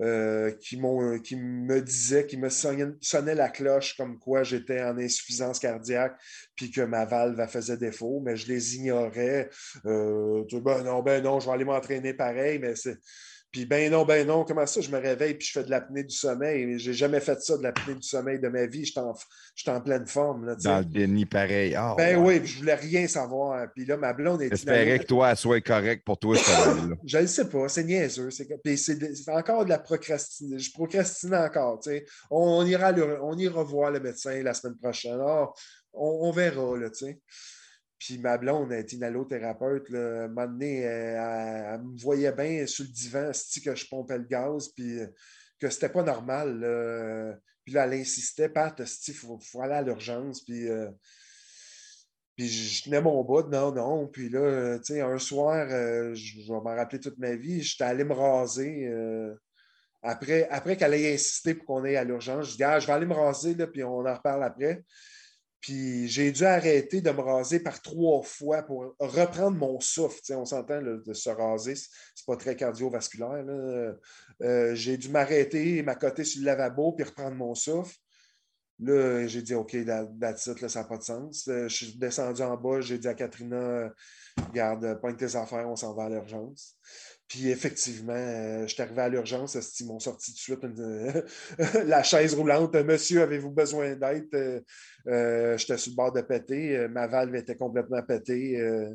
[0.00, 4.98] euh, qui, m'ont, qui me disaient, qui me sonnaient, la cloche comme quoi j'étais en
[4.98, 6.16] insuffisance cardiaque,
[6.56, 9.50] puis que ma valve faisait défaut, mais je les ignorais.
[9.86, 12.96] Euh, ben non, ben non, je vais aller m'entraîner pareil, mais c'est.
[13.54, 16.02] Puis ben non, ben non, comment ça, je me réveille puis je fais de l'apnée
[16.02, 16.76] du sommeil.
[16.76, 18.84] J'ai jamais fait ça, de l'apnée du sommeil de ma vie.
[18.84, 19.14] Je suis en,
[19.54, 20.44] j'étais en pleine forme.
[20.44, 20.56] Là.
[20.56, 21.72] Dans le déni pareil.
[21.76, 22.34] Ah, ben ouais.
[22.34, 23.68] oui, puis je voulais rien savoir.
[23.72, 26.34] Puis là, ma blonde est J'espérais que toi, elle soit correcte pour toi,
[27.06, 28.28] je ne sais pas, c'est niaiseux.
[28.64, 30.58] Puis c'est, encore de la procrastination.
[30.58, 31.78] Je procrastine encore.
[32.32, 35.20] On, on ira le- on ira voir le médecin la semaine prochaine.
[35.24, 35.48] Ah,
[35.92, 36.76] on, on verra.
[36.76, 37.20] Là, tu sais.
[37.98, 39.88] Puis ma blonde est une allothérapeute.
[39.90, 40.22] Là.
[40.22, 43.74] À un moment donné, elle, elle- elle me voyait bien sur le divan, si que
[43.74, 45.06] je pompais le gaz, puis euh,
[45.60, 47.40] que c'était pas normal.
[47.64, 50.42] Puis là, elle insistait, Pat, il faut, faut aller à l'urgence.
[50.44, 50.90] Puis, euh,
[52.36, 54.08] puis je tenais mon bout, non, non.
[54.08, 57.84] Puis là, euh, tu sais, un soir, je vais m'en rappeler toute ma vie, j'étais
[57.84, 58.90] allé me raser.
[60.02, 62.92] après après qu'elle ait insisté pour qu'on aille à l'urgence, je dis, ah, je vais
[62.92, 64.84] aller me raser, puis on en reparle après.
[65.64, 70.18] Puis j'ai dû arrêter de me raser par trois fois pour reprendre mon souffle.
[70.18, 73.46] Tu sais, on s'entend de se raser, c'est pas très cardiovasculaire.
[74.42, 77.96] Euh, j'ai dû m'arrêter, m'accoter sur le lavabo puis reprendre mon souffle.
[78.78, 81.48] Là, j'ai dit OK, that- that's it, ça n'a pas de sens.
[81.48, 83.90] Euh, je suis descendu en bas, j'ai dit à Katrina,
[84.48, 86.76] regarde, pointe tes affaires, on s'en va à l'urgence.
[87.28, 91.24] Puis effectivement, euh, je suis arrivé à l'urgence, ils m'ont sorti tout de suite une-
[91.88, 92.74] la chaise roulante?
[92.76, 94.28] Monsieur, avez-vous besoin d'aide?
[94.34, 94.60] Euh,
[95.08, 96.76] euh, J'étais sur le bord de péter.
[96.76, 98.60] Euh, ma valve était complètement pétée.
[98.60, 98.94] Euh,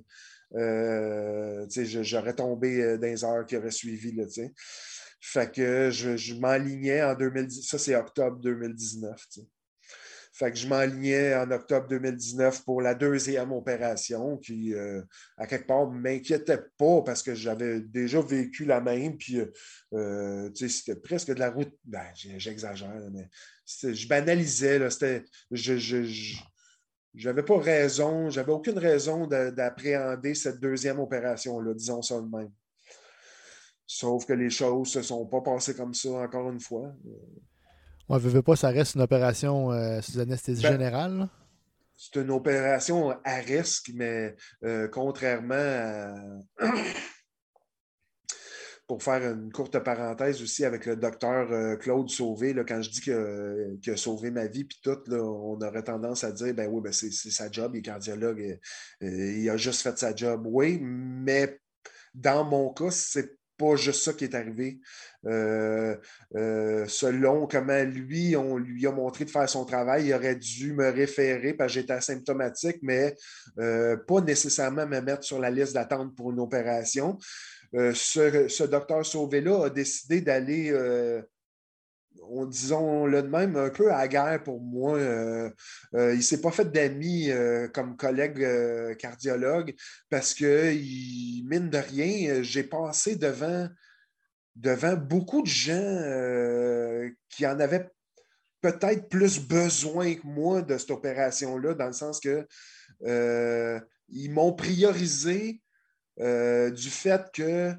[0.55, 4.13] euh, J'aurais tombé euh, dans les heures qui auraient suivi.
[5.21, 7.67] Fait que je, je m'enlignais en 2010.
[7.67, 9.15] Ça, c'est octobre 2019.
[9.31, 9.47] tu sais.
[10.39, 15.01] Fait que je m'enlignais en octobre 2019 pour la deuxième opération qui, euh,
[15.35, 19.17] à quelque part, ne m'inquiétait pas parce que j'avais déjà vécu la même.
[19.17, 19.51] Puis, euh,
[19.95, 21.77] euh, c'était presque de la route.
[21.83, 23.27] Ben, j'exagère, mais
[23.65, 24.79] je banalisais.
[24.79, 24.87] Là,
[25.51, 26.37] je, je,
[27.15, 32.53] j'avais pas raison, j'avais aucune raison de- d'appréhender cette deuxième opération-là, disons ça de même.
[33.85, 36.93] Sauf que les choses ne se sont pas passées comme ça encore une fois.
[38.09, 41.27] Ouais, veux, veux pas, ça reste une opération euh, sous anesthésie Ben, générale.
[41.95, 46.15] C'est une opération à risque, mais euh, contrairement à.
[48.87, 52.89] Pour faire une courte parenthèse aussi avec le docteur euh, Claude Sauvé, là, quand je
[52.89, 56.55] dis que- qu'il a sauvé ma vie, puis tout, là, on aurait tendance à dire
[56.55, 58.59] ben oui, ben c'est sa job, il est cardiologue,
[59.01, 60.41] il a juste fait sa job.
[60.47, 61.59] Oui, mais
[62.15, 64.79] dans mon cas, c'est pas juste ça qui est arrivé.
[65.25, 65.95] Euh,
[66.35, 70.73] euh, selon comment lui, on lui a montré de faire son travail, il aurait dû
[70.73, 73.15] me référer parce que j'étais asymptomatique, mais
[73.59, 77.17] euh, pas nécessairement me mettre sur la liste d'attente pour une opération.
[77.73, 80.71] Ce, docteur Sauvé-là a décidé d'aller,
[82.29, 84.97] on, disons-le de même, un peu à la guerre pour moi.
[84.97, 85.49] Euh,
[85.95, 88.45] euh, il ne s'est pas fait d'amis euh, comme collègue
[88.97, 89.75] cardiologue
[90.09, 90.71] parce que,
[91.47, 93.67] mine de rien, j'ai passé devant
[94.55, 97.89] devant beaucoup de gens qui en avaient
[98.61, 102.45] peut-être plus besoin que moi de cette opération-là, dans le sens que
[104.09, 105.61] ils m'ont priorisé
[106.17, 107.73] du fait que,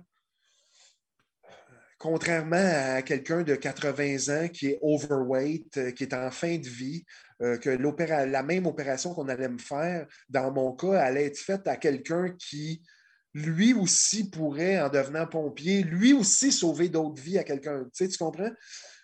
[2.01, 6.67] contrairement à quelqu'un de 80 ans qui est overweight, euh, qui est en fin de
[6.67, 7.05] vie,
[7.63, 11.77] que la même opération qu'on allait me faire, dans mon cas, allait être faite à
[11.77, 12.83] quelqu'un qui,
[13.33, 17.85] lui aussi, pourrait, en devenant pompier, lui aussi sauver d'autres vies à quelqu'un.
[17.85, 18.51] Tu sais, tu comprends?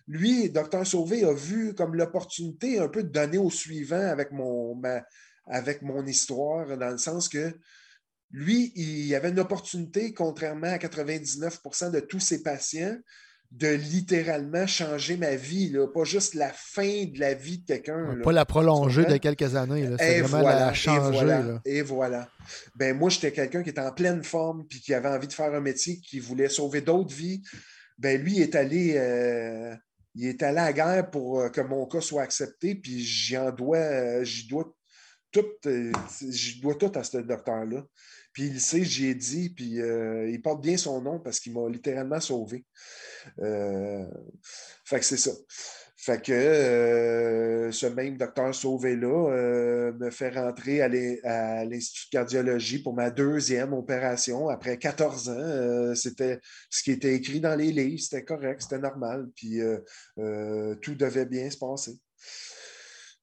[0.09, 6.07] lui, Docteur Sauvé, a vu comme l'opportunité un peu de donner au suivant avec mon
[6.07, 7.53] histoire, dans le sens que
[8.31, 12.97] lui, il avait une opportunité, contrairement à 99% de tous ses patients,
[13.53, 15.87] de littéralement changer ma vie, là.
[15.87, 18.19] pas juste la fin de la vie de quelqu'un.
[18.23, 21.19] Pas la prolonger de quelques années, c'est vraiment la changer.
[21.19, 21.61] Et voilà.
[21.65, 22.29] Et voilà.
[22.75, 25.55] Ben, moi, j'étais quelqu'un qui était en pleine forme puis qui avait envie de faire
[25.55, 27.43] un métier, qui voulait sauver d'autres vies.
[27.99, 29.75] Ben, lui est allé euh,
[30.17, 33.53] il est allé à la guerre pour euh, que mon cas soit accepté, puis j'en
[33.53, 34.75] dois, euh, j'y dois
[35.31, 35.45] tout,
[36.63, 37.85] dois tout à ce docteur-là.
[38.37, 41.71] Puis il sait, j'y ai dit, puis il porte bien son nom parce qu'il m'a
[41.71, 42.67] littéralement sauvé.
[43.39, 45.33] fait que c'est ça.
[46.07, 52.81] Fait que euh, ce même docteur Sauvé-là euh, me fait rentrer à l'Institut de cardiologie
[52.81, 55.33] pour ma deuxième opération après 14 ans.
[55.37, 56.39] Euh, c'était
[56.71, 59.59] ce qui était écrit dans les livres, c'était correct, c'était normal, puis
[60.81, 61.99] tout devait bien se passer.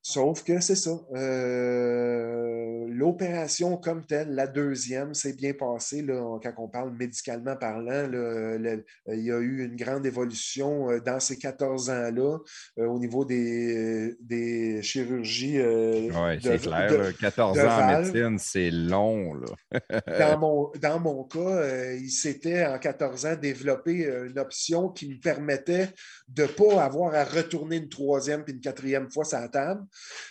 [0.06, 1.00] Sauf que c'est ça.
[1.16, 6.02] Euh, l'opération comme telle, la deuxième, s'est bien passée.
[6.02, 11.22] Là, quand on parle médicalement parlant, il y a eu une grande évolution euh, dans
[11.22, 12.38] ces 14 ans-là
[12.80, 15.62] euh, au niveau des, des chirurgies.
[15.62, 17.18] oui, c'est clair.
[17.18, 19.40] 14 ans en médecine, c'est long.
[20.20, 25.22] dans, mon, dans mon cas, il s'était en 14 ans développé une option qui me
[25.22, 25.92] permettait
[26.28, 29.86] de ne pas avoir à retourner une troisième puis une quatrième fois sur la table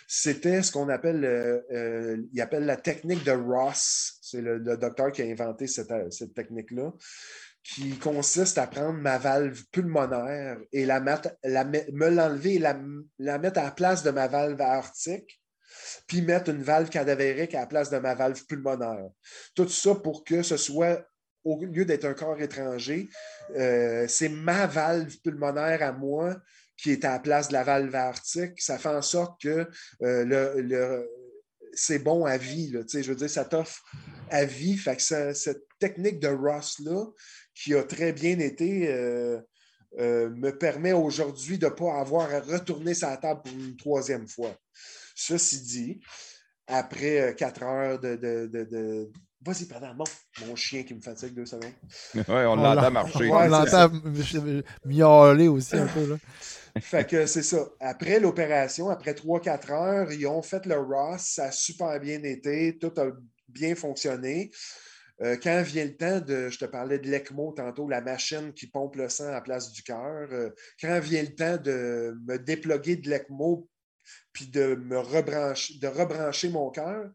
[0.07, 4.19] c'était ce qu'on appelle, euh, euh, appelle la technique de Ross.
[4.21, 6.93] C'est le, docteur qui a inventé cette, euh, technique-là,
[7.63, 13.63] qui consiste à prendre ma valve pulmonaire et la me l'enlever et la, mettre à
[13.63, 15.41] la place de ma valve aortique
[16.07, 19.09] puis mettre une valve cadavérique à la place de ma valve pulmonaire.
[19.55, 21.07] Tout ça pour que ce soit,
[21.43, 23.09] au lieu d'être un corps étranger,
[23.55, 26.35] c'est ma valve pulmonaire à moi
[26.77, 29.67] qui est à la place de la valve aortique, ça fait en sorte que
[30.01, 30.25] euh,
[30.61, 31.09] le,
[31.73, 32.71] c'est bon à vie.
[32.71, 33.83] je veux dire, ça t'offre
[34.29, 34.77] à vie.
[34.77, 37.05] Fait que cette technique de Ross-là,
[37.55, 39.39] qui a très bien été, euh,
[39.99, 44.27] euh, me permet aujourd'hui de ne pas avoir à retourner sa table pour une troisième
[44.27, 44.55] fois.
[45.15, 45.99] Ceci dit,
[46.67, 49.11] après quatre heures de,
[49.45, 50.05] Vas-y, pardon,
[50.47, 51.73] mon chien qui me fatigue deux secondes.
[52.15, 53.29] Oui, on, l'entend marcher.
[53.29, 53.91] on l'entend
[54.85, 56.07] miauler aussi un peu.
[56.07, 56.15] Là.
[56.81, 57.69] Fait que c'est ça.
[57.79, 61.21] Après l'opération, après 3-4 heures, ils ont fait le Ross.
[61.35, 62.77] Ça a super bien été.
[62.79, 63.11] Tout a
[63.47, 64.51] bien fonctionné.
[65.21, 68.67] Euh, quand vient le temps de, je te parlais de l'ECMO tantôt, la machine qui
[68.67, 70.49] pompe le sang à la place du cœur, euh,
[70.81, 73.69] quand vient le temps de me déploguer de l'ECMO
[74.33, 77.09] puis de me rebrancher, de rebrancher mon cœur,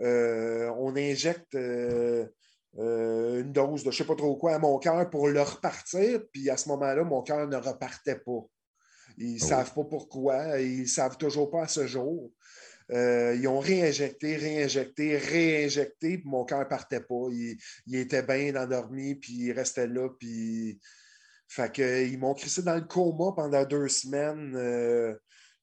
[0.00, 5.08] euh, on injecte une dose de je ne sais pas trop quoi à mon cœur
[5.10, 8.46] pour le repartir, puis à ce moment-là, mon cœur ne repartait pas.
[9.18, 9.46] Ils ne oh.
[9.46, 10.60] savent pas pourquoi.
[10.60, 12.32] Ils ne savent toujours pas à ce jour.
[12.90, 17.26] Euh, ils ont réinjecté, réinjecté, réinjecté, puis mon cœur ne partait pas.
[17.30, 17.58] Il,
[17.94, 20.80] était bien endormi, puis il restait là, puis.
[21.50, 25.14] Fait que, ils m'ont crissé dans le coma pendant deux semaines euh,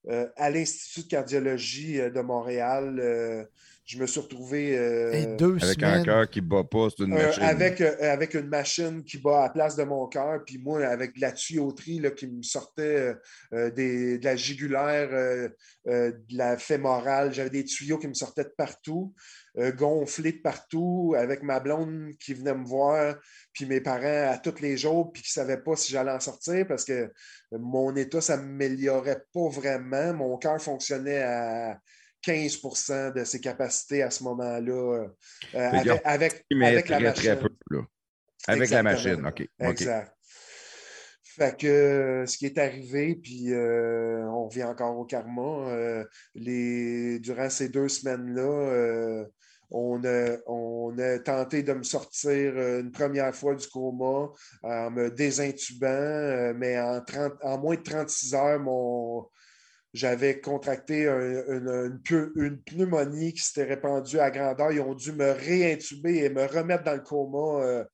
[0.08, 3.48] euh, à l'Institut de cardiologie de Montréal
[3.86, 4.78] je me suis retrouvé.
[4.78, 7.44] Euh, avec un cœur qui ne bat pas, c'est une euh, machine.
[7.44, 10.84] avec, euh, avec une machine qui bat à la place de mon cœur, puis moi,
[10.86, 13.14] avec de la tuyauterie là, qui me sortait
[13.52, 15.10] des, de la jugulaire,
[15.86, 17.32] de la fémorale.
[17.32, 19.14] J'avais des tuyaux qui me sortaient de partout,
[19.78, 23.16] gonflés de partout, avec ma blonde qui venait me voir,
[23.54, 26.20] puis mes parents à tous les jours, puis qui ne savaient pas si j'allais en
[26.20, 27.12] sortir parce que
[27.52, 30.14] mon état, ça ne m'améliorait pas vraiment.
[30.14, 31.80] Mon cœur fonctionnait à
[32.26, 35.08] 15% de ses capacités à ce moment-là
[35.54, 37.40] euh, avec, avec, la machine.
[38.48, 39.48] Avec la machine, OK.
[39.60, 40.12] Exact.
[41.24, 47.20] Fait que euh, ce qui est arrivé, puis euh, on revient encore au karma, les,
[47.20, 49.26] durant ces deux semaines-là,
[49.72, 54.32] on a, on a, tenté de me sortir une première fois du coma
[54.64, 59.28] en me désintubant, mais en, 30, en moins de 36 heures, mon,
[59.96, 64.74] j'avais contracté une, pneumonie qui s'était répandue à grandeur.
[64.74, 67.86] Ils ont dû me réintuber et me remettre dans le coma euh,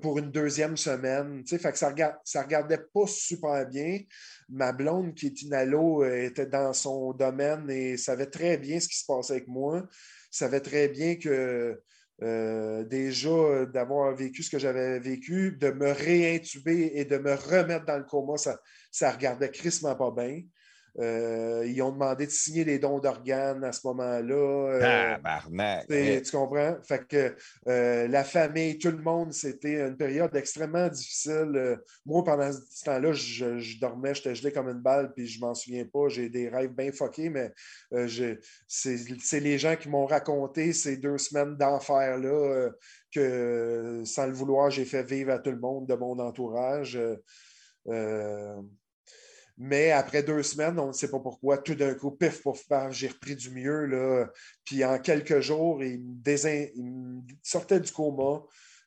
[0.00, 1.44] pour une deuxième semaine.
[1.46, 4.00] Ça ne regardait pas super bien.
[4.48, 8.88] Ma blonde, qui est inalo, euh, était dans son domaine et savait très bien ce
[8.88, 9.86] qui se passait avec moi.
[10.30, 11.82] Savait très bien que
[12.22, 17.84] euh, déjà d'avoir vécu ce que j'avais vécu, de me réintuber et de me remettre
[17.84, 18.58] dans le coma, ça,
[18.90, 20.40] ça regardait crissement pas bien.
[20.98, 24.78] Euh, ils ont demandé de signer des dons d'organes à ce moment-là.
[25.16, 25.86] Tabarnak!
[25.88, 26.76] Tu comprends?
[26.82, 27.34] Fait que
[27.66, 31.78] euh, la famille, tout le monde, c'était une période extrêmement difficile.
[32.04, 35.86] moi, pendant ce temps-là, je, dormais, j'étais gelé comme une balle, puis je m'en souviens
[35.86, 36.08] pas.
[36.08, 37.52] J'ai des rêves bien fuckés, mais
[38.66, 42.70] c'est les gens qui m'ont raconté ces deux semaines d'enfer-là
[43.14, 46.98] que, sans le vouloir, j'ai fait vivre à tout le monde de mon entourage.
[49.58, 52.92] Mais après deux semaines, on ne sait pas pourquoi, tout d'un coup, pif, pouf, paf,
[52.92, 53.86] j'ai repris du mieux.
[53.86, 54.26] Là.
[54.64, 58.42] Puis en quelques jours, il me, sortait du coma,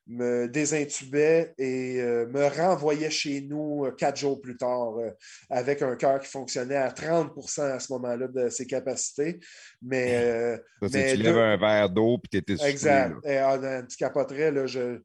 [0.07, 5.09] me désintubait et euh, me renvoyait chez nous euh, quatre jours plus tard euh,
[5.49, 9.39] avec un cœur qui fonctionnait à 30% à ce moment-là de ses capacités.
[9.81, 13.15] Mais, tu lèves un verre d'eau puis tu étais Exact.
[13.25, 13.57] Et, ah,
[13.89, 14.99] tu capoterais, là, je,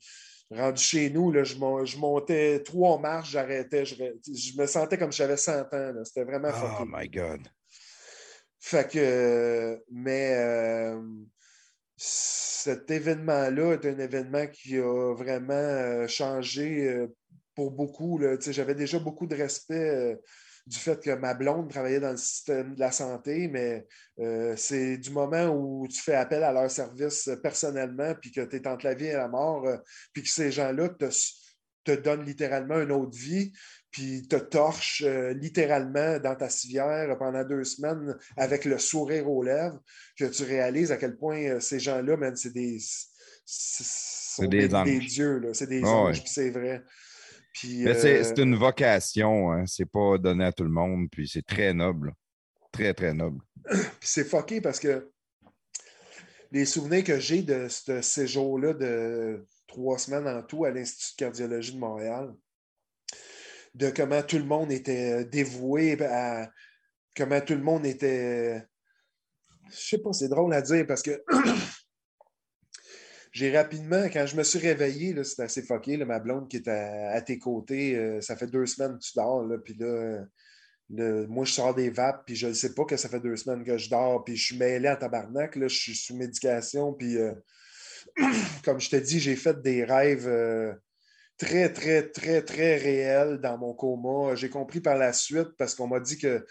[0.50, 3.84] rendu chez nous, là, je, montais trois marches, j'arrêtais.
[3.84, 3.96] Je,
[4.58, 5.92] me sentais comme si j'avais 100 ans.
[6.04, 7.40] C'était vraiment Oh my God.
[8.58, 11.00] Fait que, mais euh,
[11.96, 17.06] cet événement-là est un événement qui a vraiment euh, changé euh,
[17.54, 18.20] pour beaucoup.
[18.40, 20.18] J'avais déjà beaucoup de respect
[20.70, 23.88] du fait que ma blonde travaillait dans le système de la santé, mais
[24.20, 28.56] euh, c'est du moment où tu fais appel à leur service personnellement, puis que tu
[28.56, 29.78] es entre la vie et la mort, euh,
[30.12, 31.06] puis que ces gens-là te,
[31.82, 33.52] te, donnent littéralement une autre vie,
[33.90, 39.42] puis te torchent euh, littéralement dans ta civière pendant deux semaines avec le sourire aux
[39.42, 39.80] lèvres,
[40.16, 42.78] que tu réalises à quel point ces gens-là, même, c'est des.
[43.44, 46.84] C'est des, dieux, c'est des anges, puis c'est vrai.
[47.64, 49.64] Euh, c'est une vocation, hein.
[49.66, 52.14] c'est pas donné à tout le monde, puis c'est très noble.
[52.72, 53.40] Très, très noble.
[53.64, 55.10] Puis c'est fucké parce que
[56.52, 61.16] les souvenirs que j'ai de ce séjour-là de trois semaines en tout à l'Institut de
[61.16, 62.32] cardiologie de Montréal,
[63.74, 66.50] de comment tout le monde était dévoué à
[67.16, 68.64] comment tout le monde était.
[69.70, 71.22] Je sais pas, c'est drôle à dire parce que
[73.32, 77.20] j'ai rapidement, quand je me suis réveillé, c'était assez fucké, ma blonde qui est à,
[77.22, 80.24] tes côtés, euh, ça fait deux semaines que tu dors, puis là,
[81.28, 83.64] moi, je sors des vapes, puis je ne sais pas que ça fait deux semaines
[83.64, 87.32] que je dors, puis je suis mêlé en tabarnak, je suis sous médication, puis euh,
[88.64, 90.72] comme je te dis, j'ai fait des rêves euh,
[91.38, 94.34] très, très, très, très réels dans mon coma.
[94.34, 96.44] J'ai compris par la suite, parce qu'on m'a dit que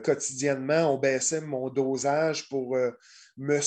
[0.00, 2.76] quotidiennement, on baissait mon dosage pour
[3.36, 3.60] me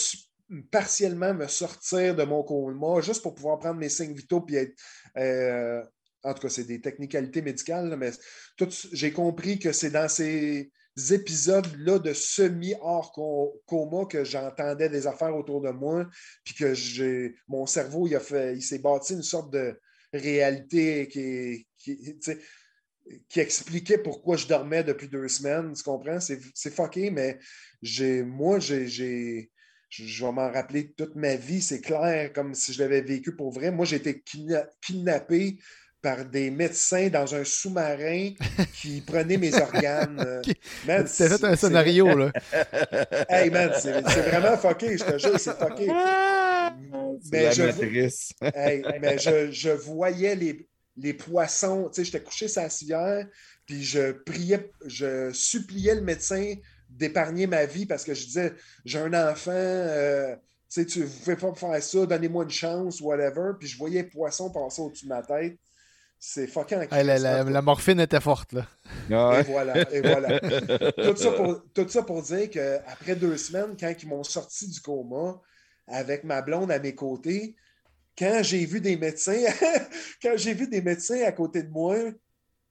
[0.72, 4.74] partiellement me sortir de mon coma juste pour pouvoir prendre mes signes vitaux puis être.
[5.18, 5.84] Euh,
[6.24, 8.12] en tout cas, c'est des technicalités médicales, mais
[8.92, 10.70] j'ai compris que c'est dans ces
[11.12, 13.14] épisodes-là de semi-hors
[13.66, 16.06] coma que j'entendais des affaires autour de moi,
[16.44, 19.80] puis que mon cerveau, il, a fait, il s'est bâti une sorte de
[20.12, 25.72] réalité qui, qui, expliquait pourquoi je dormais depuis deux semaines.
[25.74, 26.20] Tu comprends?
[26.20, 27.40] C'est fucké, mais
[28.26, 29.52] moi, j'ai
[29.90, 31.62] je, vais m'en rappeler toute ma vie.
[31.62, 33.72] C'est clair, comme si je l'avais vécu pour vrai.
[33.72, 34.24] Moi, j'ai été
[34.82, 35.58] kidnappé
[36.02, 38.32] par des médecins dans un sous-marin
[38.74, 40.42] qui prenaient mes organes.
[41.06, 42.32] C'était fait un scénario, là.
[43.30, 45.88] hey, man, c'est vraiment fucké, je te jure, c'est fucké.
[47.32, 47.64] mais, je,
[48.56, 53.28] hey, mais je, je, voyais les, les poissons, tu sais, j'étais couché sur la civière,
[53.66, 56.54] puis je priais, je suppliais le médecin
[56.90, 58.54] d'épargner ma vie parce que je disais,
[58.86, 60.36] j'ai un enfant, euh,
[60.70, 63.52] tu ne pouvez pas faire ça, donnez-moi une chance, whatever.
[63.60, 65.58] Puis je voyais poisson passer au-dessus de ma tête.
[66.22, 68.68] C'est fucking la, morphine était forte, là.
[69.10, 70.40] Ah et voilà, et voilà.
[70.92, 74.82] tout, ça pour, tout ça pour dire qu'après deux semaines, quand ils m'ont sorti du
[74.82, 75.40] coma,
[75.88, 77.56] avec ma blonde à mes côtés,
[78.18, 79.46] quand j'ai vu des médecins,
[80.22, 81.96] quand j'ai vu des médecins à côté de moi,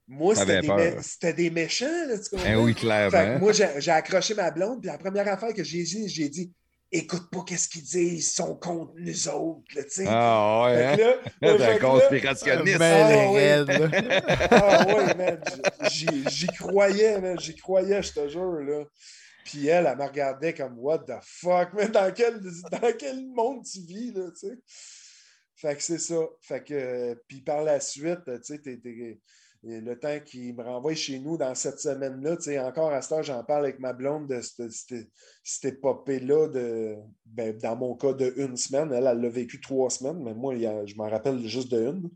[0.09, 2.49] moi, c'était des, méchants, là, tu comprends?
[2.49, 3.39] Eh oui, clairement.
[3.39, 6.51] moi, j'ai accroché ma blonde, puis la première affaire que j'ai dit, j'ai dit
[6.91, 10.05] écoute pas qu'est-ce qu'ils disent, ils sont contre nous autres, tu sais.
[10.07, 11.17] Ah ouais, hein?
[11.43, 12.81] un conspirationniste.
[12.81, 13.65] Ah, ouais.
[14.51, 15.39] ah ouais, man,
[15.91, 18.85] j'y croyais, man, j'y croyais, je te jure, là.
[19.45, 21.69] Puis elle, elle me regardait comme «What the fuck?
[21.73, 22.39] Mais dans quel,
[22.71, 24.57] dans quel monde tu vis, là, tu sais?
[25.55, 26.19] Fait que c'est ça.
[26.41, 28.79] Fait que, puis par la suite, tu sais, t'es
[29.63, 33.43] le temps qu'il me renvoie chez nous dans cette semaine-là, encore à cette heure, j'en
[33.43, 38.91] parle avec ma blonde de cette, épopée-là, de, ben, dans mon cas, de une semaine.
[38.93, 42.09] Elle, elle l'a vécu trois semaines, mais moi, je m'en rappelle juste de une.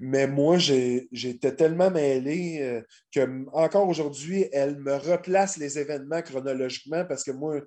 [0.00, 7.04] Mais moi, j'étais tellement mêlé euh, que encore aujourd'hui, elle me replace les événements chronologiquement
[7.06, 7.60] parce que moi,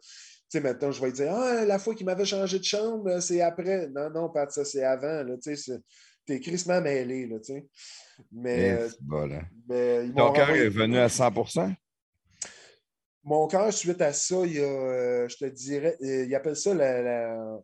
[0.52, 3.88] tu maintenant, je vais dire Ah, la fois qu'il m'avait changé de chambre, c'est après.
[3.90, 5.24] Non, non, Pat, ça, c'est avant.
[5.42, 5.80] Tu sais,
[6.26, 7.38] t'es crissement mêlé, là.
[8.32, 8.90] Mais, euh,
[9.68, 11.74] mais Ton cœur est venu à 100%
[13.24, 16.74] Mon cœur, suite à ça, il y a, euh, je te dirais, il appelle ça
[16.74, 17.60] la,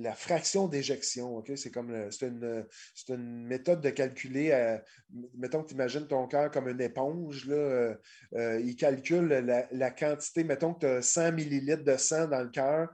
[0.00, 1.42] la fraction d'éjection.
[1.54, 2.66] C'est comme c'est une,
[3.08, 4.50] une, méthode de calculer.
[4.52, 4.78] Euh,
[5.34, 7.46] mettons que tu imagines ton cœur comme une éponge.
[7.46, 7.94] Là, euh,
[8.34, 9.28] euh, il calcule
[9.70, 10.42] la, quantité.
[10.44, 12.88] Mettons que tu as 100 millilitres de sang dans le cœur.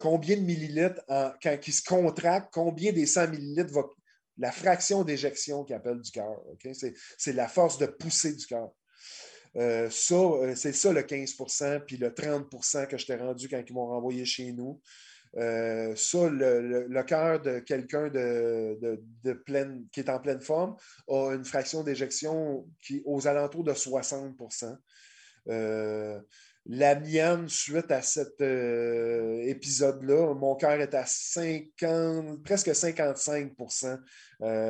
[0.00, 3.82] combien de millilitres, quand il se contracte, combien des 100 millilitres va.
[4.42, 6.42] La fraction d'éjection qu'il appelle du cœur.
[7.16, 8.70] C'est la force de pousser du cœur.
[9.54, 10.16] ça,
[10.56, 14.24] c'est ça le 15% puis le 30% que je t'ai rendu quand ils m'ont renvoyé
[14.24, 14.80] chez nous.
[15.36, 20.76] Euh, ça, le, cœur de quelqu'un de, pleine, qui est en pleine forme
[21.08, 24.36] a une fraction d'éjection qui aux alentours de 60
[25.48, 26.20] euh,
[26.66, 33.98] La mienne, suite à cet euh, épisode-là, mon cœur est à 50, presque 55%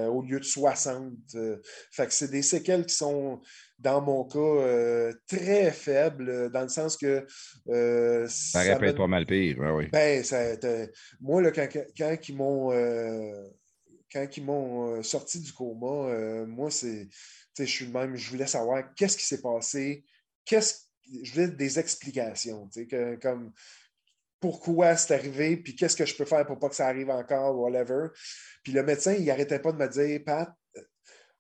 [0.09, 1.13] au lieu de 60
[1.91, 3.41] Fait que c'est des séquelles qui sont
[3.83, 7.27] dans mon cas, euh, très faible, euh, dans le sens que.
[7.69, 9.89] Euh, ça aurait pu être pas mal pire, oui.
[9.89, 10.25] Ben,
[11.21, 12.71] moi, quand, quand, ils m'ont.
[14.13, 17.09] quand ils m'ont sorti du coma, moi, c'est.
[17.59, 20.05] Je suis le même, je voulais savoir qu'est-ce qui s'est passé,
[20.45, 20.75] qu'est-ce
[21.23, 23.53] je voulais des explications, que, comme
[24.41, 27.57] pourquoi c'est arrivé, puis qu'est-ce que je peux faire pour pas que ça arrive encore,
[27.57, 28.09] whatever.
[28.65, 30.53] Puis le médecin, il n'arrêtait pas de me dire, Pat,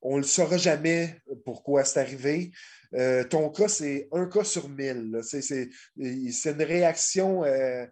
[0.02, 2.52] on ne le saura jamais pourquoi c'est arrivé.
[2.94, 5.20] Euh, ton cas, c'est un cas sur mille.
[5.22, 7.86] C'est une réaction euh,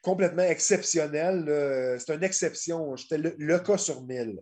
[0.00, 1.98] complètement exceptionnelle.
[1.98, 2.94] C'est une exception.
[2.96, 4.40] J'étais le, cas sur mille.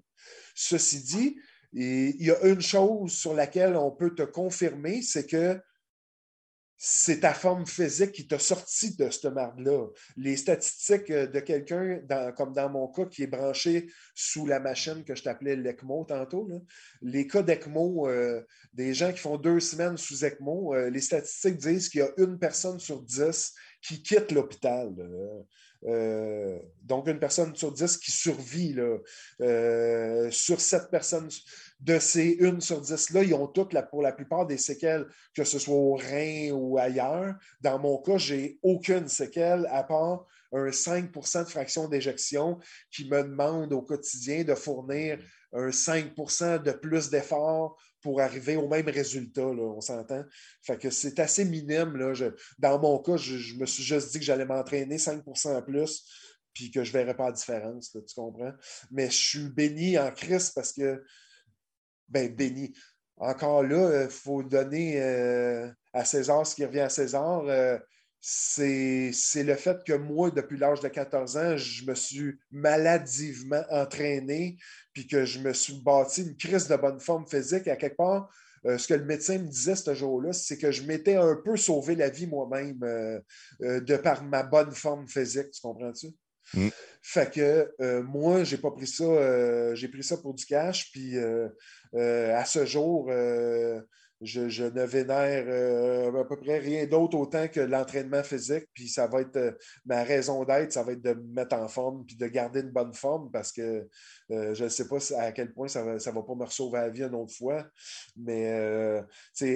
[0.55, 1.41] Ceci dit,
[1.73, 5.61] il y a une chose sur laquelle on peut te confirmer, c'est que
[6.83, 9.89] c'est ta forme physique qui t'a sorti de cette marde-là.
[10.17, 12.01] Les statistiques euh, de quelqu'un,
[12.35, 16.49] comme dans mon cas, qui est branché sous la machine que je t'appelais l'ECMO tantôt,
[17.03, 18.41] les cas d'ECMO, euh,
[18.73, 22.13] des gens qui font deux semaines sous ECMO, euh, les statistiques disent qu'il y a
[22.17, 23.53] une personne sur dix
[23.83, 24.95] qui quitte l'hôpital.
[25.83, 28.77] Donc, une personne sur dix qui survit.
[30.31, 31.29] sur sept personnes
[31.81, 35.59] de ces une sur dix-là, ils ont toutes, pour la plupart des séquelles, que ce
[35.59, 37.35] soit au rein ou ailleurs.
[37.61, 42.59] Dans mon cas, j'ai aucune séquelle à part un 5% de fraction d'éjection
[42.91, 45.19] qui me demande au quotidien de fournir
[45.53, 50.25] un 5% de plus d'efforts pour arriver au même résultat, on s'entend?
[50.63, 51.97] Fait que c'est assez minime.
[51.97, 52.13] Là.
[52.59, 56.05] dans mon cas, je, me suis juste dit que j'allais m'entraîner 5 en plus,
[56.55, 58.53] puis que je ne verrais pas la différence, tu comprends?
[58.91, 61.03] Mais je suis béni en Christ parce que
[62.09, 62.75] ben, béni.
[63.17, 67.45] Encore là, il euh, faut donner euh, à César ce qui revient à César.
[67.47, 67.79] Euh,
[68.21, 74.59] c'est le fait que moi, depuis l'âge de 14 ans, je me suis maladivement entraîné,
[74.93, 77.67] puis que je me suis bâti une crise de bonne forme physique.
[77.69, 78.29] À quelque part,
[78.65, 81.97] ce que le médecin me disait ce jour-là, c'est que je m'étais un peu sauvé
[81.97, 82.79] la vie moi-même
[83.61, 85.51] de par ma bonne forme physique.
[85.53, 86.09] Tu comprends-tu?
[86.55, 86.69] Mm.
[87.03, 90.91] Fait que euh, moi, j'ai pas pris ça, euh, j'ai pris ça pour du cash,
[90.93, 91.49] puis euh,
[91.95, 93.11] à ce jour,
[94.21, 99.23] je, ne vénère à peu près rien d'autre autant que l'entraînement physique, puis ça va
[99.23, 102.61] être ma raison d'être, ça va être de me mettre en forme, puis de garder
[102.61, 103.89] une bonne forme, parce que
[104.29, 106.91] je ne sais pas à quel point ça ne va, va, pas me sauver la
[106.91, 107.67] vie une autre fois,
[108.17, 108.49] mais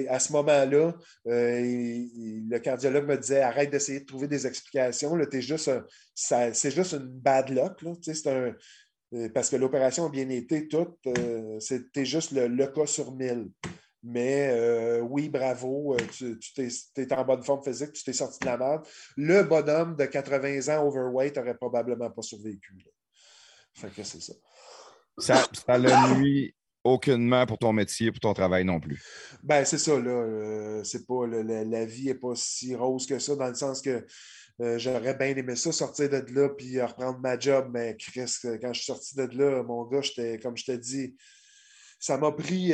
[0.09, 0.93] à ce moment-là,
[1.25, 5.71] le cardiologue me disait arrête d'essayer de trouver des explications, juste
[6.15, 7.83] c'est juste une bad luck.
[9.13, 10.97] Euh, parce que l'opération a bien été toute.
[11.07, 13.49] Euh, c'était juste le, cas sur mille.
[14.07, 18.57] Mais euh, oui, bravo, tu, es, en bonne forme physique, tu t'es sorti de la
[18.57, 18.85] merde.
[19.17, 22.75] Le bonhomme de 80 ans overweight n'aurait probablement pas survécu.
[23.73, 24.33] Fait que c'est ça.
[25.17, 26.53] Ça, ça le nuit
[26.83, 29.03] aucunement pour ton métier, pour ton travail non plus.
[29.41, 30.83] Ben, c'est ça, là.
[30.83, 34.05] c'est pas, la vie n'est pas si rose que ça, dans le sens que
[34.61, 38.71] euh, j'aurais bien aimé ça, sortir de là puis reprendre ma job, mais Chris, quand
[38.71, 41.15] je suis sorti de là, mon gars, j'étais, comme je te dis,
[42.05, 42.71] ça m'a pris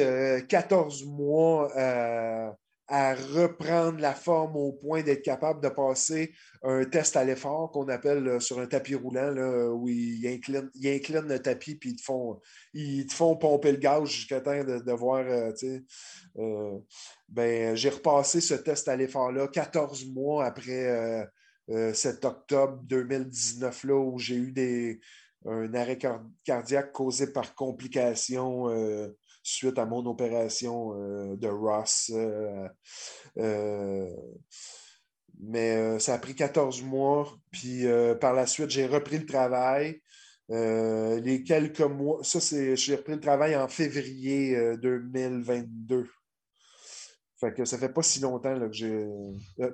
[0.49, 2.51] 14 euh, mois euh,
[2.89, 7.87] à reprendre la forme au point d'être capable de passer un test à l'effort qu'on
[7.87, 11.91] appelle euh, sur un tapis roulant là, où ils inclinent, ils inclinent le tapis puis
[11.91, 12.41] ils te font,
[12.73, 15.23] ils font pomper le gaz jusqu'à temps de, voir.
[17.29, 21.25] ben, j'ai repassé ce test à l'effort-là 14 mois après
[21.93, 24.99] cet octobre 2019 là, où j'ai eu des,
[25.45, 28.67] un arrêt car- cardiaque causé par complications
[29.43, 32.11] suite à mon opération euh, de Ross.
[32.13, 32.67] euh,
[33.37, 34.09] euh,
[35.39, 37.27] mais ça a pris 14 mois.
[37.51, 37.85] Puis
[38.19, 40.01] par la suite, j'ai repris le travail.
[40.49, 46.07] Les quelques mois, ça, c'est, j'ai repris le travail en février euh, 2022.
[47.39, 48.91] Fait que ça fait pas si longtemps que j'ai.
[49.59, 49.71] euh,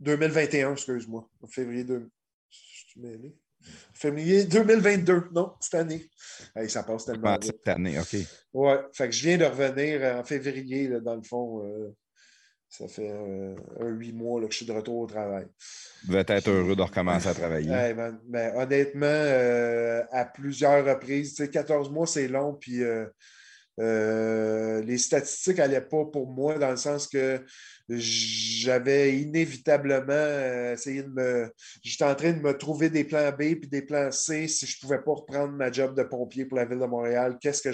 [0.00, 1.28] 2021, excuse-moi.
[1.48, 2.10] Février 2.
[2.50, 2.58] Je
[2.90, 3.34] suis mêlé.
[3.94, 6.08] Février 2022, non, cette année.
[6.56, 8.16] Hey, ça passe tellement Ah, cette année, OK.
[8.52, 11.64] Ouais, fait que je viens de revenir en février, là, dans le fond.
[11.64, 11.94] euh,
[12.68, 15.46] ça fait euh, un huit mois là, que je suis de retour au travail.
[16.06, 17.70] Vous devez être heureux de recommencer à travailler.
[17.70, 18.18] Hey, ben,
[18.56, 22.82] honnêtement, euh, à plusieurs reprises, tu sais, 14 mois, c'est long, puis
[23.80, 27.42] euh, les statistiques n'allaient pas pour moi dans le sens que
[27.88, 31.50] j'avais inévitablement euh, essayé de me.
[31.82, 34.76] J'étais en train de me trouver des plans B puis des plans C si je
[34.76, 37.38] ne pouvais pas reprendre ma job de pompier pour la ville de Montréal.
[37.40, 37.70] Qu'est-ce que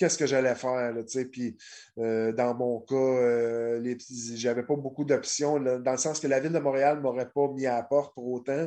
[0.00, 0.94] qu'est-ce que j'allais faire.
[0.94, 1.58] Là, puis,
[1.98, 3.96] euh, dans mon cas, euh,
[4.34, 7.48] j'avais pas beaucoup d'options, dans le sens que la ville de Montréal ne m'aurait pas
[7.48, 8.66] mis à la porte pour autant.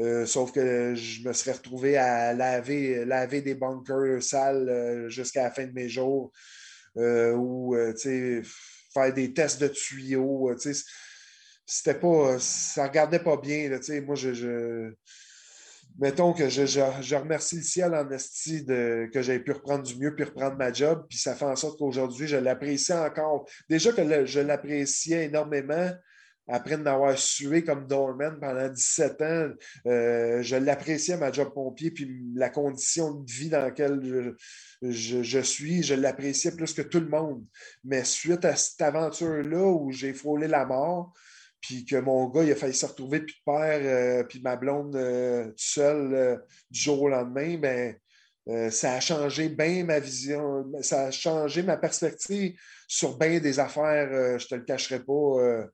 [0.00, 5.44] Euh, sauf que je me serais retrouvé à laver, laver des bunkers sales euh, jusqu'à
[5.44, 6.32] la fin de mes jours.
[6.98, 7.74] euh, ou
[8.94, 10.54] faire des tests de tuyaux.
[11.66, 12.38] c'était pas.
[12.38, 13.70] Ça regardait pas bien.
[14.04, 14.92] Moi, je.
[15.98, 19.82] Mettons que je, je- je remercie le ciel en esti de, que j'ai pu reprendre
[19.82, 21.04] du mieux puis reprendre ma job.
[21.08, 23.46] Puis ça fait en sorte qu'aujourd'hui, je l'apprécie encore.
[23.68, 25.90] Déjà que je l'appréciais énormément
[26.48, 29.48] après d'avoir sué comme doorman pendant 17 ans.
[29.86, 34.00] euh, je l'appréciais, ma job pompier, puis la condition de vie dans laquelle
[34.82, 37.44] je, je- suis, je l'appréciais plus que tout le monde.
[37.84, 41.12] Mais suite à cette aventure-là où j'ai frôlé la mort,
[41.60, 44.96] puis que mon gars, il a failli se retrouver de père, euh, puis ma blonde
[44.96, 46.40] euh, seule
[46.70, 47.94] du jour au lendemain, ben,
[48.70, 54.36] ça a changé bien ma vision, ça a changé ma perspective sur bien des affaires,
[54.38, 55.64] je te le cacherai pas,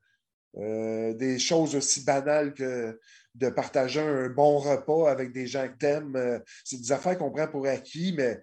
[0.57, 2.99] euh, des choses aussi banales que
[3.35, 6.17] de partager un bon repas avec des gens que t'aimes.
[6.17, 8.41] euh, c'est des affaires qu'on prend pour acquis, mais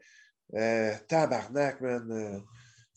[0.53, 2.07] euh, tabarnak, man.
[2.11, 2.39] euh,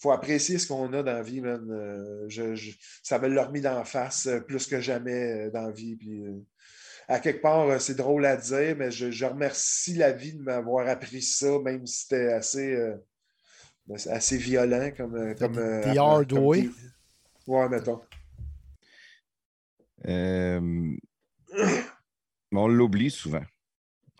[0.00, 1.66] faut apprécier ce qu'on a dans la vie, man.
[1.72, 2.70] Euh, je- je-
[3.02, 5.96] ça me l'a remis d'en face plus que jamais dans la vie.
[5.96, 6.22] Puis,
[7.08, 10.86] à quelque part, c'est drôle à dire, mais je, je remercie la vie de m'avoir
[10.86, 12.78] appris ça, même si c'était assez,
[14.08, 15.34] assez violent comme.
[15.34, 16.68] comme The hard way.
[17.46, 18.00] Ouais, mettons.
[20.06, 20.96] Euh,
[22.52, 23.44] on l'oublie souvent.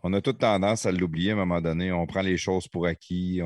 [0.02, 1.90] On a toute tendance à l'oublier à un moment donné.
[1.92, 3.40] On prend les choses pour acquis.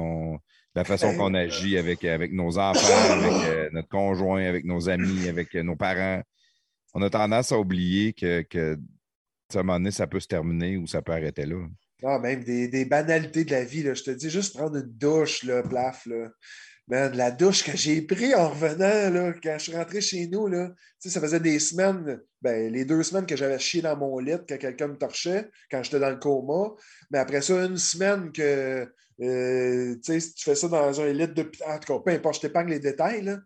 [0.75, 5.29] La façon qu'on agit avec, avec nos enfants, avec euh, notre conjoint, avec nos amis,
[5.29, 6.23] avec euh, nos parents.
[6.95, 10.87] On a tendance à oublier que, à un moment donné, ça peut se terminer ou
[10.87, 11.67] ça peut arrêter là.
[12.05, 13.83] Ah, même des, des banalités de la vie.
[13.83, 13.95] Là.
[13.95, 16.07] Je te dis, juste prendre une douche, là, plaf.
[16.07, 16.29] Là.
[16.93, 20.47] Man, la douche que j'ai pris en revenant, là, quand je suis rentré chez nous,
[20.47, 24.37] là, ça faisait des semaines, ben, les deux semaines que j'avais chié dans mon lit
[24.47, 26.75] quand quelqu'un me torchait, quand j'étais dans le coma.
[27.11, 28.87] Mais après ça, une semaine que
[29.23, 31.51] euh, tu fais ça dans un lit de.
[31.67, 33.39] En tout cas, peu importe, je t'épargne les détails, là,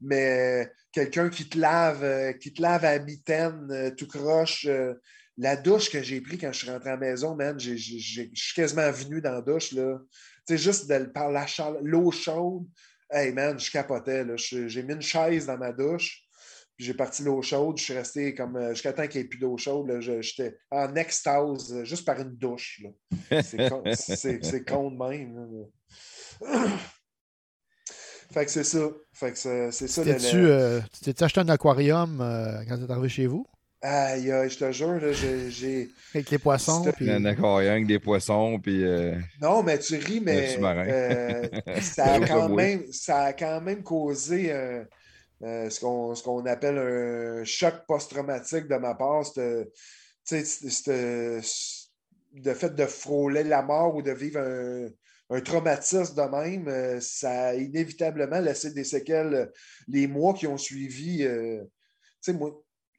[0.00, 4.64] mais quelqu'un qui te lave, euh, qui te lave à mitaine, euh, tout croche.
[4.66, 4.94] euh,
[5.38, 8.30] la douche que j'ai pris quand je suis rentré à la maison, man, je suis
[8.54, 9.72] quasiment venu dans la douche.
[9.72, 9.98] Là.
[10.48, 11.30] Juste par
[11.82, 12.66] l'eau chaude.
[13.12, 14.24] Hey man, je capotais.
[14.24, 14.36] là.
[14.36, 16.22] Je- J'ai mis une chaise dans ma douche.
[16.76, 17.76] Puis j'ai parti l'eau chaude.
[17.78, 19.88] Je suis resté comme euh, jusqu'à temps qu'il n'y ait plus d'eau chaude.
[19.88, 20.00] là.
[20.00, 22.80] Je- J'étais en extase euh, juste par une douche.
[22.82, 23.42] là.
[23.42, 25.34] C'est con, c'est- c'est con de même.
[26.40, 26.78] là.
[28.32, 28.88] fait que c'est ça.
[29.12, 30.02] Fait que c'est c'est ça.
[30.04, 33.46] T'es-tu, euh, tu t'es acheté un aquarium euh, quand t'es arrivé chez vous?
[33.84, 35.90] Aïe, aïe, je te jure, là, j'ai- j'ai.
[36.14, 36.84] Avec les poissons?
[36.96, 40.56] Puis- Un aquarium avec des poissons, puis euh, Non, mais tu ris, mais
[40.88, 41.48] euh,
[41.82, 44.84] ça, a quand même, ça a quand même causé euh,
[45.42, 49.24] euh, ce qu'on ce qu'on appelle un choc post-traumatique de ma part.
[49.32, 49.40] tu
[50.24, 51.40] sais,
[52.34, 54.88] Le fait de frôler la mort ou de vivre un,
[55.36, 59.50] un traumatisme de même, euh, ça a inévitablement laissé des séquelles
[59.88, 61.24] les mois qui ont suivi.
[61.24, 61.62] euh,
[62.24, 62.52] tu sais, moi,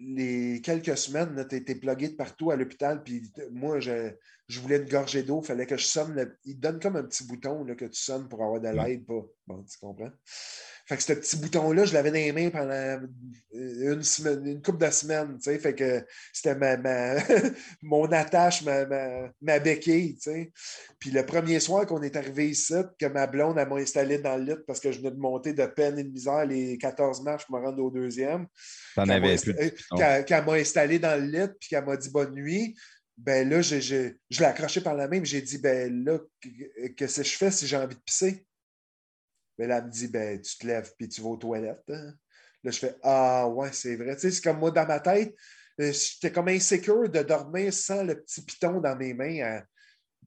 [0.06, 4.12] les quelques semaines, tu étais plugué de partout à l'hôpital, puis moi, je-
[4.48, 6.14] je voulais une gorgée d'eau, il fallait que je sonne.
[6.14, 6.38] Le...
[6.46, 9.06] Il donne comme un petit bouton là, que tu sonnes pour avoir de l'aide.
[9.06, 9.22] Pas...
[9.48, 10.12] Bon, tu comprends?
[10.86, 13.08] Fait que ce petit bouton-là, je l'avais dans les mains pendant
[13.54, 15.38] une, semaine, une couple de semaines.
[15.38, 17.16] Tu sais, fait que c'était ma,
[17.82, 18.86] mon attache, ma,
[19.42, 20.16] ma, béquille.
[20.16, 20.52] Tu sais.
[21.00, 24.44] Puis le premier soir qu'on est arrivé ici, que ma blonde m'a installé dans le
[24.44, 27.46] lit parce que je venais de monter de peine et de misère les 14 marches
[27.46, 28.48] pour me rendre au deuxième.
[28.96, 29.56] T'en avais plus.
[30.26, 32.76] Qu'elle m'a installé dans le lit puis qu'elle m'a dit bonne nuit
[33.16, 36.18] ben là, je, je, l'ai accroché par la main, j'ai dit, ben là,
[36.98, 38.46] qu'est-ce que je fais si j'ai envie de pisser?
[39.58, 41.90] Ben là, elle me dit, ben tu te lèves puis tu vas aux toilettes.
[41.90, 42.14] Hein.
[42.64, 44.16] Là, je fais, ah ouais, c'est vrai.
[44.16, 45.36] Tu sais, c'est comme moi dans ma tête,
[45.82, 49.62] euh, j'étais comme insécure de dormir sans le petit piton dans mes mains.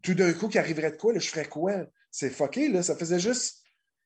[0.02, 1.18] Tout d'un coup, qui arriverait de quoi?
[1.18, 1.86] Je ferais quoi?
[2.10, 2.82] C'est fucké, là.
[2.82, 3.62] Ça faisait juste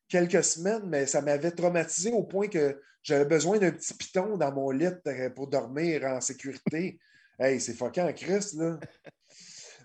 [0.08, 4.52] quelques semaines, mais ça m'avait traumatisé au point que j'avais besoin d'un petit piton dans
[4.52, 4.88] mon lit
[5.34, 6.98] pour dormir en sécurité.
[7.38, 8.78] Hey, c'est fucké en Christ, là.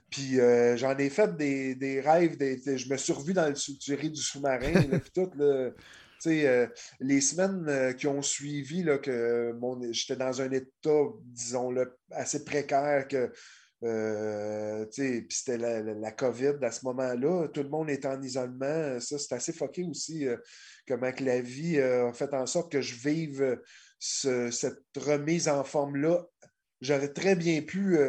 [0.10, 2.38] Puis euh, j'en ai fait des, rêves.
[2.40, 5.32] je me suis revu dans le tuerie du sous-marin, puis tout.
[6.28, 6.68] Euh,
[7.02, 9.54] les semaines euh, qui ont suivi, là, que
[9.92, 13.32] j'étais dans un état, disons-le, assez précaire que
[13.82, 17.48] puis c'était la, COVID à ce moment-là.
[17.50, 19.00] Tout le monde est en isolement.
[19.00, 20.26] Ça, c'est assez foqué aussi.
[20.88, 23.60] comment que la vie a fait en sorte que je vive
[24.00, 26.26] cette remise en forme-là
[26.82, 28.00] J'aurais très bien pu.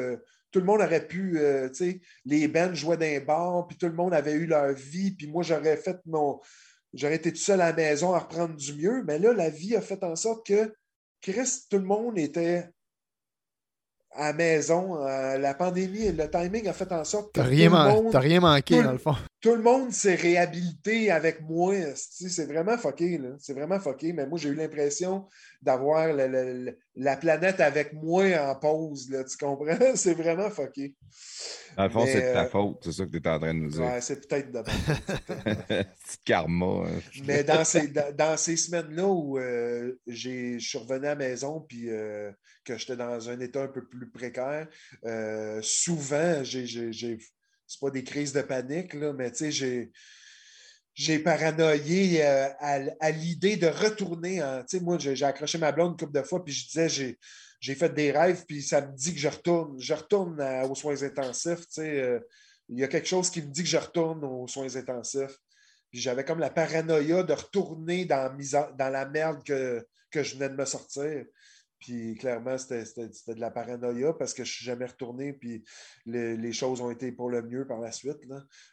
[0.57, 3.89] Tout le monde aurait pu, euh, tu sais, les bands jouaient les bars, puis tout
[3.89, 6.41] le monde avait eu leur vie, puis moi, j'aurais fait mon.
[6.95, 9.77] J'aurais été tout seul à la maison à reprendre du mieux, mais là, la vie
[9.77, 10.75] a fait en sorte que
[11.21, 12.71] Chris, tout le monde était
[14.13, 14.97] à la maison.
[15.07, 17.41] Euh, la pandémie, le timing a fait en sorte que.
[17.41, 17.69] T'as rien,
[18.15, 19.15] rien manqué, dans le fond.
[19.41, 21.75] Tout le monde s'est réhabilité avec moi.
[21.95, 23.21] C'est vraiment fucké.
[23.39, 24.13] C'est vraiment fucké.
[24.13, 25.27] Mais moi, j'ai eu l'impression
[25.63, 26.09] d'avoir
[26.97, 29.11] la planète avec moi en pause.
[29.11, 29.77] Là, tu comprends?
[29.95, 30.95] c'est vraiment fucké.
[31.77, 33.53] Dans le fond, c'est de ta euh, faute, c'est ça que tu es en train
[33.53, 33.83] de nous dire.
[33.83, 36.87] Ouais, c'est peut-être de Petit karma.
[36.87, 37.01] Hein.
[37.27, 41.91] Mais dans ces, dans, ces semaines-là où euh, je suis revenu à la maison puis
[41.91, 42.33] euh,
[42.65, 44.67] que j'étais dans un état un peu plus précaire,
[45.61, 47.19] souvent, j'ai.
[47.67, 49.91] C'est pas des crises de panique, là, mais tu sais, j'ai
[50.97, 54.41] j'ai paranoïé à, l'idée de retourner.
[54.81, 57.17] Moi, j'ai accroché ma blonde une couple de fois, puis je disais,
[57.61, 59.79] j'ai fait des rêves, puis ça me dit que je retourne.
[59.79, 61.67] Je retourne aux soins intensifs.
[61.79, 62.19] Euh,
[62.71, 65.37] il y a quelque chose qui me dit que je retourne aux soins intensifs.
[65.91, 68.35] Puis j'avais comme la paranoïa de retourner dans,
[68.79, 71.27] dans la merde que, que je venais de me sortir.
[71.87, 72.83] Puis clairement, c'était
[73.29, 75.63] de la paranoïa parce que je ne suis jamais retourné, puis
[76.05, 78.19] les choses ont été pour le mieux par la suite.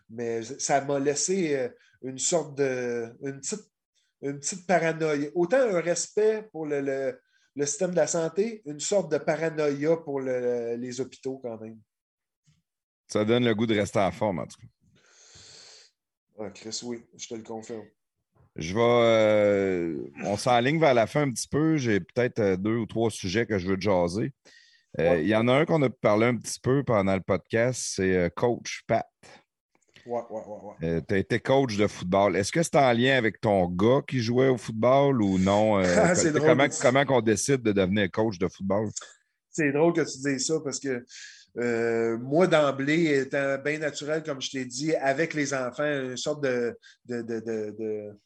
[0.09, 1.69] Mais ça m'a laissé euh,
[2.01, 3.15] une sorte de.
[3.21, 3.71] une petite,
[4.23, 5.29] une petite paranoïa.
[5.35, 6.81] Autant un respect pour le,
[7.55, 11.79] le système de la santé, une sorte de paranoïa pour les hôpitaux quand même.
[13.05, 14.67] Ça donne le goût de rester en forme, en tout cas.
[16.39, 17.85] Ah, Chris, oui, je te le confirme.
[18.55, 18.81] Je vais.
[18.81, 21.77] Euh, on s'enligne vers la fin un petit peu.
[21.77, 24.31] J'ai peut-être euh, deux ou trois sujets que je veux jaser.
[24.99, 27.81] Euh, il y en a un qu'on a parlé un petit peu pendant le podcast,
[27.95, 29.07] c'est Coach Pat.
[30.05, 30.87] Ouais, ouais, ouais.
[30.87, 31.01] ouais.
[31.07, 32.35] tu as été coach de football.
[32.35, 35.81] Est-ce que c'est en lien avec ton gars qui jouait au football ou non?
[36.13, 36.47] c'est drôle.
[36.47, 38.89] Comment, comment on décide de devenir coach de football?
[39.49, 41.03] C'est drôle que tu dises ça parce que
[42.17, 46.77] moi, d'emblée, étant bien naturel, comme je t'ai dit, avec les enfants, une sorte de,
[47.05, 48.19] de, de, de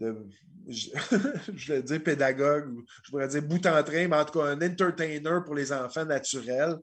[0.68, 2.74] je, vais dire pédagogue,
[3.04, 6.04] je pourrais dire bout en train, mais en tout cas un entertainer pour les enfants
[6.04, 6.76] naturels.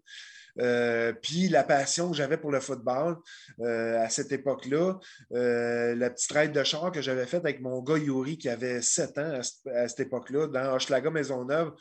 [0.59, 3.17] Euh, puis la passion que j'avais pour le football
[3.61, 4.99] euh, à cette époque-là,
[5.33, 8.81] euh, la petite raide de char que j'avais faite avec mon gars Yuri qui avait
[8.81, 9.39] 7 ans
[9.73, 11.71] à, cette époque-là, dans Hochelaga Maisonneuve.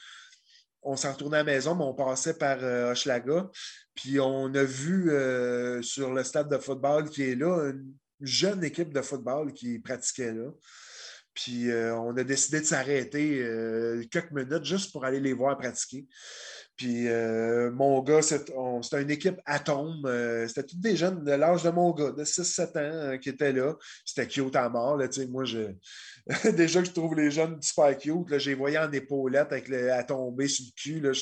[0.82, 3.50] On s'en retournait à la maison, mais on passait par Hochelaga.
[3.94, 5.10] Puis on a vu
[5.82, 10.32] sur le stade de football qui est là une jeune équipe de football qui pratiquait
[10.32, 10.50] là.
[11.42, 13.42] Puis on a décidé de s'arrêter
[14.10, 16.06] quelques minutes juste pour aller les voir pratiquer.
[16.80, 18.54] Puis euh, mon gars, c'était
[19.02, 20.00] une équipe atome.
[20.06, 23.28] Euh, c'était tous des jeunes de l'âge de mon gars, de 6-7 ans, euh, qui
[23.28, 23.74] étaient là.
[24.02, 24.96] C'était cute à mort.
[24.96, 25.74] Là, moi, je...
[26.52, 30.48] déjà que je trouve les jeunes super cute, j'ai voyé en épaulette avec à tomber
[30.48, 31.00] sur le cul.
[31.00, 31.12] Là,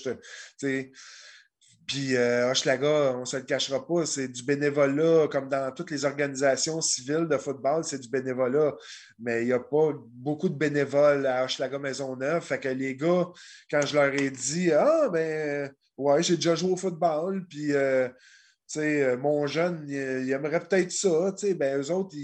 [1.88, 6.04] puis euh, on ne se le cachera pas, c'est du bénévolat, comme dans toutes les
[6.04, 8.76] organisations civiles de football, c'est du bénévolat.
[9.18, 12.44] Mais il n'y a pas beaucoup de bénévoles à Hochelaga Maisonneuve.
[12.44, 13.28] Fait que les gars,
[13.70, 17.72] quand je leur ai dit Ah, ben, ouais, j'ai déjà joué au football, puis.
[17.72, 18.08] Euh,
[18.68, 21.34] sais, mon jeune, il, aimerait peut-être ça.
[21.56, 22.14] Ben, eux autres,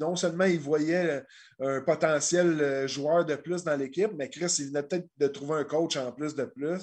[0.00, 1.22] non seulement ils voyaient
[1.60, 5.60] un potentiel euh, joueur de plus dans l'équipe, mais Chris, il venait peut-être de trouver
[5.60, 6.80] un coach en plus de plus.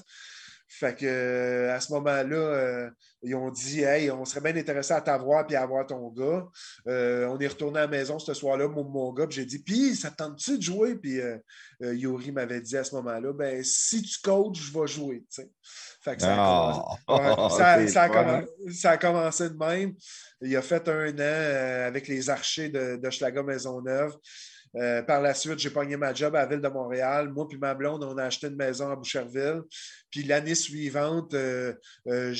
[0.71, 2.89] Fait que euh, à ce moment-là, euh,
[3.23, 6.45] ils ont dit Hey, on serait bien intéressé à t'avoir puis à avoir ton gars.
[6.87, 9.59] Euh, on est retourné à la maison ce soir-là, mon, mon gars, puis j'ai dit
[9.63, 10.95] Puis, ça tente-tu de jouer?
[10.95, 11.37] Puis euh,
[11.81, 15.23] Yuri m'avait dit à ce moment-là Ben, si tu coaches, je vais jouer.
[16.01, 16.95] Fait que ça, a Oh.
[17.07, 18.13] commencé, ouais, ça- a fun.
[18.23, 19.93] commen- ça a commencé de même.
[20.41, 24.15] Il a fait un an avec les archers de, de Schlager Maisonneuve.
[24.75, 27.29] Euh, par la suite, j'ai pogné ma job à la ville de Montréal.
[27.29, 29.61] Moi puis ma blonde, on a acheté une maison à Boucherville.
[30.11, 31.73] Puis l'année suivante, euh,
[32.07, 32.33] euh,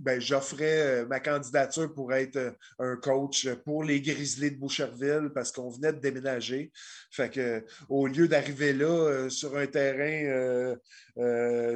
[0.00, 5.70] ben, j'offrais ma candidature pour être un coach pour les Grizzlies de Boucherville parce qu'on
[5.70, 6.72] venait de déménager.
[7.10, 10.74] Fait que au lieu d'arriver là sur un terrain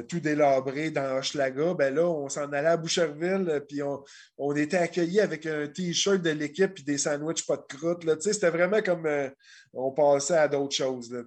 [0.07, 4.03] tout délabré dans Hochelaga, ben là, on s'en allait à Boucherville, puis on,
[4.37, 8.21] on était accueillis avec un T-shirt de l'équipe puis des sandwichs pas de croûte.
[8.21, 9.07] C'était vraiment comme
[9.77, 11.11] on passait à d'autres choses.
[11.11, 11.21] Là.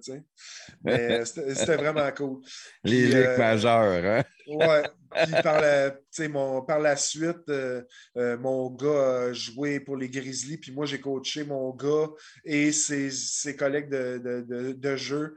[0.83, 2.41] Mais c'était vraiment cool.
[2.83, 4.23] Les Puis, ligues euh, majeures, hein?
[4.47, 4.83] Ouais.
[5.23, 5.91] Puis par la,
[6.29, 7.81] mon, par la suite, euh,
[8.17, 12.07] euh, mon gars a joué pour les Grizzlies, puis moi, j'ai coaché mon gars
[12.45, 15.35] et ses, ses collègues de, de, de- de jeu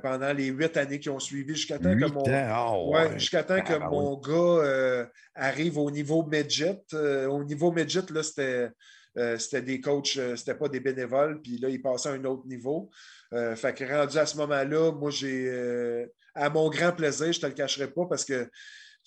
[0.00, 3.18] pendant les huit années qui ont suivi jusqu'à temps que mon, oh, Ouais, ouais.
[3.18, 6.82] jusqu'à temps que Ah, mon gars arrive au niveau midget.
[6.92, 8.68] Au niveau midget, là, c'était.
[9.18, 12.24] Euh, c'était des coachs, euh, c'était pas des bénévoles, puis là, il passait à un
[12.24, 12.90] autre niveau.
[13.32, 17.46] Euh, fait que rendu à ce moment-là, moi, j'ai, à mon grand plaisir, je te
[17.46, 18.48] le cacherai pas parce que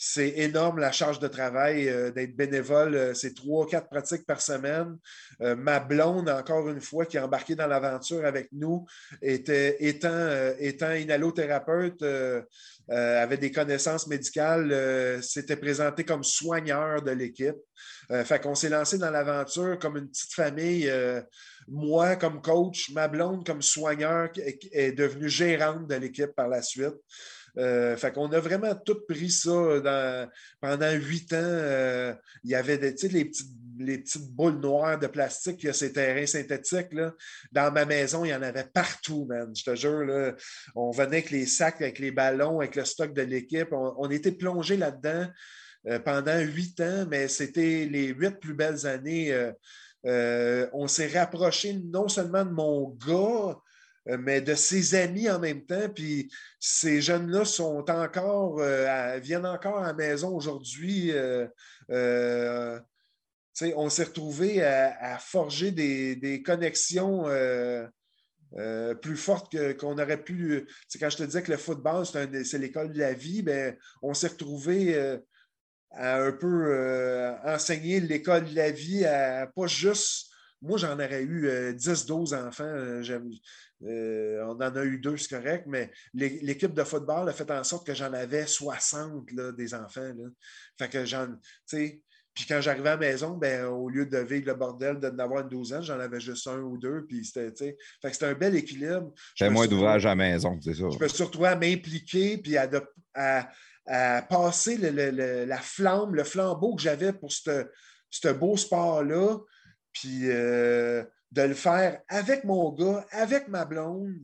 [0.01, 2.95] c'est énorme la charge de travail euh, d'être bénévole.
[2.95, 4.97] Euh, c'est trois, quatre pratiques par semaine.
[5.41, 8.85] Euh, ma blonde, encore une fois, qui est embarquée dans l'aventure avec nous,
[9.21, 12.01] était, étant, étant inhalothérapeute,
[12.87, 17.57] avait des connaissances médicales, s'était présenté comme soigneur de l'équipe.
[18.23, 20.91] Fait qu'on s'est lancé dans l'aventure comme une petite famille.
[21.67, 24.29] moi, comme coach, ma blonde, comme soigneur,
[24.71, 26.95] est devenue gérante de l'équipe par la suite.
[27.59, 30.29] Euh, fait qu'on a vraiment tout pris ça dans-
[30.61, 31.37] pendant huit ans.
[31.41, 32.13] euh,
[32.43, 35.73] il y avait des, les, petites, les petites boules noires de plastique, il y a
[35.73, 36.93] ces terrains synthétiques.
[36.93, 37.13] Là.
[37.51, 39.53] Dans ma maison, il y en avait partout, man.
[39.53, 40.35] Je te jure, là,
[40.75, 43.69] on venait avec les sacs, avec les ballons, avec le stock de l'équipe.
[43.73, 45.27] On, était plongé là-dedans
[45.87, 49.33] euh, pendant huit ans, mais c'était les huit plus belles années.
[49.33, 49.51] euh,
[50.05, 53.55] euh, on s'est rapproché non seulement de mon gars, euh,
[54.17, 55.89] mais de ses amis en même temps.
[55.93, 61.11] Puis ces jeunes-là sont encore, euh, viennent encore à la maison aujourd'hui.
[61.11, 61.47] euh,
[61.91, 62.79] euh,
[63.75, 67.85] on s'est retrouvés à, forger des, des connexions euh,
[68.57, 70.65] euh, plus fortes que- qu'on aurait pu.
[70.87, 73.75] Sais, quand je te disais que le football, c'est c'est l'école de la vie, ben,
[74.01, 75.17] on s'est retrouvés euh,
[75.91, 80.27] à un peu euh, enseigner l'école de la vie à pas juste.
[80.61, 83.01] Moi, j'en aurais eu euh, 10-12 enfants.
[83.85, 87.49] Euh, on en a eu deux, c'est correct, mais l'é- l'équipe de football a fait
[87.51, 90.01] en sorte que j'en avais 60 là, des enfants.
[90.01, 90.29] Là.
[90.77, 91.27] Fait que j'en.
[92.35, 95.41] Puis quand j'arrivais à la maison, ben, au lieu de vivre le bordel de n'avoir
[95.43, 97.05] une douzaine, j'en avais juste un ou deux.
[97.05, 99.11] Puis c'était, tu sais, fait que c'était un bel équilibre.
[99.49, 100.83] Me moins d'ouvrage à la maison, c'est ça.
[100.97, 102.81] je me suis retrouvé à m'impliquer puis à, de-
[103.13, 103.49] à-
[103.87, 107.65] à passer le- le- le- la flamme, le flambeau que j'avais pour ce
[108.11, 109.37] ce beau sport-là,
[109.91, 114.15] puis euh, de le faire avec mon gars, avec ma blonde.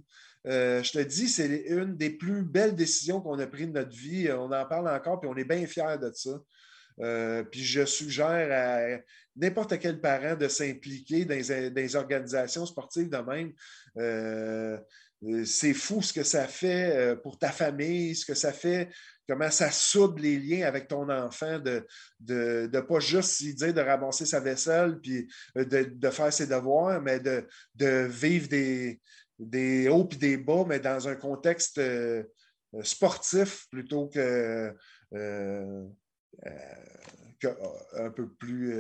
[0.48, 3.96] Euh, je te dis, c'est une des plus belles décisions qu'on a prises de notre
[3.96, 4.30] vie.
[4.32, 6.40] On en parle encore, puis on est bien fiers de ça.
[7.02, 9.02] Euh, puis je suggère à
[9.36, 11.36] n'importe quel parent de s'impliquer dans
[11.76, 13.54] les organisations sportives de même.
[13.98, 14.78] Euh,
[15.24, 18.90] euh, c'est fou ce que ça fait euh, pour ta famille, ce que ça fait,
[19.28, 21.86] comment ça soude les liens avec ton enfant de
[22.20, 26.32] de, de pas juste lui dire de ramasser sa vaisselle puis euh, de, de faire
[26.32, 29.00] ses devoirs, mais de, de vivre des,
[29.40, 32.24] des hauts et des bas, mais dans un contexte euh,
[32.84, 34.74] sportif plutôt que,
[35.14, 35.86] euh,
[37.40, 37.48] que,
[37.98, 38.74] un peu plus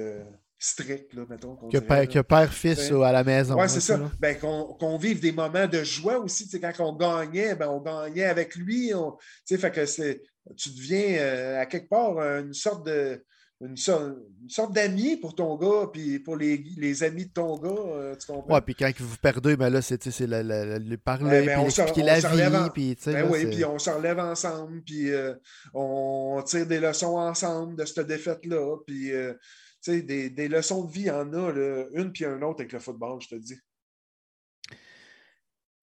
[0.57, 1.55] strict, là, mettons.
[1.55, 2.93] Que, dirait, père, que père-fils Ouais.
[2.93, 3.59] euh, à la maison.
[3.59, 3.99] Oui, c'est ça.
[4.19, 6.49] Ben, qu'on vive des moments de joie aussi.
[6.59, 8.93] Quand on gagnait, ben, on gagnait avec lui.
[8.93, 10.21] On, tu sais, fait que c'est-
[10.57, 13.23] tu deviens euh, à quelque part une sorte de
[13.61, 17.69] une une sorte d'ami pour ton gars, puis pour les, les amis de ton gars,
[17.69, 18.53] euh, tu comprends?
[18.53, 21.29] Ouais, puis quand vous perdez, ben là, c'est tu sais, c'est le, le- le parler,
[21.39, 23.63] Ouais, ben, puis expliquer la relève en- vie, puis tu sais, Ben là, oui, puis
[23.63, 25.33] on se relève ensemble, puis euh,
[25.73, 29.33] on tire des leçons ensemble de cette défaite-là, puis euh,
[29.81, 32.41] tu sais, des, des leçons de vie, il y en a, là, une puis un
[32.41, 33.55] autre avec le football, je te dis.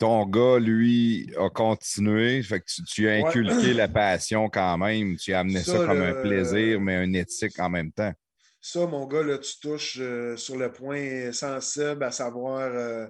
[0.02, 2.42] Ton gars, lui, a continué.
[2.42, 3.28] Fait que tu, tu as Ouais.
[3.28, 5.14] inculqué la passion quand même.
[5.16, 8.12] Tu as amené ça, Ça, comme le- un plaisir, mais un éthique en même temps.
[8.60, 13.06] Ça, mon gars, là, tu touches euh, sur le point sensible, à savoir, euh,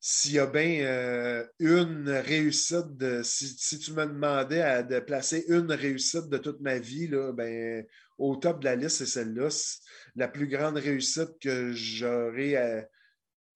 [0.00, 6.30] s'il y a bien une réussite, de, si, tu me demandais de placer une réussite
[6.30, 7.84] de toute ma vie, là, ben,
[8.16, 9.48] au top de la liste, c'est celle-là.
[10.16, 12.86] La plus grande réussite que j'aurai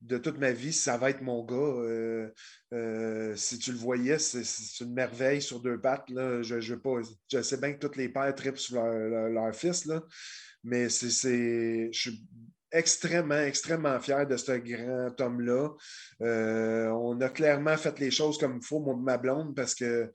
[0.01, 1.57] de toute ma vie, ça va être mon gars.
[1.57, 2.33] Euh,
[2.73, 4.45] euh, si tu le voyais, c'est
[4.81, 6.05] une merveille sur deux pattes.
[6.09, 6.75] Je, je,
[7.33, 10.03] je sais bien que tous les pères tripent sur leur, fils, là,
[10.63, 12.25] mais c'est, je suis
[12.71, 15.71] extrêmement, extrêmement fier de ce grand homme-là.
[16.23, 20.13] Euh, on a clairement fait les choses comme il faut, ma blonde, parce que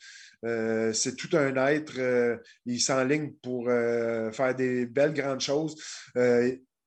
[0.94, 2.40] c'est tout un être.
[2.66, 5.76] il s'enligne pour faire des belles grandes choses.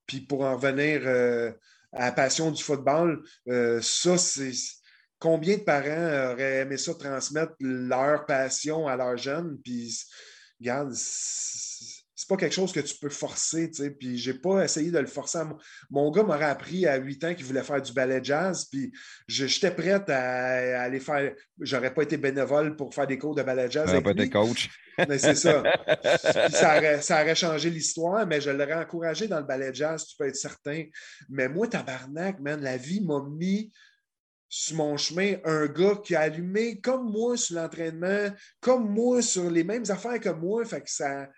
[0.06, 1.02] Puis pour en revenir
[2.12, 3.22] passion du football.
[3.48, 4.52] Euh, ça, c'est.
[5.18, 9.58] Combien de parents auraient aimé ça transmettre leur passion à leurs jeunes?
[9.64, 10.04] Puis,
[10.60, 10.92] regarde,
[12.16, 13.90] c'est pas quelque chose que tu peux forcer, tu sais.
[13.90, 15.40] Puis j'ai pas essayé de le forcer.
[15.90, 18.90] Mon, gars m'aurait appris à 8 ans qu'il voulait faire du ballet jazz, puis
[19.28, 21.34] j'étais prête à, aller faire.
[21.60, 23.90] J'aurais pas été bénévole pour faire des cours de ballet jazz.
[23.90, 24.70] Avec pas été coach.
[25.06, 25.62] Mais c'est ça.
[26.52, 30.16] ça, aurait, ça aurait changé l'histoire, mais je l'aurais encouragé dans le ballet jazz, tu
[30.16, 30.84] peux être certain.
[31.28, 33.70] Mais moi, tabarnak, man, la vie m'a mis
[34.48, 38.30] sur mon chemin un gars qui a allumé comme moi sur l'entraînement,
[38.60, 40.64] comme moi sur les mêmes affaires que moi.
[40.64, 41.28] Fait que ça,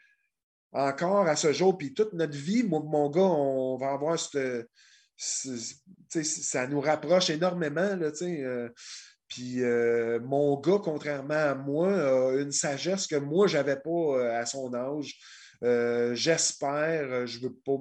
[0.73, 4.69] encore à ce jour, puis toute notre vie, mon gars, on va avoir cette.
[5.17, 7.97] ça nous rapproche énormément.
[8.23, 8.69] Euh,
[9.29, 13.91] puis euh, mon gars, contrairement à moi, a une sagesse que moi, je n'avais pas
[13.91, 15.19] euh, à son âge.
[16.15, 17.79] J'espère, je ne veux, pas,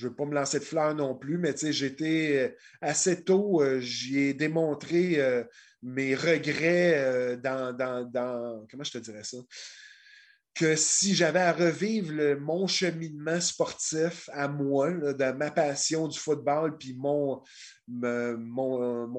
[0.00, 5.20] veux pas me lancer de fleurs non plus, mais j'étais assez tôt, j'y ai démontré
[5.82, 9.38] mes regrets dans, Comment je te dirais ça?
[10.54, 16.76] Que si j'avais à revivre mon cheminement sportif à moi, de ma passion du football,
[16.76, 17.42] puis mon,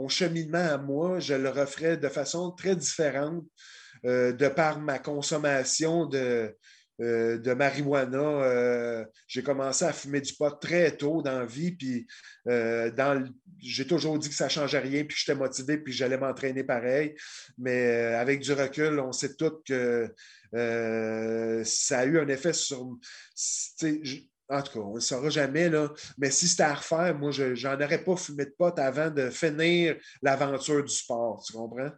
[0.10, 3.46] cheminement à moi, je le referais de façon très différente
[4.06, 6.56] euh, de par ma consommation de,
[7.04, 8.18] euh, de marijuana.
[8.18, 11.78] Euh, j'ai commencé à fumer du pot très tôt dans la vie,
[12.46, 13.26] dans
[13.60, 17.16] j'ai toujours dit que ça ne changeait rien, puis j'étais motivé, puis j'allais m'entraîner pareil.
[17.58, 20.14] Mais avec du recul, on sait tous que
[20.54, 22.98] euh, ça a eu un effet sur.
[24.54, 25.92] En tout cas, on ne le saura jamais, là.
[26.18, 29.30] mais si c'était à refaire, moi, je n'en aurais pas fumé de pote avant de
[29.30, 31.92] finir l'aventure du sport, tu comprends?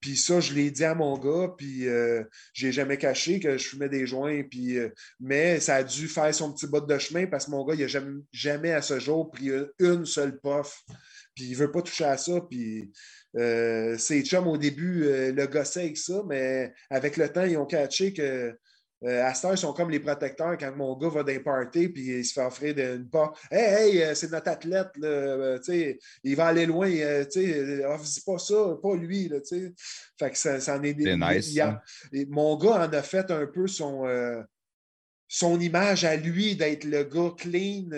[0.00, 2.22] Puis ça, je l'ai dit à mon gars, puis euh,
[2.54, 4.88] je n'ai jamais caché que je fumais des joints, puis, euh,
[5.18, 7.80] mais ça a dû faire son petit bout de chemin parce que mon gars, il
[7.80, 8.02] n'a
[8.32, 10.82] jamais, à ce jour pris une seule puff,
[11.34, 12.90] puis il ne veut pas toucher à ça, puis
[13.36, 17.66] euh, chums, au début, euh, le gossaient avec ça, mais avec le temps, ils ont
[17.66, 18.56] catché que
[19.02, 22.24] euh, à ils sont comme les protecteurs quand mon gars va d'un party puis il
[22.24, 23.32] se fait offrir une pas.
[23.50, 25.58] Hey, hey, c'est notre athlète, là,
[26.22, 26.90] il va aller loin,
[27.30, 29.28] sais, offre pas ça, pas lui.
[29.28, 29.38] Là,
[30.18, 31.58] fait que ça, ça en est, nice,
[32.28, 34.04] Mon gars en a fait un peu son,
[35.28, 37.88] son image à lui d'être le gars clean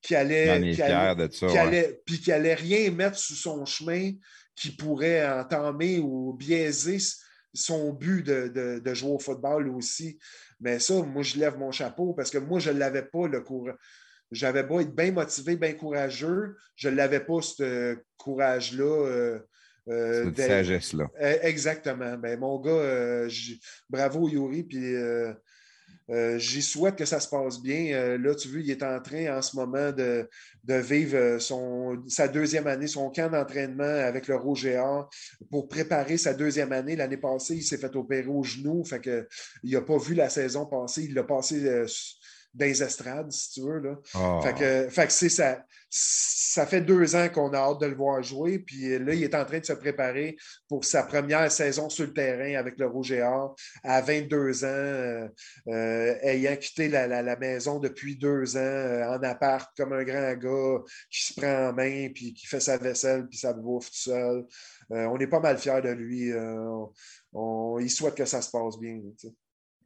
[0.00, 4.12] qui allait, qui allait, puis qui allait rien mettre sous son chemin
[4.56, 6.98] qui pourrait entamer ou biaiser
[7.54, 10.18] son but de, jouer au football aussi.
[10.60, 13.40] Mais ça, moi, je lève mon chapeau parce que moi, je ne l'avais pas, le
[13.40, 13.76] courage.
[14.30, 19.06] J'avais beau être bien motivé, bien courageux, je ne l'avais pas, ce courage-là.
[19.06, 19.38] Euh,
[19.88, 21.10] euh, Cette sagesse-là.
[21.20, 22.16] Eh, exactement.
[22.16, 23.28] Ben, mon gars, euh,
[23.88, 24.94] bravo Yuri, puis
[26.10, 27.94] euh, j'y souhaite que ça se passe bien.
[27.94, 30.28] Euh, là, tu vois, il est en train en ce moment de,
[30.68, 35.08] vivre euh, sa deuxième année, son camp d'entraînement avec le Géant
[35.50, 36.96] pour préparer sa deuxième année.
[36.96, 39.26] L'année passée, il s'est fait opérer au genou, fait que,
[39.62, 41.04] il n'a pas vu la saison passer.
[41.04, 41.84] Il l'a passé
[42.54, 43.80] dans les estrades, si tu veux.
[43.80, 43.96] Là.
[44.14, 44.40] Ah.
[44.42, 45.64] Fait que, fait que c'est ça
[45.96, 48.58] ça fait deux ans qu'on a hâte de le voir jouer.
[48.58, 50.36] Puis là, il est en train de se préparer
[50.68, 54.66] pour sa première saison sur le terrain avec le Rouge et Or à 22 ans,
[54.66, 55.28] euh,
[55.68, 60.82] euh, ayant quitté la, maison depuis deux ans euh, en appart comme un grand gars
[61.10, 64.46] qui se prend en main puis qui fait sa vaisselle puis sa bouffe tout seul.
[64.90, 66.32] on est pas mal fiers de lui.
[67.32, 68.98] On, il souhaite que ça se passe bien.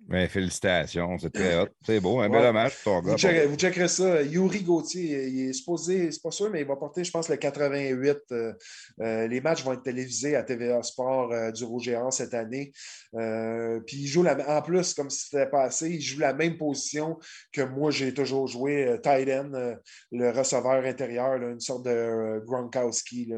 [0.08, 1.68] Ben, félicitations, c'est très hot.
[1.84, 3.46] C'est beau, un bel hommage pour ton gars.
[3.46, 4.22] Vous, checkerez, ça.
[4.22, 7.36] Yuri Gauthier, il est supposé, c'est pas sûr, mais il va porter, je pense, le
[7.36, 8.16] 88.
[8.32, 8.54] Euh,
[9.02, 12.72] euh, les matchs vont être télévisés à TVA Sport euh, du Rouge Géant cette année.
[13.12, 17.18] puis il joue la, en plus, comme si c'était passé, il joue la même position
[17.52, 19.76] que moi, j'ai toujours joué, tight end,
[20.10, 23.34] le receveur intérieur, une sorte de Gronkowski.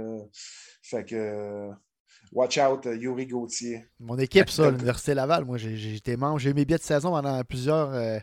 [0.82, 1.70] Fait que.
[2.32, 3.84] Watch out, euh, Yuri Gauthier.
[3.98, 6.38] Mon équipe, ça, l'Université Laval, moi, j'étais membre.
[6.38, 7.92] J'ai eu mes billets de saison pendant plusieurs.
[7.92, 8.18] Euh,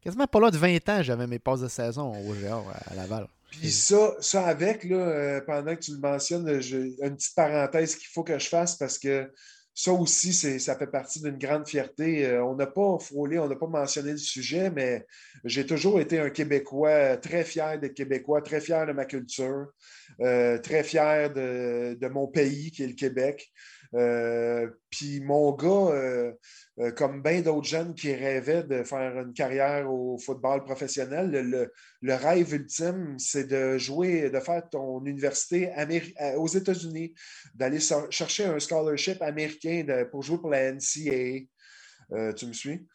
[0.00, 3.26] quasiment pas là de 20 ans, j'avais mes passes de saison au GA à Laval.
[3.50, 7.96] Puis ça, ça avec, là, euh, pendant que tu le mentionnes, j'ai une petite parenthèse
[7.96, 9.30] qu'il faut que je fasse parce que
[9.74, 12.26] ça aussi, ça fait partie d'une grande fierté.
[12.26, 15.06] Euh, on n'a pas frôlé, on n'a pas mentionné le sujet, mais
[15.44, 19.66] j'ai toujours été un Québécois, très fier d'être Québécois, très fier de ma culture,
[20.20, 23.50] euh, très fier de, mon pays qui est le Québec.
[23.94, 26.32] Euh, puis mon gars, euh,
[26.96, 31.30] comme bien d'autres jeunes qui rêvaient de faire une carrière au football professionnel,
[32.00, 35.70] le, rêve ultime, c'est de jouer, de faire ton université
[36.36, 37.14] aux États-Unis,
[37.54, 41.46] d'aller chercher un scholarship américain pour jouer pour la NCAA.
[42.36, 42.86] tu me suis?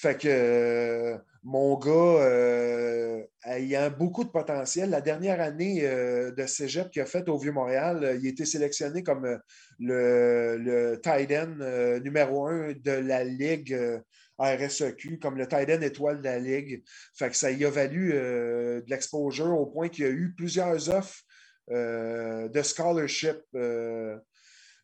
[0.00, 6.46] Fait que euh, mon gars, euh, ayant beaucoup de potentiel, la dernière année euh, de
[6.46, 9.38] cégep qu'il a fait au Vieux-Montréal, il a été sélectionné comme
[9.78, 13.78] le, le tight end numéro un de la Ligue
[14.38, 16.82] RSEQ, comme le tight end étoile de la Ligue.
[17.14, 20.88] Fait que ça y a valu de l'exposure au point qu'il y a eu plusieurs
[20.88, 21.20] offres
[21.68, 23.36] de scholarship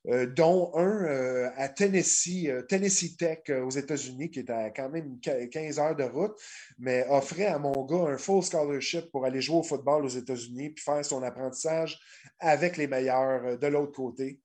[0.06, 5.18] dont un euh, à Tennessee, euh, Tennessee Tech aux États-Unis, qui est à quand même
[5.20, 6.36] 15 heures de route,
[6.78, 10.70] mais offrait à mon gars un full scholarship pour aller jouer au football aux États-Unis
[10.70, 11.98] puis faire son apprentissage
[12.38, 14.40] avec les meilleurs de l'autre côté.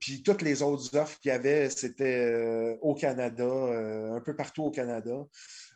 [0.00, 4.70] puis toutes les autres offres qu'il y avait, c'était au Canada, un peu partout au
[4.70, 5.24] Canada,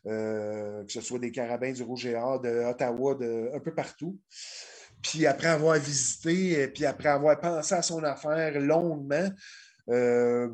[0.04, 4.18] que ce soit des Carabins du Rouge et Or, de Ottawa, de, un peu partout.
[5.02, 9.30] Puis après avoir visité, puis après avoir pensé à son affaire longuement,
[9.88, 10.48] euh,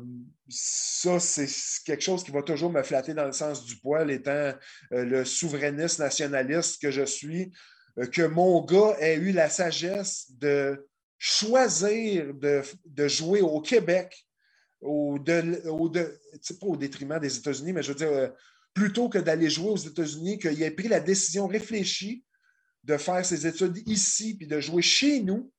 [0.49, 1.47] ça, c'est
[1.85, 4.53] quelque chose qui va toujours me flatter dans le sens du poil, étant euh,
[4.91, 7.51] le souverainiste nationaliste que je suis,
[7.99, 14.27] euh, que mon gars ait eu la sagesse de choisir de, jouer au Québec,
[14.81, 15.61] au de,
[16.59, 18.31] pas au détriment des États-Unis, mais je veux dire,
[18.73, 22.23] plutôt que d'aller jouer aux États-Unis, qu'il ait pris la décision réfléchie
[22.83, 25.51] de faire ses études ici puis de jouer chez nous,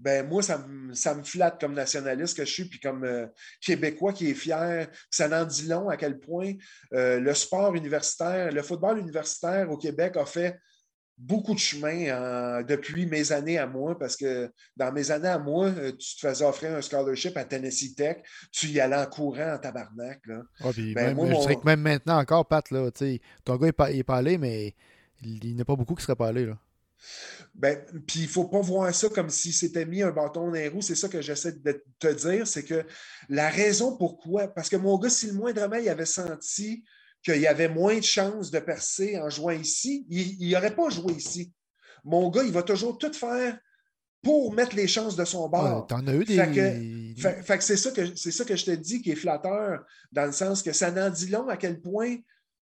[0.00, 3.26] ben moi, ça me, ça me flatte comme nationaliste que je suis, puis comme euh,
[3.60, 4.88] Québécois qui est fier.
[5.10, 6.54] Ça n'en dit long à quel point
[6.94, 10.58] euh, le sport universitaire, le football universitaire au Québec a fait
[11.18, 15.66] beaucoup de chemin depuis mes années à moi, parce que dans mes années à moi,
[15.66, 19.52] euh, tu te faisais offrir un scholarship à Tennessee Tech, tu y allais en courant
[19.54, 20.20] en tabarnak.
[20.26, 20.42] Là.
[20.94, 22.90] ben, moi, Je dirais que même maintenant encore, Pat, là,
[23.44, 24.74] ton gars est, est pas allé, mais
[25.22, 26.46] il n'y en a pas beaucoup qui seraient pas allés.
[26.46, 26.58] Là.
[27.54, 30.52] Ben, puis il ne faut pas voir ça comme si c'était mis un bâton dans
[30.52, 30.82] les roues.
[30.82, 32.84] C'est ça que j'essaie de te dire, c'est que
[33.28, 36.84] la raison pourquoi, parce que mon gars, si le moindrement il avait senti
[37.22, 41.12] qu'il y avait moins de chances de percer en jouant ici, il n'aurait pas joué
[41.14, 41.52] ici.
[42.04, 43.58] Mon gars, il va toujours tout faire
[44.22, 45.86] pour mettre les chances de son bord.
[45.86, 46.36] T'en as eu des.
[47.16, 50.32] Fait que, c'est ça, que, ça que je te dis qui est flatteur, dans le
[50.32, 52.16] sens que ça n'en dit long à quel point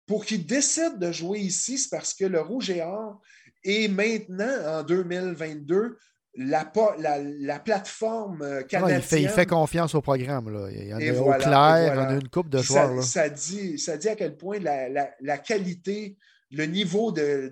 [0.08, 3.22] pour qu'il décide de jouer ici, c'est parce que le Rouge et Or
[3.64, 5.98] est maintenant, en 2022,
[6.38, 9.02] la, la, la plateforme canadienne.
[9.02, 10.50] Euh, il, fait, confiance au programme.
[10.50, 10.70] Là.
[10.72, 13.04] Il y en a au clair, il y en a une coupe de joueurs.
[13.04, 16.16] Ça, dit, ça dit à quel point la, qualité,
[16.52, 17.52] le niveau de,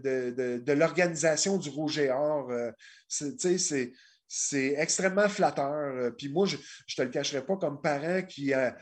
[0.63, 2.71] de, l'organisation du Rouge et Or, euh,
[3.07, 3.91] c'est
[4.27, 5.93] c'est extrêmement flatteur.
[5.95, 8.75] Euh, puis moi, je ne te le cacherai pas comme parent qui a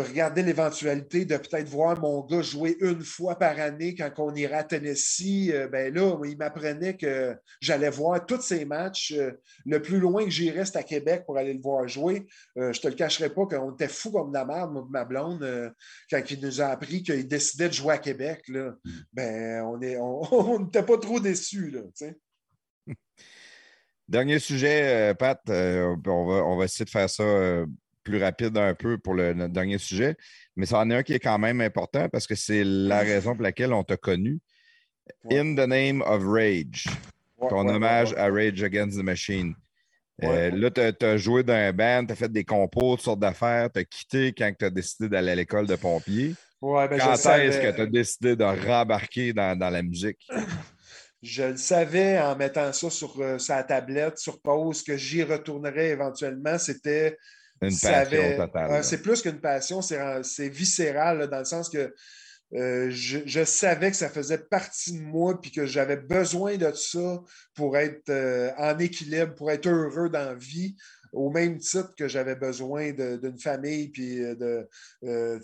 [0.00, 4.58] regarder l'éventualité de peut-être voir mon gars jouer une fois par année quand on ira
[4.58, 5.50] à Tennessee.
[5.52, 9.12] Euh, ben là, il m'apprenait que j'allais voir tous ces matchs.
[9.12, 9.32] Euh,
[9.66, 12.26] le plus loin que j'irais, c'est à Québec pour aller le voir jouer.
[12.56, 15.74] Euh, je te le cacherai pas qu'on était fou comme la merde, ma blonde,
[16.10, 18.44] quand il nous a appris qu'il décidait de jouer à Québec.
[18.48, 18.74] Là,
[19.12, 21.70] ben, on n'était on, pas trop déçus.
[21.70, 21.82] Là,
[24.08, 27.64] Dernier sujet, Pat, on, va, on va essayer de faire ça
[28.02, 30.16] plus rapide un peu pour le, notre dernier sujet,
[30.56, 33.34] mais ça en est un qui est quand même important parce que c'est la raison
[33.34, 34.40] pour laquelle on t'a connu.
[35.30, 36.86] In the Name of Rage,
[37.48, 39.54] ton hommage à Rage Against the Machine.
[40.22, 43.20] Euh, là, tu as, joué dans un band, tu as fait des compos, toutes sortes
[43.20, 46.34] d'affaires, tu as quitté quand tu as décidé d'aller à l'école de pompier.
[46.60, 50.24] Ouais, ben quand est-ce que tu as décidé de rembarquer dans, dans la musique?
[51.22, 55.90] Je le savais en mettant ça sur euh, sa tablette, sur pause, que j'y retournerais
[55.90, 56.58] éventuellement.
[56.58, 57.16] C'était
[57.62, 58.84] une passion totale.
[58.84, 61.92] c'est plus qu'une passion, c'est viscéral dans le sens que
[62.54, 67.22] euh, je, savais que ça faisait partie de moi puis que j'avais besoin de ça
[67.54, 70.76] pour être euh, en équilibre, pour être heureux dans la vie,
[71.14, 74.68] au même titre que j'avais besoin d'une famille puis de,
[75.04, 75.38] euh,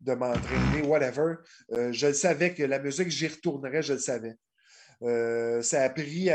[0.00, 1.34] de m'entraîner, whatever.
[1.70, 4.36] je savais que la musique, j'y retournerais, je le savais.
[5.62, 6.30] ça a pris,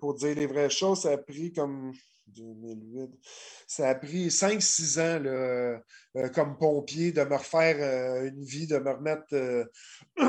[0.00, 1.92] pour dire les vraies choses, ça a pris comme
[2.34, 3.10] 2008.
[3.66, 8.78] Ça a pris 5-6 ans euh, comme pompier de me refaire euh, une vie, de
[8.78, 9.26] me remettre.
[9.32, 9.64] Euh,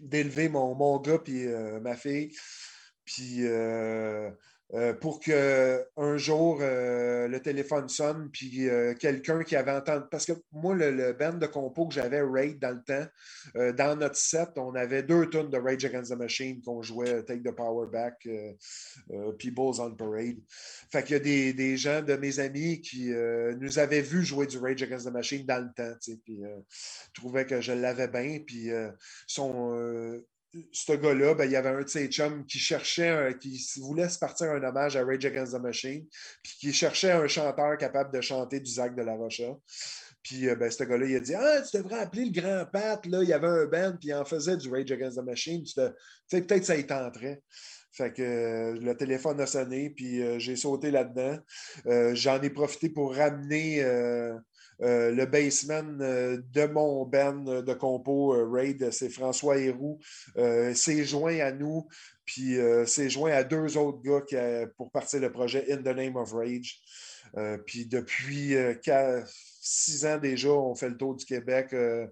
[0.00, 2.32] d'élever mon, mon gars puis euh, ma fille.
[3.04, 3.42] Puis
[4.74, 10.04] euh, pour que un jour euh, le téléphone sonne, puis euh, quelqu'un qui avait entendu.
[10.10, 13.06] Parce que moi, le, le band de compo que j'avais, Raid, dans le temps,
[13.76, 17.42] dans notre set, on avait deux tonnes de Rage Against the Machine qu'on jouait Take
[17.42, 18.28] the Power Back,
[19.38, 20.36] puis Bulls on Parade.
[20.92, 23.10] Fait qu'il y a des, gens de mes amis qui
[23.58, 26.40] nous avaient vu jouer du Rage Against the Machine dans le temps, puis
[27.14, 28.70] trouvaient que je l'avais bien, puis
[29.26, 29.74] son.
[29.88, 30.26] euh,
[30.72, 34.18] ce gars-là, ben, il y avait un de ses chums qui cherchait, qui voulait se
[34.18, 36.06] partir un hommage à Rage Against the Machine,
[36.42, 39.54] puis qui cherchait un chanteur capable de chanter du Zach de la Rocha.
[40.22, 43.04] Puis euh, ben, ce gars-là, il a dit Ah, tu devrais appeler le grand Pat,
[43.06, 45.62] là, il y avait un band, puis il en faisait du Rage Against the Machine.
[45.64, 47.42] Tu sais, peut-être ça y tenterait.
[47.92, 51.38] Fait que euh, le téléphone a sonné, puis euh, j'ai sauté là-dedans.
[52.14, 53.82] J'en ai profité pour ramener
[54.80, 59.98] euh, euh, le baseman euh, de mon band de compo euh, Raid, c'est François Héroux.
[60.36, 61.86] Euh, s'est joint à nous,
[62.24, 65.78] puis euh, s'est joint à deux autres gars qui, euh, pour partir le projet In
[65.78, 66.80] the Name of Rage.
[67.36, 68.74] Euh, puis depuis euh,
[69.68, 71.68] six ans déjà, on fait le tour du Québec.
[71.72, 72.06] Euh,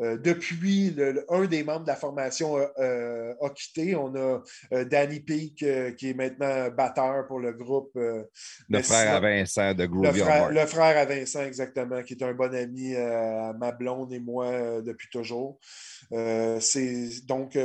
[0.00, 3.96] euh, depuis, le- le- un des membres de la formation euh, a quitté.
[3.96, 4.42] On a
[4.84, 5.56] Danny Peak,
[5.96, 7.92] qui est maintenant batteur pour le groupe.
[7.94, 10.52] Le frère à Vincent de le Groovy frère, Hard.
[10.52, 14.80] le frère à Vincent, exactement, qui est un bon ami à ma blonde et moi
[14.82, 15.58] depuis toujours.
[16.60, 17.56] C'est donc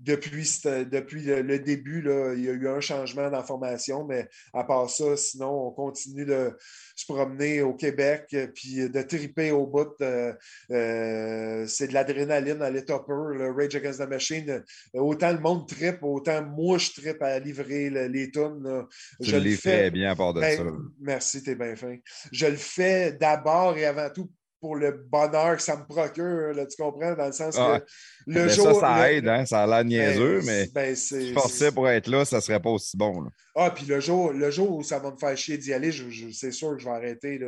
[0.00, 4.04] depuis, depuis le, le début, là, il y a eu un changement dans la formation,
[4.04, 6.56] mais à part ça, sinon, on continue de
[6.96, 8.46] se promener au Québec euh,
[8.78, 9.88] puis de triper au bout.
[10.00, 10.32] euh,
[10.70, 14.62] euh, c'est de l'adrénaline à l'état pur, le Rage Against the Machine.
[14.94, 18.62] Autant le monde tripe, autant moi je tripe à livrer le- les tunes.
[18.62, 18.86] là.
[19.20, 19.78] Je le l'es fais.
[19.78, 20.64] très bien à part de Ben, ça.
[21.00, 21.96] Merci, t'es bien fin.
[22.32, 26.66] Je le fais d'abord et avant tout pour le bonheur que ça me procure, là,
[26.66, 27.14] tu comprends?
[27.14, 27.86] Dans le sens Ah, que
[28.30, 28.80] le Mais jour.
[28.80, 29.46] ça, ça le- aide, hein?
[29.46, 32.60] Ça a l'air niaiseux, ben, mais ben, si tu forçais pour être là, ça serait
[32.60, 33.20] pas aussi bon.
[33.22, 33.30] là.
[33.54, 36.10] Ah, puis le jour, le jour où ça va me faire chier d'y aller, je-
[36.10, 37.40] je- c'est sûr que je vais arrêter.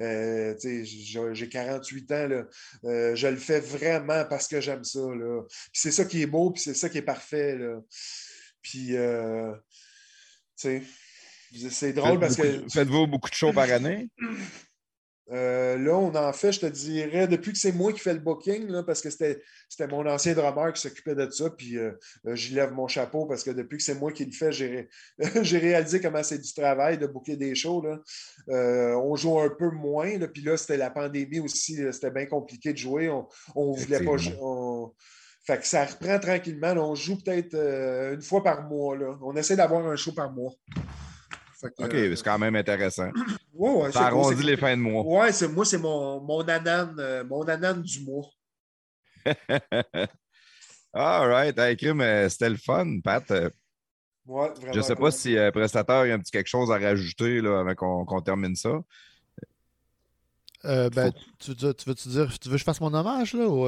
[0.00, 0.84] Euh, j'ai
[1.34, 2.28] j'ai 48 ans.
[2.28, 2.42] Là.
[2.84, 5.00] Euh, je le fais vraiment parce que j'aime ça.
[5.72, 7.58] c'est ça qui est beau, puis c'est ça qui est parfait.
[8.62, 9.52] Puis, euh,
[10.60, 10.82] tu
[11.58, 12.42] sais, c'est drôle parce que.
[12.42, 14.08] Faites-vous- Faites-vous beaucoup de shows par année?
[15.32, 18.20] Euh, là, on en fait, je te dirais, depuis que c'est moi qui fais le
[18.20, 19.40] booking, là, parce que c'était
[19.90, 21.90] mon ancien drummer qui s'occupait de ça, puis euh,
[22.26, 24.68] euh, j'y lève mon chapeau parce que depuis que c'est moi qui le fais, j'ai
[24.68, 24.88] ré-
[25.42, 27.82] j'ai réalisé comment c'est du travail de booker des shows.
[27.82, 27.98] là.
[28.50, 32.26] Euh, on joue un peu moins, là, puis là, c'était la pandémie aussi, c'était bien
[32.26, 33.10] compliqué de jouer.
[33.56, 34.16] On ne voulait pas.
[34.40, 34.92] On-
[35.44, 36.72] Fait que ça reprend tranquillement.
[36.76, 37.54] on joue peut-être
[38.14, 38.96] une fois par mois.
[38.96, 39.16] Là.
[39.22, 40.52] On essaie d'avoir un show par mois.
[41.62, 43.10] Que, OK, euh, c'est quand même intéressant.
[43.54, 45.02] ouais, ouais, Ça arrondit les fins de mois.
[45.04, 48.28] Ouais, c'est, moi, c'est mon, mon anane, euh, mon anane du mois.
[50.92, 51.58] All right.
[51.58, 53.30] Hey, euh, c'était le fun, Pat.
[53.30, 55.04] Ouais, vraiment Je sais cool.
[55.04, 57.74] pas si euh, Prestateur, il y a un petit quelque chose à rajouter là, avant
[57.74, 58.80] qu'on qu'on termine ça.
[60.64, 63.34] Euh, ben, Faut- tu, veux, tu veux-tu dire, tu veux que je fasse mon hommage,
[63.34, 63.66] là, ou...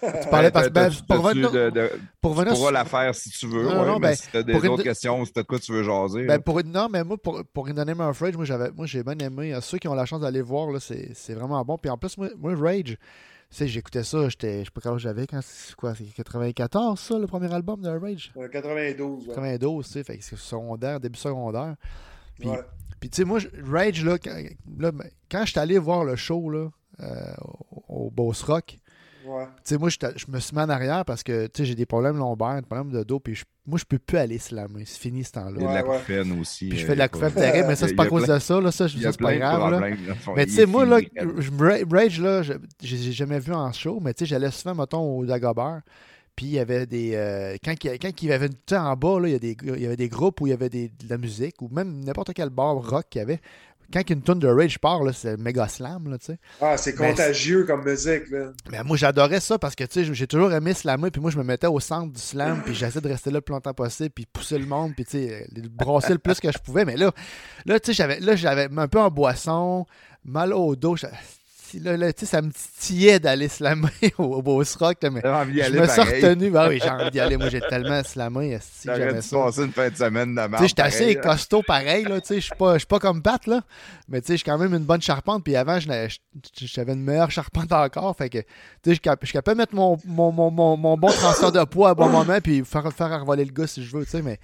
[0.00, 3.30] Tu Ben, parlais parce t'as- ben, pour de- de- pour pourras sur- la faire si
[3.30, 3.64] tu veux.
[3.64, 5.42] Non, ouais, non, mais ben, si tu as des une- autres questions si tu as
[5.42, 6.24] de quoi tu veux jaser.
[6.26, 9.18] Ben, pour, non, mais moi, pour, pour Name of Rage, moi, j'avais, moi j'ai bien
[9.18, 9.56] aimé.
[9.60, 11.76] Ceux qui ont la chance d'aller voir, là, c'est, c'est vraiment bon.
[11.78, 12.96] Puis en plus, moi, moi, Rage, tu
[13.50, 17.18] sais, j'écoutais ça, j'étais, je sais pas quand j'avais, quand c'est quoi, c'est 94, ça,
[17.18, 18.32] le premier album de Rage?
[18.36, 19.22] Euh, 92.
[19.28, 19.34] ouais.
[19.34, 21.74] 92, tu sais, fait que c'est secondaire, début secondaire.
[22.38, 22.60] Puis, Ouais.
[23.00, 23.38] puis tu sais, moi,
[23.70, 24.34] Rage, là, quand,
[24.78, 26.68] là, ben, quand je suis allé voir le show, là,
[27.02, 27.32] euh,
[27.88, 28.78] au, au Boss Rock,
[29.26, 29.44] Ouais.
[29.44, 31.86] tu sais, moi, je me suis mis en arrière parce que, tu sais, j'ai des
[31.86, 34.84] problèmes lombaires, des problèmes de dos, puis je- moi, je peux plus aller slammer.
[34.86, 35.52] C'est fini ce temps-là.
[35.56, 35.98] Il y a de la Ouais, ouais.
[35.98, 36.68] couffaine aussi.
[36.68, 38.38] Puis je euh, fais de la couffaine terrible, mais ça, c'est pas à cause de
[38.38, 38.60] ça.
[38.60, 39.70] Là, ça, je- c'est pas grave.
[39.70, 39.80] là.
[40.36, 44.00] Mais tu sais, moi, là, je, Ra- Rage, là, je- j'ai jamais vu en show,
[44.02, 45.82] mais tu sais, j'allais souvent, mettons, au Dagobert.
[46.36, 47.12] Puis il y avait des.
[47.16, 48.48] euh, quand, il quand il y avait.
[48.48, 50.46] Tu sais, en bas, là, il y, a des, il y avait des groupes où
[50.46, 53.22] il y avait des, de la musique, ou même n'importe quel bar rock qu'il y
[53.22, 53.40] avait.
[53.92, 56.38] Quand une tune de Rage part, c'est méga slam, là, tu sais.
[56.60, 58.30] Ah, c'est contagieux comme musique.
[58.30, 58.52] Là.
[58.70, 61.38] Mais moi, j'adorais ça parce que, tu sais, j'ai toujours aimé slammer, puis moi, je
[61.38, 64.10] me mettais au centre du slam, puis j'essayais de rester là le plus longtemps possible,
[64.10, 66.84] puis pousser le monde, puis, tu sais, le brasser le plus que je pouvais.
[66.84, 67.12] Mais là,
[67.66, 69.86] là tu sais, j'avais un peu en boisson,
[70.24, 70.96] mal au dos.
[71.78, 75.24] Là, là, tu sais, ça me titillait d'aller slammer au, au Boss Rock, là, mais
[75.26, 76.50] envie je me suis retenu.
[76.50, 77.36] Ben oui, j'ai envie d'y aller.
[77.36, 80.66] Moi, j'ai tellement slamé, j'aimais dû passer une fin de semaine de merde.
[80.66, 81.20] j'étais assez là.
[81.20, 83.60] costaud pareil, là, tu sais, je suis pas, je suis pas comme Pat, là,
[84.08, 87.02] mais tu sais, j'ai quand même une bonne charpente, puis avant, je je- j'avais une
[87.04, 88.38] meilleure charpente encore, fait que,
[88.86, 91.64] je suis cap- je suis capable de mettre mon, mon, mon, mon, bon transfert de
[91.64, 94.22] poids à bon moment, puis faire, faire revoler le gars si je veux, tu sais,
[94.22, 94.38] mais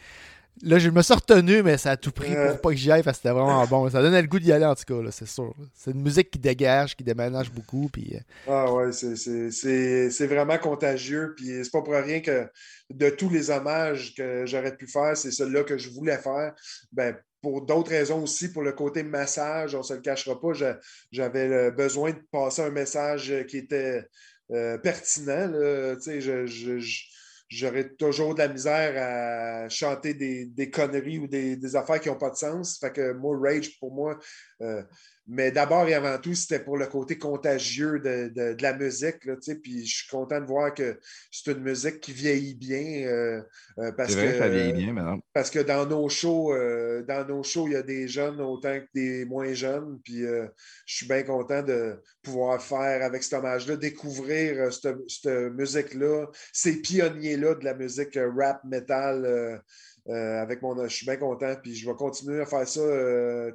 [0.62, 3.02] Là, je me suis retenu, mais ça a tout pris pour pas que j'y aille
[3.02, 3.90] parce que c'était vraiment bon.
[3.90, 5.54] Ça donnait le goût d'y aller en tout cas, c'est sûr.
[5.74, 7.88] C'est une musique qui dégage, qui déménage beaucoup.
[7.92, 8.20] Puis, euh,
[8.50, 11.34] Ah ouais, c'est- vraiment contagieux.
[11.36, 12.48] Puis c'est pas pour rien que
[12.90, 16.54] de tous les hommages que j'aurais pu faire, c'est celui-là que je voulais faire.
[16.92, 20.52] Ben, pour d'autres raisons aussi, pour le côté massage, on ne se le cachera pas,
[20.54, 20.78] j'a-
[21.12, 24.04] j'avais besoin de passer un message qui était
[24.52, 25.48] euh, pertinent.
[25.48, 25.96] là.
[25.96, 27.02] Tu sais, je- je- je-
[27.48, 32.08] J'aurais toujours de la misère à chanter des, des conneries ou des, des affaires qui
[32.08, 32.78] n'ont pas de sens.
[32.78, 34.18] Fait que moi, Rage, pour moi,
[34.62, 34.82] euh,
[35.28, 39.24] mais d'abord et avant tout, c'était pour le côté contagieux de, de- de la musique.
[39.24, 40.98] Là, puis je suis content de voir que
[41.32, 43.06] c'est une musique qui vieillit bien.
[43.08, 43.42] euh,
[43.78, 45.18] euh, parce, vrai, que, ça vieillit bien maintenant.
[45.32, 48.78] parce que dans nos shows, euh, dans nos shows, il y a des jeunes autant
[48.78, 49.98] que des moins jeunes.
[50.04, 50.48] Puis je
[50.86, 57.54] suis bien content de pouvoir faire avec cet hommage-là, découvrir cette, cette musique-là, ces pionniers-là
[57.56, 59.60] de la musique rap, metal.
[60.08, 62.80] avec mon, je suis bien content, puis je vais continuer à faire ça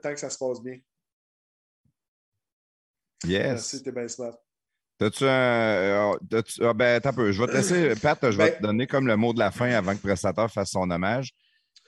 [0.03, 0.75] tant que ça se passe bien.
[3.25, 3.48] Yes.
[3.48, 4.33] Merci, t'es bien smart.
[4.98, 5.27] T'as-tu un.
[5.30, 7.32] euh, t'as-tu- ah, ben, attends un peu.
[7.32, 9.51] Je vais te laisser, Pat, je vais Ben- te donner comme le mot de la
[9.51, 11.32] fin avant que le prestateur fasse son hommage.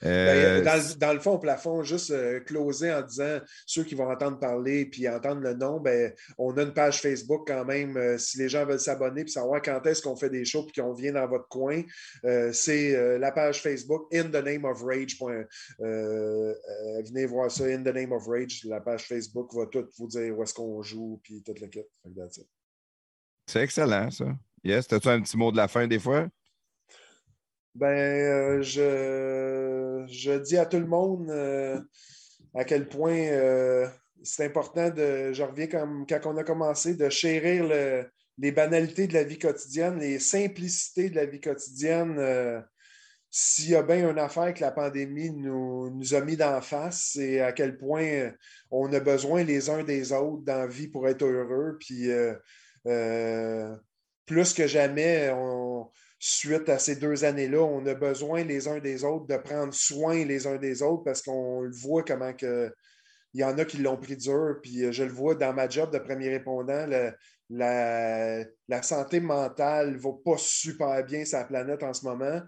[0.02, 3.84] Euh, Ben, dans, le, dans le fond, au plafond, juste euh, closer en disant ceux
[3.84, 7.64] qui vont entendre parler puis entendre le nom, ben, on a une page Facebook quand
[7.64, 7.96] même.
[7.96, 10.82] euh, si les gens veulent s'abonner puis savoir quand est-ce qu'on fait des shows puis
[10.82, 11.82] qu'on vient dans votre coin,
[12.24, 15.16] euh, c'est euh, la page Facebook In the Name of Rage.
[15.16, 15.44] point,
[15.80, 18.62] euh, euh, venez voir ça, In the Name of Rage.
[18.64, 21.84] La page Facebook va tout vous dire où est-ce qu'on joue puis toute le kit.
[23.46, 24.26] C'est excellent, ça.
[24.62, 24.86] Yes.
[24.88, 26.26] T'as-tu un petit mot de la fin des fois?
[27.74, 31.80] Ben, euh, je, je dis à tout le monde euh,
[32.54, 33.88] à quel point euh,
[34.22, 35.32] c'est important de.
[35.32, 38.06] Je reviens comme quand on a commencé, de chérir le-
[38.38, 42.18] les banalités de la vie quotidienne, les simplicités de la vie quotidienne.
[43.30, 47.10] S'il y a bien une affaire que la pandémie nous, nous a mis d'en face,
[47.14, 48.30] c'est à quel point
[48.70, 51.76] on a besoin les uns des autres dans la vie pour être heureux.
[51.80, 52.08] Puis
[54.26, 55.90] plus que jamais, on,
[56.26, 60.24] suite à ces deux années-là, on a besoin les uns des autres de prendre soin
[60.24, 62.72] les uns des autres parce qu'on le voit comment que.
[63.34, 65.68] Il y en a qui l'ont pris dur, puis euh, je le vois dans ma
[65.68, 66.86] job de premier répondant,
[67.50, 72.40] la, la santé mentale ne va pas super bien sur la planète en ce moment.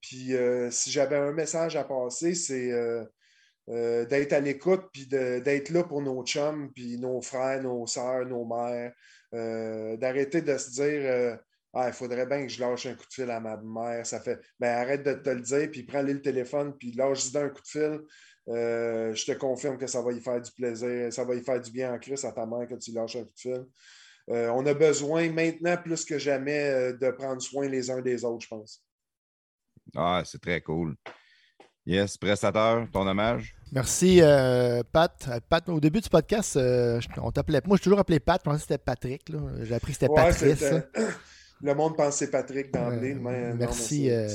[0.00, 5.70] Puis euh, si j'avais un message à passer, c'est euh, d'être à l'écoute, puis d'être
[5.70, 8.92] là pour nos chums, puis nos frères, nos sœurs, nos mères,
[9.98, 11.38] d'arrêter de se dire
[11.74, 14.06] Ah, il faudrait bien que je lâche un coup de fil à ma mère.
[14.06, 17.48] Ça fait ben arrête de te le dire, puis prends-lui le téléphone, puis lâche-y un
[17.48, 18.00] coup de fil.
[18.48, 21.60] Euh, je te confirme que ça va y faire du plaisir, ça va y faire
[21.60, 23.64] du bien en crise à ta mère que tu lâches un coup de fil.
[24.30, 28.24] Euh, on a besoin maintenant plus que jamais euh, de prendre soin les uns des
[28.24, 28.82] autres, je pense.
[29.96, 30.94] Ah, c'est très cool.
[31.86, 33.54] Yes, prestateur, ton hommage.
[33.70, 35.28] Merci, euh, Pat.
[35.50, 35.68] Pat.
[35.68, 37.60] Au début du podcast, euh, on t'appelait.
[37.66, 38.40] Moi, je suis toujours appelé Pat.
[38.40, 39.28] Je pensais que c'était Patrick.
[39.28, 39.40] là.
[39.62, 40.64] J'ai appris que c'était Ouais, Patrice.
[41.62, 43.12] le monde pense que c'est Patrick d'emblée.
[43.14, 44.04] Euh, mais non, merci.
[44.06, 44.28] c'est- euh,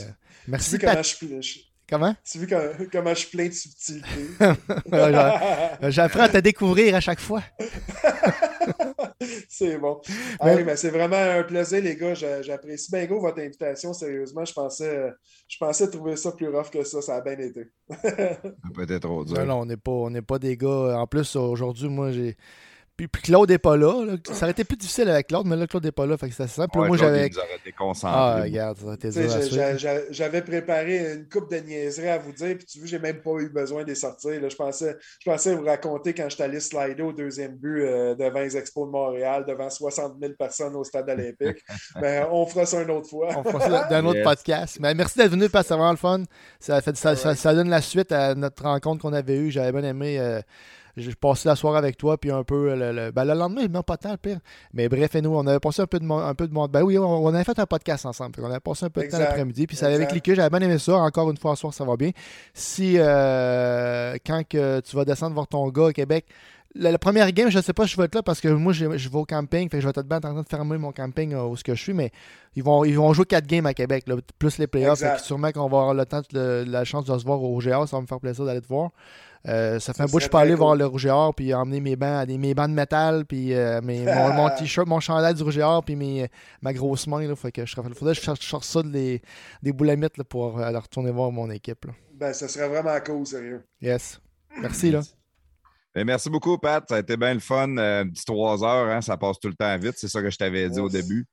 [0.46, 1.04] Tu merci, vois comment Pat.
[1.06, 2.16] je, suis- je- Comment?
[2.24, 4.08] tu vois comment, comment je suis plein de subtilité.
[5.90, 7.42] J'apprends à te découvrir à chaque fois.
[9.48, 10.00] c'est bon.
[10.40, 12.14] Ah Mais- oui, mais c'est vraiment un plaisir, les gars.
[12.14, 13.94] J'a- J'apprécie bien gros votre invitation.
[13.94, 15.12] Sérieusement, je pensais,
[15.48, 17.02] je pensais trouver ça plus rough que ça.
[17.02, 17.72] Ça a bien été.
[18.76, 19.38] Peut-être trop dur.
[19.40, 20.98] Non, non, on n'est pas, on n'est pas des gars.
[21.00, 22.38] En plus, aujourd'hui, moi, j'ai.
[23.00, 24.18] Puis, puis Claude n'est pas là, là.
[24.30, 26.18] Ça aurait été plus difficile avec Claude, mais là, Claude n'est pas là.
[26.18, 26.78] Fait que c'était simple.
[26.78, 27.30] Ouais, moi, j'avais.
[28.04, 29.10] Ah, regarde, ça aurait été
[30.12, 33.32] J'avais préparé une coupe de niaiseries à vous dire, puis tu vois, j'ai même pas
[33.40, 34.42] eu besoin de les sortir.
[34.42, 34.50] là.
[34.50, 38.42] Je, pensais, je pensais vous raconter quand j'étais allé slider au deuxième but euh, devant
[38.42, 41.64] les Expos de Montréal, devant 60 000 personnes au stade olympique.
[42.02, 43.30] Mais on fera ça une autre fois.
[43.38, 44.26] On fera ça dans un autre Yes.
[44.26, 44.78] podcast.
[44.82, 46.24] Mais merci d'être venu, parce que c'est vraiment le fun.
[46.60, 49.52] Ça, fait, ça, ça- ça donne la suite à notre rencontre qu'on avait eue.
[49.52, 50.20] J'avais bien aimé.
[50.20, 50.42] euh,
[51.00, 53.84] j'ai passé la soirée avec toi, puis un peu le, le, ben, le lendemain, même
[53.84, 54.40] pas tant le pire.
[54.74, 56.24] Mais bref, et nous, on avait passé un peu de monde.
[56.24, 56.72] Un peu de monde.
[56.72, 58.36] Ben oui, on, on avait fait un podcast ensemble.
[58.36, 59.68] Qu'on avait passé un peu de temps l'après-midi.
[59.68, 60.12] Puis ça avait Exact.
[60.12, 60.36] cliqué.
[60.36, 60.96] J'avais bien aimé ça.
[60.98, 62.12] Encore une fois, ce soir, ça va bien.
[62.54, 66.26] Si euh, quand que tu vas descendre voir ton gars à Québec,
[66.76, 68.48] la, la première game, je ne sais pas si je vais être là parce que
[68.48, 69.64] moi, je, je vais au camping.
[69.70, 71.64] Fait que je vais être bien en train de fermer mon camping euh, où ce
[71.64, 71.94] que je suis.
[71.94, 72.12] Mais
[72.56, 75.00] ils vont, ils vont jouer 4 games à Québec, là, plus les playoffs.
[75.00, 75.16] Exact.
[75.16, 77.58] Fait que sûrement qu'on va avoir le temps, de- la chance de se voir au
[77.60, 77.86] GA.
[77.88, 78.92] Ça va me faire plaisir d'aller te voir.
[79.48, 80.80] Euh, ça fait Ça un bout que je peux aller très voir cool.
[80.80, 83.80] le Rouge et Or, puis emmener mes bancs, des, mes bancs de métal, puis euh,
[83.82, 86.28] mes- mon, mon t-shirt, mon chandail du Rouge et Or, puis mes,
[86.62, 87.26] ma grosse main.
[87.26, 89.22] Là, fait que je, faudrait que je cherche, je cherche ça des,
[89.64, 91.86] des boulamites là, pour aller retourner voir mon équipe.
[91.86, 91.94] Là.
[92.16, 93.64] Ben, ça serait vraiment cool, sérieux.
[93.82, 94.20] Yes.
[94.62, 94.92] Merci.
[94.92, 95.02] Là.
[95.96, 96.84] Ben, merci beaucoup, Pat.
[96.88, 97.78] Ça a été bien le fun.
[97.78, 99.96] Euh, petit trois heures, hein, ça passe tout le temps vite.
[99.98, 101.26] C'est ça que je t'avais dit au début.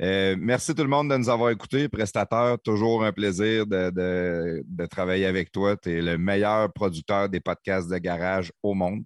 [0.00, 1.88] Euh, merci tout le monde de nous avoir écoutés.
[1.88, 5.76] Prestateur, toujours un plaisir de, de- de travailler avec toi.
[5.76, 9.04] Tu es le meilleur producteur des podcasts de garage au monde.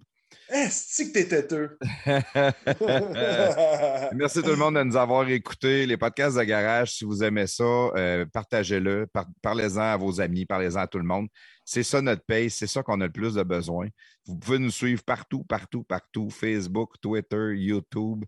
[0.49, 1.77] Est-ce que t'es têteux?
[4.13, 5.85] Merci tout le monde de nous avoir écoutés.
[5.85, 10.45] Les podcasts de garage, si vous aimez ça, euh, partagez-le, par- parlez-en à vos amis,
[10.45, 11.27] parlez-en à tout le monde.
[11.63, 13.87] C'est ça notre paye, c'est ça qu'on a le plus de besoin.
[14.25, 16.29] Vous pouvez nous suivre partout, partout, partout.
[16.29, 18.25] Facebook, Twitter, YouTube,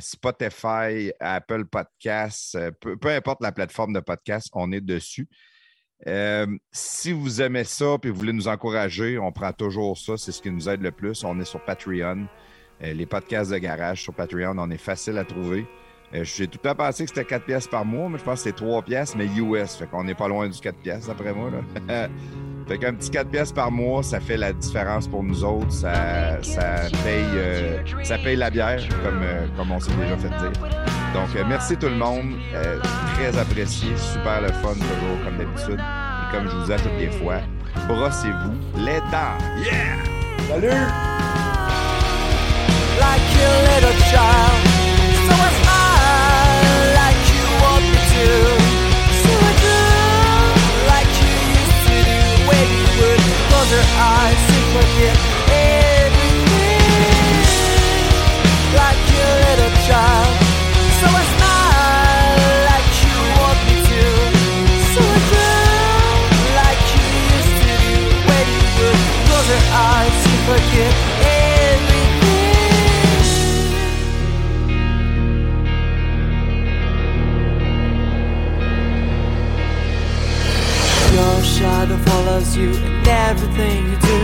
[0.00, 5.28] Spotify, Apple Podcasts, euh, peu, importe la plateforme de podcast, on est dessus.
[6.06, 10.16] Euh, si vous aimez ça et vous voulez nous encourager, on prend toujours ça.
[10.16, 11.24] C'est ce qui nous aide le plus.
[11.24, 12.26] On est sur Patreon.
[12.82, 15.66] Euh, les podcasts de garage sur Patreon, on est facile à trouver.
[16.14, 18.50] Euh, J'ai tout temps pensé que c'était 4 pièces par mois, mais je pense que
[18.50, 19.76] c'est 3 pièces, mais US.
[19.76, 21.50] Fait qu'on n'est pas loin du 4 pièces, d'après moi.
[21.50, 22.08] Là.
[22.68, 25.70] fait qu'un petit 4 pièces par mois, ça fait la différence pour nous autres.
[25.70, 30.28] Ça, ça, paye, euh, ça paye la bière, comme, euh, comme on s'est déjà fait
[30.28, 30.52] dire.
[31.14, 32.32] Donc, euh, merci tout le monde.
[33.14, 33.90] Très apprécié.
[33.96, 35.80] Super le fun, toujours, comme d'habitude.
[35.80, 37.38] Et comme je vous dis à toutes les fois,
[37.86, 39.38] brossez-vous les dents.
[39.62, 39.96] Yeah!
[40.48, 41.20] Salut!
[43.00, 44.60] like a little child.
[45.26, 45.69] So
[53.70, 55.16] your eyes and forget
[55.46, 56.90] everything.
[58.74, 60.34] Like a little child.
[60.98, 64.02] So I smile like you want me to.
[64.90, 65.46] So I do
[66.60, 67.94] like you used to do
[68.26, 70.92] when you would close your eyes and forget
[71.30, 72.10] everything.
[81.14, 84.22] Your shadow follows you everything you do,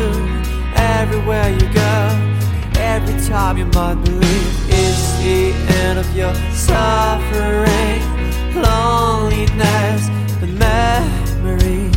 [0.76, 2.32] everywhere you go.
[2.78, 5.52] Every time you might believe it's the
[5.84, 8.00] end of your suffering,
[8.54, 10.02] loneliness,
[10.40, 11.94] the memories.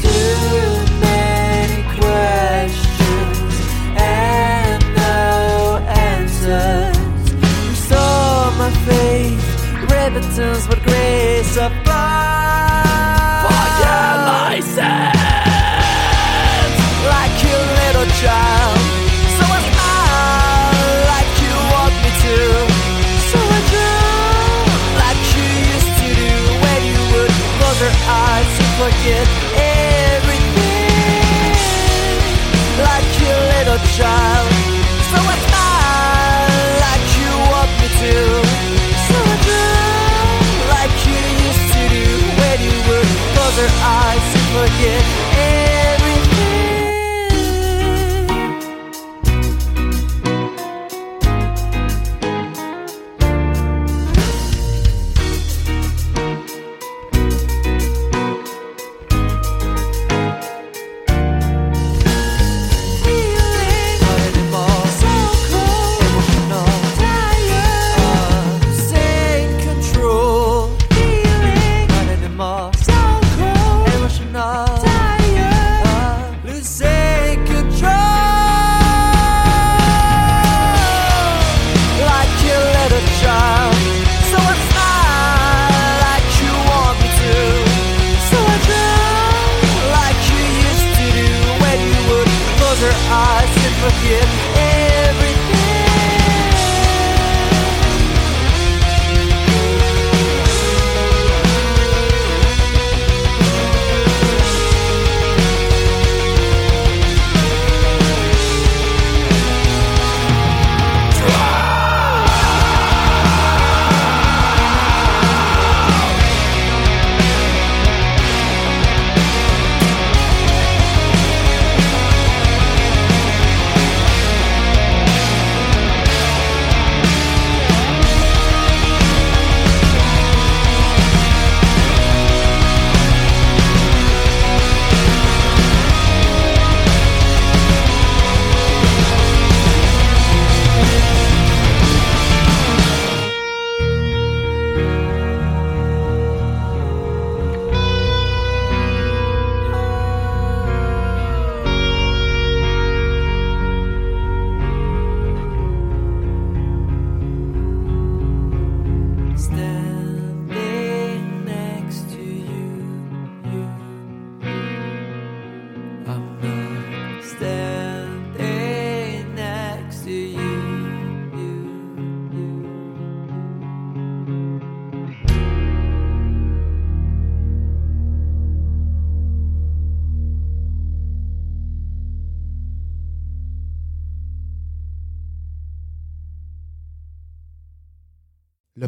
[0.00, 3.54] Too many questions
[3.96, 6.96] and no answers.
[7.68, 9.42] Restore my faith,
[9.82, 12.61] repentance, but grace above.
[33.92, 34.31] Child.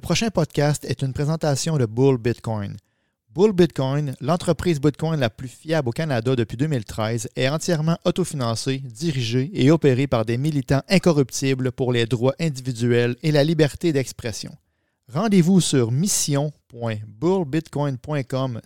[0.04, 2.76] Prochain podcast est une présentation de Bull Bitcoin.
[3.30, 9.50] Bull Bitcoin, l'entreprise Bitcoin la plus fiable au Canada depuis 2013, est entièrement autofinancée, dirigée
[9.54, 14.54] et opérée par des militants incorruptibles pour les droits individuels et la liberté d'expression.
[15.10, 18.60] Rendez-vous sur mission.bullbitcoin.com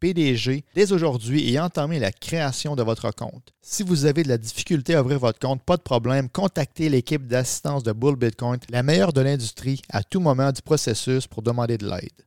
[0.00, 3.52] PDG dès aujourd'hui et entamez la création de votre compte.
[3.62, 7.26] Si vous avez de la difficulté à ouvrir votre compte, pas de problème, contactez l'équipe
[7.26, 11.78] d'assistance de Bull Bitcoin, la meilleure de l'industrie, à tout moment du processus pour demander
[11.78, 12.26] de l'aide.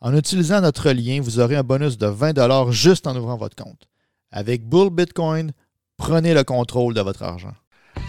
[0.00, 3.88] En utilisant notre lien, vous aurez un bonus de 20 juste en ouvrant votre compte.
[4.30, 5.52] Avec Bull Bitcoin,
[5.96, 7.52] prenez le contrôle de votre argent.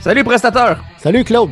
[0.01, 0.83] Salut, prestateur!
[0.97, 1.51] Salut Claude!